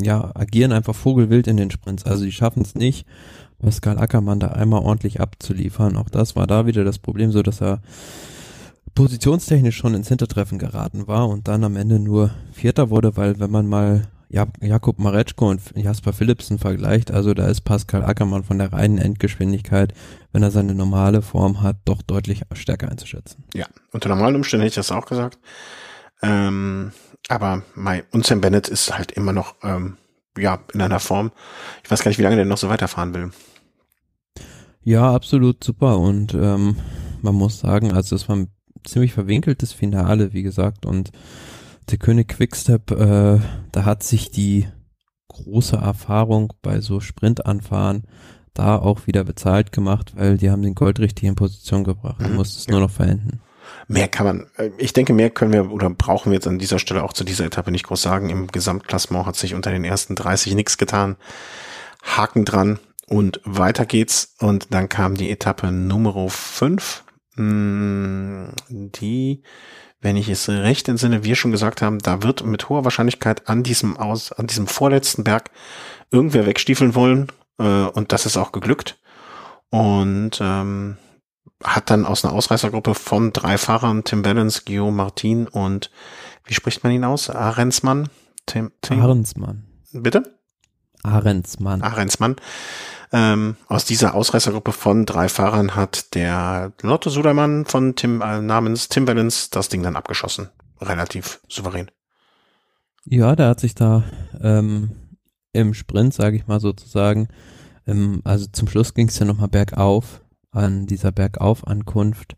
ja, 0.00 0.30
agieren 0.34 0.72
einfach 0.72 0.94
vogelwild 0.94 1.46
in 1.46 1.56
den 1.56 1.70
Sprints. 1.70 2.04
Also 2.04 2.24
die 2.24 2.32
schaffen 2.32 2.62
es 2.62 2.74
nicht, 2.74 3.06
Pascal 3.58 3.98
Ackermann 3.98 4.40
da 4.40 4.48
einmal 4.48 4.82
ordentlich 4.82 5.20
abzuliefern. 5.20 5.96
Auch 5.96 6.10
das 6.10 6.36
war 6.36 6.46
da 6.46 6.66
wieder 6.66 6.84
das 6.84 6.98
Problem, 6.98 7.32
so 7.32 7.42
dass 7.42 7.62
er 7.62 7.80
positionstechnisch 8.94 9.76
schon 9.76 9.94
ins 9.94 10.08
Hintertreffen 10.08 10.58
geraten 10.58 11.06
war 11.06 11.28
und 11.28 11.48
dann 11.48 11.64
am 11.64 11.76
Ende 11.76 11.98
nur 11.98 12.30
Vierter 12.52 12.90
wurde, 12.90 13.16
weil 13.16 13.38
wenn 13.40 13.50
man 13.50 13.66
mal 13.66 14.08
Jakub 14.28 14.98
Mareczko 14.98 15.50
und 15.50 15.60
Jasper 15.76 16.12
Philipsen 16.12 16.58
vergleicht, 16.58 17.10
also 17.12 17.32
da 17.32 17.46
ist 17.46 17.60
Pascal 17.60 18.04
Ackermann 18.04 18.44
von 18.44 18.58
der 18.58 18.72
reinen 18.72 18.98
Endgeschwindigkeit, 18.98 19.94
wenn 20.32 20.42
er 20.42 20.50
seine 20.50 20.74
normale 20.74 21.22
Form 21.22 21.62
hat, 21.62 21.76
doch 21.84 22.02
deutlich 22.02 22.42
stärker 22.54 22.90
einzuschätzen. 22.90 23.44
Ja, 23.54 23.66
unter 23.92 24.08
normalen 24.08 24.34
Umständen 24.34 24.62
hätte 24.62 24.80
ich 24.80 24.86
das 24.86 24.90
auch 24.90 25.06
gesagt. 25.06 25.38
Ähm, 26.22 26.92
aber 27.28 27.62
Mai 27.74 28.04
und 28.10 28.26
Sam 28.26 28.40
Bennett 28.40 28.68
ist 28.68 28.96
halt 28.96 29.12
immer 29.12 29.32
noch 29.32 29.54
ähm, 29.62 29.96
ja 30.36 30.58
in 30.72 30.80
einer 30.80 31.00
Form. 31.00 31.30
Ich 31.84 31.90
weiß 31.90 32.02
gar 32.02 32.08
nicht, 32.08 32.18
wie 32.18 32.22
lange 32.22 32.36
der 32.36 32.44
noch 32.44 32.58
so 32.58 32.68
weiterfahren 32.68 33.14
will. 33.14 33.30
Ja, 34.82 35.14
absolut 35.14 35.62
super 35.62 35.98
und 35.98 36.34
ähm, 36.34 36.76
man 37.22 37.34
muss 37.34 37.60
sagen, 37.60 37.92
also 37.92 38.16
es 38.16 38.28
war 38.28 38.36
ein 38.36 38.50
ziemlich 38.84 39.12
verwinkeltes 39.12 39.72
Finale, 39.72 40.32
wie 40.32 40.42
gesagt, 40.42 40.86
und 40.86 41.10
der 41.90 41.98
König 41.98 42.28
Quickstep, 42.28 42.90
äh, 42.90 43.38
da 43.72 43.84
hat 43.84 44.02
sich 44.02 44.30
die 44.30 44.66
große 45.28 45.76
Erfahrung 45.76 46.52
bei 46.62 46.80
so 46.80 47.00
Sprintanfahren 47.00 48.06
da 48.54 48.76
auch 48.76 49.06
wieder 49.06 49.24
bezahlt 49.24 49.70
gemacht, 49.72 50.14
weil 50.16 50.38
die 50.38 50.50
haben 50.50 50.62
den 50.62 50.74
Gold 50.74 50.98
richtig 50.98 51.24
in 51.24 51.34
Position 51.34 51.84
gebracht. 51.84 52.20
Man 52.20 52.30
mhm, 52.30 52.36
muss 52.36 52.56
es 52.56 52.66
ja. 52.66 52.72
nur 52.72 52.80
noch 52.80 52.90
verenden. 52.90 53.40
Mehr 53.88 54.08
kann 54.08 54.26
man, 54.26 54.46
äh, 54.56 54.70
ich 54.78 54.92
denke, 54.92 55.12
mehr 55.12 55.30
können 55.30 55.52
wir 55.52 55.70
oder 55.70 55.90
brauchen 55.90 56.30
wir 56.30 56.36
jetzt 56.36 56.46
an 56.46 56.58
dieser 56.58 56.78
Stelle 56.78 57.02
auch 57.02 57.12
zu 57.12 57.24
dieser 57.24 57.44
Etappe 57.44 57.70
nicht 57.70 57.86
groß 57.86 58.00
sagen. 58.00 58.30
Im 58.30 58.46
Gesamtklassement 58.46 59.26
hat 59.26 59.36
sich 59.36 59.54
unter 59.54 59.70
den 59.70 59.84
ersten 59.84 60.14
30 60.14 60.54
nichts 60.54 60.78
getan. 60.78 61.16
Haken 62.02 62.44
dran 62.44 62.78
und 63.08 63.40
weiter 63.44 63.84
geht's. 63.86 64.34
Und 64.40 64.72
dann 64.72 64.88
kam 64.88 65.16
die 65.16 65.30
Etappe 65.30 65.70
Nummer 65.70 66.28
5. 66.28 67.04
Hm, 67.36 68.52
die 68.70 69.42
wenn 70.00 70.16
ich 70.16 70.28
es 70.28 70.48
recht 70.48 70.88
entsinne, 70.88 71.24
wir 71.24 71.36
schon 71.36 71.52
gesagt 71.52 71.82
haben, 71.82 71.98
da 71.98 72.22
wird 72.22 72.44
mit 72.44 72.68
hoher 72.68 72.84
Wahrscheinlichkeit 72.84 73.48
an 73.48 73.62
diesem 73.62 73.96
aus, 73.96 74.32
an 74.32 74.46
diesem 74.46 74.66
vorletzten 74.66 75.24
Berg 75.24 75.50
irgendwer 76.10 76.46
wegstiefeln 76.46 76.94
wollen. 76.94 77.28
Äh, 77.58 77.64
und 77.64 78.12
das 78.12 78.26
ist 78.26 78.36
auch 78.36 78.52
geglückt. 78.52 78.98
Und 79.70 80.38
ähm, 80.40 80.96
hat 81.64 81.90
dann 81.90 82.04
aus 82.04 82.24
einer 82.24 82.34
Ausreißergruppe 82.34 82.94
von 82.94 83.32
drei 83.32 83.58
Fahrern, 83.58 84.04
Tim 84.04 84.22
Balance, 84.22 84.62
Guillaume 84.64 84.96
Martin 84.96 85.48
und 85.48 85.90
wie 86.44 86.54
spricht 86.54 86.84
man 86.84 86.92
ihn 86.92 87.04
aus? 87.04 87.30
Ahrensmann? 87.30 88.08
Tim, 88.44 88.70
Tim? 88.82 89.00
Ahrensmann. 89.00 89.64
Bitte? 89.92 90.35
Ahrensmann. 91.06 91.82
Ahrensmann. 91.82 92.36
Ähm, 93.12 93.56
aus 93.68 93.84
dieser 93.84 94.14
Ausreißergruppe 94.14 94.72
von 94.72 95.06
drei 95.06 95.28
Fahrern 95.28 95.76
hat 95.76 96.14
der 96.14 96.72
Lotto 96.82 97.08
Sudermann 97.08 97.64
von 97.64 97.94
Tim 97.94 98.20
äh, 98.20 98.40
namens 98.40 98.88
Tim 98.88 99.04
Balance 99.04 99.48
das 99.50 99.68
Ding 99.68 99.82
dann 99.82 99.96
abgeschossen. 99.96 100.48
Relativ 100.80 101.40
souverän. 101.48 101.90
Ja, 103.04 103.36
der 103.36 103.48
hat 103.48 103.60
sich 103.60 103.74
da 103.74 104.02
ähm, 104.40 104.90
im 105.52 105.72
Sprint, 105.74 106.12
sage 106.12 106.36
ich 106.36 106.48
mal 106.48 106.60
sozusagen, 106.60 107.28
ähm, 107.86 108.20
also 108.24 108.46
zum 108.50 108.68
Schluss 108.68 108.94
ging 108.94 109.08
es 109.08 109.18
ja 109.18 109.26
nochmal 109.26 109.48
bergauf, 109.48 110.22
an 110.50 110.86
dieser 110.86 111.12
Bergauf-Ankunft, 111.12 112.36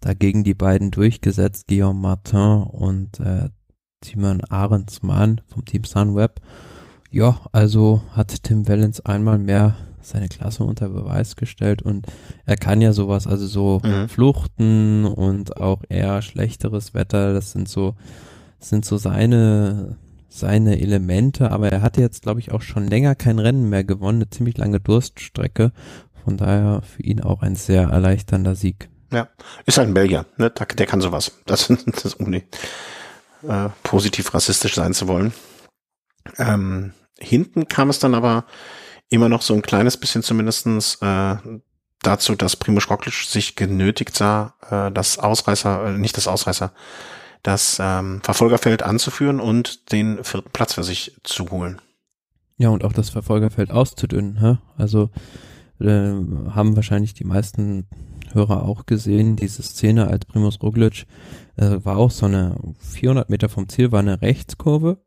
dagegen 0.00 0.44
die 0.44 0.54
beiden 0.54 0.90
durchgesetzt, 0.90 1.66
Guillaume 1.68 2.00
Martin 2.00 2.62
und 2.62 3.20
äh, 3.20 3.50
Timon 4.00 4.42
Ahrensmann 4.44 5.42
vom 5.48 5.64
Team 5.64 5.84
Sunweb 5.84 6.40
Ja, 7.16 7.40
also 7.50 8.02
hat 8.12 8.42
Tim 8.42 8.68
Wellens 8.68 9.00
einmal 9.00 9.38
mehr 9.38 9.74
seine 10.02 10.28
Klasse 10.28 10.64
unter 10.64 10.90
Beweis 10.90 11.34
gestellt 11.34 11.80
und 11.80 12.06
er 12.44 12.58
kann 12.58 12.82
ja 12.82 12.92
sowas, 12.92 13.26
also 13.26 13.46
so 13.46 13.80
mhm. 13.82 14.10
Fluchten 14.10 15.06
und 15.06 15.56
auch 15.56 15.80
eher 15.88 16.20
schlechteres 16.20 16.92
Wetter, 16.92 17.32
das 17.32 17.52
sind 17.52 17.70
so, 17.70 17.94
sind 18.60 18.84
so 18.84 18.98
seine, 18.98 19.96
seine 20.28 20.78
Elemente, 20.78 21.52
aber 21.52 21.72
er 21.72 21.80
hatte 21.80 22.02
jetzt, 22.02 22.20
glaube 22.20 22.40
ich, 22.40 22.52
auch 22.52 22.60
schon 22.60 22.86
länger 22.86 23.14
kein 23.14 23.38
Rennen 23.38 23.70
mehr 23.70 23.82
gewonnen, 23.82 24.18
eine 24.18 24.28
ziemlich 24.28 24.58
lange 24.58 24.78
Durststrecke. 24.78 25.72
Von 26.22 26.36
daher 26.36 26.82
für 26.82 27.02
ihn 27.02 27.22
auch 27.22 27.40
ein 27.40 27.56
sehr 27.56 27.84
erleichternder 27.84 28.56
Sieg. 28.56 28.90
Ja, 29.10 29.30
ist 29.64 29.78
halt 29.78 29.88
ein 29.88 29.94
Belgier, 29.94 30.26
ne? 30.36 30.50
Der 30.50 30.86
kann 30.86 31.00
sowas. 31.00 31.32
Das, 31.46 31.72
das 32.02 32.12
um 32.12 32.28
nicht 32.28 32.58
äh, 33.48 33.70
positiv 33.84 34.34
rassistisch 34.34 34.74
sein 34.74 34.92
zu 34.92 35.08
wollen. 35.08 35.32
Ähm, 36.36 36.92
hinten 37.18 37.68
kam 37.68 37.90
es 37.90 37.98
dann 37.98 38.14
aber 38.14 38.44
immer 39.08 39.28
noch 39.28 39.42
so 39.42 39.54
ein 39.54 39.62
kleines 39.62 39.96
bisschen 39.96 40.22
zumindestens 40.22 40.96
äh, 41.00 41.36
dazu, 42.02 42.34
dass 42.34 42.56
Primoz 42.56 42.90
Roglic 42.90 43.14
sich 43.14 43.56
genötigt 43.56 44.16
sah, 44.16 44.54
äh, 44.70 44.92
das 44.92 45.18
Ausreißer, 45.18 45.86
äh, 45.86 45.98
nicht 45.98 46.16
das 46.16 46.28
Ausreißer, 46.28 46.72
das 47.42 47.78
ähm, 47.80 48.20
Verfolgerfeld 48.22 48.82
anzuführen 48.82 49.40
und 49.40 49.92
den 49.92 50.22
vierten 50.24 50.50
Platz 50.50 50.74
für 50.74 50.84
sich 50.84 51.18
zu 51.22 51.50
holen. 51.50 51.80
Ja, 52.58 52.70
und 52.70 52.84
auch 52.84 52.92
das 52.92 53.10
Verfolgerfeld 53.10 53.70
auszudünnen. 53.70 54.40
Hä? 54.40 54.58
Also 54.76 55.10
äh, 55.80 55.86
haben 55.86 56.74
wahrscheinlich 56.74 57.14
die 57.14 57.24
meisten 57.24 57.86
Hörer 58.32 58.64
auch 58.64 58.86
gesehen, 58.86 59.36
diese 59.36 59.62
Szene 59.62 60.08
als 60.08 60.24
Primus 60.24 60.60
Roglic 60.62 61.06
äh, 61.56 61.78
war 61.84 61.96
auch 61.96 62.10
so 62.10 62.26
eine 62.26 62.56
400 62.80 63.30
Meter 63.30 63.48
vom 63.48 63.68
Ziel, 63.68 63.92
war 63.92 64.00
eine 64.00 64.20
Rechtskurve 64.20 64.98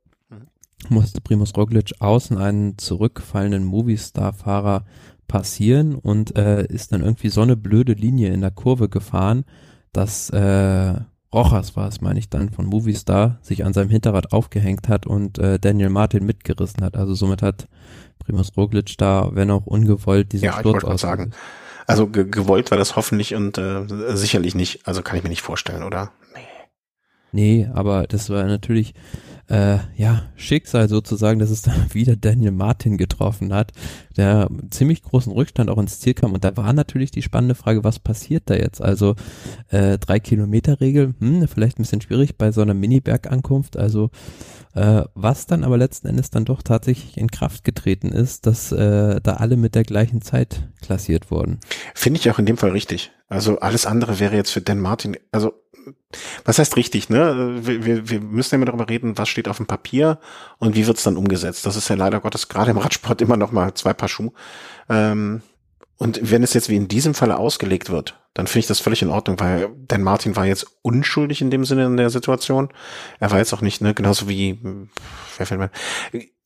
musste 0.87 1.21
Primus 1.21 1.55
Roglic 1.55 1.93
außen 1.99 2.37
einen 2.37 2.77
zurückfallenden 2.77 3.65
Movistar-Fahrer 3.65 4.85
passieren 5.27 5.95
und 5.95 6.37
äh, 6.37 6.65
ist 6.65 6.91
dann 6.91 7.01
irgendwie 7.01 7.29
so 7.29 7.41
eine 7.41 7.57
blöde 7.57 7.93
Linie 7.93 8.33
in 8.33 8.41
der 8.41 8.51
Kurve 8.51 8.89
gefahren, 8.89 9.45
dass 9.91 10.29
äh, 10.29 10.95
Rochas 11.33 11.75
war 11.75 11.87
es, 11.87 12.01
meine 12.01 12.17
ich 12.17 12.29
dann, 12.29 12.49
von 12.49 12.65
Movistar 12.65 13.37
sich 13.41 13.63
an 13.63 13.73
seinem 13.73 13.89
Hinterrad 13.89 14.33
aufgehängt 14.33 14.87
hat 14.87 15.05
und 15.05 15.37
äh, 15.37 15.59
Daniel 15.59 15.89
Martin 15.89 16.25
mitgerissen 16.25 16.83
hat. 16.83 16.97
Also 16.97 17.13
somit 17.13 17.41
hat 17.41 17.67
Primus 18.17 18.57
Roglic 18.57 18.97
da, 18.97 19.29
wenn 19.33 19.51
auch 19.51 19.67
ungewollt, 19.67 20.31
diesen 20.31 20.45
ja, 20.45 20.59
Sturz 20.59 21.01
sagen. 21.01 21.31
Also 21.85 22.07
ge 22.07 22.25
gewollt 22.29 22.71
war 22.71 22.77
das 22.77 22.95
hoffentlich 22.95 23.35
und 23.35 23.57
äh, 23.57 23.85
sicherlich 24.15 24.55
nicht. 24.55 24.87
Also 24.87 25.01
kann 25.01 25.17
ich 25.17 25.23
mir 25.23 25.29
nicht 25.29 25.41
vorstellen, 25.41 25.83
oder? 25.83 26.11
Nee. 26.35 26.41
Nee, 27.31 27.67
aber 27.73 28.07
das 28.07 28.29
war 28.29 28.43
natürlich 28.45 28.93
äh, 29.49 29.79
ja, 29.95 30.23
Schicksal 30.35 30.87
sozusagen, 30.87 31.39
dass 31.39 31.49
es 31.49 31.63
dann 31.63 31.87
wieder 31.93 32.15
Daniel 32.15 32.51
Martin 32.51 32.97
getroffen 32.97 33.53
hat, 33.53 33.71
der 34.15 34.49
ziemlich 34.69 35.01
großen 35.01 35.31
Rückstand 35.31 35.69
auch 35.69 35.77
ins 35.79 35.99
Ziel 35.99 36.13
kam. 36.13 36.33
Und 36.33 36.43
da 36.43 36.55
war 36.55 36.71
natürlich 36.71 37.11
die 37.11 37.21
spannende 37.21 37.55
Frage, 37.55 37.83
was 37.83 37.99
passiert 37.99 38.43
da 38.45 38.55
jetzt? 38.55 38.81
Also 38.81 39.15
äh, 39.69 39.97
drei 39.97 40.19
Kilometer 40.19 40.79
Regel, 40.79 41.15
hm, 41.19 41.47
vielleicht 41.47 41.79
ein 41.79 41.83
bisschen 41.83 42.01
schwierig 42.01 42.37
bei 42.37 42.51
so 42.51 42.61
einer 42.61 42.75
Mini-Bergankunft. 42.75 43.75
Also 43.75 44.11
äh, 44.75 45.03
was 45.15 45.47
dann 45.47 45.63
aber 45.63 45.77
letzten 45.77 46.07
Endes 46.07 46.29
dann 46.29 46.45
doch 46.45 46.61
tatsächlich 46.61 47.17
in 47.17 47.31
Kraft 47.31 47.63
getreten 47.63 48.09
ist, 48.09 48.45
dass 48.45 48.71
äh, 48.71 49.19
da 49.21 49.33
alle 49.33 49.57
mit 49.57 49.73
der 49.73 49.83
gleichen 49.83 50.21
Zeit 50.21 50.69
klassiert 50.81 51.31
wurden. 51.31 51.59
Finde 51.95 52.19
ich 52.19 52.29
auch 52.29 52.37
in 52.37 52.45
dem 52.45 52.57
Fall 52.57 52.69
richtig. 52.69 53.11
Also 53.27 53.59
alles 53.59 53.85
andere 53.85 54.19
wäre 54.19 54.35
jetzt 54.35 54.51
für 54.51 54.61
Dan 54.61 54.79
Martin, 54.79 55.17
also 55.31 55.53
was 56.45 56.59
heißt 56.59 56.75
richtig, 56.75 57.09
ne? 57.09 57.59
Wir, 57.61 57.85
wir, 57.85 58.09
wir 58.09 58.19
müssen 58.19 58.53
ja 58.53 58.55
immer 58.57 58.65
darüber 58.65 58.89
reden, 58.89 59.17
was 59.17 59.29
steht 59.29 59.47
auf 59.47 59.57
dem 59.57 59.67
Papier 59.67 60.19
und 60.57 60.75
wie 60.75 60.87
wird's 60.87 61.03
dann 61.03 61.17
umgesetzt. 61.17 61.65
Das 61.65 61.75
ist 61.75 61.89
ja 61.89 61.95
leider 61.95 62.19
Gottes 62.19 62.47
gerade 62.47 62.71
im 62.71 62.77
Radsport 62.77 63.21
immer 63.21 63.37
noch 63.37 63.51
mal 63.51 63.73
zwei 63.73 63.93
Paar 63.93 64.09
Schuhe. 64.09 64.31
Ähm, 64.89 65.41
und 65.97 66.19
wenn 66.31 66.43
es 66.43 66.53
jetzt 66.53 66.69
wie 66.69 66.77
in 66.77 66.87
diesem 66.87 67.13
Falle 67.13 67.37
ausgelegt 67.37 67.89
wird, 67.89 68.17
dann 68.33 68.47
finde 68.47 68.59
ich 68.59 68.67
das 68.67 68.79
völlig 68.79 69.01
in 69.01 69.09
Ordnung, 69.09 69.39
weil 69.39 69.69
Dan 69.87 70.01
Martin 70.01 70.35
war 70.35 70.45
jetzt 70.45 70.65
unschuldig 70.81 71.41
in 71.41 71.51
dem 71.51 71.65
Sinne 71.65 71.85
in 71.85 71.97
der 71.97 72.09
Situation. 72.09 72.69
Er 73.19 73.31
war 73.31 73.39
jetzt 73.39 73.53
auch 73.53 73.61
nicht, 73.61 73.81
ne, 73.81 73.93
genauso 73.93 74.29
wie, 74.29 74.59
wer 75.37 75.45
fällt 75.45 75.59
mir, 75.59 75.71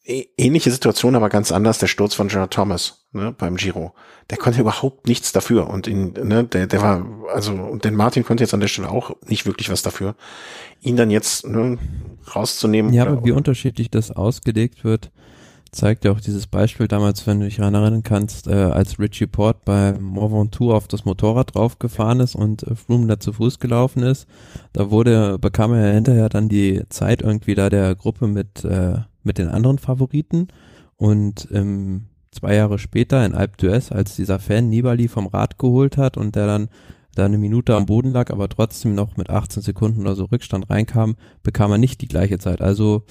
ähnliche 0.06 0.72
Situation, 0.72 1.16
aber 1.16 1.30
ganz 1.30 1.51
anders, 1.51 1.78
der 1.78 1.88
Sturz 1.88 2.14
von 2.14 2.28
Gerard 2.28 2.54
Thomas 2.54 3.06
ne, 3.14 3.34
beim 3.38 3.56
Giro. 3.56 3.93
Der 4.30 4.38
konnte 4.38 4.60
überhaupt 4.60 5.08
nichts 5.08 5.32
dafür 5.32 5.70
und 5.70 5.88
ihn, 5.88 6.14
ne, 6.22 6.43
der, 6.43 6.68
der 6.68 6.82
war, 6.82 7.06
also, 7.34 7.54
und 7.54 7.86
den 7.86 7.95
Martin 7.95 8.26
konnte 8.26 8.43
jetzt 8.43 8.54
an 8.54 8.60
der 8.60 8.68
Stelle 8.68 8.89
auch 8.89 9.16
nicht 9.28 9.45
wirklich 9.45 9.70
was 9.70 9.82
dafür. 9.82 10.16
Ihn 10.82 10.97
dann 10.97 11.10
jetzt 11.10 11.47
ne, 11.47 11.78
rauszunehmen. 12.36 12.91
Ja, 12.93 13.06
aber 13.06 13.24
wie 13.24 13.32
unterschiedlich 13.32 13.89
das 13.89 14.12
ausgelegt 14.12 14.84
wird, 14.84 15.12
zeigt 15.72 16.06
ja 16.06 16.12
auch 16.12 16.20
dieses 16.20 16.47
Beispiel 16.47 16.88
damals, 16.88 17.26
wenn 17.26 17.39
du 17.39 17.45
dich 17.45 17.58
daran 17.58 17.74
erinnern 17.74 18.04
kannst, 18.04 18.47
äh, 18.47 18.54
als 18.54 18.99
Richie 18.99 19.28
Port 19.28 19.66
bei 19.66 19.93
Mont 19.93 20.32
Ventoux 20.34 20.72
auf 20.72 20.88
das 20.88 21.06
Motorrad 21.06 21.56
draufgefahren 21.56 22.20
ist 22.20 22.36
und 22.36 22.64
äh, 22.64 22.76
Froome 22.76 23.08
da 23.08 23.20
zu 23.20 23.34
Fuß 23.34 23.60
gelaufen 23.60 24.04
ist, 24.04 24.28
da 24.74 24.91
wurde, 24.91 25.39
bekam 25.39 25.74
er 25.74 25.93
hinterher 25.93 26.30
dann 26.30 26.49
die 26.49 26.84
Zeit 26.89 27.22
irgendwie 27.22 27.56
da 27.56 27.70
der 27.70 27.95
Gruppe 27.95 28.28
mit, 28.28 28.64
äh, 28.66 28.97
mit 29.24 29.38
den 29.38 29.50
anderen 29.50 29.78
Favoriten 29.78 30.48
und 30.98 31.48
ähm, 31.52 32.06
zwei 32.32 32.56
Jahre 32.56 32.80
später 32.80 33.26
in 33.26 33.34
Alpe 33.34 33.58
d'Huez, 33.58 33.92
als 33.92 34.16
dieser 34.16 34.40
Fan 34.40 34.70
Nibali 34.70 35.08
vom 35.08 35.28
Rad 35.28 35.58
geholt 35.58 35.98
hat 35.98 36.18
und 36.18 36.36
der 36.36 36.48
dann 36.48 36.70
da 37.16 37.26
eine 37.26 37.38
Minute 37.38 37.76
am 37.76 37.86
Boden 37.86 38.12
lag, 38.12 38.32
aber 38.32 38.50
trotzdem 38.50 38.96
noch 38.96 39.18
mit 39.18 39.30
18 39.30 39.62
Sekunden 39.62 40.02
oder 40.02 40.16
so 40.16 40.26
Rückstand 40.26 40.70
reinkam, 40.70 41.16
bekam 41.44 41.72
er 41.72 41.78
nicht 41.78 42.02
die 42.02 42.08
gleiche 42.08 42.40
Zeit. 42.40 42.62
Also 42.62 43.04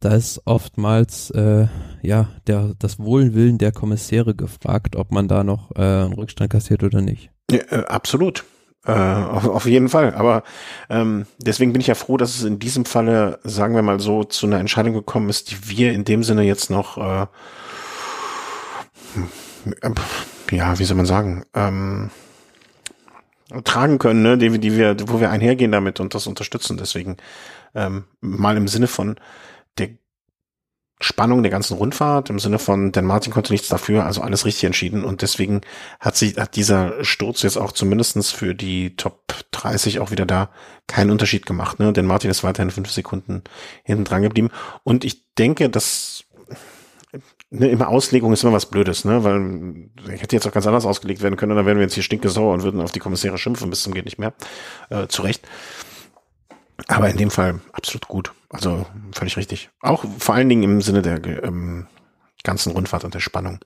da 0.00 0.14
ist 0.14 0.42
oftmals 0.44 1.30
äh, 1.30 1.68
ja 2.02 2.28
der 2.46 2.74
das 2.78 2.98
Wohlwillen 2.98 3.58
der 3.58 3.72
Kommissäre 3.72 4.34
gefragt, 4.34 4.96
ob 4.96 5.12
man 5.12 5.28
da 5.28 5.44
noch 5.44 5.70
äh, 5.76 5.82
einen 5.82 6.14
Rückstand 6.14 6.50
kassiert 6.50 6.82
oder 6.82 7.00
nicht. 7.00 7.30
Ja, 7.50 7.58
äh, 7.70 7.84
absolut. 7.86 8.44
Äh, 8.86 8.92
auf, 8.92 9.48
auf 9.48 9.66
jeden 9.66 9.88
Fall. 9.88 10.14
Aber 10.14 10.42
ähm, 10.90 11.26
deswegen 11.38 11.72
bin 11.72 11.80
ich 11.80 11.86
ja 11.86 11.94
froh, 11.94 12.16
dass 12.16 12.36
es 12.36 12.44
in 12.44 12.58
diesem 12.58 12.84
Falle, 12.84 13.38
sagen 13.42 13.74
wir 13.74 13.82
mal 13.82 14.00
so, 14.00 14.24
zu 14.24 14.46
einer 14.46 14.60
Entscheidung 14.60 14.92
gekommen 14.92 15.30
ist, 15.30 15.50
die 15.50 15.68
wir 15.68 15.92
in 15.92 16.04
dem 16.04 16.22
Sinne 16.22 16.42
jetzt 16.42 16.70
noch, 16.70 16.98
äh, 16.98 17.26
ja, 20.50 20.78
wie 20.78 20.84
soll 20.84 20.96
man 20.96 21.06
sagen, 21.06 21.44
ähm, 21.54 22.10
tragen 23.64 23.98
können, 23.98 24.22
ne, 24.22 24.36
die, 24.36 24.58
die 24.58 24.76
wir, 24.76 24.96
wo 25.08 25.20
wir 25.20 25.30
einhergehen 25.30 25.72
damit 25.72 26.00
und 26.00 26.14
das 26.14 26.26
unterstützen. 26.26 26.76
Deswegen 26.76 27.16
ähm, 27.74 28.04
mal 28.20 28.56
im 28.56 28.68
Sinne 28.68 28.86
von 28.86 29.16
Spannung 31.04 31.42
der 31.42 31.52
ganzen 31.52 31.76
Rundfahrt, 31.76 32.30
im 32.30 32.38
Sinne 32.38 32.58
von, 32.58 32.90
denn 32.90 33.04
Martin 33.04 33.30
konnte 33.30 33.52
nichts 33.52 33.68
dafür, 33.68 34.06
also 34.06 34.22
alles 34.22 34.46
richtig 34.46 34.64
entschieden 34.64 35.04
und 35.04 35.20
deswegen 35.20 35.60
hat 36.00 36.16
sich, 36.16 36.38
hat 36.38 36.56
dieser 36.56 37.04
Sturz 37.04 37.42
jetzt 37.42 37.58
auch 37.58 37.72
zumindestens 37.72 38.30
für 38.30 38.54
die 38.54 38.96
Top 38.96 39.34
30 39.50 40.00
auch 40.00 40.10
wieder 40.10 40.24
da 40.24 40.48
keinen 40.86 41.10
Unterschied 41.10 41.44
gemacht, 41.44 41.78
ne, 41.78 41.92
denn 41.92 42.06
Martin 42.06 42.30
ist 42.30 42.42
weiterhin 42.42 42.70
fünf 42.70 42.90
Sekunden 42.90 43.42
hinten 43.82 44.04
dran 44.04 44.22
geblieben 44.22 44.48
und 44.82 45.04
ich 45.04 45.34
denke, 45.34 45.68
dass 45.68 46.24
ne, 47.50 47.68
immer 47.68 47.88
Auslegung 47.88 48.32
ist 48.32 48.42
immer 48.42 48.54
was 48.54 48.66
Blödes, 48.66 49.04
ne? 49.04 49.24
Weil 49.24 49.90
ich 50.14 50.22
hätte 50.22 50.36
jetzt 50.36 50.46
auch 50.46 50.52
ganz 50.52 50.66
anders 50.66 50.86
ausgelegt 50.86 51.20
werden 51.20 51.36
können, 51.36 51.54
dann 51.54 51.66
wären 51.66 51.76
wir 51.76 51.84
jetzt 51.84 51.94
hier 51.94 52.02
stinkesauer 52.02 52.54
und 52.54 52.62
würden 52.62 52.80
auf 52.80 52.92
die 52.92 53.00
Kommissäre 53.00 53.36
schimpfen 53.36 53.68
bis 53.68 53.82
zum 53.82 53.92
geht 53.92 54.06
nicht 54.06 54.18
mehr. 54.18 54.32
Äh, 54.88 55.06
zu 55.08 55.20
Recht. 55.20 55.46
Aber 56.88 57.10
in 57.10 57.18
dem 57.18 57.30
Fall 57.30 57.60
absolut 57.72 58.08
gut. 58.08 58.32
Also 58.54 58.86
völlig 59.12 59.36
richtig. 59.36 59.70
Auch 59.80 60.04
vor 60.18 60.34
allen 60.34 60.48
Dingen 60.48 60.62
im 60.62 60.80
Sinne 60.80 61.02
der 61.02 61.22
ähm, 61.42 61.88
ganzen 62.44 62.72
Rundfahrt 62.72 63.04
und 63.04 63.14
der 63.14 63.20
Spannung. 63.20 63.58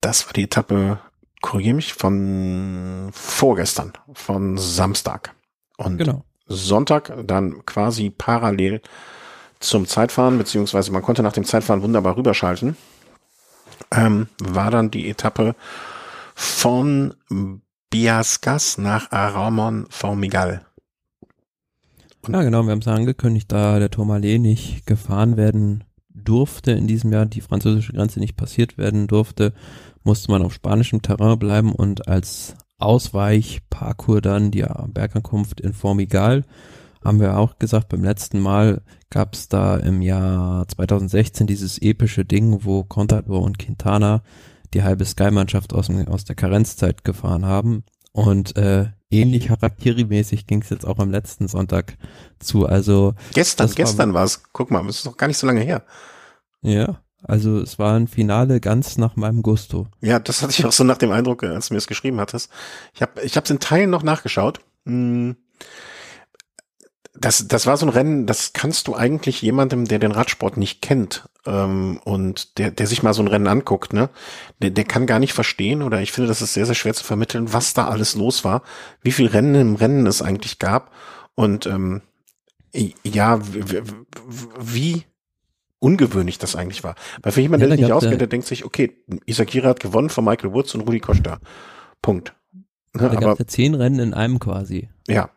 Das 0.00 0.26
war 0.26 0.32
die 0.32 0.44
Etappe, 0.44 0.98
korrigiere 1.40 1.76
mich, 1.76 1.94
von 1.94 3.10
vorgestern, 3.12 3.92
von 4.14 4.58
Samstag. 4.58 5.34
Und 5.76 5.98
genau. 5.98 6.24
Sonntag 6.48 7.12
dann 7.24 7.64
quasi 7.66 8.10
parallel 8.10 8.82
zum 9.60 9.86
Zeitfahren, 9.86 10.38
beziehungsweise 10.38 10.90
man 10.90 11.02
konnte 11.02 11.22
nach 11.22 11.32
dem 11.32 11.44
Zeitfahren 11.44 11.82
wunderbar 11.82 12.16
rüberschalten, 12.16 12.76
ähm, 13.92 14.28
war 14.40 14.70
dann 14.70 14.90
die 14.90 15.08
Etappe 15.08 15.54
von 16.34 17.14
Biascas 17.90 18.78
nach 18.78 19.12
Aramon 19.12 19.86
Formigal. 19.88 20.65
Ja, 22.28 22.42
genau, 22.42 22.64
wir 22.64 22.72
haben 22.72 22.80
es 22.80 22.88
angekündigt, 22.88 23.50
da 23.50 23.78
der 23.78 23.90
Tourmalet 23.90 24.40
nicht 24.40 24.86
gefahren 24.86 25.36
werden 25.36 25.84
durfte 26.08 26.72
in 26.72 26.86
diesem 26.86 27.12
Jahr, 27.12 27.26
die 27.26 27.40
französische 27.40 27.92
Grenze 27.92 28.20
nicht 28.20 28.36
passiert 28.36 28.78
werden 28.78 29.06
durfte, 29.06 29.52
musste 30.02 30.30
man 30.30 30.42
auf 30.42 30.54
spanischem 30.54 31.02
Terrain 31.02 31.38
bleiben 31.38 31.72
und 31.72 32.08
als 32.08 32.56
Ausweichparcours 32.78 34.22
dann 34.22 34.50
die 34.50 34.64
Bergankunft 34.88 35.60
in 35.60 35.72
Formigal 35.72 36.44
haben 37.06 37.20
wir 37.20 37.38
auch 37.38 37.58
gesagt, 37.58 37.88
beim 37.88 38.02
letzten 38.02 38.40
Mal 38.40 38.82
gab 39.10 39.34
es 39.34 39.48
da 39.48 39.76
im 39.76 40.02
Jahr 40.02 40.66
2016 40.66 41.46
dieses 41.46 41.78
epische 41.80 42.24
Ding, 42.24 42.64
wo 42.64 42.82
Contador 42.82 43.42
und 43.42 43.58
Quintana 43.60 44.22
die 44.74 44.82
halbe 44.82 45.04
Sky-Mannschaft 45.04 45.72
aus, 45.72 45.88
aus 45.88 46.24
der 46.24 46.34
Karenzzeit 46.34 47.04
gefahren 47.04 47.46
haben. 47.46 47.84
Und 48.12 48.56
äh, 48.56 48.86
ähnlich 49.10 49.50
Harakiri-mäßig 49.50 50.46
ging 50.46 50.62
es 50.62 50.70
jetzt 50.70 50.86
auch 50.86 50.98
am 50.98 51.10
letzten 51.10 51.48
Sonntag 51.48 51.96
zu. 52.38 52.66
Also 52.66 53.14
gestern, 53.34 53.70
gestern 53.74 54.14
war 54.14 54.24
es. 54.24 54.42
Guck 54.52 54.70
mal, 54.70 54.84
das 54.86 54.96
ist 54.96 55.06
doch 55.06 55.16
gar 55.16 55.28
nicht 55.28 55.38
so 55.38 55.46
lange 55.46 55.60
her. 55.60 55.84
Ja, 56.62 57.00
also 57.22 57.60
es 57.60 57.78
war 57.78 57.94
ein 57.94 58.08
Finale 58.08 58.60
ganz 58.60 58.98
nach 58.98 59.16
meinem 59.16 59.42
Gusto. 59.42 59.86
Ja, 60.00 60.18
das 60.18 60.42
hatte 60.42 60.52
ich 60.52 60.64
auch 60.64 60.72
so 60.72 60.84
nach 60.84 60.98
dem 60.98 61.12
Eindruck, 61.12 61.42
als 61.44 61.68
du 61.68 61.74
mir 61.74 61.78
es 61.78 61.86
geschrieben 61.86 62.20
hattest. 62.20 62.50
Ich 62.94 63.02
habe 63.02 63.22
ich 63.22 63.36
es 63.36 63.50
in 63.50 63.60
Teilen 63.60 63.90
noch 63.90 64.02
nachgeschaut. 64.02 64.60
Hm. 64.84 65.36
Das, 67.18 67.48
das 67.48 67.66
war 67.66 67.76
so 67.76 67.86
ein 67.86 67.90
Rennen, 67.90 68.26
das 68.26 68.52
kannst 68.52 68.88
du 68.88 68.94
eigentlich 68.94 69.40
jemandem, 69.42 69.86
der 69.86 69.98
den 69.98 70.12
Radsport 70.12 70.56
nicht 70.56 70.82
kennt 70.82 71.28
ähm, 71.46 72.00
und 72.04 72.58
der, 72.58 72.70
der 72.70 72.86
sich 72.86 73.02
mal 73.02 73.14
so 73.14 73.22
ein 73.22 73.28
Rennen 73.28 73.46
anguckt, 73.46 73.92
ne, 73.92 74.10
der, 74.60 74.70
der 74.70 74.84
kann 74.84 75.06
gar 75.06 75.18
nicht 75.18 75.32
verstehen 75.32 75.82
oder 75.82 76.00
ich 76.00 76.12
finde, 76.12 76.28
das 76.28 76.42
ist 76.42 76.54
sehr, 76.54 76.66
sehr 76.66 76.74
schwer 76.74 76.94
zu 76.94 77.04
vermitteln, 77.04 77.52
was 77.52 77.74
da 77.74 77.88
alles 77.88 78.14
los 78.14 78.44
war, 78.44 78.62
wie 79.02 79.12
viel 79.12 79.26
Rennen 79.26 79.54
im 79.54 79.74
Rennen 79.76 80.06
es 80.06 80.22
eigentlich 80.22 80.58
gab 80.58 80.92
und 81.34 81.66
ähm, 81.66 82.02
ja, 83.02 83.40
wie 84.58 85.04
ungewöhnlich 85.78 86.38
das 86.38 86.56
eigentlich 86.56 86.84
war. 86.84 86.94
Weil 87.22 87.32
für 87.32 87.40
jemanden, 87.40 87.68
der 87.68 87.76
sich 87.76 87.80
nicht 87.86 87.92
auskennt, 87.92 88.20
der 88.20 88.28
denkt 88.28 88.46
sich, 88.46 88.64
okay, 88.64 88.96
Isakira 89.24 89.68
hat 89.68 89.80
gewonnen 89.80 90.10
von 90.10 90.24
Michael 90.24 90.52
Woods 90.52 90.74
und 90.74 90.82
Rudi 90.82 91.00
Costa. 91.00 91.38
Punkt. 92.02 92.34
Ne, 92.92 93.08
da 93.08 93.14
gab 93.14 93.32
es 93.34 93.38
ja 93.38 93.46
zehn 93.46 93.74
Rennen 93.74 93.98
in 93.98 94.14
einem 94.14 94.38
quasi. 94.38 94.88
Ja. 95.06 95.30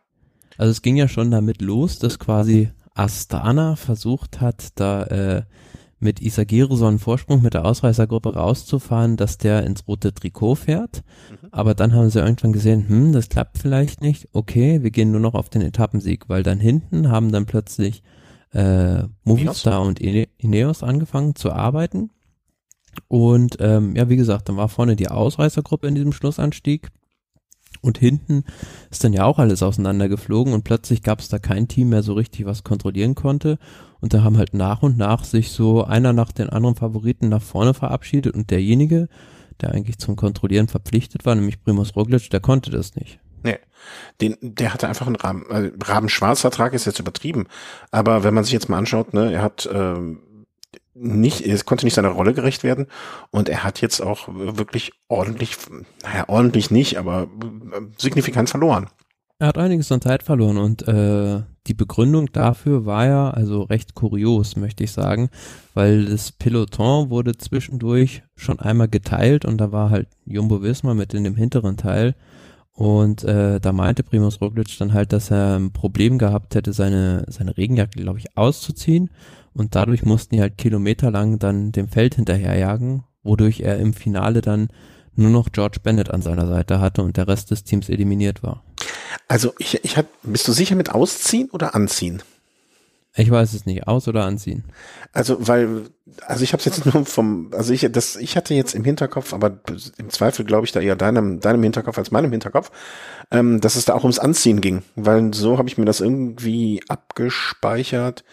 Also 0.60 0.72
es 0.72 0.82
ging 0.82 0.97
ja 0.97 1.07
schon 1.07 1.32
damit 1.32 1.62
los, 1.62 1.99
dass 1.99 2.20
quasi 2.20 2.70
Astana 2.93 3.78
versucht 3.78 4.41
hat, 4.41 4.72
da 4.76 5.03
äh, 5.03 5.43
mit 5.99 6.22
Isagire 6.22 6.76
so 6.76 6.86
einen 6.86 6.99
Vorsprung 6.99 7.41
mit 7.41 7.53
der 7.53 7.64
Ausreißergruppe 7.64 8.34
rauszufahren, 8.34 9.16
dass 9.16 9.38
der 9.38 9.64
ins 9.64 9.88
rote 9.88 10.14
Trikot 10.14 10.55
fährt. 10.55 11.03
Mhm. 11.32 11.47
Aber 11.51 11.76
dann 11.76 11.93
haben 11.93 12.10
sie 12.10 12.20
irgendwann 12.20 12.51
gesehen, 12.51 12.89
hm, 12.89 13.14
das 13.14 13.30
klappt 13.30 13.57
vielleicht 13.57 14.01
nicht. 14.01 14.28
Okay, 14.34 14.84
wir 14.84 14.91
gehen 14.91 15.12
nur 15.12 15.22
noch 15.22 15.34
auf 15.34 15.47
den 15.47 15.62
Etappensieg, 15.62 16.28
weil 16.28 16.43
dann 16.43 16.60
hinten 16.60 17.10
haben 17.10 17.32
dann 17.32 17.45
plötzlich 17.45 18.03
äh, 18.51 19.03
Movistar 19.24 19.82
und 19.82 20.01
Ineos 20.01 20.84
angefangen 20.84 21.36
zu 21.36 21.53
arbeiten. 21.53 22.10
Und 23.07 23.55
ähm, 23.62 23.95
ja, 23.95 24.10
wie 24.10 24.18
gesagt, 24.18 24.49
dann 24.49 24.57
war 24.57 24.68
vorne 24.68 24.97
die 24.97 25.07
Ausreißergruppe 25.07 25.88
in 25.88 25.95
diesem 25.95 26.12
Schlussanstieg. 26.12 26.89
Und 27.82 27.98
hinten 27.98 28.44
ist 28.92 29.04
dann 29.04 29.14
ja 29.14 29.24
auch 29.26 29.40
alles 29.40 29.64
auseinandergeflogen 29.64 30.54
und 30.54 30.64
plötzlich 30.64 31.02
gab 31.02 31.20
es 31.20 31.30
da 31.30 31.40
kein 31.40 31.68
Team 31.68 31.90
mehr 31.90 32.04
so 32.04 32.14
richtig, 32.14 32.46
was 32.46 32.64
kontrollieren 32.64 33.16
konnte. 33.16 33.58
Und 34.02 34.14
da 34.14 34.24
haben 34.24 34.38
halt 34.38 34.54
nach 34.54 34.84
und 34.84 34.98
nach 34.98 35.24
sich 35.24 35.52
so 35.52 35.84
einer 35.84 36.14
nach 36.14 36.32
den 36.32 36.50
anderen 36.50 36.76
Favoriten 36.76 37.30
nach 37.30 37.42
vorne 37.42 37.74
verabschiedet 37.74 38.36
und 38.36 38.52
derjenige, 38.52 39.08
der 39.62 39.72
eigentlich 39.72 39.98
zum 39.98 40.16
Kontrollieren 40.16 40.68
verpflichtet 40.68 41.26
war, 41.26 41.36
nämlich 41.36 41.64
Primus 41.64 41.96
Roglic, 41.96 42.30
der 42.30 42.40
konnte 42.40 42.72
das 42.72 42.96
nicht. 42.96 43.20
Nee, 43.44 43.58
den, 44.20 44.36
der 44.42 44.74
hatte 44.74 44.88
einfach 44.88 45.08
einen 45.08 45.16
Rahmen, 45.16 45.46
äh, 45.50 45.72
Rabenschwarzvertrag 45.82 46.74
ist 46.74 46.86
jetzt 46.86 47.00
übertrieben. 47.00 47.48
Aber 47.92 48.24
wenn 48.24 48.34
man 48.34 48.44
sich 48.44 48.54
jetzt 48.54 48.68
mal 48.68 48.78
anschaut, 48.78 49.14
ne, 49.14 49.32
er 49.32 49.42
hat 49.42 49.70
ähm, 49.72 50.20
nicht, 51.00 51.45
es 51.45 51.66
konnte 51.66 51.86
nicht 51.86 51.93
seiner 51.93 52.10
Rolle 52.10 52.34
gerecht 52.34 52.64
werden 52.64 52.88
und 53.32 53.50
er 53.50 53.64
hat 53.64 53.82
jetzt 53.82 54.02
auch 54.02 54.28
wirklich 54.28 54.91
ordentlich, 55.08 55.58
naja, 56.04 56.26
ordentlich 56.28 56.72
nicht, 56.72 56.97
aber 56.97 57.24
äh, 57.24 57.82
signifikant 57.97 58.50
verloren. 58.50 58.88
Er 59.41 59.47
hat 59.47 59.58
einiges 59.58 59.89
an 59.91 60.02
Zeit 60.02 60.24
verloren 60.24 60.58
und 60.58 60.86
äh, 60.88 61.41
die 61.68 61.74
Begründung 61.74 62.30
dafür 62.34 62.86
war 62.86 63.06
ja 63.06 63.30
also 63.30 63.62
recht 63.62 63.95
kurios, 63.95 64.58
möchte 64.58 64.84
ich 64.84 64.91
sagen, 64.91 65.30
weil 65.74 66.06
das 66.06 66.34
Peloton 66.34 67.10
wurde 67.10 67.38
zwischendurch 67.38 68.24
schon 68.36 68.60
einmal 68.60 68.89
geteilt 68.89 69.45
und 69.45 69.58
da 69.60 69.72
war 69.72 69.91
halt 69.91 70.10
Jumbo 70.26 70.62
Visma 70.62 70.93
mit 70.93 71.14
in 71.14 71.24
dem 71.24 71.36
hinteren 71.36 71.78
Teil 71.78 72.16
und 72.80 73.26
äh, 73.26 73.60
da 73.60 73.74
meinte 73.74 74.04
Primus 74.04 74.40
Roglic 74.40 74.78
dann 74.78 74.94
halt, 74.94 75.12
dass 75.12 75.32
er 75.32 75.60
ein 75.60 75.74
Problem 75.74 76.18
gehabt 76.18 76.56
hätte, 76.56 76.72
seine, 76.72 77.26
seine 77.28 77.58
Regenjacke, 77.58 78.00
glaube 78.00 78.20
ich, 78.20 78.38
auszuziehen. 78.38 79.10
Und 79.52 79.76
dadurch 79.76 80.04
mussten 80.04 80.36
die 80.36 80.42
halt 80.42 80.58
kilometerlang 80.58 81.40
dann 81.40 81.74
dem 81.74 81.90
Feld 81.90 82.16
hinterherjagen, 82.16 83.04
wodurch 83.22 83.60
er 83.60 83.80
im 83.80 83.94
Finale 83.94 84.40
dann 84.40 84.70
nur 85.14 85.30
noch 85.30 85.52
George 85.52 85.80
Bennett 85.84 86.10
an 86.10 86.22
seiner 86.22 86.48
Seite 86.48 86.80
hatte 86.80 87.02
und 87.02 87.18
der 87.18 87.28
Rest 87.28 87.52
des 87.52 87.66
Teams 87.66 87.90
eliminiert 87.90 88.44
war. 88.44 88.64
Also 89.28 89.52
ich, 89.60 89.84
ich 89.84 89.98
hab, 89.98 90.06
bist 90.24 90.48
du 90.48 90.54
sicher 90.54 90.78
mit 90.78 90.90
ausziehen 90.90 91.50
oder 91.50 91.76
anziehen? 91.76 92.24
Ich 93.16 93.32
weiß 93.32 93.53
es 93.53 93.66
nicht, 93.66 93.88
aus 93.88 94.07
oder 94.07 94.26
anziehen. 94.26 94.64
Also, 95.14 95.47
weil, 95.47 95.86
also 96.26 96.43
ich 96.43 96.53
habe 96.53 96.62
jetzt 96.64 96.86
nur 96.86 97.05
vom, 97.05 97.51
also 97.53 97.74
ich, 97.74 97.88
das, 97.91 98.16
ich 98.16 98.38
hatte 98.38 98.53
jetzt 98.53 98.76
im 98.76 98.84
Hinterkopf, 98.84 99.34
aber 99.34 99.60
im 99.97 100.10
Zweifel 100.10 100.45
glaube 100.45 100.66
ich 100.66 100.72
da 100.72 100.80
eher 100.80 100.95
deinem, 100.95 101.39
deinem 101.39 101.64
Hinterkopf 101.64 101.97
als 101.97 102.12
meinem 102.12 102.32
Hinterkopf, 102.32 102.72
ähm, 103.32 103.62
dass 103.62 103.76
es 103.76 103.86
da 103.86 103.95
auch 103.95 104.03
ums 104.03 104.20
Anziehen 104.20 104.62
ging, 104.62 104.84
weil 104.95 105.34
so 105.34 105.57
habe 105.57 105.68
ich 105.68 105.78
mir 105.78 105.86
das 105.86 106.01
irgendwie 106.01 106.82
abgespeichert 106.88 108.24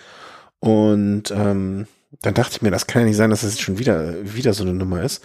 und 0.60 1.30
ähm, 1.30 1.86
dann 2.22 2.34
dachte 2.34 2.52
ich 2.56 2.62
mir, 2.62 2.70
das 2.70 2.86
kann 2.86 3.02
ja 3.02 3.08
nicht 3.08 3.16
sein, 3.16 3.30
dass 3.30 3.42
das 3.42 3.60
schon 3.60 3.78
wieder, 3.78 4.14
wieder 4.22 4.52
so 4.54 4.62
eine 4.62 4.74
Nummer 4.74 5.02
ist. 5.02 5.22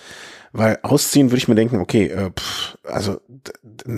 Weil 0.54 0.80
ausziehen 0.82 1.32
würde 1.32 1.38
ich 1.38 1.48
mir 1.48 1.56
denken, 1.56 1.80
okay, 1.80 2.08
äh, 2.08 2.32
pff, 2.32 2.78
also 2.84 3.22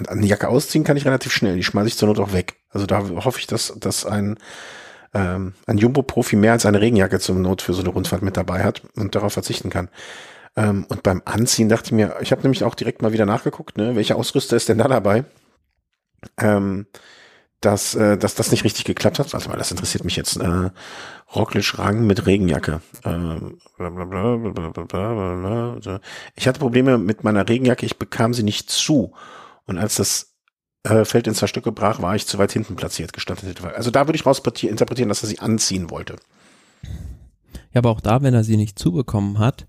eine 0.07 0.25
Jacke 0.25 0.49
ausziehen 0.49 0.83
kann 0.83 0.97
ich 0.97 1.05
relativ 1.05 1.31
schnell, 1.31 1.55
die 1.55 1.63
schmeiße 1.63 1.87
ich 1.87 1.97
zur 1.97 2.07
Not 2.07 2.19
auch 2.19 2.31
weg. 2.31 2.57
Also 2.69 2.85
da 2.85 2.99
hoffe 2.99 3.39
ich, 3.39 3.47
dass, 3.47 3.73
dass 3.79 4.05
ein 4.05 4.37
ähm, 5.13 5.53
ein 5.67 5.77
Jumbo-Profi 5.77 6.35
mehr 6.35 6.53
als 6.53 6.65
eine 6.65 6.81
Regenjacke 6.81 7.19
zum 7.19 7.41
Not 7.41 7.61
für 7.61 7.73
so 7.73 7.81
eine 7.81 7.89
Rundfahrt 7.89 8.21
mit 8.21 8.37
dabei 8.37 8.63
hat 8.63 8.81
und 8.95 9.15
darauf 9.15 9.33
verzichten 9.33 9.69
kann. 9.69 9.89
Ähm, 10.55 10.85
und 10.89 11.03
beim 11.03 11.21
Anziehen 11.25 11.69
dachte 11.69 11.87
ich 11.87 11.91
mir, 11.93 12.15
ich 12.21 12.31
habe 12.31 12.43
nämlich 12.43 12.63
auch 12.63 12.75
direkt 12.75 13.01
mal 13.01 13.13
wieder 13.13 13.25
nachgeguckt, 13.25 13.77
ne, 13.77 13.95
welcher 13.95 14.15
Ausrüster 14.15 14.55
ist 14.55 14.69
denn 14.69 14.77
da 14.77 14.87
dabei? 14.87 15.25
Ähm, 16.37 16.85
dass, 17.61 17.95
äh, 17.95 18.17
dass 18.17 18.35
das 18.35 18.51
nicht 18.51 18.63
richtig 18.63 18.85
geklappt 18.85 19.19
hat. 19.19 19.33
Also, 19.33 19.51
das 19.51 19.71
interessiert 19.71 20.03
mich 20.03 20.15
jetzt. 20.15 20.37
Äh, 20.37 20.69
Rocklisch 21.33 21.79
Rang 21.79 22.05
mit 22.05 22.25
Regenjacke. 22.27 22.81
Ähm, 23.05 23.57
ich 26.35 26.47
hatte 26.47 26.59
Probleme 26.59 26.97
mit 26.97 27.23
meiner 27.23 27.47
Regenjacke, 27.47 27.85
ich 27.85 27.97
bekam 27.97 28.33
sie 28.33 28.43
nicht 28.43 28.69
zu. 28.69 29.13
Und 29.65 29.77
als 29.77 29.95
das 29.95 30.32
äh, 30.83 31.05
Feld 31.05 31.27
in 31.27 31.35
zwei 31.35 31.47
Stücke 31.47 31.71
brach, 31.71 32.01
war 32.01 32.15
ich 32.15 32.27
zu 32.27 32.37
weit 32.37 32.51
hinten 32.51 32.75
platziert, 32.75 33.13
gestattet 33.13 33.63
Also 33.63 33.91
da 33.91 34.07
würde 34.07 34.17
ich 34.17 34.25
raus 34.25 34.41
interpretieren, 34.61 35.09
dass 35.09 35.23
er 35.23 35.29
sie 35.29 35.39
anziehen 35.39 35.89
wollte. 35.89 36.17
Ja, 37.71 37.79
aber 37.79 37.89
auch 37.89 38.01
da, 38.01 38.21
wenn 38.21 38.33
er 38.33 38.43
sie 38.43 38.57
nicht 38.57 38.77
zubekommen 38.77 39.39
hat, 39.39 39.65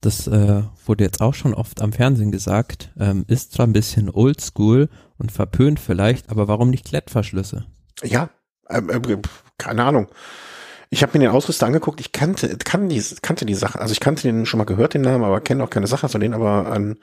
das 0.00 0.26
äh, 0.26 0.62
wurde 0.84 1.04
jetzt 1.04 1.20
auch 1.20 1.34
schon 1.34 1.54
oft 1.54 1.80
am 1.80 1.92
Fernsehen 1.92 2.30
gesagt, 2.30 2.92
ähm, 2.98 3.24
ist 3.28 3.52
zwar 3.52 3.66
ein 3.66 3.72
bisschen 3.72 4.10
oldschool 4.10 4.88
und 5.18 5.32
verpönt 5.32 5.80
vielleicht, 5.80 6.30
aber 6.30 6.48
warum 6.48 6.70
nicht 6.70 6.86
Klettverschlüsse? 6.86 7.66
Ja, 8.02 8.28
äh, 8.68 8.78
äh, 8.78 9.18
keine 9.58 9.84
Ahnung. 9.84 10.08
Ich 10.90 11.02
habe 11.02 11.18
mir 11.18 11.24
den 11.24 11.34
Ausrüster 11.34 11.66
angeguckt, 11.66 12.00
ich 12.00 12.12
kannte, 12.12 12.56
kannte 12.58 12.94
die, 12.94 13.02
kannte 13.22 13.46
die 13.46 13.54
Sache, 13.54 13.80
also 13.80 13.92
ich 13.92 14.00
kannte 14.00 14.22
den 14.22 14.46
schon 14.46 14.58
mal 14.58 14.64
gehört, 14.64 14.94
den 14.94 15.02
Namen, 15.02 15.24
aber 15.24 15.40
kenne 15.40 15.64
auch 15.64 15.70
keine 15.70 15.86
Sache 15.86 16.08
von 16.08 16.20
denen, 16.20 16.34
aber 16.34 16.70
an 16.70 16.98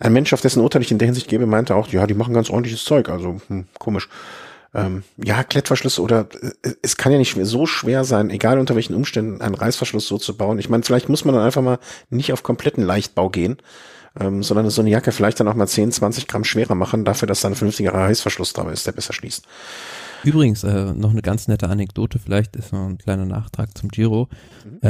ein 0.00 0.12
Mensch, 0.12 0.32
auf 0.32 0.40
dessen 0.40 0.62
Urteil 0.62 0.82
ich 0.82 0.92
in 0.92 0.98
der 0.98 1.06
Hinsicht 1.06 1.28
gebe, 1.28 1.46
meinte 1.46 1.74
auch, 1.74 1.88
ja, 1.88 2.06
die 2.06 2.14
machen 2.14 2.34
ganz 2.34 2.50
ordentliches 2.50 2.84
Zeug, 2.84 3.08
also 3.08 3.40
hm, 3.48 3.66
komisch. 3.78 4.08
Ähm, 4.74 5.02
ja, 5.16 5.44
Klettverschlüsse 5.44 6.02
oder 6.02 6.28
äh, 6.62 6.72
es 6.82 6.98
kann 6.98 7.10
ja 7.10 7.18
nicht 7.18 7.36
so 7.40 7.64
schwer 7.66 8.04
sein, 8.04 8.28
egal 8.28 8.58
unter 8.58 8.76
welchen 8.76 8.94
Umständen, 8.94 9.40
einen 9.40 9.54
Reißverschluss 9.54 10.06
so 10.06 10.18
zu 10.18 10.36
bauen. 10.36 10.58
Ich 10.58 10.68
meine, 10.68 10.82
vielleicht 10.82 11.08
muss 11.08 11.24
man 11.24 11.34
dann 11.34 11.44
einfach 11.44 11.62
mal 11.62 11.78
nicht 12.10 12.32
auf 12.34 12.42
kompletten 12.42 12.84
Leichtbau 12.84 13.30
gehen, 13.30 13.56
ähm, 14.20 14.42
sondern 14.42 14.68
so 14.68 14.82
eine 14.82 14.90
Jacke 14.90 15.12
vielleicht 15.12 15.40
dann 15.40 15.48
auch 15.48 15.54
mal 15.54 15.66
10, 15.66 15.92
20 15.92 16.26
Gramm 16.26 16.44
schwerer 16.44 16.74
machen, 16.74 17.06
dafür, 17.06 17.26
dass 17.26 17.40
da 17.40 17.48
ein 17.48 17.54
vernünftiger 17.54 17.94
Reißverschluss 17.94 18.52
da 18.52 18.70
ist, 18.70 18.86
der 18.86 18.92
besser 18.92 19.14
schließt. 19.14 19.46
Übrigens, 20.24 20.64
äh, 20.64 20.92
noch 20.92 21.10
eine 21.10 21.22
ganz 21.22 21.48
nette 21.48 21.68
Anekdote, 21.68 22.18
vielleicht 22.18 22.56
ist 22.56 22.72
noch 22.72 22.86
ein 22.86 22.98
kleiner 22.98 23.24
Nachtrag 23.24 23.76
zum 23.76 23.88
Giro. 23.88 24.28
Mhm. 24.64 24.86
Äh, 24.86 24.88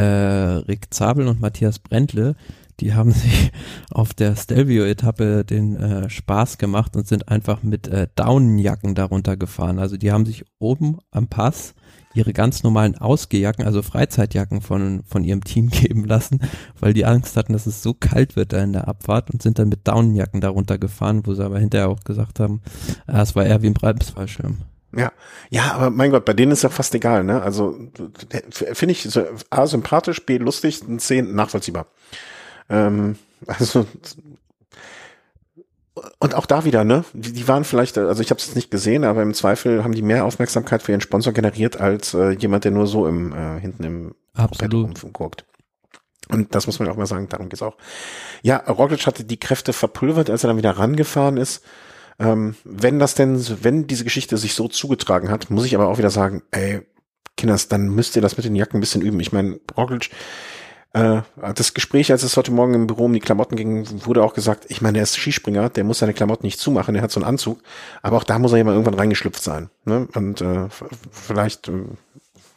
Rick 0.67 0.93
Zabel 0.93 1.29
und 1.29 1.41
Matthias 1.41 1.79
Brentle, 1.79 2.35
die 2.81 2.95
haben 2.95 3.11
sich 3.13 3.53
auf 3.91 4.15
der 4.15 4.37
Stelvio-Etappe 4.37 5.45
den 5.45 5.77
äh, 5.77 6.11
Spaß 6.11 6.59
gemacht 6.59 6.97
und 6.97 7.07
sind 7.07 7.29
einfach 7.29 7.63
mit 7.63 7.89
äh, 7.89 8.09
Daunenjacken 8.15 8.95
darunter 8.95 9.37
gefahren. 9.37 9.79
Also 9.79 9.97
die 9.97 10.13
haben 10.13 10.27
sich 10.27 10.45
oben 10.59 10.99
am 11.11 11.29
Pass 11.29 11.75
ihre 12.15 12.33
ganz 12.33 12.63
normalen 12.63 12.97
Ausgehjacken, 12.97 13.65
also 13.65 13.83
Freizeitjacken 13.83 14.61
von, 14.61 15.03
von 15.07 15.25
ihrem 15.25 15.45
Team 15.45 15.69
geben 15.71 16.05
lassen, 16.05 16.41
weil 16.81 16.93
die 16.93 17.05
Angst 17.05 17.37
hatten, 17.37 17.53
dass 17.53 17.67
es 17.67 17.83
so 17.83 17.95
kalt 17.95 18.37
wird 18.37 18.53
da 18.53 18.63
in 18.63 18.73
der 18.73 18.89
Abfahrt 18.89 19.31
und 19.31 19.43
sind 19.43 19.59
dann 19.59 19.69
mit 19.69 19.87
Daunenjacken 19.87 20.41
darunter 20.41 20.79
gefahren, 20.79 21.27
wo 21.27 21.35
sie 21.35 21.45
aber 21.45 21.59
hinterher 21.59 21.89
auch 21.89 22.03
gesagt 22.05 22.41
haben, 22.41 22.61
äh, 23.07 23.21
es 23.21 23.37
war 23.37 23.45
eher 23.47 23.63
wie 23.63 23.69
ein 23.69 23.75
Bremsfallschirm. 23.75 24.59
Ja, 24.97 25.13
ja, 25.51 25.73
aber 25.73 25.91
mein 25.91 26.11
Gott, 26.11 26.25
bei 26.25 26.33
denen 26.33 26.53
ist 26.53 26.63
ja 26.63 26.71
fast 26.71 26.95
egal, 26.95 27.23
ne? 27.23 27.43
Also 27.43 27.79
finde 28.51 28.93
ich 28.93 29.03
so 29.03 29.23
A 29.51 29.67
sympathisch, 29.67 30.25
B 30.25 30.39
lustig, 30.39 30.83
C 30.99 31.21
nachvollziehbar. 31.21 31.89
Ähm, 32.69 33.17
also 33.47 33.87
und 36.19 36.35
auch 36.35 36.47
da 36.47 36.65
wieder, 36.65 36.85
ne? 36.85 37.05
Die, 37.13 37.33
die 37.33 37.49
waren 37.49 37.65
vielleicht, 37.65 37.99
also 37.99 38.23
ich 38.23 38.31
habe 38.31 38.41
es 38.41 38.55
nicht 38.55 38.71
gesehen, 38.71 39.05
aber 39.05 39.23
im 39.23 39.35
Zweifel 39.35 39.85
haben 39.85 39.95
die 39.95 40.03
mehr 40.03 40.25
Aufmerksamkeit 40.25 40.83
für 40.83 40.93
ihren 40.93 41.01
Sponsor 41.01 41.33
generiert 41.33 41.81
als 41.81 42.15
äh, 42.15 42.31
jemand, 42.31 42.65
der 42.65 42.73
nur 42.73 42.87
so 42.87 43.07
im 43.07 43.33
äh, 43.33 43.61
hinten 43.61 43.85
im 43.85 44.15
Absolut 44.35 45.13
guckt. 45.13 45.45
Und 46.29 46.55
das 46.55 46.67
muss 46.67 46.79
man 46.79 46.89
auch 46.89 46.97
mal 46.97 47.07
sagen, 47.07 47.29
darum 47.29 47.49
geht's 47.49 47.63
auch. 47.63 47.77
Ja, 48.43 48.59
Roglic 48.59 49.07
hatte 49.07 49.25
die 49.25 49.41
Kräfte 49.41 49.73
verpulvert, 49.73 50.31
als 50.31 50.45
er 50.45 50.49
dann 50.49 50.59
wieder 50.59 50.73
rangefahren 50.73 51.37
ist. 51.37 51.65
Ähm, 52.19 52.57
wenn 52.65 52.99
das 52.99 53.15
denn, 53.15 53.43
wenn 53.63 53.87
diese 53.87 54.05
Geschichte 54.05 54.37
sich 54.37 54.55
so 54.55 54.69
zugetragen 54.69 55.31
hat, 55.31 55.51
muss 55.51 55.65
ich 55.65 55.75
aber 55.75 55.89
auch 55.89 55.99
wieder 55.99 56.11
sagen, 56.11 56.43
ey, 56.51 56.83
Kinders, 57.37 57.69
dann 57.69 57.89
müsst 57.89 58.17
ihr 58.17 58.23
das 58.23 58.37
mit 58.37 58.45
den 58.45 58.57
Jacken 58.57 58.79
ein 58.79 58.81
bisschen 58.81 59.03
üben. 59.03 59.21
Ich 59.21 59.33
meine, 59.33 59.61
Roglic 59.77 60.11
Äh, 60.93 61.23
das 61.55 61.75
Gespräch, 61.75 62.11
als 62.11 62.23
es 62.23 62.37
heute 62.37 62.51
Morgen 62.51 62.75
im 62.75 62.87
Büro 62.87 63.05
um 63.05 63.13
die 63.13 63.21
Klamotten 63.21 63.57
ging, 63.57 63.87
wurde 64.07 64.23
auch 64.23 64.35
gesagt, 64.35 64.67
ich 64.69 64.81
meine, 64.81 64.95
der 64.95 65.03
ist 65.03 65.17
Skispringer, 65.17 65.69
der 65.69 65.85
muss 65.85 65.99
seine 65.99 66.15
Klamotten 66.15 66.47
nicht 66.47 66.59
zumachen, 66.59 66.95
der 66.95 67.03
hat 67.03 67.11
so 67.11 67.21
einen 67.21 67.29
Anzug, 67.29 67.61
aber 68.03 68.17
auch 68.17 68.25
da 68.25 68.39
muss 68.39 68.53
er 68.53 68.59
ja 68.59 68.65
mal 68.65 68.73
irgendwann 68.73 68.95
reingeschlüpft 68.95 69.43
sein. 69.43 69.71
Ne? 69.85 70.09
Und 70.15 70.41
äh, 70.41 70.69
vielleicht, 71.13 71.69
äh, 71.69 71.85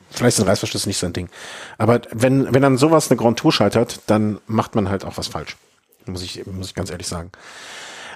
vielleicht 0.09 0.37
sind 0.37 0.47
Reißverschlüsse 0.47 0.87
nicht 0.87 0.97
sein 0.97 1.13
Ding. 1.13 1.29
Aber 1.77 2.01
wenn, 2.11 2.53
wenn 2.53 2.61
dann 2.61 2.77
sowas 2.77 3.11
eine 3.11 3.17
Grand 3.17 3.37
Tour 3.37 3.51
scheitert, 3.51 3.99
dann 4.07 4.39
macht 4.47 4.75
man 4.75 4.89
halt 4.89 5.03
auch 5.03 5.17
was 5.17 5.27
falsch. 5.27 5.57
Muss 6.05 6.23
ich, 6.23 6.45
muss 6.47 6.67
ich 6.67 6.75
ganz 6.75 6.89
ehrlich 6.89 7.07
sagen. 7.07 7.31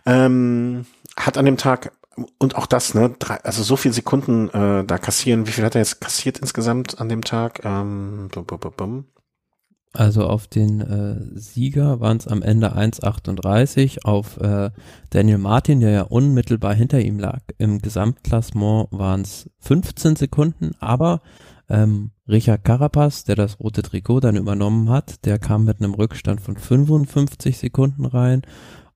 Ähm, 0.06 0.86
hat 1.18 1.38
an 1.38 1.46
dem 1.46 1.58
Tag 1.58 1.92
und 2.38 2.56
auch 2.56 2.66
das, 2.66 2.94
ne, 2.94 3.14
drei, 3.20 3.44
also 3.44 3.62
so 3.64 3.76
viel 3.76 3.92
Sekunden 3.92 4.50
äh, 4.50 4.86
da 4.86 4.98
kassieren. 4.98 5.48
Wie 5.48 5.52
viel 5.52 5.66
hat 5.66 5.76
er 5.76 5.82
jetzt 5.82 6.00
kassiert 6.00 6.40
insgesamt 6.40 7.00
an 7.02 7.10
dem 7.10 7.24
Tag? 7.24 7.66
Ähm, 7.66 8.30
bum, 8.32 8.46
bum, 8.46 8.60
bum. 8.76 9.06
Also 9.96 10.26
auf 10.26 10.48
den 10.48 10.82
äh, 10.82 11.40
Sieger 11.40 12.02
waren 12.02 12.18
es 12.18 12.28
am 12.28 12.42
Ende 12.42 12.76
1,38. 12.76 14.04
Auf 14.04 14.38
äh, 14.42 14.72
Daniel 15.10 15.38
Martin, 15.38 15.80
der 15.80 15.92
ja 15.92 16.02
unmittelbar 16.02 16.74
hinter 16.74 17.00
ihm 17.00 17.18
lag, 17.18 17.42
im 17.58 17.80
Gesamtklassement 17.80 18.90
waren 18.92 19.22
es 19.22 19.50
15 19.60 20.18
Sekunden. 20.18 20.72
Aber 20.80 21.22
ähm, 21.70 22.12
Richard 22.28 22.64
Carapaz, 22.64 23.24
der 23.24 23.36
das 23.36 23.60
rote 23.60 23.84
Trikot 23.84 24.20
dann 24.20 24.36
übernommen 24.36 24.90
hat, 24.90 25.26
der 25.26 25.40
kam 25.40 25.64
mit 25.64 25.80
einem 25.80 25.94
Rückstand 25.94 26.42
von 26.42 26.58
55 26.58 27.58
Sekunden 27.58 28.06
rein. 28.06 28.42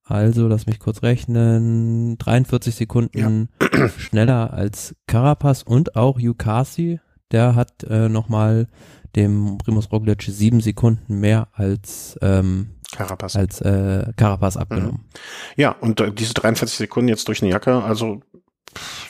Also, 0.04 0.48
lass 0.48 0.66
mich 0.66 0.80
kurz 0.80 1.04
rechnen, 1.04 2.18
43 2.18 2.74
Sekunden 2.76 3.50
ja. 3.62 3.90
schneller 3.98 4.52
als 4.54 4.96
Carapaz 5.08 5.62
und 5.62 5.96
auch 5.96 6.20
Yukasi, 6.20 7.00
der 7.32 7.56
hat 7.56 7.84
äh, 7.84 8.10
nochmal 8.10 8.68
dem 9.16 9.58
Primus 9.58 9.92
Roglic 9.92 10.24
sieben 10.24 10.62
Sekunden 10.62 11.20
mehr 11.20 11.48
als 11.54 12.18
ähm, 12.22 12.72
Carapaz, 12.92 13.36
als, 13.36 13.62
äh, 13.62 14.12
Carapaz 14.16 14.58
abgenommen. 14.58 15.02
Mhm. 15.04 15.20
Ja, 15.56 15.72
und 15.72 16.02
äh, 16.02 16.12
diese 16.12 16.34
43 16.34 16.78
Sekunden 16.78 17.10
jetzt 17.10 17.28
durch 17.28 17.42
eine 17.42 17.52
Jacke, 17.52 17.84
also 17.84 18.22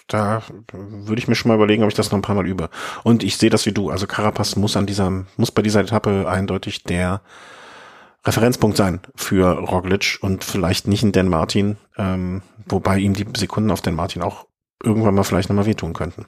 da 0.07 0.41
würde 0.71 1.19
ich 1.19 1.27
mir 1.27 1.35
schon 1.35 1.49
mal 1.49 1.55
überlegen, 1.55 1.83
ob 1.83 1.89
ich 1.89 1.95
das 1.95 2.11
noch 2.11 2.17
ein 2.17 2.23
paar 2.23 2.35
Mal 2.35 2.47
übe. 2.47 2.69
Und 3.03 3.23
ich 3.23 3.37
sehe 3.37 3.49
das 3.49 3.65
wie 3.65 3.71
du. 3.71 3.89
Also 3.89 4.07
Carapaz 4.07 4.55
muss 4.55 4.77
an 4.77 4.85
dieser, 4.85 5.25
muss 5.37 5.51
bei 5.51 5.61
dieser 5.61 5.81
Etappe 5.81 6.27
eindeutig 6.29 6.83
der 6.83 7.21
Referenzpunkt 8.25 8.77
sein 8.77 8.99
für 9.15 9.57
Roglic 9.57 10.17
und 10.21 10.43
vielleicht 10.43 10.87
nicht 10.87 11.03
ein 11.03 11.11
Dan 11.11 11.29
Martin, 11.29 11.77
ähm, 11.97 12.41
wobei 12.67 12.99
ihm 12.99 13.13
die 13.13 13.25
Sekunden 13.37 13.71
auf 13.71 13.81
Dan 13.81 13.95
Martin 13.95 14.21
auch 14.21 14.45
irgendwann 14.83 15.15
mal 15.15 15.23
vielleicht 15.23 15.49
nochmal 15.49 15.65
wehtun 15.65 15.93
könnten. 15.93 16.25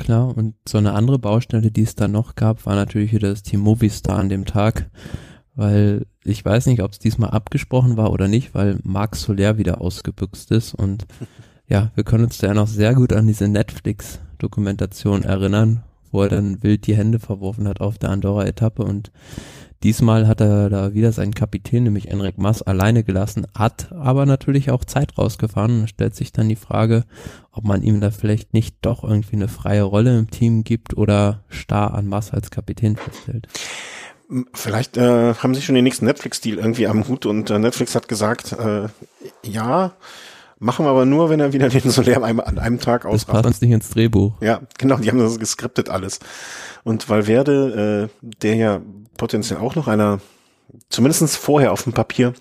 Klar, 0.00 0.34
und 0.34 0.54
so 0.66 0.78
eine 0.78 0.94
andere 0.94 1.18
Baustelle, 1.18 1.70
die 1.70 1.82
es 1.82 1.94
da 1.94 2.08
noch 2.08 2.34
gab, 2.34 2.64
war 2.64 2.74
natürlich 2.74 3.12
wieder 3.12 3.28
das 3.28 3.42
Team 3.42 3.60
Movistar 3.60 4.18
an 4.18 4.30
dem 4.30 4.46
Tag, 4.46 4.90
weil 5.54 6.06
ich 6.24 6.42
weiß 6.42 6.64
nicht, 6.66 6.82
ob 6.82 6.92
es 6.92 6.98
diesmal 6.98 7.32
abgesprochen 7.32 7.98
war 7.98 8.10
oder 8.10 8.26
nicht, 8.26 8.54
weil 8.54 8.78
Max 8.82 9.20
Soler 9.20 9.58
wieder 9.58 9.82
ausgebüxt 9.82 10.52
ist 10.52 10.72
und 10.72 11.06
ja, 11.68 11.90
wir 11.96 12.04
können 12.04 12.24
uns 12.24 12.38
da 12.38 12.46
ja 12.46 12.54
noch 12.54 12.66
sehr 12.66 12.94
gut 12.94 13.12
an 13.12 13.26
diese 13.26 13.46
Netflix-Dokumentation 13.46 15.22
erinnern, 15.22 15.82
wo 16.10 16.22
er 16.22 16.30
dann 16.30 16.62
wild 16.62 16.86
die 16.86 16.96
Hände 16.96 17.18
verworfen 17.18 17.68
hat 17.68 17.82
auf 17.82 17.98
der 17.98 18.08
Andorra-Etappe 18.08 18.82
und 18.82 19.12
Diesmal 19.82 20.28
hat 20.28 20.42
er 20.42 20.68
da 20.68 20.92
wieder 20.92 21.10
seinen 21.10 21.34
Kapitän, 21.34 21.84
nämlich 21.84 22.08
Enric 22.08 22.36
Mas, 22.36 22.60
alleine 22.60 23.02
gelassen, 23.02 23.46
hat 23.56 23.90
aber 23.92 24.26
natürlich 24.26 24.70
auch 24.70 24.84
Zeit 24.84 25.16
rausgefahren 25.16 25.80
und 25.80 25.88
stellt 25.88 26.14
sich 26.14 26.32
dann 26.32 26.50
die 26.50 26.56
Frage, 26.56 27.04
ob 27.50 27.64
man 27.64 27.82
ihm 27.82 28.00
da 28.00 28.10
vielleicht 28.10 28.52
nicht 28.52 28.76
doch 28.82 29.04
irgendwie 29.04 29.36
eine 29.36 29.48
freie 29.48 29.82
Rolle 29.82 30.18
im 30.18 30.30
Team 30.30 30.64
gibt 30.64 30.98
oder 30.98 31.44
starr 31.48 31.94
an 31.94 32.08
Mas 32.08 32.30
als 32.30 32.50
Kapitän 32.50 32.96
festhält. 32.96 33.48
Vielleicht 34.52 34.98
äh, 34.98 35.34
haben 35.34 35.54
sie 35.54 35.62
schon 35.62 35.74
den 35.74 35.84
nächsten 35.84 36.04
Netflix-Deal 36.04 36.58
irgendwie 36.58 36.86
am 36.86 37.08
Hut 37.08 37.24
und 37.24 37.48
äh, 37.48 37.58
Netflix 37.58 37.94
hat 37.94 38.06
gesagt, 38.06 38.52
äh, 38.52 38.88
ja, 39.42 39.92
machen 40.60 40.84
wir 40.84 40.90
aber 40.90 41.06
nur, 41.06 41.30
wenn 41.30 41.40
er 41.40 41.52
wieder 41.52 41.68
den 41.70 41.90
Soler 41.90 42.22
an 42.22 42.58
einem 42.58 42.78
Tag 42.78 43.06
ausrastet. 43.06 43.28
Das 43.28 43.34
passt 43.34 43.46
uns 43.46 43.60
nicht 43.62 43.72
ins 43.72 43.90
Drehbuch. 43.90 44.34
Ja, 44.42 44.60
genau, 44.78 44.98
die 44.98 45.10
haben 45.10 45.18
das 45.18 45.38
geskriptet 45.38 45.88
alles. 45.88 46.20
Und 46.84 47.08
Valverde, 47.08 48.10
äh, 48.22 48.28
der 48.42 48.54
ja 48.54 48.80
potenziell 49.20 49.58
auch 49.58 49.74
noch 49.74 49.86
einer, 49.86 50.18
zumindestens 50.88 51.36
vorher 51.36 51.72
auf 51.72 51.82
dem 51.82 51.92
Papier, 51.92 52.32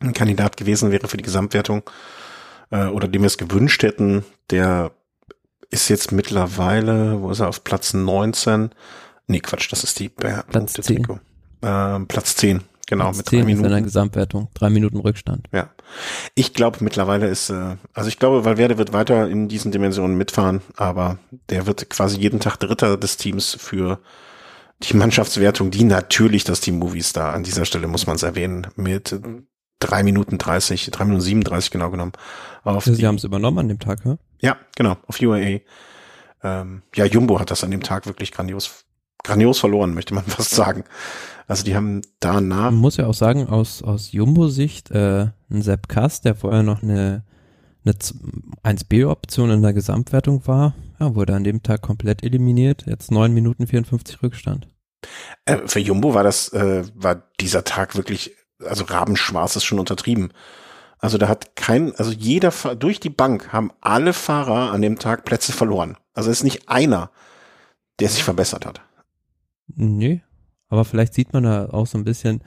ein 0.00 0.12
Kandidat 0.12 0.56
gewesen 0.56 0.90
wäre 0.90 1.06
für 1.06 1.16
die 1.16 1.22
Gesamtwertung 1.22 1.88
äh, 2.70 2.86
oder 2.86 3.06
dem 3.06 3.22
wir 3.22 3.28
es 3.28 3.38
gewünscht 3.38 3.84
hätten, 3.84 4.24
der 4.50 4.90
ist 5.70 5.88
jetzt 5.88 6.10
mittlerweile, 6.10 7.22
wo 7.22 7.30
ist 7.30 7.38
er, 7.38 7.48
auf 7.48 7.62
Platz 7.62 7.94
19? 7.94 8.70
Nee, 9.28 9.38
Quatsch, 9.38 9.70
das 9.70 9.84
ist 9.84 10.00
die 10.00 10.08
Platz 10.08 10.72
10. 10.72 11.04
Äh, 11.62 12.00
Platz 12.00 12.34
10, 12.34 12.62
genau, 12.88 13.04
Platz 13.04 13.18
mit 13.18 13.28
10 13.28 13.38
drei 13.38 13.46
Minuten. 13.46 13.64
in 13.66 13.70
der 13.70 13.82
Gesamtwertung, 13.82 14.48
drei 14.54 14.70
Minuten 14.70 14.98
Rückstand. 14.98 15.48
Ja. 15.52 15.70
Ich 16.34 16.52
glaube, 16.52 16.78
mittlerweile 16.80 17.28
ist, 17.28 17.50
äh, 17.50 17.76
also 17.94 18.08
ich 18.08 18.18
glaube, 18.18 18.44
Valverde 18.44 18.76
wird 18.76 18.92
weiter 18.92 19.28
in 19.28 19.46
diesen 19.46 19.70
Dimensionen 19.70 20.16
mitfahren, 20.16 20.62
aber 20.76 21.18
der 21.48 21.68
wird 21.68 21.88
quasi 21.90 22.18
jeden 22.18 22.40
Tag 22.40 22.56
Dritter 22.56 22.96
des 22.96 23.18
Teams 23.18 23.56
für 23.60 24.00
die 24.82 24.96
Mannschaftswertung, 24.96 25.70
die 25.70 25.84
natürlich 25.84 26.44
das 26.44 26.60
Team 26.60 26.78
Movistar 26.78 27.34
an 27.34 27.42
dieser 27.42 27.64
Stelle 27.64 27.88
muss 27.88 28.06
man 28.06 28.16
es 28.16 28.22
erwähnen, 28.22 28.66
mit 28.76 29.18
drei 29.78 30.02
Minuten 30.02 30.38
dreißig, 30.38 30.90
drei 30.90 31.04
Minuten 31.04 31.22
siebenunddreißig 31.22 31.70
genau 31.70 31.90
genommen. 31.90 32.12
Auf 32.64 32.84
Sie 32.84 33.06
haben 33.06 33.16
es 33.16 33.24
übernommen 33.24 33.58
an 33.58 33.68
dem 33.68 33.78
Tag, 33.78 34.00
ja? 34.04 34.18
Ja, 34.40 34.56
genau, 34.76 34.96
auf 35.06 35.20
UAE. 35.20 35.62
Ähm, 36.42 36.82
ja, 36.94 37.04
Jumbo 37.04 37.40
hat 37.40 37.50
das 37.50 37.64
an 37.64 37.70
dem 37.70 37.82
Tag 37.82 38.06
wirklich 38.06 38.32
grandios, 38.32 38.84
grandios 39.22 39.58
verloren, 39.58 39.94
möchte 39.94 40.14
man 40.14 40.24
fast 40.26 40.50
sagen. 40.50 40.84
Also 41.46 41.64
die 41.64 41.76
haben 41.76 42.02
danach. 42.20 42.70
Man 42.70 42.76
muss 42.76 42.96
ja 42.96 43.06
auch 43.06 43.14
sagen, 43.14 43.46
aus, 43.48 43.82
aus 43.82 44.12
Jumbo-Sicht, 44.12 44.90
äh, 44.90 45.28
ein 45.50 45.62
Sepp 45.62 45.88
Kass, 45.88 46.20
der 46.20 46.34
vorher 46.34 46.62
noch 46.62 46.82
eine, 46.82 47.24
eine 47.84 47.94
1B-Option 48.64 49.50
in 49.50 49.62
der 49.62 49.72
Gesamtwertung 49.72 50.46
war, 50.46 50.74
ja, 50.98 51.14
wurde 51.14 51.34
an 51.34 51.44
dem 51.44 51.62
Tag 51.62 51.82
komplett 51.82 52.22
eliminiert. 52.22 52.84
Jetzt 52.86 53.10
neun 53.10 53.32
Minuten 53.32 53.66
54 53.66 54.22
Rückstand. 54.22 54.68
Äh, 55.44 55.66
für 55.66 55.80
Jumbo 55.80 56.14
war 56.14 56.24
das, 56.24 56.52
äh, 56.52 56.84
war 56.94 57.22
dieser 57.40 57.64
Tag 57.64 57.96
wirklich, 57.96 58.32
also 58.64 58.84
rabenschwarz 58.84 59.56
ist 59.56 59.64
schon 59.64 59.78
untertrieben. 59.78 60.32
Also 60.98 61.18
da 61.18 61.28
hat 61.28 61.56
kein, 61.56 61.94
also 61.96 62.10
jeder, 62.10 62.52
durch 62.74 63.00
die 63.00 63.10
Bank 63.10 63.52
haben 63.52 63.70
alle 63.80 64.12
Fahrer 64.12 64.72
an 64.72 64.82
dem 64.82 64.98
Tag 64.98 65.24
Plätze 65.24 65.52
verloren. 65.52 65.96
Also 66.14 66.30
es 66.30 66.38
ist 66.38 66.44
nicht 66.44 66.68
einer, 66.68 67.10
der 68.00 68.08
sich 68.08 68.24
verbessert 68.24 68.64
hat. 68.64 68.80
Nee, 69.68 70.22
aber 70.68 70.84
vielleicht 70.84 71.14
sieht 71.14 71.32
man 71.32 71.44
da 71.44 71.68
auch 71.70 71.86
so 71.86 71.98
ein 71.98 72.04
bisschen, 72.04 72.42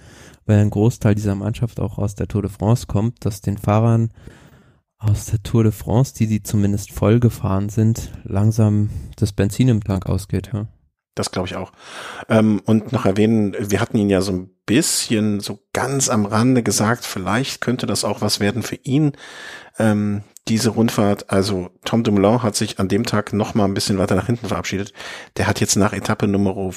weil 0.46 0.60
ein 0.60 0.72
Großteil 0.72 1.16
dieser 1.16 1.36
Mannschaft 1.36 1.80
auch 1.80 1.98
aus 1.98 2.16
der 2.16 2.28
Tour 2.28 2.42
de 2.42 2.52
France 2.52 2.88
kommt, 2.88 3.26
dass 3.26 3.42
den 3.42 3.58
Fahrern 3.58 4.12
aus 5.00 5.28
der 5.28 5.42
Tour 5.42 5.64
de 5.64 5.72
France, 5.72 6.14
die 6.14 6.26
sie 6.26 6.44
zumindest 6.44 6.92
voll 6.92 7.20
gefahren 7.20 7.70
sind, 7.70 8.12
langsam 8.24 8.90
das 9.16 9.32
Benzin 9.32 9.70
im 9.70 9.84
Tank 9.84 10.06
ausgeht. 10.06 10.52
Ja. 10.54 10.68
Das 11.16 11.32
glaube 11.32 11.48
ich 11.48 11.56
auch. 11.56 11.72
Ähm, 12.28 12.62
und 12.66 12.92
noch 12.92 13.06
erwähnen, 13.06 13.56
wir 13.60 13.80
hatten 13.82 13.98
ihn 13.98 14.10
ja 14.10 14.22
so 14.22 14.34
ein 14.34 14.50
bisschen 14.66 15.40
so 15.40 15.60
ganz 15.74 16.10
am 16.10 16.26
Rande 16.26 16.64
gesagt, 16.64 17.06
vielleicht 17.06 17.62
könnte 17.62 17.88
das 17.88 18.04
auch 18.04 18.22
was 18.22 18.40
werden 18.40 18.62
für 18.62 18.76
ihn, 18.76 19.14
ähm, 19.80 20.24
diese 20.48 20.70
Rundfahrt. 20.70 21.30
Also 21.30 21.72
Tom 21.86 22.04
Dumoulin 22.04 22.44
hat 22.44 22.56
sich 22.56 22.80
an 22.80 22.88
dem 22.88 23.06
Tag 23.06 23.34
noch 23.34 23.54
mal 23.54 23.66
ein 23.66 23.74
bisschen 23.74 23.98
weiter 23.98 24.16
nach 24.16 24.28
hinten 24.28 24.48
verabschiedet. 24.48 24.94
Der 25.38 25.48
hat 25.48 25.60
jetzt 25.60 25.76
nach 25.76 25.94
Etappe 25.94 26.28
Nummer 26.28 26.72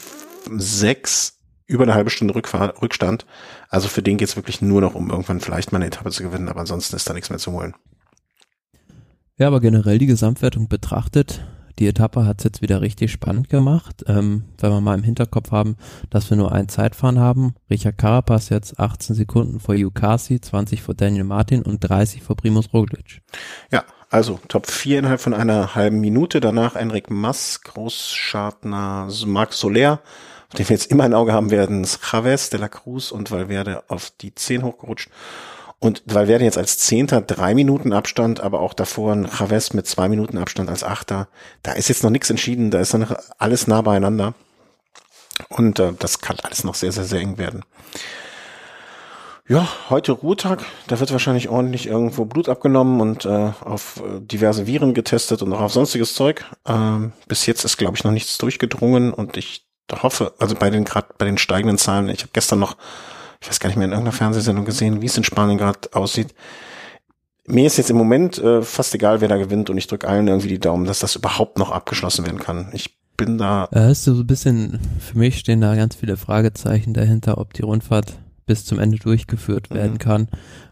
6 0.49 1.39
über 1.66 1.85
eine 1.85 1.94
halbe 1.94 2.11
Stunde 2.11 2.35
Rückfahr 2.35 2.81
Rückstand. 2.82 3.27
Also 3.69 3.89
für 3.89 4.03
den 4.03 4.16
geht's 4.16 4.36
wirklich 4.36 4.62
nur 4.62 4.81
noch 4.81 4.94
um 4.94 5.11
irgendwann 5.11 5.40
vielleicht 5.40 5.73
mal 5.73 5.78
eine 5.78 5.86
Etappe 5.86 6.11
zu 6.11 6.23
gewinnen, 6.23 6.49
aber 6.49 6.61
ansonsten 6.61 6.97
ist 6.97 7.09
da 7.09 7.15
nichts 7.15 7.31
mehr 7.31 7.39
zu 7.39 7.53
holen. 7.53 7.74
Ja, 9.43 9.48
aber 9.48 9.59
generell 9.59 9.98
die 9.98 10.06
Gesamtwertung 10.06 10.69
betrachtet, 10.69 11.44
die 11.81 11.89
Etappe 11.89 12.27
hat 12.27 12.39
es 12.39 12.44
jetzt 12.44 12.62
wieder 12.62 12.81
richtig 12.81 13.10
spannend 13.10 13.48
gemacht. 13.48 14.05
Ähm, 14.06 14.44
wenn 14.60 14.70
wir 14.70 14.81
mal 14.81 14.97
im 14.97 15.02
Hinterkopf 15.02 15.51
haben, 15.51 15.77
dass 16.10 16.31
wir 16.31 16.36
nur 16.36 16.52
ein 16.52 16.69
Zeitfahren 16.69 17.19
haben. 17.19 17.56
Richard 17.69 17.98
Carapaz 17.98 18.51
jetzt 18.51 18.78
18 18.78 19.16
Sekunden 19.16 19.59
vor 19.59 19.74
Yukasi, 19.74 20.40
20 20.40 20.81
vor 20.81 20.94
Daniel 20.94 21.24
Martin 21.24 21.62
und 21.62 21.81
30 21.81 22.23
vor 22.23 22.36
Primus 22.36 22.73
Roglic. 22.73 23.20
Ja, 23.73 23.82
also 24.10 24.39
Top 24.47 24.69
4 24.69 25.01
innerhalb 25.01 25.20
von 25.20 25.35
einer 25.35 25.74
halben 25.74 26.01
Minute. 26.01 26.39
Danach 26.39 26.77
Enric 26.77 27.10
Mas, 27.10 27.62
Großschartner 27.62 29.09
Marc 29.27 29.55
Soler, 29.55 30.02
auf 30.51 30.55
den 30.56 30.69
wir 30.69 30.77
jetzt 30.77 30.89
immer 30.89 31.02
ein 31.02 31.14
Auge 31.14 31.32
haben 31.32 31.51
werden, 31.51 31.85
Chavez, 31.85 32.51
De 32.51 32.60
La 32.60 32.69
Cruz 32.69 33.10
und 33.10 33.32
Valverde 33.32 33.82
auf 33.89 34.12
die 34.20 34.32
10 34.36 34.62
hochgerutscht. 34.62 35.10
Und 35.82 36.04
Valverde 36.06 36.44
jetzt 36.44 36.59
als 36.59 36.78
Zehnter 36.78 37.20
drei 37.20 37.56
Minuten 37.56 37.92
Abstand, 37.92 38.38
aber 38.38 38.60
auch 38.60 38.72
davor 38.72 39.14
ein 39.14 39.26
Chavez 39.26 39.72
mit 39.72 39.84
zwei 39.84 40.09
Minuten 40.09 40.38
Abstand 40.38 40.70
als 40.70 40.84
Achter. 40.84 41.26
Da 41.64 41.72
ist 41.72 41.88
jetzt 41.88 42.04
noch 42.04 42.10
nichts 42.10 42.30
entschieden, 42.30 42.70
da 42.70 42.78
ist 42.78 42.94
noch 42.94 43.16
alles 43.38 43.66
nah 43.66 43.82
beieinander. 43.82 44.34
Und 45.48 45.80
äh, 45.80 45.92
das 45.98 46.20
kann 46.20 46.36
alles 46.44 46.62
noch 46.62 46.76
sehr, 46.76 46.92
sehr, 46.92 47.02
sehr 47.02 47.18
eng 47.18 47.36
werden. 47.36 47.64
Ja, 49.48 49.66
heute 49.90 50.12
Ruhetag. 50.12 50.64
Da 50.86 51.00
wird 51.00 51.10
wahrscheinlich 51.10 51.48
ordentlich 51.48 51.88
irgendwo 51.88 52.26
Blut 52.26 52.48
abgenommen 52.48 53.00
und 53.00 53.24
äh, 53.24 53.50
auf 53.64 54.00
äh, 54.06 54.20
diverse 54.20 54.68
Viren 54.68 54.94
getestet 54.94 55.42
und 55.42 55.52
auch 55.52 55.62
auf 55.62 55.72
sonstiges 55.72 56.14
Zeug. 56.14 56.44
Ähm, 56.64 57.10
bis 57.26 57.44
jetzt 57.46 57.64
ist, 57.64 57.76
glaube 57.76 57.96
ich, 57.96 58.04
noch 58.04 58.12
nichts 58.12 58.38
durchgedrungen 58.38 59.12
und 59.12 59.36
ich 59.36 59.66
hoffe, 59.90 60.32
also 60.38 60.54
bei 60.54 60.70
den 60.70 60.84
gerade 60.84 61.09
bei 61.18 61.24
den 61.24 61.38
steigenden 61.38 61.76
Zahlen, 61.76 62.09
ich 62.09 62.20
habe 62.20 62.30
gestern 62.32 62.60
noch, 62.60 62.76
ich 63.43 63.48
weiß 63.48 63.59
gar 63.59 63.69
nicht 63.69 63.77
mehr 63.77 63.86
in 63.86 63.93
irgendeiner 63.93 64.16
Fernsehsendung 64.16 64.64
gesehen, 64.64 65.02
wie 65.02 65.06
es 65.06 65.16
in 65.16 65.24
Spanien 65.24 65.59
gerade 65.59 65.81
aussieht. 65.93 66.32
Mir 67.44 67.66
ist 67.66 67.77
jetzt 67.77 67.90
im 67.90 67.97
Moment 67.97 68.39
äh, 68.39 68.62
fast 68.62 68.94
egal, 68.94 69.20
wer 69.20 69.28
da 69.28 69.36
gewinnt 69.36 69.69
und 69.69 69.77
ich 69.77 69.89
drücke 69.89 70.06
allen 70.06 70.28
irgendwie 70.28 70.48
die 70.48 70.60
Daumen, 70.60 70.85
dass 70.85 71.01
das 71.01 71.16
überhaupt 71.16 71.59
noch 71.59 71.73
abgeschlossen 71.73 72.24
werden 72.24 72.39
kann. 72.39 72.70
Ich 72.73 72.97
bin 73.16 73.39
da. 73.39 73.69
Ja, 73.73 73.90
ist 73.90 74.05
so 74.05 74.12
ein 74.12 74.27
bisschen, 74.27 74.78
für 75.01 75.19
mich 75.19 75.39
stehen 75.39 75.60
da 75.60 75.74
ganz 75.74 75.97
viele 75.97 76.16
Fragezeichen 76.16 76.94
dahinter, 76.94 77.39
ob 77.39 77.52
die 77.52 77.62
Rundfahrt 77.62 78.16
bis 78.47 78.64
zum 78.64 78.78
Ende 78.78 78.98
durchgeführt 78.98 79.70
mhm. 79.70 79.74
werden 79.74 79.98
kann. 79.98 80.28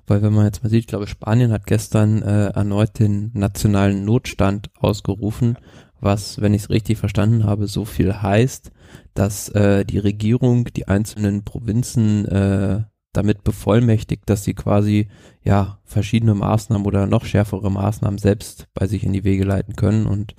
Weil 0.07 0.23
wenn 0.23 0.33
man 0.33 0.45
jetzt 0.45 0.63
mal 0.63 0.71
sieht, 0.71 0.81
ich 0.81 0.87
glaube, 0.87 1.09
Spanien 1.09 1.51
hat 1.51 1.67
gestern 1.67 2.23
äh, 2.23 2.51
erneut 2.51 3.01
den 3.01 3.33
nationalen 3.35 4.05
Notstand 4.05 4.71
ausgerufen, 4.79 5.57
was, 6.01 6.41
wenn 6.41 6.55
ich 6.55 6.63
es 6.63 6.71
richtig 6.71 6.99
verstanden 6.99 7.45
habe, 7.45 7.67
so 7.67 7.85
viel 7.85 8.23
heißt, 8.23 8.71
dass 9.15 9.49
äh, 9.51 9.85
die 9.85 9.99
Regierung 9.99 10.65
die 10.65 10.89
einzelnen 10.89 11.45
Provinzen 11.45 12.27
äh, 12.27 12.83
damit 13.13 13.43
bevollmächtigt, 13.43 14.23
dass 14.27 14.45
sie 14.45 14.55
quasi 14.55 15.09
ja 15.43 15.81
verschiedene 15.85 16.35
Maßnahmen 16.35 16.87
oder 16.87 17.07
noch 17.07 17.25
schärfere 17.25 17.71
Maßnahmen 17.71 18.19
selbst 18.19 18.69
bei 18.73 18.87
sich 18.87 19.05
in 19.05 19.13
die 19.13 19.25
Wege 19.25 19.45
leiten 19.45 19.75
können 19.75 20.07
und 20.07 20.35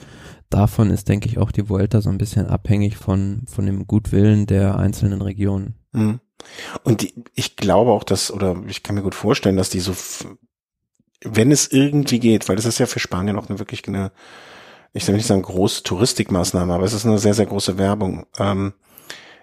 davon 0.50 0.90
ist, 0.90 1.10
denke 1.10 1.28
ich, 1.28 1.38
auch 1.38 1.52
die 1.52 1.70
Vuelta 1.70 2.02
so 2.02 2.10
ein 2.10 2.18
bisschen 2.18 2.48
abhängig 2.48 2.98
von 2.98 3.44
von 3.48 3.66
dem 3.66 3.88
Gutwillen 3.88 4.46
der 4.46 4.78
einzelnen 4.78 5.22
Regionen. 5.22 5.76
Mhm. 5.92 6.20
Und 6.84 7.02
die, 7.02 7.14
ich 7.36 7.56
glaube 7.56 7.92
auch, 7.92 8.04
dass 8.04 8.32
oder 8.32 8.56
ich 8.68 8.84
kann 8.84 8.96
mir 8.96 9.04
gut 9.04 9.16
vorstellen, 9.16 9.58
dass 9.58 9.70
die 9.70 9.80
so, 9.80 9.94
wenn 11.24 11.52
es 11.52 11.72
irgendwie 11.72 12.20
geht, 12.20 12.50
weil 12.50 12.56
das 12.56 12.66
ist 12.66 12.80
ja 12.80 12.86
für 12.86 13.00
Spanien 13.00 13.38
auch 13.38 13.50
eine 13.50 13.60
wirklich 13.60 13.88
eine, 13.88 14.12
ich 14.94 15.08
will 15.08 15.16
nicht 15.16 15.28
sagen 15.28 15.42
große 15.42 15.84
Touristikmaßnahme, 15.84 16.74
aber 16.74 16.84
es 16.84 16.94
ist 16.94 17.06
eine 17.06 17.18
sehr 17.18 17.34
sehr 17.34 17.46
große 17.46 17.78
Werbung. 17.78 18.26
Ähm, 18.40 18.74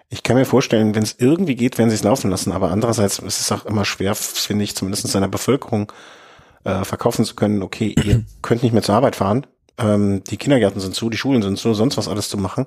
ich 0.09 0.23
kann 0.23 0.35
mir 0.35 0.45
vorstellen, 0.45 0.95
wenn 0.95 1.03
es 1.03 1.15
irgendwie 1.19 1.55
geht, 1.55 1.77
werden 1.77 1.89
sie 1.91 1.95
es 1.95 2.03
laufen 2.03 2.31
lassen. 2.31 2.51
Aber 2.51 2.71
andererseits 2.71 3.19
ist 3.19 3.41
es 3.41 3.51
auch 3.51 3.65
immer 3.65 3.85
schwer, 3.85 4.15
finde 4.15 4.63
ich, 4.63 4.75
zumindest 4.75 5.07
seiner 5.07 5.27
Bevölkerung 5.27 5.91
äh, 6.63 6.83
verkaufen 6.83 7.25
zu 7.25 7.35
können, 7.35 7.61
okay, 7.61 7.93
ihr 8.03 8.25
könnt 8.41 8.63
nicht 8.63 8.73
mehr 8.73 8.81
zur 8.81 8.95
Arbeit 8.95 9.15
fahren, 9.15 9.45
ähm, 9.77 10.23
die 10.23 10.37
Kindergärten 10.37 10.81
sind 10.81 10.95
zu, 10.95 11.09
die 11.09 11.17
Schulen 11.17 11.43
sind 11.43 11.57
zu, 11.57 11.73
sonst 11.73 11.97
was 11.97 12.07
alles 12.07 12.27
zu 12.27 12.37
machen. 12.37 12.65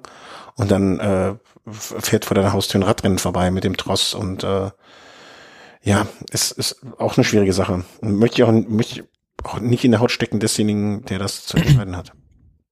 Und 0.54 0.70
dann 0.70 1.00
äh, 1.00 1.34
fährt 1.70 2.24
vor 2.24 2.34
deiner 2.36 2.52
Haustür 2.52 2.80
ein 2.80 2.84
Radrennen 2.84 3.18
vorbei 3.18 3.50
mit 3.50 3.64
dem 3.64 3.76
Tross 3.76 4.14
und 4.14 4.44
äh, 4.44 4.70
ja, 5.84 6.06
es 6.30 6.52
ist 6.52 6.80
auch 6.98 7.16
eine 7.16 7.24
schwierige 7.24 7.52
Sache. 7.52 7.84
Und 8.00 8.16
möchte 8.16 8.40
ich 8.40 8.44
auch, 8.44 8.52
möchte 8.52 9.00
ich 9.00 9.04
auch 9.42 9.58
nicht 9.58 9.84
in 9.84 9.90
der 9.90 10.00
Haut 10.00 10.12
stecken 10.12 10.38
desjenigen, 10.38 11.04
der 11.06 11.18
das 11.18 11.44
zu 11.44 11.56
entscheiden 11.58 11.96
hat. 11.96 12.12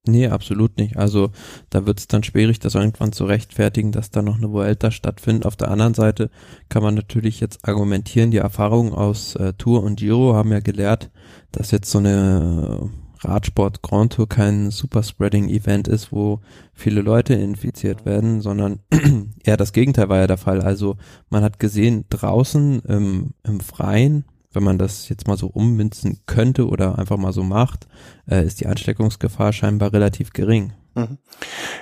Nee, 0.07 0.29
absolut 0.29 0.79
nicht. 0.79 0.97
Also 0.97 1.31
da 1.69 1.85
wird 1.85 1.99
es 1.99 2.09
dann 2.09 2.23
schwierig, 2.23 2.59
das 2.59 2.75
irgendwann 2.75 3.13
zu 3.13 3.27
rechtfertigen, 3.27 3.93
dass 3.93 4.11
da 4.11 4.23
noch 4.23 4.39
eine 4.39 4.51
Vuelta 4.51 4.91
stattfindet. 4.91 5.45
Auf 5.45 5.57
der 5.57 5.71
anderen 5.71 5.93
Seite 5.93 6.31
kann 6.71 6.83
man 6.83 6.95
natürlich 6.95 7.39
jetzt 7.41 7.69
argumentieren, 7.69 8.31
die 8.31 8.39
Erfahrungen 8.39 8.95
aus 8.95 9.37
äh, 9.37 9.53
Tour 9.53 9.83
und 9.83 9.97
Giro 9.97 10.35
haben 10.35 10.53
ja 10.53 10.61
gelehrt, 10.61 11.11
dass 11.53 11.71
jetzt 11.71 11.91
so 11.91 11.99
eine 11.99 12.91
Radsport 13.23 13.83
Grand 13.83 14.15
Tour 14.15 14.27
kein 14.27 14.71
Superspreading-Event 14.71 15.87
ist, 15.89 16.13
wo 16.13 16.41
viele 16.73 17.03
Leute 17.03 17.35
infiziert 17.35 18.07
werden, 18.07 18.41
sondern 18.41 18.81
eher 19.45 19.59
das 19.59 19.75
Gegenteil 19.75 20.09
war 20.09 20.19
ja 20.19 20.27
der 20.27 20.39
Fall. 20.39 20.63
Also 20.63 20.97
man 21.29 21.43
hat 21.45 21.59
gesehen, 21.59 22.07
draußen 22.09 22.81
im, 22.81 23.35
im 23.43 23.61
Freien 23.61 24.25
wenn 24.53 24.63
man 24.63 24.79
das 24.79 25.09
jetzt 25.09 25.29
mal 25.29 25.37
so 25.37 25.47
ummünzen 25.47 26.21
könnte 26.27 26.69
oder 26.69 26.99
einfach 26.99 27.17
mal 27.17 27.33
so 27.33 27.43
macht, 27.43 27.87
äh, 28.29 28.45
ist 28.45 28.61
die 28.61 28.67
Ansteckungsgefahr 28.67 29.53
scheinbar 29.53 29.93
relativ 29.93 30.33
gering. 30.33 30.73
Mhm. 30.95 31.19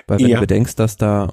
Weil 0.07 0.19
wenn 0.21 0.29
ja. 0.29 0.37
du 0.37 0.41
bedenkst, 0.43 0.79
dass 0.79 0.97
da 0.97 1.33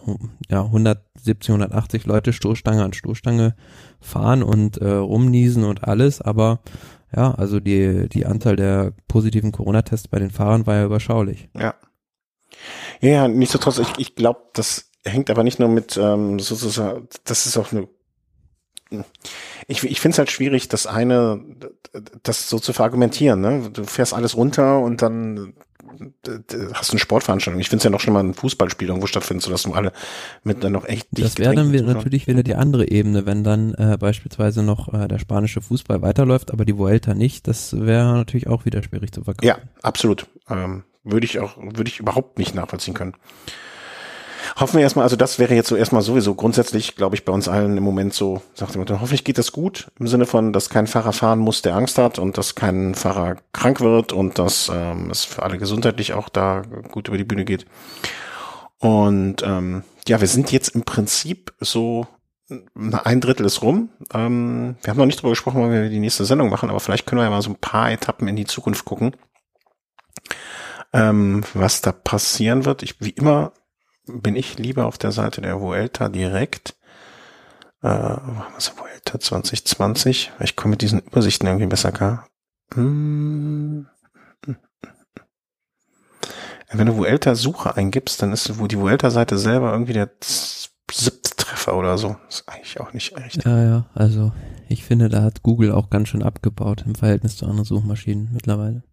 ja 0.49 0.64
170, 0.64 1.49
180 1.49 2.06
Leute 2.06 2.32
Stoßstange 2.32 2.84
an 2.84 2.94
Stoßstange 2.94 3.56
fahren 3.99 4.44
und 4.44 4.78
äh, 4.78 4.90
rumniesen 4.90 5.66
und 5.66 5.84
alles, 5.84 6.22
aber 6.22 6.62
ja, 7.16 7.34
also 7.34 7.60
die, 7.60 8.07
die 8.10 8.26
Anzahl 8.26 8.56
der 8.56 8.94
positiven 9.07 9.52
Corona-Tests 9.52 10.07
bei 10.07 10.20
den 10.20 10.32
Fahrern 10.32 10.66
war 10.66 10.76
ja 10.76 10.86
überschaulich. 10.86 11.49
Ja. 11.57 11.76
Ja, 13.02 13.28
nichtsdestotrotz, 13.28 13.80
ich, 13.80 13.99
ich 13.99 14.16
glaube, 14.16 14.40
das 14.53 14.91
hängt 15.03 15.30
aber 15.30 15.44
nicht 15.44 15.60
nur 15.60 15.70
mit 15.70 15.98
ähm, 15.98 16.40
sozusagen, 16.40 17.07
das 17.26 17.45
ist 17.45 17.57
auch 17.57 17.72
eine 17.72 17.88
ich, 19.68 19.84
ich 19.84 20.00
finde 20.00 20.14
es 20.14 20.20
halt 20.20 20.32
schwierig, 20.32 20.70
das 20.70 20.88
eine, 20.88 21.42
das 22.24 22.50
so 22.50 22.60
zu 22.60 22.74
verargumentieren. 22.74 23.42
Ne? 23.42 23.70
Du 23.72 23.84
fährst 23.84 24.14
alles 24.14 24.36
runter 24.36 24.80
und 24.80 25.02
dann 25.02 25.54
hast 26.74 26.90
du 26.90 26.94
eine 26.94 27.00
Sportveranstaltung. 27.00 27.60
Ich 27.62 27.70
finde 27.70 27.80
es 27.80 27.84
ja 27.84 27.90
noch 27.90 28.00
schon 28.00 28.14
mal 28.14 28.24
ein 28.24 28.34
Fußballspiel 28.34 28.88
irgendwo 28.88 29.08
stattfindet, 29.08 29.44
sodass 29.44 29.64
du 29.64 29.74
alle 29.74 29.92
mit 30.44 30.64
dann 30.64 30.74
noch 30.74 30.86
echt 30.86 31.08
dicht 31.12 31.28
Das 31.28 31.38
wäre 31.38 31.56
dann 31.56 31.72
wieder, 31.72 31.86
natürlich 31.86 32.28
wieder 32.28 32.44
die 32.44 32.56
andere 32.56 32.90
Ebene, 32.90 33.26
wenn 33.26 33.44
dann 33.44 33.74
äh, 33.76 33.98
beispielsweise 34.00 34.64
noch 34.64 34.94
äh, 34.94 35.08
der 35.08 35.20
spanische 35.20 35.62
Fußball 35.62 36.02
weiterläuft, 36.02 36.52
aber 36.52 36.66
die 36.66 36.78
Vuelta 36.78 37.14
nicht. 37.14 37.48
Das 37.48 37.80
wäre 37.80 38.14
natürlich 38.14 38.48
auch 38.48 38.66
wieder 38.66 38.84
schwierig 38.84 39.12
zu 39.12 39.24
verkaufen. 39.24 39.48
Ja, 39.48 39.58
absolut. 39.82 40.28
Ähm, 40.50 40.84
würde 41.04 41.26
ich 41.26 41.40
auch, 41.40 41.58
würde 41.58 41.88
ich 41.88 42.00
überhaupt 42.00 42.40
nicht 42.40 42.56
nachvollziehen 42.56 42.94
können. 42.94 43.14
Hoffen 44.57 44.77
wir 44.77 44.84
erstmal, 44.84 45.03
also 45.03 45.18
das 45.18 45.38
wäre 45.38 45.53
jetzt 45.53 45.68
so 45.68 45.76
erstmal 45.76 46.02
sowieso 46.02 46.34
grundsätzlich, 46.34 46.95
glaube 46.95 47.15
ich, 47.15 47.26
bei 47.26 47.34
uns 47.34 47.49
allen 47.49 47.76
im 47.76 47.84
Moment 47.84 48.14
so, 48.14 48.41
sagt 48.53 48.72
jemand, 48.72 48.90
hoffentlich 48.90 49.26
geht 49.26 49.38
das 49.38 49.52
gut, 49.52 49.91
im 49.99 50.07
Sinne 50.07 50.26
von, 50.26 50.53
dass 50.53 50.69
kein 50.69 50.88
Fahrer 50.88 51.11
fahren 51.11 51.40
muss, 51.40 51.61
der 51.61 51.76
Angst 51.76 51.98
hat 51.98 52.19
und 52.19 52.38
dass 52.38 52.56
kein 52.56 52.95
Fahrer 52.95 53.36
krank 53.52 53.82
wird 53.82 54.14
und 54.14 54.40
dass 54.40 54.72
ähm, 54.73 55.10
es 55.11 55.26
für 55.26 55.44
alle 55.44 55.57
gesundheitlich 55.57 56.14
auch 56.14 56.30
da 56.30 56.61
gut 56.90 57.10
über 57.10 57.18
die 57.18 57.26
Bühne 57.26 57.44
geht. 57.44 57.65
Und 58.80 59.44
ähm, 59.44 59.84
ja, 60.07 60.22
wir 60.22 60.27
sind 60.27 60.53
jetzt 60.53 60.69
im 60.69 60.84
Prinzip 60.84 61.53
so 61.60 62.07
ein 62.48 63.22
Drittel 63.22 63.45
ist 63.45 63.61
rum. 63.61 63.90
Ähm, 64.14 64.76
wir 64.84 64.91
haben 64.91 64.98
noch 64.98 65.06
nicht 65.06 65.18
drüber 65.18 65.32
gesprochen, 65.32 65.61
wann 65.61 65.72
wir 65.72 65.90
die 65.90 65.99
nächste 65.99 66.23
Sendung 66.23 66.49
machen, 66.49 66.69
aber 66.69 66.80
vielleicht 66.80 67.06
können 67.06 67.19
wir 67.19 67.26
ja 67.26 67.30
mal 67.30 67.41
so 67.41 67.49
ein 67.49 67.60
paar 67.60 67.91
Etappen 67.91 68.27
in 68.30 68.36
die 68.38 68.45
Zukunft 68.45 68.86
gucken, 68.86 69.18
ähm, 70.94 71.44
was 71.53 71.82
da 71.82 71.91
passieren 71.91 72.64
wird. 72.64 72.84
Ich, 72.84 73.02
wie 73.02 73.10
immer 73.10 73.52
bin 74.07 74.36
ich 74.36 74.57
lieber 74.57 74.86
auf 74.86 74.98
der 74.98 75.11
Seite 75.11 75.41
der 75.41 75.60
Vuelta 75.60 76.10
direkt. 76.10 76.76
Äh, 77.82 78.18
was 78.53 78.77
Vuelta 78.77 79.19
2020? 79.19 80.32
Ich 80.40 80.56
komme 80.56 80.72
mit 80.72 80.82
diesen 80.82 80.99
Übersichten 80.99 81.48
irgendwie 81.48 81.68
besser 81.68 81.91
klar. 81.91 82.27
Hm. 82.73 83.88
Wenn 86.72 86.88
du 86.88 86.98
Vuelta-Suche 86.98 87.77
eingibst, 87.77 88.22
dann 88.22 88.34
ist 88.34 88.49
die 88.49 88.80
Vuelta-Seite 88.80 89.38
selber 89.38 89.72
irgendwie 89.72 89.94
der 89.94 90.10
siebte 90.22 91.36
Treffer 91.38 91.77
oder 91.77 91.98
so. 91.98 92.18
Das 92.26 92.41
ist 92.41 92.49
eigentlich 92.49 92.80
auch 92.82 92.91
nicht 92.91 93.18
echt. 93.18 93.45
Ja, 93.45 93.64
ja, 93.64 93.86
also 93.94 94.34
ich 94.68 94.84
finde, 94.84 95.10
da 95.10 95.22
hat 95.22 95.44
Google 95.44 95.72
auch 95.72 95.90
ganz 95.90 96.10
schön 96.10 96.23
abgebaut 96.23 96.84
im 96.86 96.95
Verhältnis 96.95 97.38
zu 97.38 97.45
anderen 97.45 97.65
Suchmaschinen 97.65 98.30
mittlerweile. 98.34 98.84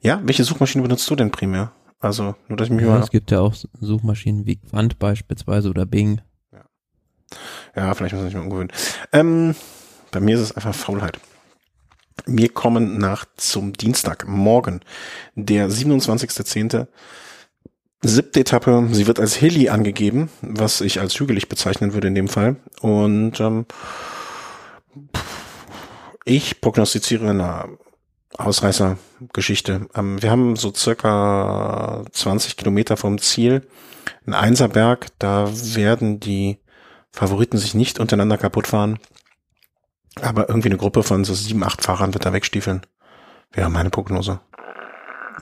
Ja, 0.00 0.20
welche 0.22 0.44
Suchmaschine 0.44 0.82
benutzt 0.82 1.10
du 1.10 1.16
denn 1.16 1.30
primär? 1.30 1.72
Also, 2.00 2.36
nur 2.46 2.56
dass 2.56 2.68
ich 2.68 2.72
mich 2.72 2.84
ja, 2.84 2.90
mal. 2.90 3.00
Es 3.00 3.10
gibt 3.10 3.30
ja 3.30 3.40
auch 3.40 3.54
Suchmaschinen 3.80 4.46
wie 4.46 4.56
Quant 4.56 4.98
beispielsweise 4.98 5.68
oder 5.68 5.84
Bing. 5.84 6.20
Ja, 6.52 6.64
ja 7.74 7.94
vielleicht 7.94 8.14
muss 8.14 8.22
ich 8.22 8.26
mich 8.26 8.36
mal 8.36 8.42
umgewöhnen. 8.42 8.72
Ähm, 9.12 9.54
bei 10.12 10.20
mir 10.20 10.36
ist 10.36 10.42
es 10.42 10.56
einfach 10.56 10.74
Faulheit. 10.74 11.18
Wir 12.26 12.48
kommen 12.48 12.98
nach 12.98 13.24
zum 13.36 13.72
Dienstag, 13.72 14.26
morgen, 14.28 14.80
der 15.34 15.68
27.10. 15.68 16.86
Siebte 18.00 18.40
Etappe, 18.40 18.88
sie 18.92 19.08
wird 19.08 19.18
als 19.18 19.34
Hilly 19.34 19.70
angegeben, 19.70 20.30
was 20.40 20.80
ich 20.80 21.00
als 21.00 21.18
hügelig 21.18 21.48
bezeichnen 21.48 21.94
würde 21.94 22.08
in 22.08 22.14
dem 22.14 22.28
Fall. 22.28 22.56
Und 22.80 23.40
ähm, 23.40 23.66
ich 26.24 26.60
prognostiziere 26.60 27.30
eine 27.30 27.78
Ausreißergeschichte. 28.36 29.88
Ähm, 29.94 30.22
wir 30.22 30.30
haben 30.30 30.56
so 30.56 30.72
circa 30.74 32.04
20 32.12 32.56
Kilometer 32.56 32.96
vom 32.96 33.18
Ziel 33.18 33.66
ein 34.26 34.34
Einserberg. 34.34 35.06
Da 35.18 35.50
werden 35.74 36.20
die 36.20 36.58
Favoriten 37.10 37.58
sich 37.58 37.74
nicht 37.74 37.98
untereinander 37.98 38.38
kaputt 38.38 38.66
fahren. 38.66 38.98
Aber 40.20 40.48
irgendwie 40.48 40.68
eine 40.68 40.78
Gruppe 40.78 41.02
von 41.02 41.24
so 41.24 41.34
sieben, 41.34 41.62
acht 41.62 41.82
Fahrern 41.82 42.12
wird 42.12 42.26
da 42.26 42.32
wegstiefeln. 42.32 42.82
Wäre 43.52 43.70
meine 43.70 43.90
Prognose. 43.90 44.40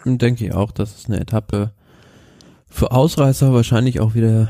Denke 0.05 0.47
ich 0.47 0.55
auch, 0.55 0.71
das 0.71 0.95
ist 0.97 1.09
eine 1.09 1.19
Etappe 1.19 1.73
für 2.69 2.93
Ausreißer 2.93 3.53
wahrscheinlich 3.53 4.01
auch 4.01 4.15
wieder 4.15 4.49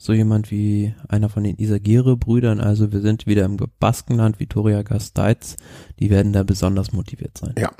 so 0.00 0.14
jemand 0.14 0.50
wie 0.50 0.94
einer 1.08 1.28
von 1.28 1.44
den 1.44 1.58
Isagire-Brüdern, 1.58 2.58
also 2.58 2.90
wir 2.90 3.02
sind 3.02 3.26
wieder 3.26 3.44
im 3.44 3.58
Baskenland, 3.78 4.40
Vitoria 4.40 4.80
Gasteiz, 4.82 5.56
die 5.98 6.08
werden 6.08 6.32
da 6.32 6.42
besonders 6.42 6.92
motiviert 6.92 7.36
sein. 7.36 7.54
Ja, 7.58 7.70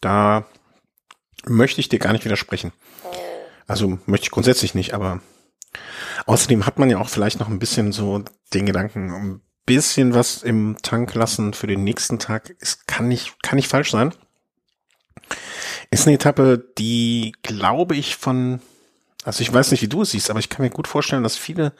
da 0.00 0.46
möchte 1.44 1.80
ich 1.80 1.88
dir 1.88 1.98
gar 1.98 2.12
nicht 2.12 2.24
widersprechen. 2.24 2.72
Also 3.66 3.98
möchte 4.06 4.26
ich 4.26 4.30
grundsätzlich 4.30 4.76
nicht, 4.76 4.94
aber 4.94 5.20
außerdem 6.26 6.66
hat 6.66 6.78
man 6.78 6.88
ja 6.88 6.98
auch 7.00 7.08
vielleicht 7.08 7.40
noch 7.40 7.48
ein 7.48 7.58
bisschen 7.58 7.90
so 7.90 8.22
den 8.54 8.64
Gedanken, 8.64 9.10
ein 9.10 9.40
bisschen 9.66 10.14
was 10.14 10.44
im 10.44 10.76
Tank 10.82 11.14
lassen 11.16 11.52
für 11.52 11.66
den 11.66 11.82
nächsten 11.82 12.20
Tag. 12.20 12.54
Es 12.60 12.86
kann 12.86 13.08
nicht, 13.08 13.42
kann 13.42 13.56
nicht 13.56 13.68
falsch 13.68 13.90
sein. 13.90 14.14
Ist 15.90 16.06
eine 16.06 16.14
Etappe, 16.14 16.64
die, 16.78 17.32
glaube 17.42 17.96
ich, 17.96 18.14
von 18.14 18.60
also 19.26 19.42
ich 19.42 19.52
weiß 19.52 19.70
nicht, 19.70 19.82
wie 19.82 19.88
du 19.88 20.02
es 20.02 20.12
siehst, 20.12 20.30
aber 20.30 20.38
ich 20.38 20.48
kann 20.48 20.64
mir 20.64 20.70
gut 20.70 20.88
vorstellen, 20.88 21.22
dass 21.22 21.36
viele 21.36 21.72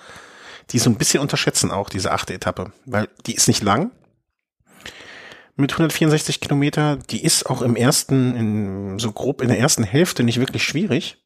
die 0.73 0.79
so 0.79 0.91
ein 0.91 0.97
bisschen 0.97 1.21
unterschätzen 1.21 1.71
auch, 1.71 1.89
diese 1.89 2.13
achte 2.13 2.35
Etappe, 2.35 2.73
weil 2.85 3.09
die 3.27 3.35
ist 3.35 3.49
nicht 3.49 3.63
lang. 3.63 3.93
Mit 5.55 5.73
164 5.73 6.41
Kilometer, 6.41 6.97
die 6.97 7.25
ist 7.25 7.47
auch 7.47 7.63
im 7.63 7.77
ersten, 7.77 8.37
in, 8.37 8.99
so 8.99 9.13
grob 9.13 9.41
in 9.41 9.49
der 9.49 9.59
ersten 9.59 9.85
Hälfte 9.85 10.23
nicht 10.23 10.41
wirklich 10.41 10.65
schwierig, 10.65 11.25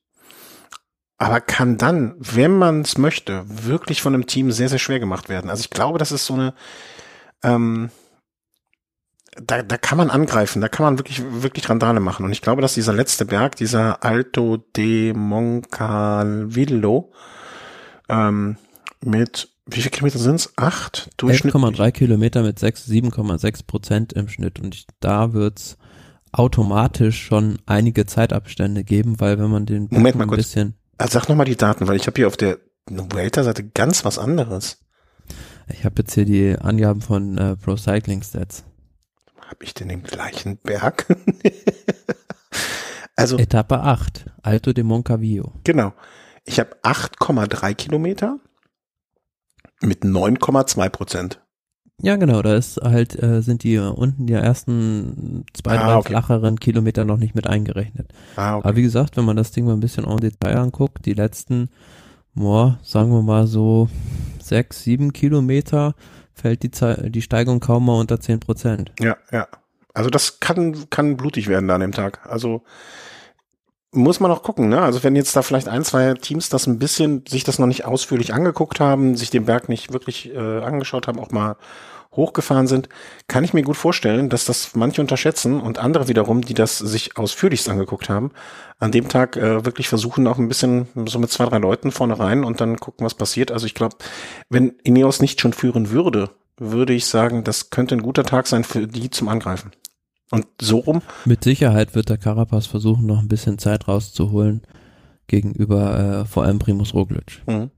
aber 1.19 1.41
kann 1.41 1.79
dann, 1.79 2.15
wenn 2.19 2.57
man 2.57 2.83
es 2.83 2.97
möchte, 2.97 3.45
wirklich 3.47 4.03
von 4.03 4.15
einem 4.15 4.27
Team 4.27 4.53
sehr, 4.53 4.69
sehr 4.69 4.79
schwer 4.79 5.01
gemacht 5.01 5.29
werden. 5.29 5.51
Also 5.51 5.63
ich 5.63 5.71
glaube, 5.71 5.99
das 5.99 6.13
ist 6.13 6.27
so 6.27 6.35
eine, 6.35 6.55
ähm, 7.43 7.91
da, 9.37 9.63
da 9.63 9.77
kann 9.77 9.99
man 9.99 10.11
angreifen, 10.11 10.61
da 10.61 10.69
kann 10.69 10.85
man 10.85 10.99
wirklich, 10.99 11.23
wirklich 11.23 11.69
Randale 11.69 12.01
machen. 12.01 12.25
Und 12.25 12.33
ich 12.33 12.43
glaube, 12.43 12.63
dass 12.63 12.75
dieser 12.75 12.93
letzte 12.93 13.25
Berg, 13.25 13.57
dieser 13.57 14.05
Alto 14.05 14.59
de 14.77 15.13
Moncalvillo, 15.13 17.13
ähm, 18.09 18.57
mit, 19.05 19.49
wie 19.67 19.81
viele 19.81 19.91
Kilometer 19.91 20.19
sind's? 20.19 20.53
Acht? 20.57 21.11
Durchschnitt? 21.17 21.55
11,3 21.55 21.93
Kilometer 21.93 22.43
mit 22.43 22.59
6, 22.59 22.89
7,6 22.89 23.67
Prozent 23.67 24.13
im 24.13 24.29
Schnitt. 24.29 24.59
Und 24.59 24.75
ich, 24.75 24.87
da 24.99 25.33
wird's 25.33 25.79
automatisch 26.33 27.23
schon 27.23 27.59
einige 27.67 28.07
Zeitabstände 28.07 28.85
geben, 28.85 29.21
weil 29.21 29.39
wenn 29.39 29.51
man 29.51 29.67
den 29.67 29.89
Moment 29.91 30.17
mal 30.17 30.25
ein 30.25 30.29
kurz. 30.29 30.39
bisschen. 30.39 30.75
Also 30.99 31.19
sag 31.19 31.29
nochmal 31.29 31.47
die 31.47 31.57
Daten, 31.57 31.89
weil 31.89 31.97
ich 31.97 32.07
habe 32.07 32.17
hier 32.17 32.27
auf 32.27 32.37
der 32.37 32.59
Vuelta-Seite 32.87 33.69
ganz 33.69 34.05
was 34.05 34.19
anderes. 34.19 34.79
Ich 35.73 35.85
habe 35.85 35.97
jetzt 35.99 36.15
hier 36.15 36.25
die 36.25 36.57
Angaben 36.59 37.01
von 37.01 37.39
äh, 37.39 37.57
Pro 37.57 37.77
Cycling 37.77 38.23
Stats. 38.23 38.65
Habe 39.51 39.65
ich 39.65 39.75
denn 39.75 39.89
den 39.89 40.05
gleichen 40.05 40.59
Berg? 40.59 41.07
also 43.17 43.37
Etappe 43.37 43.81
8, 43.81 44.27
Alto 44.43 44.73
de 44.73 44.85
Moncavillo. 44.85 45.55
Genau. 45.65 45.93
Ich 46.45 46.61
habe 46.61 46.77
8,3 46.85 47.75
Kilometer 47.75 48.39
mit 49.81 50.05
9,2 50.05 50.89
Prozent. 50.91 51.41
Ja, 52.01 52.15
genau, 52.15 52.43
da 52.43 52.55
ist 52.55 52.81
halt, 52.81 53.21
äh, 53.21 53.43
sind 53.43 53.65
die 53.65 53.79
unten 53.79 54.29
die 54.29 54.35
ersten 54.35 55.45
zwei, 55.53 55.81
ah, 55.81 55.85
drei 55.85 55.97
okay. 55.97 56.09
flacheren 56.11 56.61
Kilometer 56.61 57.05
noch 57.05 57.19
nicht 57.19 57.35
mit 57.35 57.49
eingerechnet. 57.49 58.13
Ah, 58.37 58.57
okay. 58.57 58.69
Aber 58.69 58.77
wie 58.77 58.83
gesagt, 58.83 59.17
wenn 59.17 59.25
man 59.25 59.37
das 59.37 59.51
Ding 59.51 59.65
mal 59.65 59.73
ein 59.73 59.81
bisschen 59.81 60.05
en 60.05 60.19
Detail 60.19 60.59
anguckt, 60.59 61.07
die 61.07 61.15
letzten, 61.15 61.71
boah, 62.35 62.79
sagen 62.85 63.11
wir 63.11 63.23
mal 63.23 63.49
so 63.49 63.89
sechs, 64.51 64.85
sieben 64.85 65.15
Kilometer 65.15 65.95
fällt 66.35 66.63
die, 66.63 66.71
Ze 66.71 67.11
die 67.11 67.23
Steigung 67.23 67.61
kaum 67.61 67.87
mal 67.87 67.99
unter 67.99 68.21
zehn 68.21 68.41
Prozent. 68.41 68.93
Ja, 69.01 69.17
ja. 69.33 69.49
Also 69.95 70.11
das 70.11 70.41
kann, 70.41 70.89
kann 70.91 71.17
blutig 71.17 71.49
werden 71.49 71.67
da 71.69 71.75
an 71.75 71.81
dem 71.81 71.93
Tag. 71.93 72.21
Also 72.29 72.63
muss 73.93 74.21
man 74.21 74.31
auch 74.31 74.43
gucken, 74.43 74.69
ne? 74.69 74.81
Also 74.81 75.03
wenn 75.03 75.17
jetzt 75.17 75.35
da 75.35 75.43
vielleicht 75.43 75.69
ein, 75.69 75.85
zwei 75.85 76.15
Teams 76.15 76.49
das 76.49 76.67
ein 76.67 76.79
bisschen, 76.79 77.25
sich 77.27 77.43
das 77.43 77.59
noch 77.59 77.67
nicht 77.67 77.85
ausführlich 77.85 78.33
angeguckt 78.33 78.79
haben, 78.79 79.17
sich 79.17 79.31
den 79.31 79.47
Berg 79.47 79.69
nicht 79.69 79.93
wirklich 79.93 80.33
äh, 80.33 80.61
angeschaut 80.61 81.09
haben, 81.09 81.19
auch 81.19 81.31
mal 81.31 81.57
hochgefahren 82.13 82.67
sind, 82.67 82.89
kann 83.29 83.45
ich 83.45 83.55
mir 83.55 83.63
gut 83.63 83.77
vorstellen, 83.77 84.29
dass 84.29 84.45
das 84.45 84.75
manche 84.75 85.01
unterschätzen 85.01 85.61
und 85.61 85.79
andere 85.79 86.09
wiederum, 86.09 86.43
die 86.43 86.55
das 86.55 86.79
sich 86.79 87.17
ausführlichst 87.17 87.69
angeguckt 87.69 88.09
haben, 88.09 88.33
an 88.79 88.91
dem 88.91 89.09
Tag 89.09 89.37
äh, 89.37 89.65
wirklich 89.65 89.89
versuchen, 89.89 90.27
auch 90.27 90.39
ein 90.39 90.49
bisschen 90.49 90.89
so 91.07 91.19
mit 91.19 91.31
zwei, 91.31 91.47
drei 91.47 91.59
Leuten 91.59 91.93
vorne 91.93 92.19
rein 92.19 92.45
und 92.45 92.61
dann 92.61 92.79
gucken, 92.79 93.05
was 93.05 93.15
passiert. 93.15 93.53
Also 93.53 93.67
ich 93.67 93.75
glaube, 93.75 93.97
wenn 94.49 94.71
Ineos 94.83 95.21
nicht 95.21 95.41
schon 95.41 95.53
führen 95.53 95.91
würde, 95.91 96.31
würde 96.57 96.93
ich 96.93 97.07
sagen, 97.07 97.45
das 97.45 97.71
könnte 97.71 97.95
ein 97.95 98.03
guter 98.03 98.25
Tag 98.25 98.47
sein 98.47 98.65
für 98.65 98.87
die 98.87 99.11
zum 99.11 99.29
Angreifen. 99.29 99.73
Und 100.31 100.47
so 100.61 100.79
rum. 100.79 101.03
Mit 101.25 101.45
Sicherheit 101.45 101.95
wird 101.95 102.09
der 102.09 102.19
Carapaz 102.19 102.67
versuchen, 102.67 103.07
noch 103.07 103.19
ein 103.19 103.29
bisschen 103.29 103.59
Zeit 103.59 103.89
rauszuholen 103.89 104.63
gegenüber 105.27 106.23
äh, 106.23 106.25
vor 106.25 106.45
allem 106.45 106.59
Primus 106.59 106.95
Roglic. 106.95 107.43
Mhm. 107.47 107.71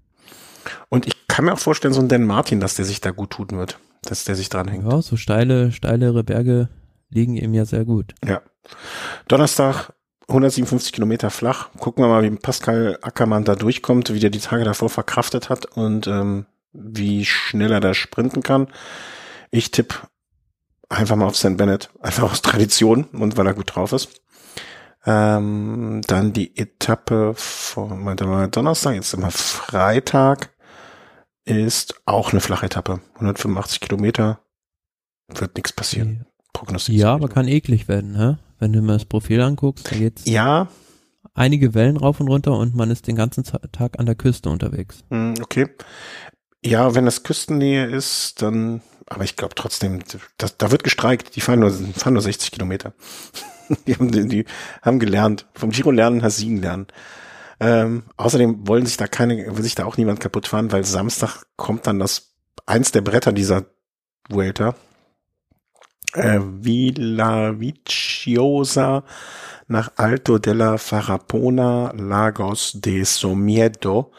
Und 0.88 1.06
ich 1.06 1.28
kann 1.28 1.44
mir 1.44 1.52
auch 1.52 1.58
vorstellen, 1.58 1.94
so 1.94 2.00
ein 2.00 2.08
Dan 2.08 2.24
Martin, 2.24 2.60
dass 2.60 2.76
der 2.76 2.84
sich 2.84 3.00
da 3.00 3.10
gut 3.10 3.30
tun 3.30 3.48
wird, 3.50 3.78
dass 4.02 4.24
der 4.24 4.36
sich 4.36 4.48
dran 4.48 4.68
hängt. 4.68 4.84
Ja, 4.84 5.00
so 5.02 5.16
steile, 5.16 5.72
steilere 5.72 6.24
Berge 6.24 6.68
liegen 7.10 7.36
ihm 7.36 7.54
ja 7.54 7.64
sehr 7.64 7.84
gut. 7.84 8.14
Ja. 8.26 8.42
Donnerstag 9.28 9.92
157 10.28 10.92
Kilometer 10.92 11.30
flach. 11.30 11.68
Gucken 11.78 12.04
wir 12.04 12.08
mal, 12.08 12.22
wie 12.22 12.30
Pascal 12.30 12.98
Ackermann 13.02 13.44
da 13.44 13.54
durchkommt, 13.54 14.12
wie 14.12 14.20
der 14.20 14.30
die 14.30 14.38
Tage 14.38 14.64
davor 14.64 14.88
verkraftet 14.88 15.48
hat 15.48 15.66
und 15.66 16.06
ähm, 16.06 16.46
wie 16.72 17.24
schnell 17.24 17.72
er 17.72 17.80
da 17.80 17.94
sprinten 17.94 18.42
kann. 18.42 18.68
Ich 19.50 19.70
tippe 19.70 19.96
einfach 20.88 21.16
mal 21.16 21.26
auf 21.26 21.36
St. 21.36 21.56
Bennett, 21.56 21.90
einfach 22.00 22.30
aus 22.30 22.42
Tradition 22.42 23.04
und 23.12 23.36
weil 23.36 23.46
er 23.46 23.54
gut 23.54 23.74
drauf 23.74 23.92
ist. 23.92 24.22
Ähm, 25.04 26.00
dann 26.06 26.32
die 26.32 26.56
Etappe 26.56 27.34
von 27.36 28.16
Donnerstag, 28.16 28.94
jetzt 28.94 29.14
immer 29.14 29.32
Freitag, 29.32 30.50
ist 31.44 32.00
auch 32.06 32.32
eine 32.32 32.40
flache 32.40 32.66
Etappe. 32.66 33.00
185 33.14 33.80
Kilometer, 33.80 34.40
wird 35.28 35.56
nichts 35.56 35.72
passieren. 35.72 36.26
Prognostiziert. 36.52 37.02
Ja, 37.02 37.14
aber 37.14 37.28
kann 37.28 37.48
eklig 37.48 37.88
werden, 37.88 38.16
hä? 38.16 38.36
wenn 38.58 38.72
du 38.72 38.80
mir 38.80 38.92
das 38.92 39.04
Profil 39.04 39.40
anguckst. 39.40 39.90
Da 39.90 39.96
geht's 39.96 40.24
ja. 40.26 40.68
einige 41.34 41.74
Wellen 41.74 41.96
rauf 41.96 42.20
und 42.20 42.28
runter 42.28 42.56
und 42.56 42.74
man 42.74 42.90
ist 42.90 43.06
den 43.06 43.16
ganzen 43.16 43.44
Tag 43.44 43.98
an 43.98 44.06
der 44.06 44.14
Küste 44.14 44.50
unterwegs. 44.50 45.02
Hm, 45.10 45.34
okay. 45.42 45.68
Ja, 46.64 46.94
wenn 46.94 47.04
das 47.04 47.24
Küstennähe 47.24 47.86
ist, 47.86 48.40
dann 48.40 48.82
aber 49.06 49.24
ich 49.24 49.36
glaube 49.36 49.54
trotzdem, 49.54 50.00
das, 50.38 50.56
da 50.56 50.70
wird 50.70 50.84
gestreikt. 50.84 51.36
Die 51.36 51.40
fahren 51.40 51.60
nur, 51.60 51.70
fahren 51.70 52.14
nur 52.14 52.22
60 52.22 52.50
Kilometer. 52.50 52.94
die, 53.86 53.94
haben, 53.94 54.10
die 54.28 54.44
haben 54.80 54.98
gelernt. 54.98 55.46
Vom 55.54 55.70
Giro 55.70 55.90
lernen, 55.90 56.22
Hassin 56.22 56.62
lernen. 56.62 56.86
Ähm, 57.62 58.02
außerdem 58.16 58.66
wollen 58.66 58.86
sich 58.86 58.96
da 58.96 59.06
keine, 59.06 59.56
will 59.56 59.62
sich 59.62 59.76
da 59.76 59.84
auch 59.84 59.96
niemand 59.96 60.18
kaputt 60.18 60.48
fahren, 60.48 60.72
weil 60.72 60.84
Samstag 60.84 61.44
kommt 61.54 61.86
dann 61.86 62.00
das, 62.00 62.34
eins 62.66 62.90
der 62.90 63.02
Bretter 63.02 63.32
dieser 63.32 63.66
Vuelta. 64.28 64.74
Äh, 66.14 66.40
Villa 66.42 67.60
Viciosa 67.60 69.04
nach 69.68 69.92
Alto 69.94 70.38
della 70.38 70.76
Farapona, 70.76 71.92
Lagos 71.96 72.72
de 72.74 73.04
Somiedo. 73.04 74.10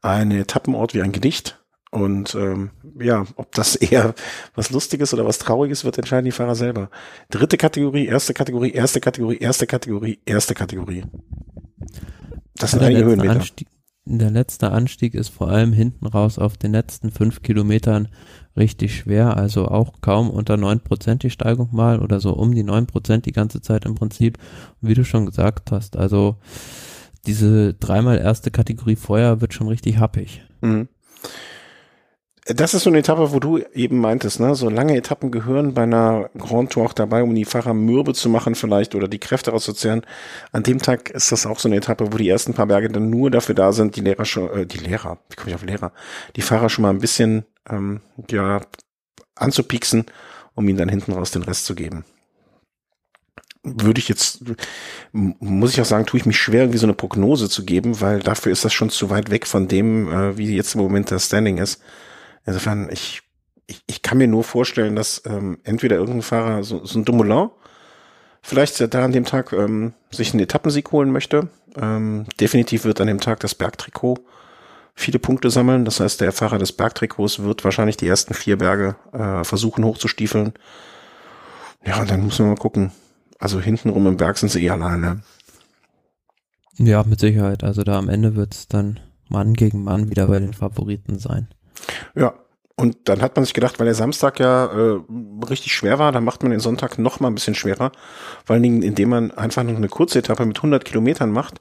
Ein 0.00 0.30
Etappenort 0.30 0.94
wie 0.94 1.02
ein 1.02 1.10
Gedicht 1.10 1.58
und 1.90 2.36
ähm, 2.36 2.70
ja, 3.00 3.24
ob 3.34 3.52
das 3.56 3.74
eher 3.90 4.14
was 4.54 4.70
Lustiges 4.70 5.12
oder 5.12 5.26
was 5.26 5.40
Trauriges 5.40 5.84
wird, 5.84 5.98
entscheiden 5.98 6.26
die 6.26 6.30
Fahrer 6.30 6.54
selber. 6.54 6.90
Dritte 7.30 7.56
Kategorie, 7.56 8.06
erste 8.06 8.34
Kategorie, 8.34 8.70
erste 8.70 9.00
Kategorie, 9.00 9.38
erste 9.38 9.66
Kategorie, 9.66 10.20
erste 10.24 10.54
Kategorie. 10.54 11.04
Das 12.56 12.72
sind 12.72 12.82
einige 12.82 13.04
Höhenmeter. 13.04 13.32
Anstieg, 13.32 13.68
der 14.06 14.30
letzte 14.30 14.70
Anstieg 14.70 15.14
ist 15.14 15.30
vor 15.30 15.48
allem 15.48 15.72
hinten 15.72 16.06
raus 16.06 16.38
auf 16.38 16.56
den 16.56 16.72
letzten 16.72 17.10
fünf 17.10 17.42
Kilometern 17.42 18.08
richtig 18.56 18.96
schwer, 18.96 19.36
also 19.36 19.68
auch 19.68 20.00
kaum 20.02 20.30
unter 20.30 20.56
neun 20.56 20.80
Prozent 20.80 21.22
die 21.22 21.30
Steigung 21.30 21.70
mal 21.72 22.00
oder 22.00 22.20
so 22.20 22.34
um 22.34 22.54
die 22.54 22.62
neun 22.62 22.86
Prozent 22.86 23.26
die 23.26 23.32
ganze 23.32 23.60
Zeit 23.62 23.84
im 23.84 23.94
Prinzip. 23.94 24.38
wie 24.80 24.94
du 24.94 25.04
schon 25.04 25.26
gesagt 25.26 25.72
hast, 25.72 25.96
also 25.96 26.36
diese 27.26 27.74
dreimal 27.74 28.18
erste 28.18 28.50
Kategorie 28.50 28.96
Feuer 28.96 29.40
wird 29.40 29.54
schon 29.54 29.68
richtig 29.68 29.98
happig. 29.98 30.42
Mhm. 30.60 30.88
Das 32.46 32.74
ist 32.74 32.82
so 32.82 32.90
eine 32.90 32.98
Etappe, 32.98 33.32
wo 33.32 33.40
du 33.40 33.58
eben 33.72 34.00
meintest, 34.00 34.38
ne? 34.38 34.54
So 34.54 34.68
lange 34.68 34.94
Etappen 34.96 35.30
gehören 35.30 35.72
bei 35.72 35.84
einer 35.84 36.28
Grand 36.36 36.70
Tour 36.70 36.84
auch 36.84 36.92
dabei, 36.92 37.22
um 37.22 37.34
die 37.34 37.46
Fahrer 37.46 37.72
mürbe 37.72 38.12
zu 38.12 38.28
machen 38.28 38.54
vielleicht 38.54 38.94
oder 38.94 39.08
die 39.08 39.18
Kräfte 39.18 39.52
rauszuzehren. 39.52 40.02
An 40.52 40.62
dem 40.62 40.78
Tag 40.78 41.08
ist 41.08 41.32
das 41.32 41.46
auch 41.46 41.58
so 41.58 41.68
eine 41.68 41.76
Etappe, 41.76 42.12
wo 42.12 42.18
die 42.18 42.28
ersten 42.28 42.52
paar 42.52 42.66
Berge 42.66 42.90
dann 42.90 43.08
nur 43.08 43.30
dafür 43.30 43.54
da 43.54 43.72
sind, 43.72 43.96
die 43.96 44.02
Lehrer 44.02 44.26
schon, 44.26 44.50
äh, 44.50 44.66
die 44.66 44.76
Lehrer, 44.76 45.18
wie 45.30 45.36
komme 45.36 45.50
ich 45.50 45.54
auf 45.54 45.64
Lehrer? 45.64 45.92
Die 46.36 46.42
Fahrer 46.42 46.68
schon 46.68 46.82
mal 46.82 46.90
ein 46.90 46.98
bisschen, 46.98 47.46
ähm, 47.70 48.02
ja, 48.30 48.60
anzupieksen, 49.36 50.04
um 50.54 50.68
ihnen 50.68 50.78
dann 50.78 50.90
hinten 50.90 51.12
raus 51.12 51.30
den 51.30 51.44
Rest 51.44 51.64
zu 51.64 51.74
geben. 51.74 52.04
Würde 53.62 53.98
ich 53.98 54.08
jetzt, 54.10 54.44
muss 55.12 55.72
ich 55.72 55.80
auch 55.80 55.86
sagen, 55.86 56.04
tue 56.04 56.20
ich 56.20 56.26
mich 56.26 56.38
schwer, 56.38 56.64
irgendwie 56.64 56.78
so 56.78 56.86
eine 56.86 56.92
Prognose 56.92 57.48
zu 57.48 57.64
geben, 57.64 58.02
weil 58.02 58.20
dafür 58.20 58.52
ist 58.52 58.66
das 58.66 58.74
schon 58.74 58.90
zu 58.90 59.08
weit 59.08 59.30
weg 59.30 59.46
von 59.46 59.66
dem, 59.66 60.12
äh, 60.12 60.36
wie 60.36 60.54
jetzt 60.54 60.74
im 60.74 60.82
Moment 60.82 61.10
das 61.10 61.24
Standing 61.24 61.56
ist. 61.56 61.80
Insofern, 62.46 62.88
ich, 62.90 63.22
ich, 63.66 63.82
ich 63.86 64.02
kann 64.02 64.18
mir 64.18 64.28
nur 64.28 64.44
vorstellen, 64.44 64.96
dass 64.96 65.22
ähm, 65.26 65.58
entweder 65.64 65.96
irgendein 65.96 66.22
Fahrer, 66.22 66.64
so, 66.64 66.84
so 66.84 66.98
ein 66.98 67.04
Dumoulin, 67.04 67.50
vielleicht 68.42 68.92
da 68.92 69.04
an 69.04 69.12
dem 69.12 69.24
Tag 69.24 69.52
ähm, 69.52 69.94
sich 70.10 70.32
einen 70.32 70.42
Etappensieg 70.42 70.92
holen 70.92 71.10
möchte. 71.10 71.48
Ähm, 71.76 72.26
definitiv 72.40 72.84
wird 72.84 73.00
an 73.00 73.06
dem 73.06 73.20
Tag 73.20 73.40
das 73.40 73.54
Bergtrikot 73.54 74.18
viele 74.94 75.18
Punkte 75.18 75.50
sammeln. 75.50 75.84
Das 75.84 76.00
heißt, 76.00 76.20
der 76.20 76.32
Fahrer 76.32 76.58
des 76.58 76.72
Bergtrikots 76.72 77.40
wird 77.40 77.64
wahrscheinlich 77.64 77.96
die 77.96 78.06
ersten 78.06 78.34
vier 78.34 78.56
Berge 78.56 78.96
äh, 79.12 79.44
versuchen 79.44 79.84
hochzustiefeln. 79.84 80.52
Ja, 81.84 82.00
und 82.00 82.10
dann 82.10 82.22
muss 82.22 82.38
man 82.38 82.48
mal 82.48 82.56
gucken. 82.56 82.92
Also 83.38 83.60
hintenrum 83.60 84.06
im 84.06 84.16
Berg 84.16 84.38
sind 84.38 84.50
sie 84.50 84.64
eh 84.64 84.70
alleine. 84.70 85.22
Ja, 86.76 87.02
mit 87.04 87.20
Sicherheit. 87.20 87.62
Also 87.62 87.82
da 87.82 87.98
am 87.98 88.08
Ende 88.08 88.36
wird 88.36 88.54
es 88.54 88.68
dann 88.68 89.00
Mann 89.28 89.54
gegen 89.54 89.84
Mann 89.84 90.10
wieder 90.10 90.26
bei 90.28 90.38
den 90.38 90.54
Favoriten 90.54 91.18
sein. 91.18 91.48
Ja, 92.14 92.34
und 92.76 92.96
dann 93.04 93.22
hat 93.22 93.36
man 93.36 93.44
sich 93.44 93.54
gedacht, 93.54 93.78
weil 93.78 93.86
der 93.86 93.94
Samstag 93.94 94.40
ja 94.40 94.66
äh, 94.66 95.00
richtig 95.48 95.72
schwer 95.72 95.98
war, 95.98 96.10
dann 96.10 96.24
macht 96.24 96.42
man 96.42 96.50
den 96.50 96.60
Sonntag 96.60 96.98
noch 96.98 97.20
mal 97.20 97.28
ein 97.28 97.34
bisschen 97.34 97.54
schwerer. 97.54 97.92
Vor 98.44 98.54
allen 98.54 98.62
Dingen, 98.64 98.82
indem 98.82 99.10
man 99.10 99.30
einfach 99.30 99.62
noch 99.62 99.76
eine 99.76 99.88
kurze 99.88 100.18
Etappe 100.18 100.44
mit 100.44 100.56
100 100.56 100.84
Kilometern 100.84 101.30
macht 101.30 101.60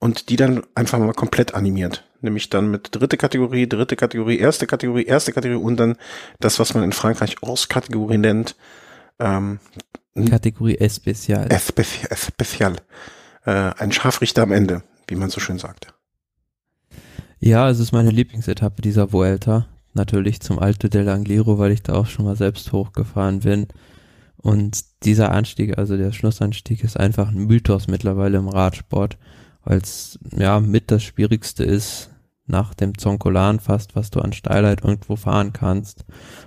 und 0.00 0.28
die 0.28 0.36
dann 0.36 0.64
einfach 0.74 0.98
mal 0.98 1.12
komplett 1.12 1.54
animiert. 1.54 2.04
Nämlich 2.22 2.50
dann 2.50 2.70
mit 2.72 2.88
dritte 2.90 3.16
Kategorie, 3.16 3.68
dritte 3.68 3.94
Kategorie, 3.94 4.38
erste 4.38 4.66
Kategorie, 4.66 5.04
erste 5.04 5.32
Kategorie 5.32 5.62
und 5.62 5.78
dann 5.78 5.96
das, 6.40 6.58
was 6.58 6.74
man 6.74 6.82
in 6.82 6.92
Frankreich 6.92 7.36
Hors-Kategorie 7.40 8.18
nennt. 8.18 8.56
Ähm, 9.20 9.60
Kategorie 10.28 10.76
Especial. 10.78 11.46
Especial. 11.52 12.08
Especial. 12.10 12.76
Äh, 13.44 13.72
ein 13.78 13.92
Scharfrichter 13.92 14.42
am 14.42 14.50
Ende, 14.50 14.82
wie 15.06 15.14
man 15.14 15.30
so 15.30 15.38
schön 15.38 15.58
sagt. 15.58 15.94
Ja, 17.40 17.70
es 17.70 17.78
ist 17.78 17.92
meine 17.92 18.10
Lieblingsetappe 18.10 18.82
dieser 18.82 19.12
Vuelta. 19.12 19.66
Natürlich 19.94 20.40
zum 20.40 20.58
Alto 20.58 20.88
del 20.88 21.08
Angliru, 21.08 21.58
weil 21.58 21.70
ich 21.70 21.82
da 21.82 21.94
auch 21.94 22.06
schon 22.06 22.24
mal 22.24 22.36
selbst 22.36 22.72
hochgefahren 22.72 23.40
bin. 23.40 23.68
Und 24.36 24.84
dieser 25.04 25.30
Anstieg, 25.30 25.78
also 25.78 25.96
der 25.96 26.12
Schlussanstieg, 26.12 26.82
ist 26.82 26.98
einfach 26.98 27.28
ein 27.28 27.46
Mythos 27.46 27.86
mittlerweile 27.86 28.38
im 28.38 28.48
Radsport, 28.48 29.18
weil 29.64 29.78
es 29.78 30.18
ja 30.36 30.58
mit 30.58 30.90
das 30.90 31.02
Schwierigste 31.04 31.64
ist, 31.64 32.10
nach 32.46 32.74
dem 32.74 32.98
Zonkolan 32.98 33.60
fast, 33.60 33.94
was 33.94 34.10
du 34.10 34.20
an 34.20 34.32
Steilheit 34.32 34.82
irgendwo 34.82 35.16
fahren 35.16 35.52
kannst. 35.52 36.04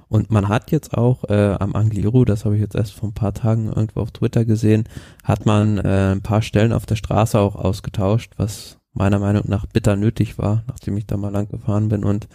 Und 0.10 0.30
man 0.30 0.50
hat 0.50 0.72
jetzt 0.72 0.98
auch 0.98 1.30
äh, 1.30 1.56
am 1.60 1.76
Angliru, 1.76 2.26
das 2.26 2.44
habe 2.44 2.56
ich 2.56 2.62
jetzt 2.62 2.76
erst 2.76 2.94
vor 2.94 3.10
ein 3.10 3.14
paar 3.14 3.34
Tagen 3.34 3.68
irgendwo 3.68 4.02
auf 4.02 4.12
Twitter 4.12 4.44
gesehen, 4.44 4.86
hat 5.24 5.46
man 5.46 5.78
äh, 5.78 6.12
ein 6.12 6.22
paar 6.22 6.42
Stellen 6.42 6.74
auf 6.74 6.86
der 6.86 6.96
Straße 6.96 7.40
auch 7.40 7.56
ausgetauscht, 7.56 8.34
was 8.38 8.81
meiner 8.94 9.20
Meinung 9.20 9.44
nach 9.48 9.66
bitter 9.66 9.96
nötig 9.96 10.38
war, 10.38 10.64
nachdem 10.68 10.98
ich 10.98 11.06
da 11.06 11.18
mal 11.18 11.32
lang 11.32 11.50
gefahren 11.50 11.90
bin 11.90 12.04
und 12.04 12.28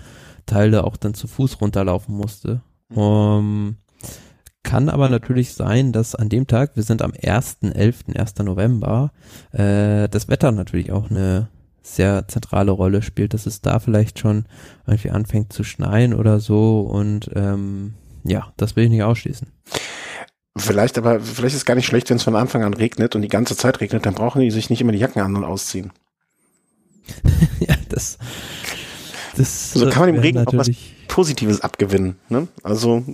Teile 0.47 0.85
auch 0.85 0.97
dann 0.97 1.15
zu 1.15 1.29
Fuß 1.29 1.61
runterlaufen 1.61 2.17
musste. 2.17 2.63
Mhm. 2.89 2.99
Um, 2.99 3.77
kann 4.63 4.89
aber 4.89 5.09
natürlich 5.09 5.55
sein, 5.55 5.93
dass 5.93 6.17
an 6.17 6.29
dem 6.29 6.49
Tag, 6.49 6.75
wir 6.75 6.83
sind 6.83 7.01
am 7.01 7.13
1.11., 7.13 8.19
1. 8.19 8.35
November, 8.45 9.13
äh, 9.53 10.09
das 10.09 10.29
Wetter 10.29 10.51
natürlich 10.51 10.91
auch 10.91 11.09
eine 11.09 11.49
sehr 11.83 12.27
zentrale 12.27 12.73
Rolle 12.73 13.03
spielt, 13.03 13.33
dass 13.33 13.47
es 13.47 13.61
da 13.61 13.79
vielleicht 13.79 14.19
schon 14.19 14.47
irgendwie 14.87 15.11
anfängt 15.11 15.53
zu 15.53 15.63
schneien 15.63 16.15
oder 16.15 16.41
so 16.41 16.81
und 16.81 17.31
ähm, 17.37 17.95
ja, 18.25 18.53
das 18.57 18.75
will 18.75 18.85
ich 18.85 18.91
nicht 18.91 19.05
ausschließen. 19.05 19.53
Vielleicht, 20.57 20.99
aber 20.99 21.21
vielleicht 21.21 21.55
ist 21.55 21.61
es 21.61 21.65
gar 21.65 21.77
nicht 21.77 21.87
schlecht, 21.87 22.11
wenn 22.11 22.17
es 22.17 22.25
von 22.25 22.35
Anfang 22.35 22.65
an 22.65 22.75
regnet 22.75 23.15
und 23.15 23.23
die 23.23 23.29
ganze 23.29 23.57
Zeit 23.57 23.81
regnet, 23.81 24.05
dann 24.05 24.15
brauchen 24.15 24.41
die 24.41 24.51
sich 24.51 24.69
nicht 24.69 24.81
immer 24.81 24.93
die 24.93 24.99
Jacken 24.99 25.23
an 25.23 25.37
und 25.37 25.45
ausziehen. 25.45 25.93
ja, 27.61 27.75
das, 27.89 28.19
das 29.37 29.73
so 29.73 29.89
kann 29.89 30.01
man 30.05 30.15
dem 30.15 30.21
Regen 30.21 30.47
auch 30.47 30.53
was 30.55 30.71
Positives 31.09 31.61
abgewinnen. 31.61 32.17
Ne? 32.29 32.49
Also 32.63 33.05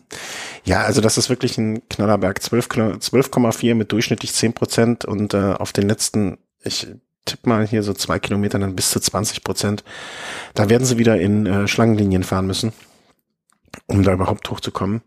ja, 0.64 0.82
also 0.82 1.00
das 1.00 1.18
ist 1.18 1.28
wirklich 1.30 1.58
ein 1.58 1.88
Knallerberg. 1.88 2.38
12,4 2.38 3.00
12, 3.00 3.74
mit 3.74 3.92
durchschnittlich 3.92 4.32
10 4.32 4.52
Prozent 4.52 5.04
und 5.04 5.34
äh, 5.34 5.54
auf 5.54 5.72
den 5.72 5.88
letzten, 5.88 6.38
ich 6.62 6.86
tippe 7.24 7.48
mal 7.48 7.66
hier 7.66 7.82
so 7.82 7.92
zwei 7.92 8.18
Kilometer 8.18 8.58
dann 8.58 8.76
bis 8.76 8.90
zu 8.90 9.00
20 9.00 9.44
Prozent. 9.44 9.84
Da 10.54 10.68
werden 10.68 10.84
sie 10.84 10.98
wieder 10.98 11.20
in 11.20 11.46
äh, 11.46 11.68
Schlangenlinien 11.68 12.22
fahren 12.22 12.46
müssen, 12.46 12.72
um 13.86 14.02
da 14.02 14.12
überhaupt 14.12 14.50
hochzukommen. 14.50 15.02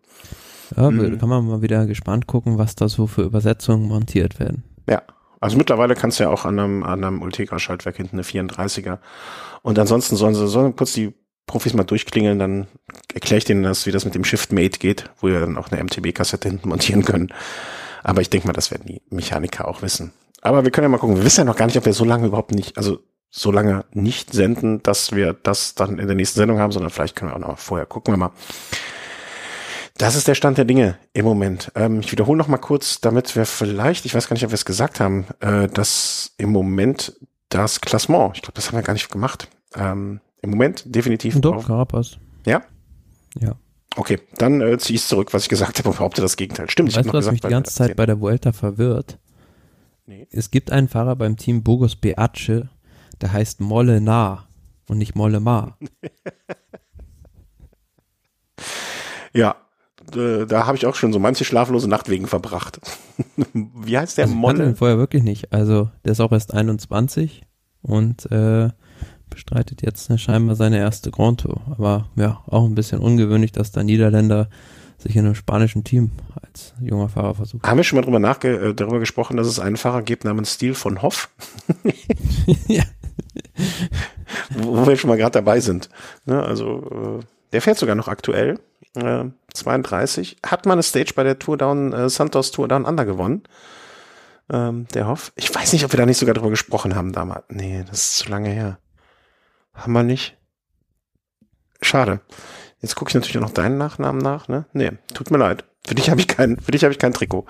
Ja, 0.75 0.89
mhm. 0.89 1.19
kann 1.19 1.29
man 1.29 1.45
mal 1.45 1.61
wieder 1.61 1.85
gespannt 1.85 2.27
gucken, 2.27 2.57
was 2.57 2.75
da 2.75 2.89
so 2.89 3.07
für 3.07 3.23
Übersetzungen 3.23 3.87
montiert 3.87 4.39
werden. 4.39 4.63
Ja, 4.89 5.03
also 5.43 5.57
mittlerweile 5.57 5.93
kannst 5.93 6.19
du 6.19 6.23
ja 6.23 6.29
auch 6.29 6.45
an 6.45 6.57
einem, 6.57 6.83
an 6.83 7.03
einem 7.03 7.21
Ultegra-Schaltwerk 7.21 7.97
hinten 7.97 8.15
eine 8.15 8.23
34er. 8.23 8.99
Und 9.61 9.77
ansonsten 9.77 10.15
sollen 10.15 10.35
sie, 10.35 10.47
sollen 10.47 10.73
kurz 10.73 10.93
die 10.93 11.13
Profis 11.47 11.73
mal 11.73 11.83
durchklingeln, 11.83 12.39
dann 12.39 12.67
erkläre 13.13 13.39
ich 13.39 13.43
denen 13.43 13.63
das, 13.63 13.85
wie 13.85 13.91
das 13.91 14.05
mit 14.05 14.15
dem 14.15 14.23
Shift-Mate 14.23 14.79
geht, 14.79 15.09
wo 15.19 15.27
wir 15.27 15.41
dann 15.41 15.57
auch 15.57 15.69
eine 15.69 15.83
MTB-Kassette 15.83 16.47
hinten 16.47 16.69
montieren 16.69 17.03
können. 17.03 17.27
Aber 18.03 18.21
ich 18.21 18.29
denke 18.29 18.47
mal, 18.47 18.53
das 18.53 18.71
werden 18.71 18.85
die 18.87 19.01
Mechaniker 19.09 19.67
auch 19.67 19.81
wissen. 19.81 20.13
Aber 20.41 20.63
wir 20.63 20.71
können 20.71 20.85
ja 20.85 20.89
mal 20.89 20.97
gucken. 20.97 21.17
Wir 21.17 21.25
wissen 21.25 21.41
ja 21.41 21.45
noch 21.45 21.57
gar 21.57 21.65
nicht, 21.65 21.77
ob 21.77 21.85
wir 21.85 21.93
so 21.93 22.05
lange 22.05 22.27
überhaupt 22.27 22.51
nicht, 22.51 22.77
also 22.77 22.99
so 23.29 23.51
lange 23.51 23.83
nicht 23.91 24.31
senden, 24.31 24.81
dass 24.83 25.11
wir 25.11 25.33
das 25.33 25.75
dann 25.75 25.99
in 25.99 26.07
der 26.07 26.15
nächsten 26.15 26.39
Sendung 26.39 26.59
haben, 26.59 26.71
sondern 26.71 26.89
vielleicht 26.89 27.17
können 27.17 27.31
wir 27.31 27.35
auch 27.35 27.49
noch 27.49 27.59
vorher 27.59 27.85
gucken 27.85 28.13
wir 28.13 28.17
mal. 28.17 28.31
Das 29.95 30.15
ist 30.15 30.27
der 30.27 30.35
Stand 30.35 30.57
der 30.57 30.65
Dinge 30.65 30.97
im 31.13 31.25
Moment. 31.25 31.71
Ähm, 31.75 31.99
ich 31.99 32.11
wiederhole 32.11 32.37
noch 32.37 32.47
mal 32.47 32.57
kurz, 32.57 32.99
damit 32.99 33.35
wir 33.35 33.45
vielleicht, 33.45 34.05
ich 34.05 34.15
weiß 34.15 34.27
gar 34.27 34.33
nicht, 34.33 34.43
ob 34.43 34.51
wir 34.51 34.55
es 34.55 34.65
gesagt 34.65 34.99
haben, 34.99 35.25
äh, 35.39 35.67
dass 35.67 36.33
im 36.37 36.51
Moment 36.51 37.13
das 37.49 37.81
Klassement, 37.81 38.35
ich 38.35 38.41
glaube, 38.41 38.55
das 38.55 38.67
haben 38.67 38.77
wir 38.77 38.83
gar 38.83 38.93
nicht 38.93 39.11
gemacht. 39.11 39.47
Ähm, 39.75 40.19
Im 40.41 40.49
Moment 40.49 40.83
definitiv. 40.85 41.39
Doch, 41.39 41.69
auf. 41.69 42.05
Ja? 42.45 42.63
Ja. 43.39 43.55
Okay, 43.95 44.19
dann 44.37 44.61
äh, 44.61 44.77
ziehe 44.79 44.95
ich 44.95 45.05
zurück, 45.05 45.33
was 45.33 45.43
ich 45.43 45.49
gesagt 45.49 45.77
habe 45.77 45.89
und 45.89 45.97
behaupte 45.97 46.21
das 46.21 46.35
Gegenteil. 46.35 46.69
Stimmt, 46.69 46.89
weißt 46.89 46.97
ich 46.97 47.07
habe 47.07 47.17
was 47.17 47.25
gesagt, 47.25 47.33
mich 47.33 47.41
die 47.41 47.49
ganze 47.49 47.73
Zeit 47.73 47.95
bei 47.95 48.07
der 48.07 48.19
Vuelta 48.19 48.51
verwirrt? 48.51 49.19
Nee. 50.07 50.27
Es 50.31 50.49
gibt 50.49 50.71
einen 50.71 50.87
Fahrer 50.87 51.15
beim 51.15 51.37
Team 51.37 51.63
Burgos 51.63 51.95
Beace, 51.95 52.63
der 53.21 53.31
heißt 53.31 53.61
Molle 53.61 53.93
Molenar 53.93 54.47
und 54.87 54.97
nicht 54.97 55.15
Molle 55.15 55.39
Mollemar. 55.39 55.77
ja, 59.33 59.55
äh, 60.15 60.45
da 60.45 60.65
habe 60.65 60.77
ich 60.77 60.85
auch 60.85 60.95
schon 60.95 61.13
so 61.13 61.19
manche 61.19 61.45
schlaflose 61.45 61.89
Nacht 61.89 62.09
wegen 62.09 62.27
verbracht. 62.27 62.79
Wie 63.53 63.97
heißt 63.97 64.17
der 64.17 64.25
also 64.25 64.35
Molle? 64.35 64.71
Ich 64.71 64.77
vorher 64.77 64.97
wirklich 64.97 65.23
nicht. 65.23 65.53
Also 65.53 65.89
der 66.05 66.13
ist 66.13 66.19
auch 66.19 66.31
erst 66.31 66.53
21 66.53 67.43
und 67.81 68.31
äh, 68.31 68.69
bestreitet 69.29 69.81
jetzt 69.81 70.19
scheinbar 70.19 70.55
seine 70.55 70.77
erste 70.77 71.11
Grand 71.11 71.41
Tour. 71.41 71.61
Aber 71.71 72.09
ja, 72.15 72.41
auch 72.47 72.65
ein 72.65 72.75
bisschen 72.75 72.99
ungewöhnlich, 72.99 73.51
dass 73.51 73.71
da 73.71 73.83
Niederländer 73.83 74.49
sich 74.97 75.15
in 75.15 75.25
einem 75.25 75.35
spanischen 75.35 75.83
Team 75.83 76.11
als 76.41 76.73
junger 76.79 77.09
Fahrer 77.09 77.35
versucht. 77.35 77.67
Haben 77.67 77.77
wir 77.77 77.83
schon 77.83 77.97
mal 77.97 78.03
darüber, 78.03 78.19
nachge 78.19 78.69
äh, 78.69 78.73
darüber 78.73 78.99
gesprochen, 78.99 79.37
dass 79.37 79.47
es 79.47 79.59
einen 79.59 79.77
Fahrer 79.77 80.01
gibt 80.01 80.23
namens 80.23 80.53
Stil 80.53 80.75
von 80.75 81.01
Hoff? 81.01 81.29
ja. 82.67 82.83
wo, 84.51 84.77
wo 84.77 84.87
wir 84.87 84.95
schon 84.95 85.09
mal 85.09 85.17
gerade 85.17 85.33
dabei 85.33 85.59
sind. 85.59 85.89
Ne, 86.25 86.41
also 86.41 87.19
äh, 87.19 87.25
der 87.51 87.61
fährt 87.61 87.77
sogar 87.77 87.95
noch 87.95 88.07
aktuell. 88.07 88.59
Äh, 88.95 89.25
32. 89.53 90.37
Hat 90.45 90.65
mal 90.65 90.73
eine 90.73 90.83
Stage 90.83 91.13
bei 91.15 91.23
der 91.23 91.39
Tour 91.39 91.57
Down, 91.57 91.93
äh, 91.93 92.09
Santos 92.09 92.51
Tour 92.51 92.67
Down 92.67 92.85
Under 92.85 93.05
gewonnen. 93.05 93.43
Ähm, 94.51 94.87
der 94.93 95.07
Hoff. 95.07 95.31
Ich 95.35 95.53
weiß 95.53 95.73
nicht, 95.73 95.85
ob 95.85 95.93
wir 95.93 95.97
da 95.97 96.05
nicht 96.05 96.17
sogar 96.17 96.35
drüber 96.35 96.49
gesprochen 96.49 96.95
haben 96.95 97.13
damals. 97.13 97.45
Nee, 97.49 97.83
das 97.89 97.99
ist 97.99 98.17
zu 98.17 98.29
lange 98.29 98.49
her. 98.49 98.77
Haben 99.73 99.93
wir 99.93 100.03
nicht? 100.03 100.37
Schade. 101.81 102.21
Jetzt 102.81 102.95
gucke 102.95 103.09
ich 103.09 103.15
natürlich 103.15 103.37
auch 103.37 103.41
noch 103.41 103.53
deinen 103.53 103.77
Nachnamen 103.77 104.21
nach, 104.21 104.47
ne? 104.47 104.65
Nee, 104.73 104.91
tut 105.13 105.31
mir 105.31 105.37
leid. 105.37 105.63
Für 105.85 105.95
dich 105.95 106.09
habe 106.09 106.19
ich 106.19 106.27
kein, 106.27 106.59
für 106.59 106.71
dich 106.71 106.83
habe 106.83 106.91
ich 106.91 106.99
kein 106.99 107.13
Trikot. 107.13 107.45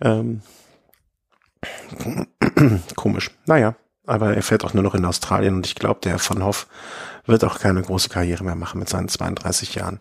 Ähm, 0.00 0.42
komisch. 2.96 3.30
Naja, 3.46 3.74
aber 4.06 4.34
er 4.34 4.42
fährt 4.42 4.64
auch 4.64 4.74
nur 4.74 4.82
noch 4.82 4.94
in 4.94 5.04
Australien 5.04 5.56
und 5.56 5.66
ich 5.66 5.74
glaube, 5.74 6.00
der 6.02 6.18
Van 6.18 6.44
Hoff 6.44 6.66
wird 7.26 7.44
auch 7.44 7.58
keine 7.58 7.82
große 7.82 8.08
Karriere 8.08 8.44
mehr 8.44 8.54
machen 8.54 8.78
mit 8.78 8.88
seinen 8.88 9.08
32 9.08 9.74
Jahren. 9.74 10.00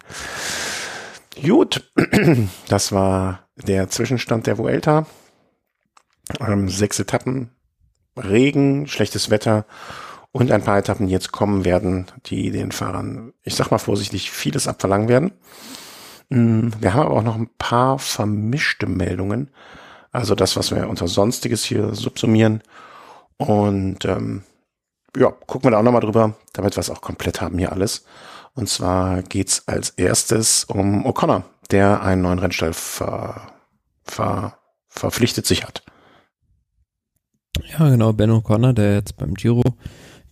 Gut, 1.41 1.91
das 2.67 2.91
war 2.91 3.47
der 3.55 3.89
Zwischenstand 3.89 4.47
der 4.47 4.57
Vuelta. 4.57 5.05
Ähm, 6.39 6.69
sechs 6.69 6.99
Etappen, 6.99 7.51
Regen, 8.17 8.87
schlechtes 8.87 9.29
Wetter 9.29 9.65
und 10.31 10.51
ein 10.51 10.63
paar 10.63 10.77
Etappen 10.77 11.07
jetzt 11.07 11.31
kommen 11.31 11.65
werden, 11.65 12.07
die 12.25 12.51
den 12.51 12.71
Fahrern, 12.71 13.33
ich 13.43 13.55
sag 13.55 13.69
mal 13.69 13.79
vorsichtig, 13.79 14.31
vieles 14.31 14.67
abverlangen 14.67 15.09
werden. 15.09 15.31
Mm, 16.29 16.69
wir 16.79 16.93
haben 16.93 17.07
aber 17.07 17.17
auch 17.17 17.23
noch 17.23 17.35
ein 17.35 17.49
paar 17.57 17.99
vermischte 17.99 18.87
Meldungen. 18.87 19.51
Also 20.11 20.35
das, 20.35 20.55
was 20.55 20.71
wir 20.71 20.89
unter 20.89 21.07
Sonstiges 21.07 21.63
hier 21.63 21.93
subsumieren. 21.95 22.61
Und 23.37 24.05
ähm, 24.05 24.43
ja, 25.17 25.31
gucken 25.31 25.65
wir 25.65 25.71
da 25.71 25.79
auch 25.79 25.83
nochmal 25.83 26.01
drüber, 26.01 26.35
damit 26.53 26.75
wir 26.75 26.81
es 26.81 26.89
auch 26.89 27.01
komplett 27.01 27.41
haben 27.41 27.57
hier 27.57 27.71
alles. 27.71 28.05
Und 28.53 28.69
zwar 28.69 29.23
geht's 29.23 29.67
als 29.67 29.91
erstes 29.91 30.65
um 30.65 31.05
O'Connor, 31.05 31.43
der 31.71 32.01
einen 32.01 32.21
neuen 32.21 32.39
Rennstall 32.39 32.73
ver, 32.73 33.53
ver, 34.03 34.57
verpflichtet 34.89 35.45
sich 35.45 35.63
hat. 35.63 35.83
Ja, 37.77 37.89
genau, 37.89 38.13
Ben 38.13 38.31
O'Connor, 38.31 38.73
der 38.73 38.95
jetzt 38.95 39.17
beim 39.17 39.33
Giro 39.33 39.63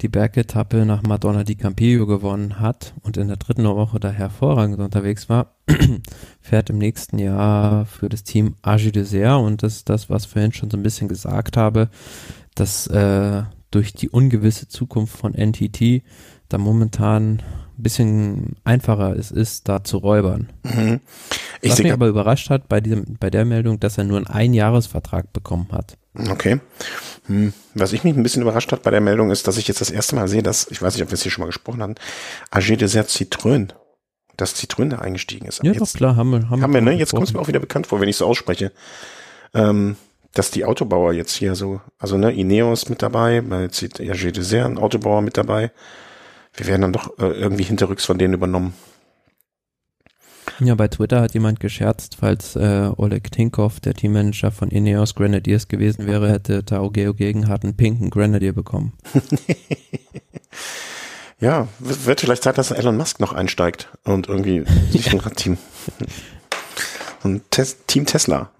die 0.02 0.08
Bergetappe 0.08 0.86
nach 0.86 1.04
Madonna 1.04 1.44
di 1.44 1.56
Campillo 1.56 2.06
gewonnen 2.06 2.60
hat 2.60 2.94
und 3.02 3.18
in 3.18 3.28
der 3.28 3.38
dritten 3.38 3.66
Woche 3.66 4.00
da 4.00 4.10
hervorragend 4.10 4.80
unterwegs 4.80 5.28
war, 5.28 5.56
fährt 6.42 6.70
im 6.70 6.78
nächsten 6.78 7.20
Jahr 7.20 7.86
für 7.86 8.08
das 8.08 8.24
Team 8.24 8.56
Agi 8.62 8.92
Desert 8.94 9.42
und 9.42 9.62
das 9.62 9.78
ist 9.78 9.90
das, 9.90 10.10
was 10.10 10.26
ich 10.26 10.32
vorhin 10.32 10.54
schon 10.54 10.72
so 10.72 10.78
ein 10.78 10.84
bisschen 10.84 11.10
gesagt 11.10 11.58
habe, 11.58 11.90
dass 12.56 12.88
äh, 12.88 13.44
durch 13.72 13.94
die 13.94 14.10
ungewisse 14.10 14.68
Zukunft 14.68 15.18
von 15.18 15.34
NTT 15.34 16.04
da 16.50 16.58
momentan 16.58 17.44
ein 17.78 17.84
bisschen 17.84 18.56
einfacher 18.64 19.16
es 19.16 19.32
ist, 19.32 19.70
da 19.70 19.84
zu 19.84 19.98
räubern. 19.98 20.50
Mhm. 20.64 21.00
Ich 21.62 21.72
Was 21.72 21.80
mich 21.80 21.92
aber 21.92 22.08
überrascht 22.08 22.50
hat 22.50 22.68
bei, 22.68 22.82
diesem, 22.82 23.18
bei 23.20 23.30
der 23.30 23.46
Meldung, 23.46 23.80
dass 23.80 23.98
er 23.98 24.04
nur 24.04 24.18
einen 24.18 24.28
Einjahresvertrag 24.28 25.32
bekommen 25.32 25.68
hat. 25.72 25.98
Okay. 26.30 26.60
Hm. 27.28 27.54
Was 27.76 27.94
ich 27.94 28.04
mich 28.04 28.16
ein 28.16 28.24
bisschen 28.24 28.42
überrascht 28.42 28.72
hat 28.72 28.82
bei 28.82 28.92
der 28.92 29.02
Meldung 29.02 29.30
ist, 29.30 29.48
dass 29.48 29.58
ich 29.58 29.68
jetzt 29.68 29.80
das 29.80 29.92
erste 29.92 30.16
Mal 30.16 30.28
sehe, 30.28 30.42
dass, 30.42 30.68
ich 30.72 30.82
weiß 30.82 30.96
nicht, 30.96 31.04
ob 31.04 31.10
wir 31.10 31.14
es 31.14 31.22
hier 31.22 31.32
schon 31.32 31.44
mal 31.44 31.48
gesprochen 31.48 31.82
hatten, 31.82 31.96
AG 32.50 32.76
Desert 32.76 33.10
Citroën, 33.10 33.70
dass 34.36 34.56
Citroën 34.56 34.90
da 34.90 35.00
eingestiegen 35.00 35.48
ist. 35.48 35.64
Ja, 35.64 35.72
jetzt, 35.72 35.82
doch, 35.82 35.98
klar, 35.98 36.16
haben 36.16 36.32
wir. 36.32 36.50
Haben, 36.50 36.64
haben 36.64 36.74
wir, 36.74 36.82
ne? 36.82 36.94
Jetzt 36.94 37.14
kommt 37.14 37.28
es 37.28 37.34
mir 37.34 37.40
auch 37.40 37.48
wieder 37.48 37.60
bekannt 37.60 37.88
vor, 37.88 38.02
wenn 38.02 38.10
ich 38.10 38.18
so 38.18 38.26
ausspreche. 38.26 38.72
Ähm, 39.54 39.96
dass 40.34 40.52
die 40.52 40.66
Autobauer 40.66 41.14
jetzt 41.14 41.34
hier 41.34 41.56
so, 41.56 41.82
also 41.98 42.18
ne, 42.18 42.32
Ineos 42.32 42.90
mit 42.90 43.02
dabei, 43.02 43.44
jetzt 43.62 43.78
sieht 43.78 44.00
ja 44.00 44.14
Desert, 44.14 44.66
ein 44.66 44.78
Autobauer 44.78 45.22
mit 45.22 45.38
dabei. 45.38 45.72
Wir 46.56 46.68
werden 46.68 46.82
dann 46.82 46.94
doch 46.94 47.18
äh, 47.20 47.26
irgendwie 47.26 47.64
hinterrücks 47.64 48.06
von 48.06 48.18
denen 48.18 48.34
übernommen. 48.34 48.74
Ja, 50.60 50.76
bei 50.76 50.88
Twitter 50.88 51.22
hat 51.22 51.34
jemand 51.34 51.60
gescherzt, 51.60 52.18
falls 52.20 52.56
äh, 52.56 52.92
Oleg 52.98 53.32
Tinkov, 53.32 53.80
der 53.80 53.94
Teammanager 53.94 54.52
von 54.52 54.70
Ineos 54.70 55.16
Grenadiers 55.16 55.68
gewesen 55.68 56.06
wäre, 56.06 56.30
hätte 56.30 56.66
Tao 56.66 56.90
Geo 56.90 57.14
Gegenhardt 57.14 57.64
einen 57.64 57.78
pinken 57.78 58.10
Grenadier 58.10 58.54
bekommen. 58.54 58.94
ja, 61.40 61.68
wird 61.80 62.22
vielleicht 62.22 62.44
Zeit, 62.44 62.58
dass 62.58 62.72
Elon 62.72 62.98
Musk 62.98 63.20
noch 63.20 63.32
einsteigt 63.32 63.90
und 64.04 64.28
irgendwie 64.28 64.66
sich 64.92 65.10
ein 65.12 65.20
Radteam. 65.20 65.58
Und 67.24 67.44
Team 67.88 68.06
Tesla. 68.06 68.52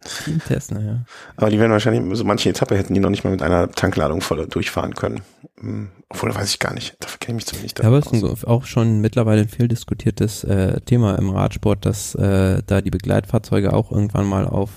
Team 0.00 0.40
Tesla, 0.46 0.80
ja. 0.80 1.04
Aber 1.36 1.50
die 1.50 1.58
werden 1.58 1.72
wahrscheinlich, 1.72 2.16
so 2.16 2.24
manche 2.24 2.48
Etappe 2.48 2.76
hätten 2.76 2.94
die 2.94 3.00
noch 3.00 3.10
nicht 3.10 3.22
mal 3.22 3.30
mit 3.30 3.42
einer 3.42 3.70
Tankladung 3.70 4.22
voll 4.22 4.46
durchfahren 4.46 4.94
können. 4.94 5.20
Hm, 5.60 5.90
obwohl, 6.08 6.34
weiß 6.34 6.50
ich 6.50 6.58
gar 6.58 6.72
nicht. 6.72 6.96
Dafür 7.00 7.18
kenne 7.18 7.38
ich 7.38 7.44
mich 7.44 7.46
zu 7.46 7.58
wenig. 7.58 7.74
Ja, 7.78 7.84
aber 7.84 7.98
es 7.98 8.10
ist 8.10 8.46
auch 8.46 8.64
schon 8.64 9.00
mittlerweile 9.00 9.42
ein 9.42 9.48
viel 9.48 9.68
diskutiertes 9.68 10.44
äh, 10.44 10.80
Thema 10.80 11.18
im 11.18 11.30
Radsport, 11.30 11.84
dass 11.84 12.14
äh, 12.14 12.62
da 12.66 12.80
die 12.80 12.90
Begleitfahrzeuge 12.90 13.72
auch 13.74 13.92
irgendwann 13.92 14.26
mal 14.26 14.46
auf 14.46 14.70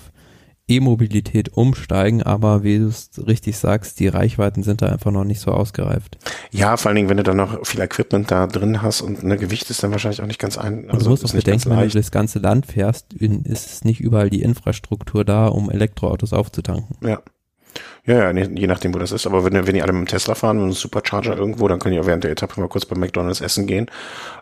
E-Mobilität 0.68 1.50
umsteigen, 1.54 2.24
aber 2.24 2.64
wie 2.64 2.80
du 2.80 2.88
es 2.88 3.10
richtig 3.28 3.58
sagst, 3.58 4.00
die 4.00 4.08
Reichweiten 4.08 4.64
sind 4.64 4.82
da 4.82 4.88
einfach 4.88 5.12
noch 5.12 5.26
nicht 5.26 5.42
so 5.42 5.52
ausgereift. 5.52 6.18
Ja, 6.52 6.78
vor 6.78 6.90
allen 6.90 6.96
Dingen, 6.96 7.10
wenn 7.10 7.18
du 7.18 7.24
dann 7.24 7.38
noch 7.38 7.66
viel 7.66 7.82
Equipment 7.82 8.32
da 8.32 8.48
drin 8.48 8.82
hast 8.82 9.02
und 9.02 9.24
ne 9.24 9.38
Gewicht 9.38 9.70
ist 9.70 9.84
dann 9.84 9.92
wahrscheinlich 9.92 10.22
auch 10.22 10.28
nicht 10.28 10.40
ganz 10.40 10.58
ein. 10.58 10.90
Also 10.90 11.06
du 11.06 11.10
musst 11.10 11.26
auch 11.26 11.34
bedenken, 11.34 11.70
wenn 11.70 11.80
du 11.80 11.90
das 11.90 12.12
ganze 12.12 12.40
Land 12.40 12.66
fährst, 12.66 13.14
ist 13.14 13.68
es 13.68 13.84
nicht 13.84 14.00
überall 14.00 14.30
die 14.30 14.42
Infrastruktur 14.42 15.26
da, 15.26 15.48
um 15.48 15.70
Elektroautos 15.70 16.32
aufzutanken. 16.32 16.96
Ja. 17.02 17.22
Ja, 18.06 18.32
ja, 18.32 18.44
je 18.44 18.68
nachdem, 18.68 18.94
wo 18.94 19.00
das 19.00 19.12
ist. 19.12 19.26
Aber 19.26 19.46
wenn, 19.46 19.54
wenn 19.54 19.74
die 19.74 19.82
alle 19.82 19.94
mit 19.94 20.02
dem 20.02 20.12
Tesla 20.12 20.36
fahren, 20.36 20.58
mit 20.58 20.64
einem 20.64 20.74
Supercharger 20.74 21.38
irgendwo, 21.38 21.68
dann 21.68 21.80
können 21.80 21.94
die 21.94 22.00
ja 22.00 22.06
während 22.06 22.24
der 22.24 22.32
Etappe 22.32 22.60
mal 22.60 22.68
kurz 22.68 22.86
bei 22.86 22.96
McDonalds 22.96 23.42
essen 23.42 23.68
gehen, 23.68 23.90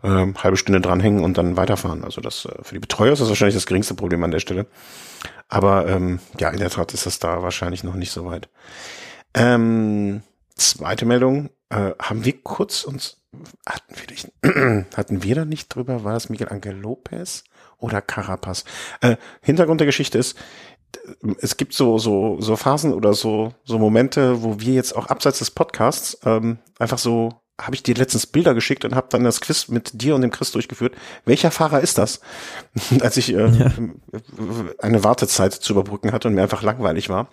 ähm, 0.04 0.36
halbe 0.42 0.58
Stunde 0.58 0.82
dranhängen 0.82 1.24
und 1.24 1.38
dann 1.38 1.58
weiterfahren. 1.58 2.04
Also 2.04 2.22
das 2.22 2.46
äh, 2.46 2.64
für 2.64 2.76
die 2.76 2.80
Betreuer 2.80 3.14
ist 3.14 3.20
das 3.20 3.30
wahrscheinlich 3.30 3.56
das 3.56 3.66
geringste 3.66 3.94
Problem 3.94 4.24
an 4.24 4.32
der 4.32 4.40
Stelle. 4.40 4.66
Aber 5.48 5.88
ähm, 5.88 6.20
ja, 6.40 6.50
in 6.50 6.60
der 6.60 6.70
Tat 6.70 6.94
ist 6.94 7.06
das 7.06 7.20
da 7.20 7.44
wahrscheinlich 7.44 7.84
noch 7.84 7.96
nicht 7.96 8.12
so 8.12 8.26
weit. 8.26 8.50
Ähm, 9.34 10.24
zweite 10.56 11.06
Meldung, 11.06 11.50
äh, 11.70 11.92
haben 12.02 12.26
wir 12.26 12.42
kurz 12.42 12.84
uns, 12.84 13.18
hatten 13.66 13.96
wir, 13.96 14.08
nicht, 14.10 14.88
hatten 14.98 15.24
wir 15.24 15.36
da 15.36 15.46
nicht 15.46 15.74
drüber, 15.74 16.04
war 16.04 16.14
das 16.14 16.30
Miguel 16.30 16.50
Angel 16.50 16.76
Lopez 16.76 17.44
oder 17.78 18.02
Carapaz? 18.02 18.66
Äh, 19.02 19.18
Hintergrund 19.42 19.80
der 19.82 19.86
Geschichte 19.86 20.18
ist, 20.18 20.38
es 21.40 21.58
gibt 21.58 21.74
so, 21.74 21.98
so, 21.98 22.40
so 22.40 22.56
Phasen 22.56 22.94
oder 22.94 23.14
so, 23.14 23.54
so 23.64 23.80
Momente, 23.80 24.44
wo 24.44 24.60
wir 24.60 24.74
jetzt 24.74 24.96
auch 24.96 25.08
abseits 25.08 25.40
des 25.40 25.52
Podcasts 25.52 26.18
ähm, 26.26 26.60
einfach 26.80 26.98
so 26.98 27.42
habe 27.62 27.76
ich 27.76 27.84
dir 27.84 27.96
letztens 27.96 28.26
Bilder 28.26 28.54
geschickt 28.54 28.86
und 28.86 28.96
habe 28.96 29.08
dann 29.10 29.24
das 29.24 29.42
Quiz 29.42 29.68
mit 29.68 30.02
dir 30.02 30.16
und 30.16 30.22
dem 30.22 30.32
Chris 30.32 30.52
durchgeführt. 30.52 30.96
Welcher 31.26 31.52
Fahrer 31.52 31.82
ist 31.82 31.98
das? 31.98 32.22
Als 33.02 33.18
ich 33.18 33.34
äh, 33.34 33.50
ja. 33.50 33.72
eine 34.80 35.04
Wartezeit 35.04 35.54
zu 35.54 35.74
überbrücken 35.74 36.12
hatte 36.12 36.28
und 36.28 36.36
mir 36.36 36.42
einfach 36.42 36.64
langweilig 36.64 37.10
war. 37.10 37.28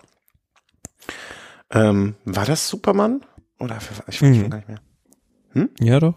Ähm, 1.71 2.15
war 2.25 2.45
das 2.45 2.69
Superman? 2.69 3.23
Oder 3.59 3.79
ich 4.11 4.21
weiß 4.21 4.21
mhm. 4.21 4.51
gar 4.51 4.57
nicht 4.59 4.69
mehr. 4.69 4.81
Hm? 5.53 5.71
Ja, 5.81 6.01
doch. 6.01 6.15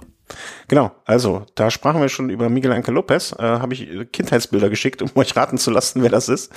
Genau, 0.67 0.91
also 1.05 1.45
da 1.55 1.71
sprachen 1.71 2.01
wir 2.01 2.09
schon 2.09 2.29
über 2.29 2.49
Miguel 2.49 2.71
Angel 2.71 2.93
Lopez. 2.93 3.33
Äh, 3.37 3.43
Habe 3.43 3.73
ich 3.73 4.11
Kindheitsbilder 4.11 4.69
geschickt, 4.69 5.01
um 5.01 5.09
euch 5.15 5.35
raten 5.35 5.57
zu 5.57 5.71
lassen, 5.71 6.01
wer 6.01 6.09
das 6.09 6.29
ist. 6.29 6.51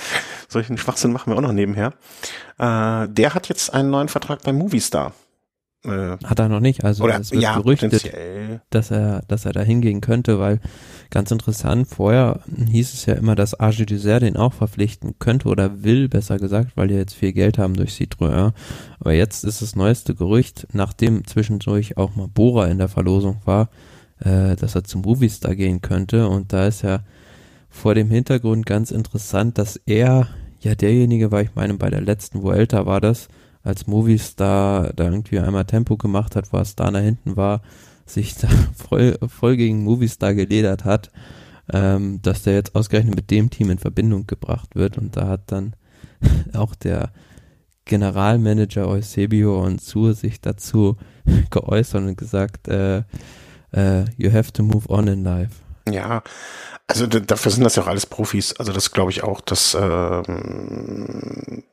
Solchen 0.47 0.77
Schwachsinn 0.77 1.11
machen 1.11 1.31
wir 1.31 1.37
auch 1.37 1.41
noch 1.41 1.51
nebenher. 1.51 1.93
Äh, 2.57 3.07
der 3.09 3.33
hat 3.33 3.49
jetzt 3.49 3.73
einen 3.73 3.89
neuen 3.89 4.07
Vertrag 4.07 4.43
bei 4.43 4.53
Movistar. 4.53 5.13
Äh, 5.85 6.17
Hat 6.23 6.39
er 6.39 6.49
noch 6.49 6.59
nicht. 6.59 6.83
Also 6.83 7.03
oder, 7.03 7.19
es 7.19 7.31
wird 7.31 7.43
ja, 7.43 7.57
gerüchtet, 7.57 8.11
dass 8.69 8.91
er, 8.91 9.21
dass 9.27 9.45
er 9.45 9.53
da 9.53 9.61
hingehen 9.61 10.01
könnte, 10.01 10.39
weil 10.39 10.59
ganz 11.09 11.31
interessant, 11.31 11.87
vorher 11.87 12.41
hieß 12.71 12.93
es 12.93 13.05
ja 13.05 13.13
immer, 13.13 13.35
dass 13.35 13.59
Argy 13.59 13.85
Dessert 13.85 14.23
den 14.23 14.37
auch 14.37 14.53
verpflichten 14.53 15.15
könnte 15.19 15.47
oder 15.47 15.83
will, 15.83 16.09
besser 16.09 16.37
gesagt, 16.37 16.75
weil 16.75 16.87
die 16.87 16.95
jetzt 16.95 17.13
viel 17.13 17.33
Geld 17.33 17.57
haben 17.57 17.75
durch 17.75 17.91
Citroën. 17.91 18.53
Aber 18.99 19.13
jetzt 19.13 19.43
ist 19.43 19.61
das 19.61 19.75
neueste 19.75 20.15
Gerücht, 20.15 20.67
nachdem 20.73 21.25
zwischendurch 21.25 21.97
auch 21.97 22.15
mal 22.15 22.27
Bora 22.27 22.67
in 22.67 22.77
der 22.77 22.89
Verlosung 22.89 23.37
war, 23.45 23.69
äh, 24.19 24.55
dass 24.55 24.75
er 24.75 24.83
zum 24.83 25.01
Movistar 25.01 25.55
gehen 25.55 25.81
könnte. 25.81 26.27
Und 26.27 26.53
da 26.53 26.67
ist 26.67 26.81
ja 26.81 27.01
vor 27.69 27.93
dem 27.93 28.09
Hintergrund 28.09 28.65
ganz 28.65 28.91
interessant, 28.91 29.57
dass 29.57 29.75
er 29.85 30.27
ja 30.61 30.75
derjenige 30.75 31.31
war, 31.31 31.41
ich 31.41 31.53
meine, 31.55 31.75
bei 31.75 31.89
der 31.89 32.01
letzten 32.01 32.41
Vuelta 32.41 32.85
war 32.85 33.01
das, 33.01 33.27
als 33.65 33.87
Movistar 33.87 34.93
da 34.93 35.05
irgendwie 35.05 35.39
einmal 35.39 35.65
Tempo 35.65 35.97
gemacht 35.97 36.35
hat, 36.35 36.53
wo 36.53 36.57
Astana 36.57 36.99
hinten 36.99 37.35
war, 37.35 37.61
sich 38.05 38.35
da 38.35 38.47
voll, 38.75 39.17
voll 39.27 39.57
gegen 39.57 39.83
Movistar 39.83 40.33
geledert 40.35 40.85
hat, 40.85 41.11
ähm, 41.73 42.21
dass 42.21 42.43
der 42.43 42.53
jetzt 42.53 42.75
ausgerechnet 42.75 43.15
mit 43.15 43.31
dem 43.31 43.49
Team 43.49 43.71
in 43.71 43.79
Verbindung 43.79 44.27
gebracht 44.27 44.75
wird 44.75 44.97
und 44.97 45.17
da 45.17 45.27
hat 45.27 45.51
dann 45.51 45.75
auch 46.53 46.75
der 46.75 47.11
Generalmanager 47.85 48.87
Eusebio 48.87 49.63
und 49.63 49.81
Sur 49.81 50.13
sich 50.13 50.41
dazu 50.41 50.97
geäußert 51.49 52.03
und 52.03 52.17
gesagt, 52.17 52.67
äh, 52.67 52.99
äh, 53.71 54.05
you 54.17 54.31
have 54.31 54.53
to 54.53 54.63
move 54.63 54.87
on 54.89 55.07
in 55.07 55.23
life. 55.23 55.51
Ja, 55.87 56.23
also 56.87 57.05
dafür 57.05 57.51
sind 57.51 57.63
das 57.63 57.75
ja 57.75 57.83
auch 57.83 57.87
alles 57.87 58.07
Profis. 58.07 58.53
Also 58.53 58.73
das 58.73 58.91
glaube 58.91 59.11
ich 59.11 59.23
auch, 59.23 59.39
dass 59.41 59.77
ähm, 59.79 61.63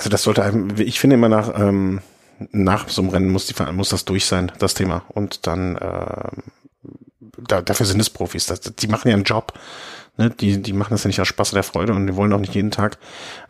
also 0.00 0.08
das 0.08 0.22
sollte 0.22 0.42
einem, 0.42 0.70
ich 0.78 0.98
finde 0.98 1.14
immer 1.16 1.28
nach, 1.28 1.52
ähm, 1.60 2.00
nach 2.52 2.88
so 2.88 3.02
einem 3.02 3.10
Rennen 3.10 3.28
muss, 3.30 3.44
die, 3.44 3.72
muss 3.72 3.90
das 3.90 4.06
durch 4.06 4.24
sein, 4.24 4.50
das 4.58 4.72
Thema. 4.72 5.04
Und 5.08 5.46
dann, 5.46 5.76
äh, 5.76 6.30
da, 7.36 7.60
dafür 7.60 7.84
sind 7.84 8.00
es 8.00 8.08
Profis. 8.08 8.46
Das, 8.46 8.62
die 8.62 8.86
machen 8.86 9.08
ja 9.08 9.14
einen 9.14 9.24
Job. 9.24 9.52
Ne? 10.16 10.30
Die, 10.30 10.62
die 10.62 10.72
machen 10.72 10.94
das 10.94 11.04
ja 11.04 11.08
nicht 11.08 11.20
aus 11.20 11.28
Spaß 11.28 11.52
oder 11.52 11.62
Freude 11.62 11.92
und 11.92 12.06
die 12.06 12.16
wollen 12.16 12.32
auch 12.32 12.40
nicht 12.40 12.54
jeden 12.54 12.70
Tag 12.70 12.96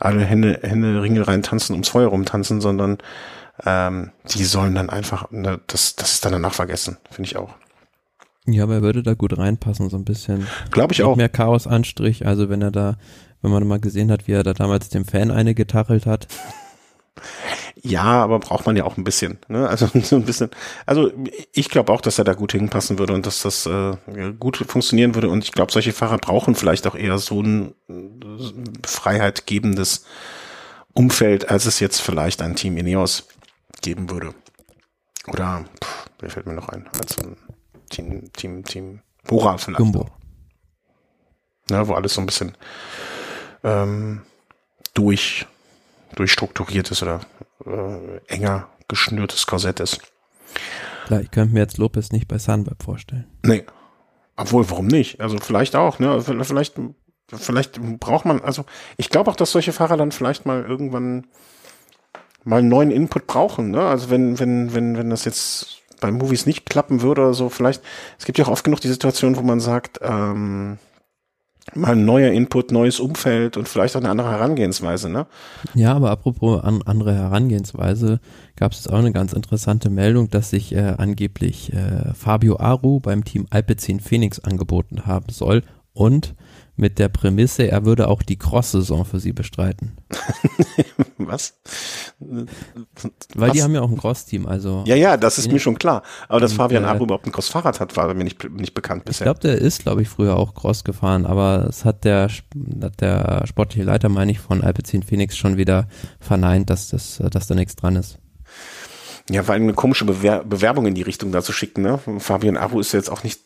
alle 0.00 0.24
Hände, 0.24 0.58
Hände 0.64 1.00
Ringel 1.00 1.22
rein 1.22 1.44
tanzen, 1.44 1.74
ums 1.74 1.88
Feuer 1.88 2.08
rumtanzen, 2.08 2.60
sondern 2.60 2.98
ähm, 3.64 4.10
die 4.34 4.44
sollen 4.44 4.74
dann 4.74 4.90
einfach, 4.90 5.30
ne, 5.30 5.60
das, 5.68 5.94
das 5.94 6.14
ist 6.14 6.24
dann 6.24 6.32
danach 6.32 6.54
vergessen, 6.54 6.96
finde 7.12 7.28
ich 7.28 7.36
auch. 7.36 7.54
Ja, 8.46 8.64
aber 8.64 8.74
er 8.74 8.82
würde 8.82 9.04
da 9.04 9.14
gut 9.14 9.38
reinpassen, 9.38 9.88
so 9.88 9.96
ein 9.96 10.04
bisschen. 10.04 10.48
Glaube 10.72 10.94
ich 10.94 11.04
auch. 11.04 11.14
Mehr 11.14 11.28
Chaos-Anstrich, 11.28 12.26
also 12.26 12.48
wenn 12.48 12.60
er 12.60 12.72
da 12.72 12.96
wenn 13.42 13.50
man 13.50 13.66
mal 13.66 13.80
gesehen 13.80 14.10
hat, 14.10 14.26
wie 14.26 14.32
er 14.32 14.42
da 14.42 14.52
damals 14.52 14.88
dem 14.88 15.04
Fan 15.04 15.30
eine 15.30 15.54
getachelt 15.54 16.06
hat. 16.06 16.28
Ja, 17.82 18.04
aber 18.04 18.38
braucht 18.38 18.66
man 18.66 18.76
ja 18.76 18.84
auch 18.84 18.96
ein 18.96 19.04
bisschen. 19.04 19.38
Ne? 19.48 19.68
Also 19.68 19.88
so 20.02 20.16
ein 20.16 20.24
bisschen. 20.24 20.50
Also 20.86 21.10
ich 21.52 21.68
glaube 21.70 21.92
auch, 21.92 22.00
dass 22.00 22.18
er 22.18 22.24
da 22.24 22.34
gut 22.34 22.52
hinpassen 22.52 22.98
würde 22.98 23.14
und 23.14 23.26
dass 23.26 23.42
das 23.42 23.66
äh, 23.66 23.96
gut 24.38 24.58
funktionieren 24.58 25.14
würde. 25.14 25.28
Und 25.28 25.44
ich 25.44 25.52
glaube, 25.52 25.72
solche 25.72 25.92
Fahrer 25.92 26.18
brauchen 26.18 26.54
vielleicht 26.54 26.86
auch 26.86 26.94
eher 26.94 27.18
so 27.18 27.42
ein 27.42 27.74
äh, 27.88 28.86
freiheitgebendes 28.86 30.04
Umfeld, 30.92 31.48
als 31.48 31.66
es 31.66 31.80
jetzt 31.80 32.00
vielleicht 32.00 32.42
ein 32.42 32.56
Team 32.56 32.76
Ineos 32.76 33.28
geben 33.80 34.10
würde. 34.10 34.34
Oder 35.28 35.64
pff, 35.82 36.06
wer 36.18 36.30
fällt 36.30 36.46
mir 36.46 36.54
noch 36.54 36.68
ein? 36.68 36.88
Als 36.98 37.18
ein 37.18 37.36
Team, 37.88 38.32
Team, 38.32 38.64
Team 38.64 39.00
Bora 39.24 39.58
vielleicht. 39.58 39.78
Gumbo. 39.78 40.06
Ja, 41.70 41.86
wo 41.86 41.94
alles 41.94 42.14
so 42.14 42.20
ein 42.20 42.26
bisschen 42.26 42.56
ähm, 43.64 44.22
durch, 44.94 45.46
durchstrukturiertes 46.16 47.02
oder 47.02 47.20
äh, 47.66 48.18
enger 48.26 48.68
geschnürtes 48.88 49.46
Korsett 49.46 49.80
ist. 49.80 50.00
Klar, 51.06 51.20
ich 51.20 51.30
könnte 51.30 51.54
mir 51.54 51.60
jetzt 51.60 51.78
Lopez 51.78 52.12
nicht 52.12 52.28
bei 52.28 52.38
Sunweb 52.38 52.82
vorstellen. 52.82 53.26
Nee. 53.44 53.64
Obwohl, 54.36 54.68
warum 54.70 54.86
nicht? 54.86 55.20
Also 55.20 55.38
vielleicht 55.38 55.76
auch, 55.76 55.98
ne? 55.98 56.20
Vielleicht, 56.22 56.74
vielleicht 57.32 57.80
braucht 58.00 58.24
man, 58.24 58.40
also 58.40 58.64
ich 58.96 59.10
glaube 59.10 59.30
auch, 59.30 59.36
dass 59.36 59.52
solche 59.52 59.72
Fahrer 59.72 59.96
dann 59.96 60.12
vielleicht 60.12 60.46
mal 60.46 60.64
irgendwann 60.64 61.26
mal 62.44 62.60
einen 62.60 62.68
neuen 62.68 62.90
Input 62.90 63.26
brauchen, 63.26 63.70
ne? 63.70 63.82
Also 63.82 64.10
wenn, 64.10 64.38
wenn, 64.38 64.74
wenn, 64.74 64.96
wenn 64.96 65.10
das 65.10 65.24
jetzt 65.24 65.82
bei 66.00 66.10
Movies 66.10 66.46
nicht 66.46 66.64
klappen 66.68 67.02
würde 67.02 67.22
oder 67.22 67.34
so, 67.34 67.50
vielleicht, 67.50 67.82
es 68.18 68.24
gibt 68.24 68.38
ja 68.38 68.46
auch 68.46 68.50
oft 68.50 68.64
genug 68.64 68.80
die 68.80 68.88
Situation, 68.88 69.36
wo 69.36 69.42
man 69.42 69.60
sagt, 69.60 69.98
ähm, 70.02 70.78
mal 71.74 71.92
ein 71.92 72.04
neuer 72.04 72.32
Input, 72.32 72.72
neues 72.72 73.00
Umfeld 73.00 73.56
und 73.56 73.68
vielleicht 73.68 73.96
auch 73.96 74.00
eine 74.00 74.10
andere 74.10 74.30
Herangehensweise, 74.30 75.08
ne? 75.08 75.26
Ja, 75.74 75.94
aber 75.94 76.10
apropos 76.10 76.62
an, 76.62 76.82
andere 76.82 77.14
Herangehensweise, 77.14 78.20
gab 78.56 78.72
es 78.72 78.88
auch 78.88 78.98
eine 78.98 79.12
ganz 79.12 79.32
interessante 79.32 79.90
Meldung, 79.90 80.30
dass 80.30 80.50
sich 80.50 80.74
äh, 80.74 80.94
angeblich 80.98 81.72
äh, 81.72 82.12
Fabio 82.14 82.58
Aru 82.58 83.00
beim 83.00 83.24
Team 83.24 83.46
Alpecin 83.50 84.00
Phoenix 84.00 84.38
angeboten 84.38 85.06
haben 85.06 85.26
soll, 85.30 85.62
und 85.92 86.34
mit 86.80 86.98
der 86.98 87.08
Prämisse, 87.08 87.70
er 87.70 87.84
würde 87.84 88.08
auch 88.08 88.22
die 88.22 88.38
Cross-Saison 88.38 89.04
für 89.04 89.20
sie 89.20 89.32
bestreiten. 89.32 89.98
Was? 91.18 91.60
Weil 92.18 92.46
Was? 93.34 93.52
die 93.52 93.62
haben 93.62 93.74
ja 93.74 93.82
auch 93.82 93.90
ein 93.90 93.98
Cross-Team, 93.98 94.46
also. 94.46 94.82
Ja, 94.86 94.96
ja, 94.96 95.16
das 95.18 95.38
ist 95.38 95.46
ja. 95.46 95.52
mir 95.52 95.60
schon 95.60 95.78
klar. 95.78 96.02
Aber 96.28 96.40
dass 96.40 96.54
Fabian 96.54 96.84
Abo 96.86 97.04
überhaupt 97.04 97.26
ein 97.26 97.32
Cross-Fahrrad 97.32 97.80
hat, 97.80 97.96
war 97.96 98.12
mir 98.14 98.24
nicht, 98.24 98.42
nicht 98.50 98.72
bekannt 98.72 99.04
bisher. 99.04 99.26
Ich 99.26 99.26
glaube, 99.26 99.40
der 99.40 99.58
ist, 99.58 99.82
glaube 99.82 100.02
ich, 100.02 100.08
früher 100.08 100.36
auch 100.36 100.54
Cross 100.54 100.82
gefahren, 100.84 101.26
aber 101.26 101.66
es 101.68 101.84
hat 101.84 102.04
der, 102.04 102.30
hat 102.82 103.00
der 103.00 103.46
sportliche 103.46 103.84
Leiter, 103.84 104.08
meine 104.08 104.32
ich, 104.32 104.40
von 104.40 104.62
Alpecin 104.62 105.02
Phoenix 105.02 105.36
schon 105.36 105.58
wieder 105.58 105.86
verneint, 106.18 106.70
dass 106.70 106.88
das, 106.88 107.22
dass 107.30 107.46
da 107.46 107.54
nichts 107.54 107.76
dran 107.76 107.96
ist. 107.96 108.18
Ja, 109.28 109.42
allem 109.54 109.64
eine 109.64 109.74
komische 109.74 110.04
Bewer 110.04 110.44
Bewerbung 110.44 110.86
in 110.86 110.94
die 110.94 111.02
Richtung 111.02 111.32
da 111.32 111.42
zu 111.42 111.52
schicken. 111.52 111.82
Ne? 111.82 111.98
Fabian 112.18 112.56
Aru 112.56 112.80
ist 112.80 112.92
jetzt 112.92 113.10
auch 113.10 113.22
nicht, 113.22 113.40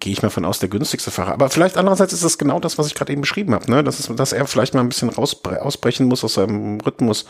gehe 0.00 0.12
ich 0.12 0.22
mal 0.22 0.30
von 0.30 0.44
aus, 0.44 0.58
der 0.58 0.68
günstigste 0.68 1.10
Fahrer. 1.10 1.32
Aber 1.32 1.48
vielleicht 1.50 1.76
andererseits 1.76 2.12
ist 2.12 2.24
das 2.24 2.38
genau 2.38 2.60
das, 2.60 2.78
was 2.78 2.86
ich 2.86 2.94
gerade 2.94 3.12
eben 3.12 3.20
beschrieben 3.20 3.54
habe. 3.54 3.70
Ne? 3.70 3.84
Das 3.84 4.00
ist, 4.00 4.10
dass 4.18 4.32
er 4.32 4.46
vielleicht 4.46 4.74
mal 4.74 4.80
ein 4.80 4.88
bisschen 4.88 5.10
raus, 5.10 5.40
ausbrechen 5.44 6.06
muss 6.06 6.24
aus 6.24 6.34
seinem 6.34 6.80
Rhythmus 6.80 7.26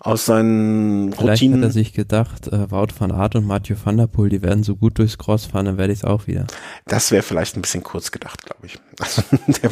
aus 0.00 0.24
seinen 0.24 1.12
Vielleicht 1.12 1.42
Routinen. 1.42 1.60
hat 1.60 1.68
er 1.68 1.72
sich 1.72 1.92
gedacht, 1.92 2.48
äh, 2.48 2.70
Wout 2.70 2.88
van 2.98 3.12
Aert 3.12 3.36
und 3.36 3.46
Mathieu 3.46 3.76
van 3.82 3.98
der 3.98 4.06
Poel, 4.06 4.30
die 4.30 4.40
werden 4.42 4.64
so 4.64 4.74
gut 4.74 4.98
durchs 4.98 5.18
Cross 5.18 5.44
fahren, 5.44 5.66
dann 5.66 5.76
werde 5.76 5.92
ich 5.92 5.98
es 6.00 6.04
auch 6.04 6.26
wieder. 6.26 6.46
Das 6.86 7.10
wäre 7.10 7.22
vielleicht 7.22 7.56
ein 7.56 7.62
bisschen 7.62 7.82
kurz 7.82 8.10
gedacht, 8.10 8.44
glaube 8.44 8.66
ich. 8.66 8.78
Also, 9.00 9.22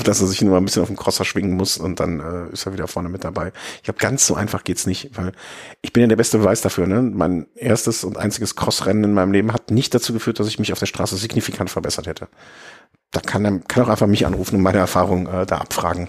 dass 0.05 0.21
er 0.21 0.27
sich 0.27 0.41
nur 0.43 0.57
ein 0.57 0.65
bisschen 0.65 0.83
auf 0.83 0.89
dem 0.89 0.97
Crosser 0.97 1.25
schwingen 1.25 1.57
muss 1.57 1.77
und 1.77 2.01
dann 2.01 2.21
äh, 2.21 2.53
ist 2.53 2.67
er 2.67 2.73
wieder 2.73 2.89
vorne 2.89 3.09
mit 3.09 3.25
dabei. 3.25 3.53
Ich 3.77 3.83
glaube, 3.85 3.99
ganz 3.99 4.27
so 4.27 4.35
einfach 4.35 4.65
geht's 4.65 4.87
nicht, 4.87 5.11
weil 5.17 5.33
ich 5.83 5.93
bin 5.93 6.03
ja 6.03 6.07
der 6.09 6.17
beste 6.17 6.39
Beweis 6.39 6.61
dafür. 6.61 6.87
Ne? 6.87 7.03
Mein 7.03 7.47
erstes 7.55 8.05
und 8.05 8.17
einziges 8.17 8.57
Crossrennen 8.57 9.05
in 9.05 9.13
meinem 9.15 9.33
Leben 9.33 9.53
hat 9.53 9.71
nicht 9.71 9.95
dazu 9.95 10.13
geführt, 10.13 10.41
dass 10.41 10.49
ich 10.49 10.59
mich 10.59 10.73
auf 10.73 10.79
der 10.79 10.87
Straße 10.87 11.17
signifikant 11.17 11.71
verbessert 11.71 12.07
hätte. 12.07 12.29
Da 13.11 13.21
kann 13.21 13.45
er 13.45 13.59
kann 13.61 13.85
auch 13.85 13.89
einfach 13.89 14.07
mich 14.07 14.27
anrufen 14.27 14.57
und 14.57 14.63
meine 14.63 14.79
Erfahrung 14.79 15.27
äh, 15.27 15.47
da 15.47 15.59
abfragen. 15.59 16.09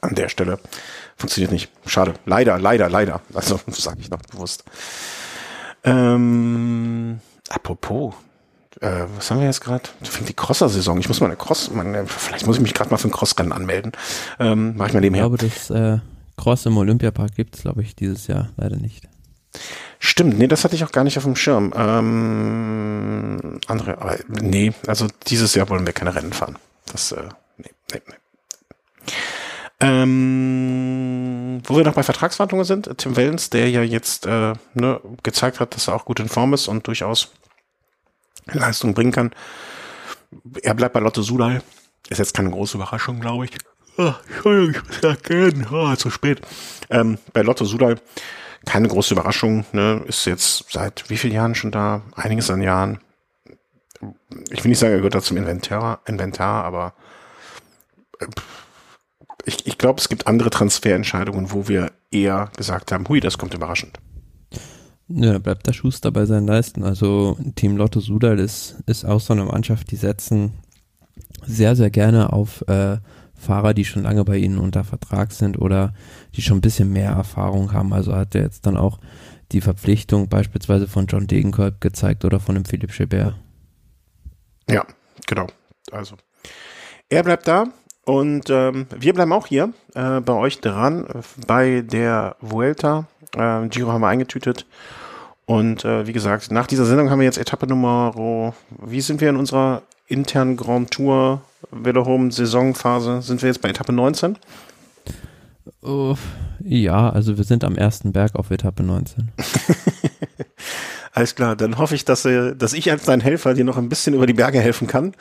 An 0.00 0.14
der 0.14 0.28
Stelle. 0.28 0.58
Funktioniert 1.22 1.52
nicht. 1.52 1.70
Schade. 1.86 2.14
Leider, 2.26 2.58
leider, 2.58 2.88
leider. 2.88 3.20
Also, 3.32 3.60
sage 3.68 4.00
ich 4.00 4.10
noch 4.10 4.18
bewusst. 4.22 4.64
Ähm, 5.84 7.20
apropos, 7.48 8.14
äh, 8.80 9.04
was 9.14 9.30
haben 9.30 9.38
wir 9.38 9.46
jetzt 9.46 9.60
gerade? 9.60 9.84
Fängt 10.02 10.28
die 10.28 10.34
Crosser-Saison. 10.34 10.98
Ich 10.98 11.06
muss 11.06 11.20
mal 11.20 11.28
eine 11.28 11.36
Cross, 11.36 11.70
meine, 11.70 12.08
vielleicht 12.08 12.48
muss 12.48 12.56
ich 12.56 12.62
mich 12.62 12.74
gerade 12.74 12.90
mal 12.90 12.96
für 12.96 13.06
ein 13.06 13.12
Crossrennen 13.12 13.52
anmelden. 13.52 13.92
Ähm, 14.40 14.74
mach 14.76 14.88
ich 14.88 14.94
mal 14.94 14.98
nebenher. 14.98 15.26
Ich 15.26 15.38
glaube, 15.38 15.48
das 15.48 15.70
äh, 15.70 16.00
Cross 16.36 16.66
im 16.66 16.76
Olympiapark 16.76 17.36
gibt 17.36 17.54
es, 17.54 17.62
glaube 17.62 17.82
ich, 17.82 17.94
dieses 17.94 18.26
Jahr 18.26 18.48
leider 18.56 18.78
nicht. 18.78 19.08
Stimmt, 20.00 20.40
nee, 20.40 20.48
das 20.48 20.64
hatte 20.64 20.74
ich 20.74 20.82
auch 20.82 20.90
gar 20.90 21.04
nicht 21.04 21.18
auf 21.18 21.22
dem 21.24 21.36
Schirm. 21.36 21.72
Ähm, 21.76 23.60
andere, 23.68 23.98
aber 23.98 24.18
nee, 24.26 24.72
also 24.88 25.06
dieses 25.28 25.54
Jahr 25.54 25.68
wollen 25.68 25.86
wir 25.86 25.92
keine 25.92 26.16
Rennen 26.16 26.32
fahren. 26.32 26.58
Das, 26.90 27.12
äh, 27.12 27.22
nee, 27.58 27.70
nee, 27.92 28.00
nee. 28.08 29.12
Ähm, 29.82 31.60
wo 31.64 31.76
wir 31.76 31.84
noch 31.84 31.94
bei 31.94 32.04
Vertragsverhandlungen 32.04 32.64
sind, 32.64 32.88
Tim 32.98 33.16
Wellens, 33.16 33.50
der 33.50 33.68
ja 33.68 33.82
jetzt 33.82 34.26
äh, 34.26 34.54
ne, 34.74 35.00
gezeigt 35.22 35.58
hat, 35.58 35.74
dass 35.74 35.88
er 35.88 35.94
auch 35.96 36.04
gut 36.04 36.20
in 36.20 36.28
Form 36.28 36.54
ist 36.54 36.68
und 36.68 36.86
durchaus 36.86 37.32
Leistung 38.46 38.94
bringen 38.94 39.12
kann. 39.12 39.32
Er 40.62 40.74
bleibt 40.74 40.94
bei 40.94 41.00
Lotte 41.00 41.22
Sudal. 41.22 41.62
Ist 42.08 42.18
jetzt 42.18 42.34
keine 42.34 42.50
große 42.50 42.76
Überraschung, 42.76 43.20
glaube 43.20 43.46
ich. 43.46 43.52
Oh, 43.98 44.12
Entschuldigung, 44.28 44.82
ich 44.82 44.88
muss 44.88 45.02
erkennen. 45.02 45.66
Oh, 45.70 45.94
zu 45.96 46.10
spät. 46.10 46.40
Ähm, 46.88 47.18
bei 47.32 47.42
Lotto 47.42 47.64
Sudal 47.64 47.96
keine 48.64 48.88
große 48.88 49.14
Überraschung. 49.14 49.64
Ne? 49.72 50.02
Ist 50.06 50.24
jetzt 50.24 50.66
seit 50.70 51.08
wie 51.10 51.16
vielen 51.16 51.34
Jahren 51.34 51.54
schon 51.54 51.70
da? 51.72 52.02
Einiges 52.14 52.50
an 52.50 52.62
Jahren. 52.62 53.00
Ich 54.50 54.64
will 54.64 54.70
nicht 54.70 54.78
sagen, 54.78 54.92
er 54.92 54.98
gehört 54.98 55.14
da 55.14 55.22
zum 55.22 55.36
Inventar, 55.36 56.00
Inventar 56.06 56.64
aber 56.64 56.94
äh, 58.18 58.26
ich, 59.44 59.66
ich 59.66 59.78
glaube, 59.78 60.00
es 60.00 60.08
gibt 60.08 60.26
andere 60.26 60.50
Transferentscheidungen, 60.50 61.52
wo 61.52 61.68
wir 61.68 61.92
eher 62.10 62.50
gesagt 62.56 62.92
haben, 62.92 63.08
hui, 63.08 63.20
das 63.20 63.38
kommt 63.38 63.54
überraschend. 63.54 63.98
Ja, 65.08 65.38
bleibt 65.38 65.66
der 65.66 65.72
Schuster 65.72 66.10
bei 66.10 66.26
seinen 66.26 66.46
Leisten. 66.46 66.84
Also 66.84 67.36
Team 67.54 67.76
Lotto 67.76 68.00
Sudal 68.00 68.38
ist, 68.38 68.76
ist 68.86 69.04
auch 69.04 69.20
so 69.20 69.32
eine 69.32 69.44
Mannschaft, 69.44 69.90
die 69.90 69.96
setzen 69.96 70.54
sehr, 71.44 71.76
sehr 71.76 71.90
gerne 71.90 72.32
auf 72.32 72.66
äh, 72.68 72.98
Fahrer, 73.34 73.74
die 73.74 73.84
schon 73.84 74.04
lange 74.04 74.24
bei 74.24 74.38
ihnen 74.38 74.58
unter 74.58 74.84
Vertrag 74.84 75.32
sind 75.32 75.58
oder 75.58 75.94
die 76.34 76.42
schon 76.42 76.58
ein 76.58 76.62
bisschen 76.62 76.92
mehr 76.92 77.10
Erfahrung 77.10 77.72
haben. 77.72 77.92
Also 77.92 78.14
hat 78.14 78.34
er 78.34 78.42
jetzt 78.42 78.66
dann 78.66 78.76
auch 78.76 79.00
die 79.50 79.60
Verpflichtung 79.60 80.28
beispielsweise 80.28 80.88
von 80.88 81.06
John 81.06 81.26
Degenkolb 81.26 81.80
gezeigt 81.80 82.24
oder 82.24 82.40
von 82.40 82.54
dem 82.54 82.64
Philipp 82.64 82.92
Schibert. 82.92 83.34
Ja, 84.70 84.86
genau. 85.26 85.46
Also 85.90 86.16
er 87.08 87.22
bleibt 87.22 87.46
da. 87.46 87.66
Und 88.04 88.50
ähm, 88.50 88.86
wir 88.90 89.14
bleiben 89.14 89.32
auch 89.32 89.46
hier 89.46 89.72
äh, 89.94 90.20
bei 90.20 90.32
euch 90.32 90.60
dran, 90.60 91.06
äh, 91.06 91.22
bei 91.46 91.82
der 91.82 92.36
Vuelta. 92.40 93.06
Äh, 93.36 93.68
Giro 93.68 93.92
haben 93.92 94.00
wir 94.00 94.08
eingetütet. 94.08 94.66
Und 95.46 95.84
äh, 95.84 96.06
wie 96.06 96.12
gesagt, 96.12 96.50
nach 96.50 96.66
dieser 96.66 96.84
Sendung 96.84 97.10
haben 97.10 97.20
wir 97.20 97.26
jetzt 97.26 97.38
Etappe 97.38 97.66
Nummer, 97.66 98.54
wie 98.78 99.00
sind 99.00 99.20
wir 99.20 99.28
in 99.28 99.36
unserer 99.36 99.82
internen 100.06 100.56
Grand 100.56 100.90
Tour 100.90 101.42
Veloroom 101.70 102.30
Saisonphase? 102.30 103.22
Sind 103.22 103.42
wir 103.42 103.48
jetzt 103.48 103.62
bei 103.62 103.68
Etappe 103.68 103.92
19? 103.92 104.38
Uh, 105.82 106.16
ja, 106.60 107.10
also 107.10 107.36
wir 107.36 107.44
sind 107.44 107.64
am 107.64 107.76
ersten 107.76 108.12
Berg 108.12 108.34
auf 108.34 108.50
Etappe 108.50 108.82
19. 108.82 109.30
Alles 111.14 111.34
klar, 111.34 111.56
dann 111.56 111.76
hoffe 111.76 111.94
ich, 111.94 112.06
dass, 112.06 112.24
äh, 112.24 112.56
dass 112.56 112.72
ich 112.72 112.90
als 112.90 113.04
dein 113.04 113.20
Helfer 113.20 113.52
dir 113.52 113.64
noch 113.64 113.76
ein 113.76 113.90
bisschen 113.90 114.14
über 114.14 114.26
die 114.26 114.32
Berge 114.32 114.60
helfen 114.60 114.86
kann, 114.86 115.12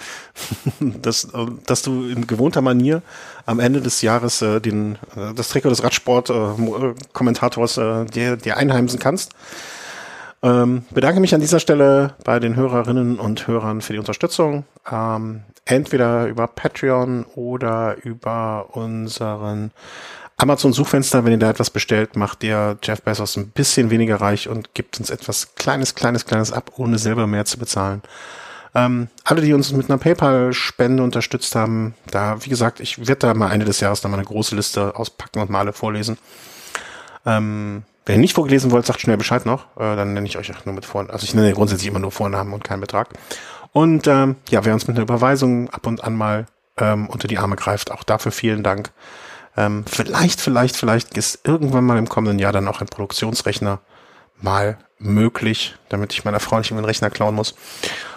dass, 0.79 1.25
äh, 1.25 1.45
dass 1.65 1.81
du 1.81 2.07
in 2.07 2.27
gewohnter 2.27 2.61
Manier 2.61 3.01
am 3.45 3.59
Ende 3.59 3.81
des 3.81 4.01
Jahres 4.01 4.41
äh, 4.41 4.61
den, 4.61 4.97
das 5.35 5.49
Trikot 5.49 5.69
des 5.69 5.83
Radsport-Kommentators 5.83 7.75
dir, 8.13 8.37
dir 8.37 8.57
einheimsen 8.57 8.99
kannst. 8.99 9.33
Ähm, 10.43 10.85
bedanke 10.91 11.19
mich 11.19 11.35
an 11.35 11.41
dieser 11.41 11.59
Stelle 11.59 12.15
bei 12.23 12.39
den 12.39 12.55
Hörerinnen 12.55 13.19
und 13.19 13.45
Hörern 13.47 13.81
für 13.81 13.93
die 13.93 13.99
Unterstützung. 13.99 14.63
Ähm, 14.89 15.43
entweder 15.65 16.25
über 16.27 16.47
Patreon 16.47 17.25
oder 17.35 17.97
über 18.03 18.69
unseren 18.71 19.71
Amazon-Suchfenster, 20.41 21.23
wenn 21.23 21.33
ihr 21.33 21.37
da 21.37 21.51
etwas 21.51 21.69
bestellt, 21.69 22.15
macht 22.15 22.43
ihr 22.43 22.77
Jeff 22.81 23.03
Bezos 23.03 23.37
ein 23.37 23.49
bisschen 23.49 23.91
weniger 23.91 24.19
reich 24.19 24.49
und 24.49 24.73
gibt 24.73 24.99
uns 24.99 25.11
etwas 25.11 25.53
kleines, 25.53 25.93
kleines, 25.93 26.25
kleines 26.25 26.51
ab, 26.51 26.71
ohne 26.77 26.97
selber 26.97 27.27
mehr 27.27 27.45
zu 27.45 27.59
bezahlen. 27.59 28.01
Ähm, 28.73 29.09
alle, 29.23 29.41
die 29.41 29.53
uns 29.53 29.71
mit 29.71 29.89
einer 29.89 29.99
PayPal-Spende 29.99 31.03
unterstützt 31.03 31.55
haben, 31.55 31.93
da, 32.09 32.43
wie 32.43 32.49
gesagt, 32.49 32.79
ich 32.79 32.97
werde 32.99 33.27
da 33.27 33.33
mal 33.35 33.51
Ende 33.51 33.67
des 33.67 33.81
Jahres 33.81 34.01
noch 34.01 34.09
mal 34.09 34.17
eine 34.17 34.25
große 34.25 34.55
Liste 34.55 34.95
auspacken 34.95 35.41
und 35.41 35.51
mal 35.51 35.59
alle 35.59 35.73
vorlesen. 35.73 36.17
Ähm, 37.23 37.83
wenn 38.07 38.15
ihr 38.15 38.21
nicht 38.21 38.33
vorgelesen 38.33 38.71
wollt, 38.71 38.87
sagt 38.87 39.01
schnell 39.01 39.17
Bescheid 39.17 39.45
noch, 39.45 39.65
äh, 39.77 39.95
dann 39.95 40.13
nenne 40.13 40.25
ich 40.25 40.37
euch 40.39 40.51
auch 40.55 40.65
nur 40.65 40.73
mit 40.73 40.85
Vornamen. 40.85 41.11
Also 41.13 41.25
ich 41.25 41.35
nenne 41.35 41.53
grundsätzlich 41.53 41.87
immer 41.87 41.99
nur 41.99 42.11
Vornamen 42.11 42.53
und 42.53 42.63
keinen 42.63 42.81
Betrag. 42.81 43.09
Und 43.73 44.07
ähm, 44.07 44.37
ja, 44.49 44.65
wer 44.65 44.73
uns 44.73 44.87
mit 44.87 44.97
einer 44.97 45.03
Überweisung 45.03 45.69
ab 45.69 45.85
und 45.85 46.03
an 46.03 46.15
mal 46.15 46.47
ähm, 46.77 47.07
unter 47.09 47.27
die 47.27 47.37
Arme 47.37 47.57
greift, 47.57 47.91
auch 47.91 48.03
dafür 48.03 48.31
vielen 48.31 48.63
Dank. 48.63 48.91
Ähm, 49.57 49.83
vielleicht, 49.85 50.39
vielleicht, 50.39 50.75
vielleicht 50.75 51.17
ist 51.17 51.41
irgendwann 51.45 51.83
mal 51.83 51.97
im 51.97 52.09
kommenden 52.09 52.39
Jahr 52.39 52.53
dann 52.53 52.67
auch 52.67 52.81
ein 52.81 52.87
Produktionsrechner 52.87 53.79
mal 54.39 54.77
möglich, 54.97 55.75
damit 55.89 56.13
ich 56.13 56.25
meiner 56.25 56.39
Frau 56.39 56.57
nicht 56.57 56.71
immer 56.71 56.81
den 56.81 56.85
Rechner 56.85 57.09
klauen 57.09 57.35
muss. 57.35 57.55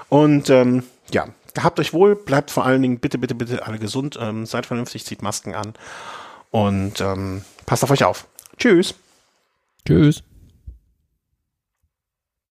Und 0.09 0.51
ähm, 0.51 0.85
ja, 1.11 1.27
habt 1.59 1.81
euch 1.81 1.93
wohl, 1.93 2.17
bleibt 2.17 2.51
vor 2.51 2.65
allen 2.65 2.83
Dingen 2.83 2.99
bitte, 2.99 3.19
bitte, 3.19 3.35
bitte 3.35 3.67
alle 3.67 3.79
gesund, 3.79 4.19
ähm, 4.21 4.47
seid 4.47 4.67
vernünftig, 4.67 5.05
zieht 5.05 5.23
Masken 5.23 5.55
an 5.55 5.75
und 6.51 7.01
ähm, 7.01 7.45
passt 7.67 7.85
auf 7.85 7.91
euch 7.91 8.05
auf. 8.05 8.27
Tschüss. 8.59 8.95
Tschüss. 9.87 10.23